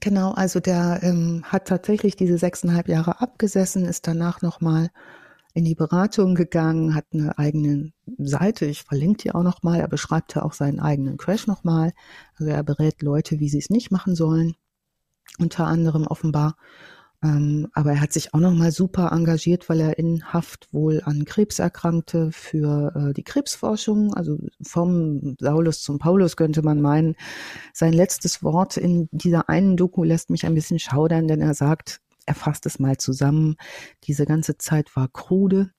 Genau, 0.00 0.32
also 0.32 0.60
der 0.60 1.00
ähm, 1.02 1.42
hat 1.44 1.68
tatsächlich 1.68 2.16
diese 2.16 2.38
sechseinhalb 2.38 2.88
Jahre 2.88 3.20
abgesessen, 3.20 3.84
ist 3.84 4.06
danach 4.06 4.42
nochmal 4.42 4.90
in 5.54 5.64
die 5.64 5.76
Beratung 5.76 6.34
gegangen, 6.34 6.94
hat 6.94 7.06
eine 7.12 7.38
eigene 7.38 7.92
Seite, 8.18 8.66
ich 8.66 8.82
verlinke 8.82 9.22
die 9.22 9.32
auch 9.32 9.44
nochmal, 9.44 9.78
er 9.80 9.88
beschreibt 9.88 10.34
ja 10.34 10.42
auch 10.42 10.52
seinen 10.52 10.80
eigenen 10.80 11.16
Crash 11.16 11.46
nochmal. 11.46 11.92
Also 12.36 12.50
er 12.50 12.62
berät 12.64 13.02
Leute, 13.02 13.38
wie 13.38 13.48
sie 13.48 13.58
es 13.58 13.70
nicht 13.70 13.92
machen 13.92 14.16
sollen, 14.16 14.54
unter 15.38 15.66
anderem 15.66 16.06
offenbar. 16.08 16.56
Ähm, 17.24 17.68
aber 17.72 17.92
er 17.92 18.00
hat 18.02 18.12
sich 18.12 18.34
auch 18.34 18.38
nochmal 18.38 18.70
super 18.70 19.10
engagiert, 19.10 19.70
weil 19.70 19.80
er 19.80 19.98
in 19.98 20.34
Haft 20.34 20.72
wohl 20.74 21.00
an 21.04 21.24
Krebs 21.24 21.58
erkrankte 21.58 22.30
für 22.32 22.92
äh, 22.94 23.14
die 23.14 23.22
Krebsforschung. 23.22 24.12
Also 24.12 24.38
vom 24.62 25.34
Saulus 25.40 25.82
zum 25.82 25.98
Paulus 25.98 26.36
könnte 26.36 26.60
man 26.62 26.82
meinen. 26.82 27.16
Sein 27.72 27.94
letztes 27.94 28.42
Wort 28.42 28.76
in 28.76 29.08
dieser 29.10 29.48
einen 29.48 29.78
Doku 29.78 30.04
lässt 30.04 30.28
mich 30.28 30.44
ein 30.44 30.54
bisschen 30.54 30.78
schaudern, 30.78 31.26
denn 31.26 31.40
er 31.40 31.54
sagt, 31.54 32.02
er 32.26 32.34
fasst 32.34 32.66
es 32.66 32.78
mal 32.78 32.98
zusammen. 32.98 33.56
Diese 34.04 34.26
ganze 34.26 34.58
Zeit 34.58 34.94
war 34.94 35.08
krude. 35.08 35.70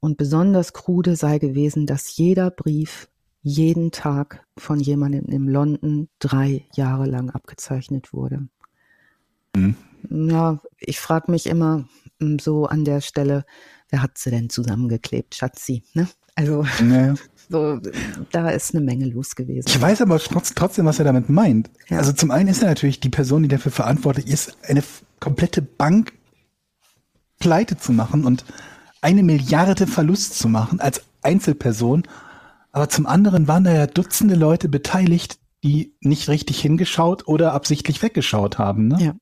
Und 0.00 0.16
besonders 0.16 0.72
krude 0.72 1.14
sei 1.14 1.38
gewesen, 1.38 1.86
dass 1.86 2.16
jeder 2.16 2.50
Brief 2.50 3.08
jeden 3.42 3.92
Tag 3.92 4.44
von 4.56 4.80
jemandem 4.80 5.26
in 5.26 5.46
London 5.46 6.08
drei 6.18 6.66
Jahre 6.74 7.06
lang 7.06 7.30
abgezeichnet 7.30 8.12
wurde. 8.12 8.48
Mhm. 9.54 9.76
Ja, 10.08 10.60
ich 10.78 11.00
frage 11.00 11.30
mich 11.30 11.46
immer 11.46 11.84
hm, 12.20 12.38
so 12.38 12.66
an 12.66 12.84
der 12.84 13.00
Stelle, 13.00 13.44
wer 13.90 14.02
hat 14.02 14.18
sie 14.18 14.30
denn 14.30 14.50
zusammengeklebt, 14.50 15.34
Schatzi? 15.34 15.82
Ne? 15.94 16.08
Also 16.34 16.64
nee. 16.82 17.12
so, 17.48 17.80
da 18.30 18.50
ist 18.50 18.74
eine 18.74 18.84
Menge 18.84 19.06
los 19.06 19.34
gewesen. 19.34 19.68
Ich 19.68 19.80
weiß 19.80 20.00
aber 20.02 20.18
trotzdem, 20.18 20.86
was 20.86 20.98
er 20.98 21.04
damit 21.04 21.28
meint. 21.28 21.70
Ja. 21.88 21.98
Also 21.98 22.12
zum 22.12 22.30
einen 22.30 22.48
ist 22.48 22.62
er 22.62 22.68
natürlich 22.68 23.00
die 23.00 23.08
Person, 23.08 23.42
die 23.42 23.48
dafür 23.48 23.72
verantwortlich 23.72 24.28
ist, 24.28 24.56
eine 24.62 24.82
komplette 25.18 25.62
Bank 25.62 26.12
pleite 27.38 27.76
zu 27.76 27.92
machen 27.92 28.24
und 28.24 28.44
eine 29.00 29.22
Milliarde 29.22 29.86
Verlust 29.86 30.38
zu 30.38 30.48
machen 30.48 30.80
als 30.80 31.02
Einzelperson. 31.22 32.04
Aber 32.72 32.88
zum 32.88 33.06
anderen 33.06 33.48
waren 33.48 33.64
da 33.64 33.72
ja 33.72 33.86
Dutzende 33.86 34.34
Leute 34.34 34.68
beteiligt, 34.68 35.38
die 35.64 35.94
nicht 36.00 36.28
richtig 36.28 36.60
hingeschaut 36.60 37.26
oder 37.26 37.52
absichtlich 37.52 38.02
weggeschaut 38.02 38.58
haben. 38.58 38.88
Ne? 38.88 38.98
Ja. 39.00 39.14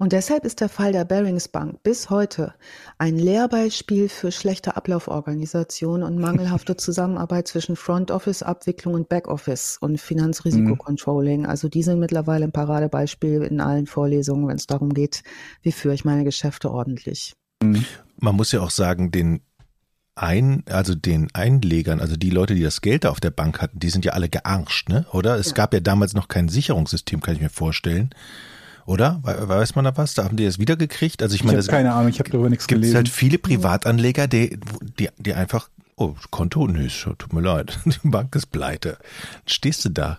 Und 0.00 0.14
deshalb 0.14 0.46
ist 0.46 0.62
der 0.62 0.70
Fall 0.70 0.92
der 0.92 1.04
Barings 1.04 1.46
Bank 1.48 1.82
bis 1.82 2.08
heute 2.08 2.54
ein 2.96 3.18
Lehrbeispiel 3.18 4.08
für 4.08 4.32
schlechte 4.32 4.74
Ablauforganisation 4.74 6.02
und 6.02 6.18
mangelhafte 6.18 6.74
Zusammenarbeit 6.78 7.48
zwischen 7.48 7.76
Front 7.76 8.10
Office 8.10 8.42
Abwicklung 8.42 8.94
und 8.94 9.10
Back 9.10 9.28
Office 9.28 9.76
und 9.78 10.00
Finanzrisikocontrolling. 10.00 11.44
Also 11.44 11.68
die 11.68 11.82
sind 11.82 12.00
mittlerweile 12.00 12.46
ein 12.46 12.50
Paradebeispiel 12.50 13.42
in 13.42 13.60
allen 13.60 13.86
Vorlesungen, 13.86 14.48
wenn 14.48 14.56
es 14.56 14.66
darum 14.66 14.94
geht, 14.94 15.22
wie 15.60 15.70
führe 15.70 15.92
ich 15.92 16.06
meine 16.06 16.24
Geschäfte 16.24 16.70
ordentlich. 16.70 17.34
Mhm. 17.62 17.84
Man 18.16 18.36
muss 18.36 18.52
ja 18.52 18.62
auch 18.62 18.70
sagen, 18.70 19.10
den 19.10 19.42
ein, 20.14 20.64
also 20.70 20.94
den 20.94 21.28
Einlegern, 21.34 22.00
also 22.00 22.16
die 22.16 22.30
Leute, 22.30 22.54
die 22.54 22.62
das 22.62 22.80
Geld 22.80 23.04
da 23.04 23.10
auf 23.10 23.20
der 23.20 23.32
Bank 23.32 23.60
hatten, 23.60 23.78
die 23.78 23.90
sind 23.90 24.06
ja 24.06 24.12
alle 24.12 24.30
gearscht, 24.30 24.88
ne? 24.88 25.04
Oder? 25.12 25.36
Es 25.36 25.48
ja. 25.48 25.52
gab 25.52 25.74
ja 25.74 25.80
damals 25.80 26.14
noch 26.14 26.28
kein 26.28 26.48
Sicherungssystem, 26.48 27.20
kann 27.20 27.34
ich 27.34 27.42
mir 27.42 27.50
vorstellen 27.50 28.14
oder? 28.86 29.20
Weiß 29.22 29.74
man 29.74 29.84
da 29.84 29.96
was? 29.96 30.14
Da 30.14 30.24
haben 30.24 30.36
die 30.36 30.44
das 30.44 30.58
wiedergekriegt? 30.58 31.22
Also 31.22 31.34
ich, 31.34 31.40
ich 31.40 31.46
meine, 31.46 31.62
keine 31.62 31.92
Ahnung, 31.92 32.08
ich 32.10 32.18
habe 32.18 32.30
darüber 32.30 32.48
nichts 32.48 32.66
gelesen. 32.66 32.92
Es 32.92 32.96
halt 32.96 33.08
viele 33.08 33.38
Privatanleger, 33.38 34.28
die, 34.28 34.58
die, 34.98 35.08
die 35.18 35.34
einfach, 35.34 35.68
oh, 35.96 36.14
Konto, 36.30 36.66
nö, 36.66 36.88
tut 36.88 37.32
mir 37.32 37.40
leid, 37.40 37.78
die 37.84 38.08
Bank 38.08 38.34
ist 38.34 38.46
pleite. 38.46 38.98
Stehst 39.46 39.84
du 39.84 39.90
da? 39.90 40.18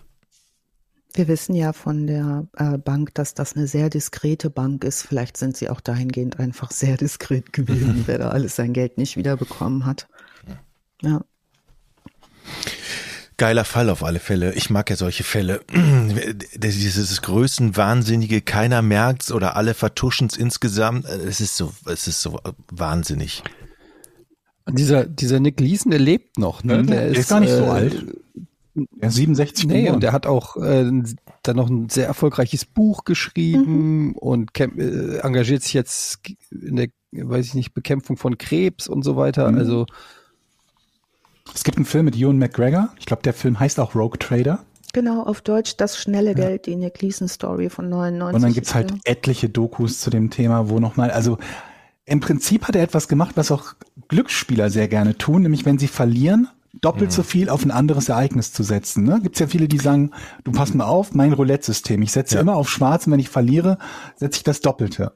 Wir 1.14 1.28
wissen 1.28 1.56
ja 1.56 1.74
von 1.74 2.08
der 2.08 2.48
äh, 2.56 2.78
Bank, 2.78 3.14
dass 3.16 3.34
das 3.34 3.56
eine 3.56 3.68
sehr 3.68 3.90
diskrete 3.90 4.50
Bank 4.50 4.86
ist. 4.86 5.02
Vielleicht 5.02 5.36
sind 5.36 5.58
sie 5.58 5.70
auch 5.70 5.82
dahingehend 5.82 6.40
einfach 6.40 6.72
sehr 6.72 6.96
diskret 6.96 7.52
gewesen, 7.52 8.04
wer 8.08 8.18
da 8.18 8.30
alles 8.30 8.56
sein 8.56 8.72
Geld 8.72 8.98
nicht 8.98 9.18
wiederbekommen 9.18 9.86
hat. 9.86 10.08
Ja. 11.02 11.22
Geiler 13.42 13.66
Fall 13.66 13.90
auf 13.90 14.04
alle 14.04 14.20
Fälle. 14.20 14.54
Ich 14.54 14.70
mag 14.70 14.92
ja 14.92 14.96
solche 14.96 15.24
Fälle. 15.24 15.62
Dieses 16.56 17.24
Größenwahnsinnige, 17.24 18.42
keiner 18.42 18.84
merkt's 18.84 19.32
oder 19.32 19.56
alle 19.56 19.74
vertuschen's 19.74 20.38
insgesamt. 20.38 21.06
Es 21.06 21.42
ist 21.42 21.58
so, 21.58 21.74
es 21.88 22.08
ist 22.08 22.22
so 22.22 22.40
wahnsinnig. 22.72 23.42
dieser, 24.70 25.06
dieser 25.06 25.40
Nick 25.40 25.60
Leeson, 25.60 25.90
der 25.90 26.00
lebt 26.00 26.38
noch, 26.38 26.64
ne? 26.64 26.84
Mhm. 26.84 26.88
Der, 26.88 27.00
der 27.00 27.08
ist, 27.08 27.18
ist, 27.18 27.30
gar 27.30 27.40
nicht 27.40 27.50
äh, 27.50 27.58
so 27.58 27.64
alt. 27.66 28.06
Er 29.00 29.08
ist 29.08 29.16
67 29.16 29.66
Nee, 29.66 29.90
und 29.90 30.04
der 30.04 30.14
hat 30.14 30.28
auch 30.28 30.58
äh, 30.58 30.92
dann 31.42 31.56
noch 31.56 31.68
ein 31.68 31.90
sehr 31.90 32.06
erfolgreiches 32.06 32.66
Buch 32.66 33.06
geschrieben 33.06 34.10
mhm. 34.10 34.12
und 34.18 34.52
äh, 34.60 35.18
engagiert 35.18 35.64
sich 35.64 35.74
jetzt 35.74 36.20
in 36.52 36.76
der, 36.76 36.90
weiß 37.12 37.48
ich 37.48 37.54
nicht, 37.56 37.74
Bekämpfung 37.74 38.18
von 38.18 38.38
Krebs 38.38 38.88
und 38.88 39.02
so 39.02 39.16
weiter. 39.16 39.52
Mhm. 39.52 39.58
Also 39.58 39.86
es 41.54 41.64
gibt 41.64 41.78
einen 41.78 41.86
Film 41.86 42.06
mit 42.06 42.16
Ewan 42.16 42.38
McGregor. 42.38 42.90
Ich 43.00 43.06
glaube, 43.06 43.24
der 43.24 43.34
Film 43.34 43.60
heißt 43.60 43.80
auch 43.80 43.96
Rogue 43.96 44.18
Trader. 44.20 44.60
Genau, 44.94 45.24
auf 45.24 45.42
Deutsch 45.42 45.78
das 45.78 45.98
schnelle 45.98 46.36
Geld, 46.36 46.66
die 46.66 46.76
Nick 46.76 47.02
Leeson 47.02 47.28
Story 47.28 47.70
von 47.70 47.88
99. 47.90 48.36
Und 48.36 48.42
dann 48.42 48.54
gibt's 48.54 48.76
halt 48.76 48.94
etliche 49.06 49.48
Dokus 49.48 50.00
zu 50.00 50.10
dem 50.10 50.30
Thema, 50.30 50.70
wo 50.70 50.80
nochmal, 50.80 51.12
also 51.12 51.38
im 52.06 52.20
Prinzip 52.20 52.68
hat 52.68 52.76
er 52.76 52.84
etwas 52.84 53.08
gemacht, 53.08 53.38
was 53.38 53.52
auch 53.52 53.74
Glücksspieler 54.10 54.70
sehr 54.70 54.90
gerne 54.90 55.18
tun, 55.18 55.44
nämlich 55.44 55.66
wenn 55.66 55.78
sie 55.78 55.88
verlieren, 55.88 56.50
doppelt 56.74 57.12
mhm. 57.12 57.16
so 57.16 57.24
viel 57.24 57.50
auf 57.50 57.64
ein 57.64 57.72
anderes 57.72 58.10
Ereignis 58.10 58.52
zu 58.52 58.64
setzen. 58.64 59.06
Ne? 59.06 59.20
Gibt 59.22 59.40
ja 59.40 59.48
viele, 59.48 59.70
die 59.70 59.78
sagen, 59.78 60.12
du 60.44 60.52
pass 60.52 60.74
mal 60.74 60.86
auf, 60.86 61.14
mein 61.14 61.32
Roulette-System, 61.32 62.02
ich 62.02 62.12
setze 62.12 62.36
ja. 62.36 62.42
immer 62.42 62.56
auf 62.56 62.70
schwarz 62.70 63.08
und 63.08 63.14
wenn 63.14 63.20
ich 63.20 63.30
verliere, 63.30 63.78
setze 64.18 64.38
ich 64.38 64.44
das 64.44 64.60
Doppelte 64.60 65.14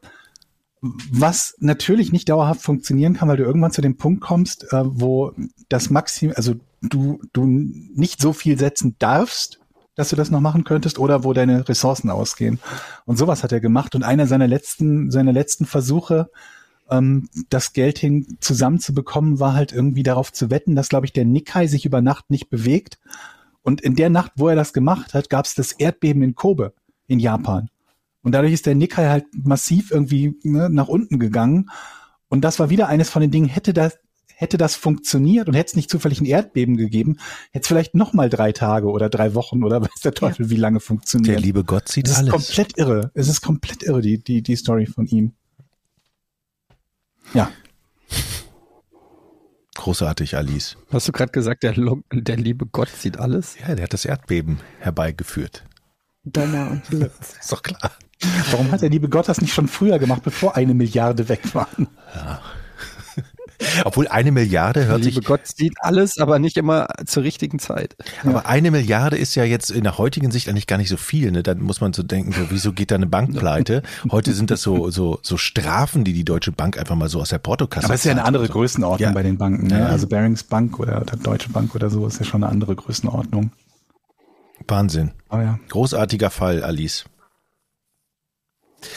was 0.82 1.56
natürlich 1.60 2.12
nicht 2.12 2.30
dauerhaft 2.30 2.62
funktionieren 2.62 3.14
kann, 3.14 3.28
weil 3.28 3.38
du 3.38 3.44
irgendwann 3.44 3.72
zu 3.72 3.82
dem 3.82 3.98
Punkt 3.98 4.22
kommst, 4.22 4.72
äh, 4.72 4.84
wo 4.86 5.34
das 5.70 5.90
Maximum, 5.90 6.36
also 6.36 6.56
du, 6.82 7.20
du 7.34 7.46
nicht 7.46 8.22
so 8.22 8.34
viel 8.34 8.60
setzen 8.60 8.96
darfst, 9.00 9.60
dass 9.96 10.10
du 10.10 10.16
das 10.16 10.30
noch 10.30 10.42
machen 10.42 10.64
könntest 10.64 11.00
oder 11.00 11.24
wo 11.24 11.34
deine 11.34 11.68
Ressourcen 11.68 12.10
ausgehen. 12.10 12.60
Und 13.06 13.18
sowas 13.18 13.44
hat 13.44 13.52
er 13.52 13.62
gemacht. 13.62 13.96
Und 13.96 14.04
einer 14.04 14.28
seiner 14.28 14.48
letzten, 14.48 15.10
seiner 15.10 15.32
letzten 15.32 15.66
Versuche, 15.66 16.30
ähm, 16.90 17.30
das 17.50 17.74
Geld 17.74 17.98
hin 17.98 18.38
zusammenzubekommen, 18.42 19.40
war 19.40 19.54
halt 19.54 19.72
irgendwie 19.72 20.04
darauf 20.04 20.34
zu 20.34 20.50
wetten, 20.52 20.76
dass, 20.76 20.90
glaube 20.90 21.06
ich, 21.06 21.14
der 21.14 21.26
Nikkei 21.26 21.68
sich 21.68 21.86
über 21.86 22.02
Nacht 22.02 22.30
nicht 22.30 22.50
bewegt. 22.50 23.00
Und 23.64 23.82
in 23.82 23.96
der 23.96 24.10
Nacht, 24.10 24.34
wo 24.36 24.50
er 24.50 24.56
das 24.56 24.74
gemacht 24.74 25.14
hat, 25.14 25.30
gab 25.30 25.46
es 25.46 25.56
das 25.56 25.72
Erdbeben 25.72 26.22
in 26.22 26.36
Kobe 26.36 26.74
in 27.08 27.20
Japan. 27.20 27.70
Und 28.26 28.32
dadurch 28.32 28.54
ist 28.54 28.66
der 28.66 28.74
Nikkei 28.74 29.08
halt 29.08 29.28
massiv 29.34 29.92
irgendwie 29.92 30.36
ne, 30.42 30.68
nach 30.72 30.88
unten 30.88 31.20
gegangen. 31.20 31.70
Und 32.28 32.42
das 32.42 32.58
war 32.58 32.72
wieder 32.72 32.88
eines 32.88 33.12
von 33.12 33.22
den 33.22 33.30
Dingen, 33.30 33.48
hätte 33.48 33.72
das, 33.72 34.00
hätte 34.34 34.58
das 34.58 34.76
funktioniert 34.76 35.48
und 35.48 35.54
hätte 35.54 35.68
es 35.68 35.76
nicht 35.76 35.92
zufällig 35.92 36.22
ein 36.22 36.26
Erdbeben 36.26 36.76
gegeben, 36.76 37.18
hätte 37.52 37.62
es 37.62 37.68
vielleicht 37.68 37.94
noch 37.94 38.14
mal 38.14 38.28
drei 38.32 38.52
Tage 38.52 38.88
oder 38.88 39.10
drei 39.10 39.36
Wochen 39.36 39.64
oder 39.64 39.80
weiß 39.84 40.02
der 40.04 40.16
Teufel, 40.16 40.48
ja. 40.48 40.50
wie 40.50 40.56
lange 40.56 40.80
funktioniert. 40.80 41.36
Der 41.36 41.40
liebe 41.40 41.64
Gott 41.64 41.88
sieht 41.88 42.08
es 42.08 42.18
alles. 42.18 42.34
Es 42.34 42.50
ist 42.50 42.56
komplett 42.56 42.78
irre. 42.80 43.12
Es 43.14 43.28
ist 43.28 43.42
komplett 43.42 43.84
irre, 43.84 44.02
die, 44.02 44.18
die, 44.18 44.42
die 44.42 44.56
Story 44.56 44.88
von 44.88 45.06
ihm. 45.06 45.34
Ja. 47.36 47.52
Großartig, 49.76 50.36
Alice. 50.36 50.78
Hast 50.90 51.08
du 51.08 51.12
gerade 51.12 51.32
gesagt, 51.32 51.62
der, 51.62 51.76
der 52.12 52.38
liebe 52.38 52.66
Gott 52.66 52.90
sieht 52.90 53.18
alles? 53.18 53.56
Ja, 53.60 53.76
der 53.76 53.84
hat 53.84 53.94
das 53.94 54.06
Erdbeben 54.06 54.62
herbeigeführt. 54.80 55.64
Donner 56.24 56.72
und 56.72 56.90
Blitz. 56.90 57.36
ist 57.40 57.52
doch 57.52 57.62
klar. 57.62 57.92
Warum 58.52 58.72
hat 58.72 58.82
der 58.82 58.90
liebe 58.90 59.10
Gott 59.10 59.28
das 59.28 59.42
nicht 59.42 59.54
schon 59.54 59.68
früher 59.68 60.00
gemacht, 60.00 60.24
bevor 60.24 60.56
eine 60.56 60.74
Milliarde 60.74 61.28
weg 61.30 61.54
waren? 61.54 61.88
Ja. 62.16 62.42
Obwohl 63.84 64.08
eine 64.08 64.32
Milliarde 64.32 64.86
hört 64.86 65.00
der 65.00 65.06
liebe 65.06 65.16
sich. 65.16 65.26
Gott 65.26 65.42
sieht 65.48 65.74
alles, 65.80 66.18
aber 66.18 66.40
nicht 66.40 66.58
immer 66.58 66.88
zur 67.06 67.24
richtigen 67.24 67.60
Zeit. 67.60 67.96
Aber 68.24 68.34
ja. 68.34 68.46
eine 68.46 68.72
Milliarde 68.72 69.18
ist 69.18 69.36
ja 69.36 69.44
jetzt 69.44 69.72
in 69.72 69.84
der 69.84 69.98
heutigen 69.98 70.32
Sicht 70.32 70.50
eigentlich 70.50 70.68
gar 70.68 70.78
nicht 70.78 70.90
so 70.90 70.98
viel. 70.98 71.32
Ne? 71.32 71.44
Dann 71.44 71.62
muss 71.62 71.82
man 71.82 71.94
so 71.94 72.04
denken, 72.04 72.32
so, 72.32 72.48
wieso 72.50 72.74
geht 72.74 72.92
da 72.92 72.96
eine 72.96 73.08
Bank 73.08 73.38
pleite? 73.38 73.82
Heute 74.12 74.34
sind 74.34 74.52
das 74.52 74.62
so, 74.62 74.90
so, 74.92 75.20
so 75.22 75.38
Strafen, 75.38 76.04
die 76.04 76.14
die 76.14 76.26
Deutsche 76.26 76.52
Bank 76.52 76.78
einfach 76.78 76.96
mal 76.96 77.10
so 77.10 77.22
aus 77.22 77.30
der 77.30 77.40
Portokasse 77.40 77.86
Aber 77.86 77.94
es 77.94 78.02
ist 78.02 78.06
ja 78.06 78.12
eine 78.12 78.26
andere 78.26 78.48
so. 78.48 78.54
Größenordnung 78.54 79.10
ja. 79.10 79.14
bei 79.14 79.24
den 79.24 79.38
Banken. 79.38 79.68
Ne? 79.68 79.88
Also 79.88 80.08
Barings 80.08 80.44
Bank 80.44 80.80
oder, 80.80 81.02
oder 81.02 81.16
Deutsche 81.18 81.50
Bank 81.50 81.76
oder 81.76 81.90
so 81.90 82.06
ist 82.08 82.20
ja 82.20 82.26
schon 82.26 82.44
eine 82.44 82.52
andere 82.52 82.76
Größenordnung. 82.76 83.52
Wahnsinn. 84.68 85.12
Oh 85.30 85.38
ja. 85.38 85.60
Großartiger 85.70 86.30
Fall, 86.30 86.64
Alice. 86.64 87.06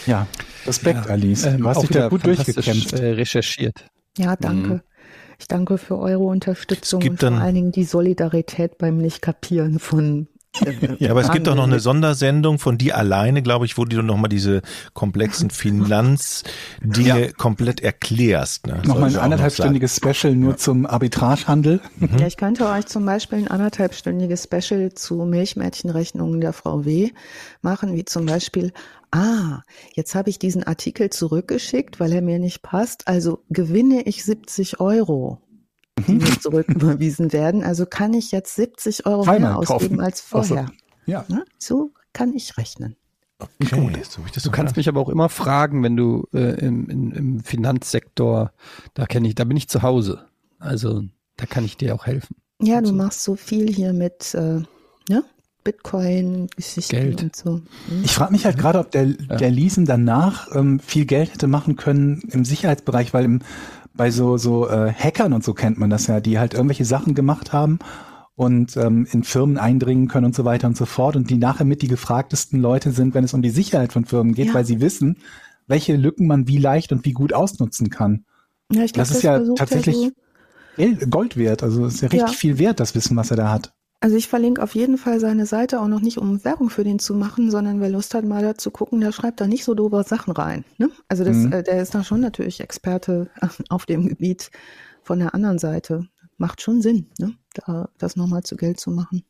Ja, 0.07 0.27
Respekt, 0.67 1.07
ja, 1.07 1.13
Alice. 1.13 1.43
Du 1.43 1.49
ähm, 1.49 1.67
hast 1.67 1.83
dich 1.83 1.91
da 1.91 2.09
gut 2.09 2.27
durchgekämpft. 2.27 2.93
Äh, 2.93 3.13
recherchiert. 3.13 3.87
Ja, 4.17 4.37
danke. 4.37 4.69
Mhm. 4.69 4.81
Ich 5.39 5.47
danke 5.47 5.79
für 5.79 5.99
eure 5.99 6.25
Unterstützung 6.25 7.03
und 7.03 7.21
vor 7.21 7.31
allen 7.31 7.55
Dingen 7.55 7.73
die 7.73 7.85
Solidarität 7.85 8.77
beim 8.79 8.99
Nicht-Kapieren 8.99 9.79
von 9.79 10.29
ja, 10.99 11.11
aber 11.11 11.21
es 11.21 11.31
gibt 11.31 11.47
doch 11.47 11.55
noch 11.55 11.67
eine 11.67 11.79
Sondersendung 11.79 12.59
von 12.59 12.79
dir 12.79 12.97
alleine, 12.97 13.43
glaube 13.43 13.67
ich, 13.67 13.79
wo 13.79 13.85
du 13.85 14.03
nochmal 14.03 14.29
diese 14.29 14.63
komplexen 14.93 15.51
Finanzdinge 15.51 16.51
ja. 17.27 17.33
komplett 17.37 17.81
erklärst. 17.81 18.67
Ne? 18.67 18.83
Nochmal 18.85 19.11
ein 19.11 19.17
anderthalbstündiges 19.17 19.97
Special 19.97 20.35
nur 20.35 20.53
ja. 20.53 20.57
zum 20.57 20.87
Arbitragehandel. 20.87 21.81
Mhm. 21.99 22.19
Ja, 22.19 22.27
ich 22.27 22.37
könnte 22.37 22.67
euch 22.67 22.87
zum 22.87 23.05
Beispiel 23.05 23.39
ein 23.39 23.49
anderthalbstündiges 23.49 24.45
Special 24.45 24.93
zu 24.93 25.25
Milchmädchenrechnungen 25.25 26.41
der 26.41 26.53
VW 26.53 27.11
machen, 27.63 27.95
wie 27.95 28.05
zum 28.05 28.27
Beispiel 28.27 28.73
Ah, 29.11 29.63
jetzt 29.95 30.15
habe 30.15 30.31
ich 30.31 30.39
diesen 30.39 30.65
Artikel 30.65 31.11
zurückgeschickt, 31.11 31.99
weil 32.01 32.13
er 32.13 32.23
mir 32.23 32.39
nicht 32.39 32.63
passt. 32.63 33.09
Also 33.09 33.45
gewinne 33.49 34.03
ich 34.03 34.25
70 34.25 34.81
Euro 34.81 35.41
die 36.07 36.13
mhm. 36.13 36.19
mir 36.19 36.25
zurücküberwiesen 36.41 37.33
werden. 37.33 37.63
Also 37.65 37.87
kann 37.87 38.15
ich 38.15 38.31
jetzt 38.31 38.55
70 38.55 39.07
Euro 39.07 39.25
mehr 39.25 39.57
ausgeben 39.57 40.01
als 40.01 40.21
vorher. 40.21 40.67
So. 41.07 41.13
Ja. 41.13 41.25
So 41.59 41.93
kann 42.13 42.35
ich 42.35 42.57
rechnen. 42.57 42.97
Okay. 43.41 44.03
So 44.09 44.23
du 44.23 44.51
kannst 44.51 44.77
mich 44.77 44.89
aber 44.89 45.01
auch 45.01 45.09
immer 45.09 45.29
fragen, 45.29 45.83
wenn 45.85 45.97
du 45.97 46.27
äh, 46.33 46.59
im, 46.59 46.89
im, 46.91 47.13
im 47.13 47.41
Finanzsektor, 47.41 48.53
da 48.95 49.07
kenne 49.07 49.29
ich, 49.29 49.37
da 49.37 49.45
bin 49.45 49.57
ich 49.57 49.69
zu 49.69 49.83
Hause. 49.83 50.27
Also 50.59 51.05
da 51.37 51.47
kann 51.47 51.65
ich 51.65 51.77
dir 51.77 51.95
auch 51.95 52.07
helfen. 52.07 52.37
Ja, 52.61 52.81
du 52.81 52.89
so. 52.89 52.95
machst 52.95 53.23
so 53.23 53.37
viel 53.37 53.73
hier 53.73 53.93
mit 53.93 54.35
äh, 54.35 54.63
ne? 55.09 55.25
Bitcoin-Geschichten 55.69 56.97
Geld. 56.97 57.23
und 57.23 57.37
so. 57.37 57.51
Mhm. 57.51 58.03
Ich 58.03 58.13
frage 58.13 58.33
mich 58.33 58.47
halt 58.47 58.57
gerade, 58.57 58.79
ob 58.79 58.91
der, 58.91 59.05
der 59.05 59.51
Leasen 59.51 59.85
danach 59.85 60.49
ähm, 60.55 60.81
viel 60.81 61.05
Geld 61.05 61.35
hätte 61.35 61.47
machen 61.47 61.77
können 61.77 62.23
im 62.31 62.47
Sicherheitsbereich, 62.47 63.13
weil 63.13 63.27
im 63.27 63.41
bei 63.95 64.11
so, 64.11 64.39
so 64.39 64.69
äh, 64.69 64.93
Hackern 64.93 65.33
und 65.33 65.45
so 65.45 65.53
kennt 65.55 65.77
man 65.77 65.91
das 65.91 66.07
ja, 66.07 66.21
die 66.21 66.39
halt 66.39 66.55
irgendwelche 66.55 66.85
Sachen 66.85 67.15
gemacht 67.15 67.53
haben 67.53 67.81
und 68.37 68.77
ähm, 68.77 69.07
in 69.11 69.25
Firmen 69.25 69.59
eindringen 69.59 70.07
können 70.07 70.27
und 70.27 70.37
so 70.37 70.45
weiter 70.45 70.69
und 70.69 70.77
so 70.77 70.87
fort 70.87 71.17
und 71.17 71.29
die 71.29 71.37
nachher 71.37 71.65
mit 71.65 71.83
die 71.83 71.89
gefragtesten 71.89 72.61
Leute 72.61 72.93
sind, 72.93 73.13
wenn 73.15 73.25
es 73.25 73.35
um 73.35 73.43
die 73.43 73.51
Sicherheit 73.51 73.93
von 73.93 74.05
Firmen 74.05 74.35
geht, 74.35 74.47
ja. 74.47 74.55
weil 74.55 74.65
sie 74.65 74.81
wissen, 74.81 75.19
welche 75.67 75.97
Lücken 75.97 76.29
man 76.29 76.47
wie 76.47 76.59
leicht 76.59 76.93
und 76.93 77.05
wie 77.05 77.13
gut 77.13 77.33
ausnutzen 77.33 77.91
kann. 77.91 78.25
Ja, 78.73 78.85
ich 78.85 78.93
glaub, 78.93 79.03
das 79.03 79.11
ist 79.11 79.25
das 79.25 79.47
ja 79.49 79.55
tatsächlich 79.55 80.13
Gold 81.11 81.37
wert. 81.37 81.65
Also 81.65 81.85
es 81.85 81.97
ist 81.97 82.01
ja 82.03 82.09
richtig 82.09 82.31
ja. 82.31 82.39
viel 82.39 82.59
wert, 82.59 82.79
das 82.81 82.95
Wissen, 82.95 83.17
was 83.17 83.33
er 83.33 83.37
da 83.37 83.51
hat. 83.51 83.73
Also 84.01 84.17
ich 84.17 84.29
verlinke 84.29 84.63
auf 84.63 84.77
jeden 84.77 84.97
Fall 84.97 85.19
seine 85.19 85.45
Seite 85.45 85.81
auch 85.81 85.89
noch 85.89 86.01
nicht, 86.01 86.19
um 86.19 86.45
Werbung 86.45 86.71
für 86.71 86.85
den 86.85 87.01
zu 87.01 87.15
machen, 87.15 87.51
sondern 87.51 87.81
wer 87.81 87.89
Lust 87.89 88.15
hat, 88.15 88.25
mal 88.25 88.43
da 88.43 88.55
zu 88.55 88.71
gucken, 88.71 89.01
der 89.01 89.11
schreibt 89.11 89.41
da 89.41 89.49
nicht 89.49 89.65
so 89.65 89.75
doofe 89.75 90.05
Sachen 90.05 90.33
rein. 90.33 90.65
Ne? 90.79 90.91
Also 91.09 91.25
das, 91.25 91.37
mhm. 91.37 91.53
äh, 91.53 91.63
der 91.65 91.83
ist 91.83 91.95
da 91.97 92.05
schon 92.05 92.21
natürlich 92.21 92.61
Experte 92.61 93.29
auf 93.69 93.87
dem 93.87 94.09
Gebiet 94.09 94.51
von 95.03 95.19
der 95.19 95.35
anderen 95.35 95.59
Seite. 95.59 96.07
Macht 96.37 96.63
schon 96.63 96.81
Sinn, 96.81 97.09
ne? 97.19 97.35
da, 97.55 97.89
das 97.99 98.15
nochmal 98.15 98.45
zu 98.45 98.57
Geld 98.57 98.79
zu 98.79 98.93
machen. 98.93 99.25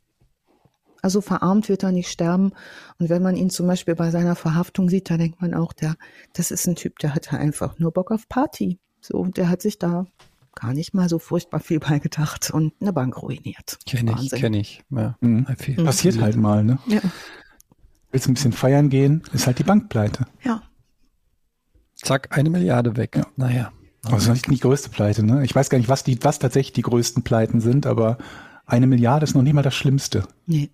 Also 1.01 1.23
verarmt 1.23 1.71
wird 1.71 1.83
er 1.83 1.93
nicht 1.93 2.11
sterben. 2.11 2.53
Und 2.99 3.09
wenn 3.09 3.23
man 3.23 3.37
ihn 3.37 3.49
zum 3.49 3.67
Beispiel 3.67 3.95
bei 3.95 4.11
seiner 4.11 4.37
Verhaftung 4.37 4.91
sieht, 4.91 5.09
da 5.09 5.17
denkt 5.17 5.41
man 5.41 5.55
auch, 5.55 5.73
der, 5.73 5.95
das 6.35 6.51
ist 6.51 6.67
ein 6.67 6.77
Typ, 6.77 6.99
der 6.99 7.15
hatte 7.15 7.39
einfach 7.39 7.79
nur 7.79 7.93
Bock 7.93 8.11
auf 8.11 8.29
Party. 8.29 8.79
So, 9.01 9.25
der 9.27 9.49
hat 9.49 9.63
sich 9.63 9.79
da 9.79 10.07
gar 10.59 10.75
nicht 10.75 10.95
mal 10.95 11.09
so 11.09 11.19
furchtbar 11.19 11.61
viel 11.61 11.81
beigedacht 11.81 12.51
und 12.51 12.73
eine 12.81 12.93
Bank 12.93 13.21
ruiniert. 13.23 13.79
Kenne 13.87 14.17
ich, 14.21 14.31
kenne 14.31 14.59
ich. 14.59 14.83
Ja, 14.91 15.17
mhm. 15.21 15.47
Passiert 15.85 16.21
halt 16.21 16.37
mal, 16.37 16.65
ne? 16.65 16.79
Ja. 16.87 17.01
Willst 18.11 18.27
du 18.27 18.31
ein 18.31 18.35
bisschen 18.35 18.53
feiern 18.53 18.89
gehen, 18.89 19.23
ist 19.33 19.47
halt 19.47 19.59
die 19.59 19.65
Bank 19.65 19.89
pleite. 19.89 20.27
Ja. 20.43 20.63
Zack, 21.95 22.37
eine 22.37 22.49
Milliarde 22.49 22.97
weg. 22.97 23.17
Ja. 23.17 23.27
Naja. 23.37 23.73
Aber 24.05 24.17
das 24.17 24.25
ist 24.25 24.31
nicht 24.31 24.51
die 24.51 24.61
größte 24.61 24.89
Pleite, 24.91 25.25
ne? 25.25 25.45
Ich 25.45 25.55
weiß 25.55 25.69
gar 25.71 25.79
nicht, 25.79 25.89
was 25.89 26.05
die, 26.05 26.23
was 26.23 26.39
tatsächlich 26.39 26.73
die 26.73 26.83
größten 26.83 27.25
Pleiten 27.25 27.61
sind, 27.61 27.85
aber 27.85 28.17
eine 28.65 28.87
Milliarde 28.87 29.25
ist 29.25 29.35
noch 29.35 29.43
nicht 29.43 29.55
mal 29.55 29.63
das 29.63 29.75
Schlimmste. 29.75 30.27
Nee. 30.47 30.71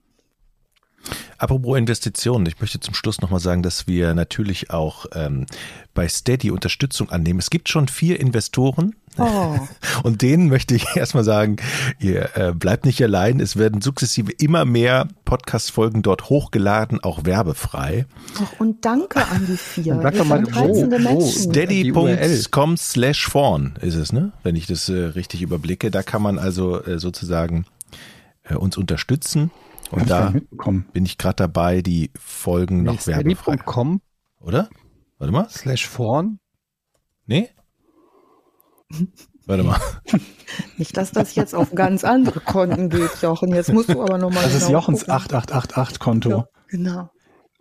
Apropos 1.38 1.76
Investitionen, 1.76 2.46
ich 2.46 2.60
möchte 2.60 2.80
zum 2.80 2.94
Schluss 2.94 3.20
nochmal 3.20 3.40
sagen, 3.40 3.62
dass 3.62 3.86
wir 3.86 4.14
natürlich 4.14 4.70
auch 4.70 5.06
ähm, 5.12 5.46
bei 5.92 6.08
Steady 6.08 6.50
Unterstützung 6.50 7.10
annehmen. 7.10 7.38
Es 7.38 7.50
gibt 7.50 7.68
schon 7.68 7.88
vier 7.88 8.20
Investoren. 8.20 8.94
Oh. 9.18 9.58
Und 10.02 10.22
denen 10.22 10.48
möchte 10.48 10.74
ich 10.74 10.84
erstmal 10.96 11.24
sagen, 11.24 11.56
ihr 11.98 12.36
äh, 12.36 12.52
bleibt 12.52 12.84
nicht 12.84 13.02
allein. 13.02 13.40
Es 13.40 13.56
werden 13.56 13.80
sukzessive 13.80 14.32
immer 14.32 14.64
mehr 14.64 15.08
Podcast-Folgen 15.24 16.02
dort 16.02 16.28
hochgeladen, 16.28 17.02
auch 17.02 17.24
werbefrei. 17.24 18.06
Ach, 18.42 18.60
und 18.60 18.84
danke 18.84 19.26
an 19.26 19.46
die 19.46 19.56
vier. 19.56 20.00
Sag 20.02 20.16
doch 20.16 20.24
mal, 20.24 20.44
wo, 20.44 20.90
wo? 20.90 21.20
Steady.com 21.20 22.76
slash 22.76 23.26
vorn 23.26 23.78
ist 23.80 23.94
es, 23.94 24.12
ne? 24.12 24.32
Wenn 24.42 24.56
ich 24.56 24.66
das 24.66 24.88
äh, 24.88 24.94
richtig 24.94 25.42
überblicke. 25.42 25.90
Da 25.90 26.02
kann 26.02 26.22
man 26.22 26.38
also 26.38 26.82
äh, 26.82 26.98
sozusagen 26.98 27.66
äh, 28.44 28.54
uns 28.54 28.76
unterstützen. 28.76 29.50
Und 29.90 30.10
da 30.10 30.32
bin 30.92 31.04
ich 31.04 31.18
gerade 31.18 31.36
dabei, 31.36 31.82
die 31.82 32.10
Folgen 32.18 32.82
nee, 32.82 32.90
noch 32.90 33.06
werbefrei. 33.06 33.56
.com 33.58 34.00
Oder? 34.40 34.68
Warte 35.18 35.32
mal. 35.32 35.48
Slash 35.50 35.86
vorn. 35.86 36.40
Nee? 37.26 37.50
Warte 39.46 39.62
mal. 39.62 39.78
Nicht, 40.78 40.96
dass 40.96 41.12
das 41.12 41.34
jetzt 41.34 41.54
auf 41.54 41.74
ganz 41.74 42.02
andere 42.04 42.40
Konten 42.40 42.88
geht, 42.88 43.10
Jochen. 43.20 43.54
Jetzt 43.54 43.72
musst 43.72 43.90
du 43.90 44.02
aber 44.02 44.16
nochmal. 44.18 44.44
Das 44.44 44.52
genau 44.54 44.64
ist 44.64 44.70
Jochens 44.70 45.06
8888-Konto. 45.08 46.30
Ja, 46.30 46.46
genau. 46.68 47.10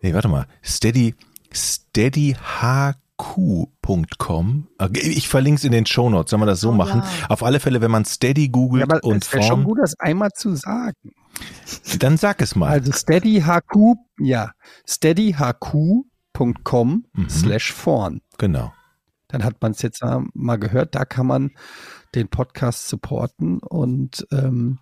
Nee, 0.01 0.13
warte 0.13 0.29
mal. 0.29 0.45
Steady, 0.63 1.15
steadyhq.com. 1.51 2.37
Ich 4.93 5.27
verlinke 5.27 5.59
es 5.59 5.63
in 5.65 5.71
den 5.73 5.85
Show 5.85 6.09
Notes. 6.09 6.31
Sollen 6.31 6.41
wir 6.41 6.45
das 6.45 6.61
so 6.61 6.69
oh, 6.69 6.73
machen? 6.73 7.01
Ja. 7.01 7.29
Auf 7.29 7.43
alle 7.43 7.59
Fälle, 7.59 7.81
wenn 7.81 7.91
man 7.91 8.05
Steady 8.05 8.47
googelt 8.49 8.87
ja, 8.87 8.95
aber 8.95 9.03
und 9.05 9.25
Es 9.25 9.33
wäre 9.33 9.43
schon 9.43 9.65
gut, 9.65 9.79
das 9.81 9.99
einmal 9.99 10.29
zu 10.31 10.55
sagen. 10.55 11.11
Dann 11.99 12.17
sag 12.17 12.41
es 12.41 12.55
mal. 12.55 12.69
Also 12.69 12.91
steadyhq, 12.91 13.97
ja, 14.19 14.51
steadyhq.com 14.87 16.05
mhm. 17.13 17.29
slash 17.29 17.73
vorn. 17.73 18.21
Genau. 18.37 18.71
Dann 19.33 19.43
hat 19.43 19.61
man 19.61 19.71
es 19.73 19.81
jetzt 19.81 20.01
mal 20.33 20.55
gehört, 20.57 20.95
da 20.95 21.03
kann 21.03 21.27
man 21.27 21.51
den 22.15 22.29
Podcast 22.29 22.87
supporten 22.87 23.59
und 23.59 24.25
ähm, 24.31 24.79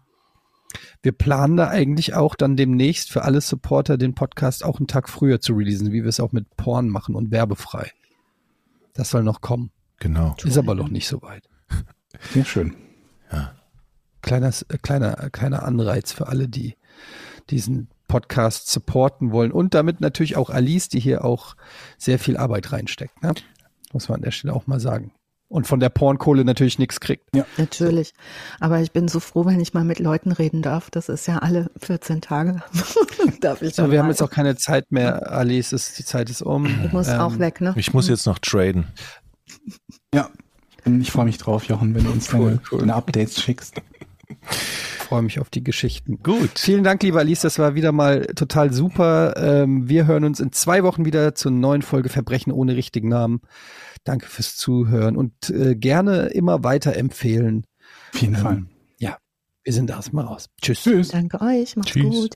wir 1.02 1.12
planen 1.12 1.58
da 1.58 1.68
eigentlich 1.68 2.14
auch 2.14 2.36
dann 2.36 2.56
demnächst 2.56 3.12
für 3.12 3.24
alle 3.24 3.42
Supporter 3.42 3.98
den 3.98 4.14
Podcast 4.14 4.64
auch 4.64 4.78
einen 4.78 4.88
Tag 4.88 5.10
früher 5.10 5.42
zu 5.42 5.54
releasen, 5.54 5.92
wie 5.92 6.04
wir 6.04 6.10
es 6.10 6.20
auch 6.20 6.32
mit 6.32 6.56
Porn 6.56 6.88
machen 6.88 7.16
und 7.16 7.32
werbefrei. 7.32 7.92
Das 8.94 9.10
soll 9.10 9.24
noch 9.24 9.42
kommen. 9.42 9.72
Genau. 10.00 10.36
Ist 10.44 10.58
aber 10.58 10.76
noch 10.76 10.90
nicht 10.90 11.08
so 11.08 11.22
weit. 11.22 11.50
Sehr 12.34 12.46
schön. 12.46 12.76
Ja 13.32 13.54
kleiner, 14.22 14.52
kleiner, 14.82 15.30
kleiner 15.32 15.64
Anreiz 15.64 16.12
für 16.12 16.28
alle, 16.28 16.48
die 16.48 16.76
diesen 17.50 17.90
Podcast 18.08 18.70
supporten 18.70 19.32
wollen 19.32 19.52
und 19.52 19.74
damit 19.74 20.02
natürlich 20.02 20.38
auch 20.38 20.50
Alice, 20.50 20.90
die 20.90 21.00
hier 21.00 21.24
auch 21.26 21.56
sehr 21.98 22.20
viel 22.20 22.38
Arbeit 22.38 22.72
reinsteckt. 22.72 23.22
Ne? 23.24 23.34
Muss 23.94 24.10
man 24.10 24.18
an 24.18 24.22
der 24.24 24.32
Stelle 24.32 24.54
auch 24.54 24.68
mal 24.68 24.80
sagen. 24.80 25.12
Und 25.50 25.68
von 25.68 25.82
der 25.82 25.90
Pornkohle 25.90 26.46
natürlich 26.46 26.80
nichts 26.80 27.02
kriegt. 27.02 27.26
Ja. 27.36 27.46
Natürlich. 27.58 28.14
Aber 28.62 28.80
ich 28.80 28.94
bin 28.94 29.10
so 29.10 29.20
froh, 29.20 29.46
wenn 29.46 29.60
ich 29.60 29.74
mal 29.74 29.84
mit 29.84 30.00
Leuten 30.00 30.32
reden 30.32 30.62
darf. 30.62 30.90
Das 30.90 31.10
ist 31.10 31.28
ja 31.28 31.40
alle 31.40 31.70
14 31.78 32.22
Tage. 32.22 32.64
darf 33.42 33.62
ich 33.62 33.76
so, 33.76 33.92
wir 33.92 34.00
haben 34.00 34.08
jetzt 34.08 34.24
auch 34.24 34.30
keine 34.30 34.56
Zeit 34.56 34.94
mehr, 34.94 35.30
Alice. 35.30 35.74
Ist, 35.74 36.00
die 36.00 36.06
Zeit 36.06 36.30
ist 36.30 36.42
um. 36.42 36.68
Ich 36.86 36.94
muss 36.94 37.10
ähm, 37.10 37.20
auch 37.20 37.38
weg, 37.38 37.60
ne? 37.60 37.74
Ich 37.76 37.94
muss 37.94 38.08
jetzt 38.08 38.26
noch 38.26 38.40
traden. 38.40 38.88
Ja. 40.14 40.30
Ich 40.86 41.12
freue 41.12 41.26
mich 41.26 41.38
drauf, 41.38 41.66
Jochen, 41.66 41.94
wenn 41.96 42.06
du 42.06 42.12
uns 42.12 42.30
deine, 42.30 42.62
cool. 42.72 42.80
deine 42.80 42.96
Updates 42.96 43.42
schickst. 43.42 43.76
Ich 44.42 45.04
freue 45.08 45.22
mich 45.22 45.40
auf 45.40 45.50
die 45.50 45.64
Geschichten. 45.64 46.20
Gut. 46.24 46.58
Vielen 46.58 46.84
Dank, 46.84 47.04
lieber 47.04 47.20
Alice. 47.20 47.42
Das 47.42 47.60
war 47.60 47.76
wieder 47.76 47.92
mal 47.92 48.26
total 48.36 48.72
super. 48.72 49.36
Ähm, 49.36 49.90
wir 49.90 50.08
hören 50.08 50.24
uns 50.24 50.40
in 50.40 50.52
zwei 50.52 50.84
Wochen 50.84 51.06
wieder 51.06 51.36
zur 51.36 51.52
neuen 51.52 51.82
Folge 51.82 52.10
Verbrechen 52.10 52.52
ohne 52.52 52.76
richtigen 52.76 53.10
Namen. 53.10 53.42
Danke 54.04 54.28
fürs 54.28 54.56
Zuhören 54.56 55.18
und 55.18 55.50
äh, 55.50 55.76
gerne 55.76 56.28
immer 56.28 56.64
weiter 56.64 56.96
empfehlen. 56.96 57.66
Auf 58.14 58.22
jeden 58.22 58.36
ähm, 58.36 58.42
Fall. 58.42 58.66
Ja, 59.00 59.18
wir 59.64 59.74
sind 59.74 59.90
erstmal 59.90 60.26
raus. 60.26 60.50
Tschüss. 60.62 60.84
Tschüss. 60.84 61.08
Danke 61.10 61.42
euch. 61.42 61.76
Macht's 61.76 61.92
Tschüss. 61.92 62.04
gut. 62.04 62.36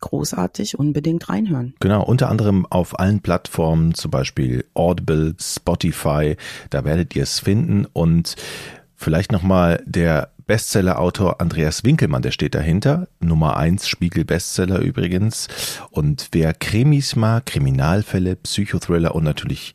großartig, 0.00 0.78
unbedingt 0.78 1.28
reinhören. 1.28 1.74
Genau, 1.80 2.02
unter 2.02 2.28
anderem 2.28 2.66
auf 2.66 2.98
allen 2.98 3.20
Plattformen, 3.20 3.94
zum 3.94 4.10
Beispiel 4.10 4.64
Audible, 4.74 5.34
Spotify, 5.40 6.36
da 6.70 6.84
werdet 6.84 7.16
ihr 7.16 7.22
es 7.22 7.40
finden 7.40 7.86
und 7.92 8.36
vielleicht 8.94 9.32
nochmal 9.32 9.82
der 9.86 10.30
Bestseller-Autor 10.46 11.40
Andreas 11.40 11.82
Winkelmann, 11.82 12.22
der 12.22 12.30
steht 12.30 12.54
dahinter. 12.54 13.08
Nummer 13.18 13.56
eins 13.56 13.88
Spiegel-Bestseller 13.88 14.78
übrigens. 14.78 15.48
Und 15.90 16.28
wer 16.32 16.54
Krimis 16.54 17.16
mag, 17.16 17.46
Kriminalfälle, 17.46 18.36
Psychothriller 18.36 19.14
und 19.14 19.24
natürlich 19.24 19.74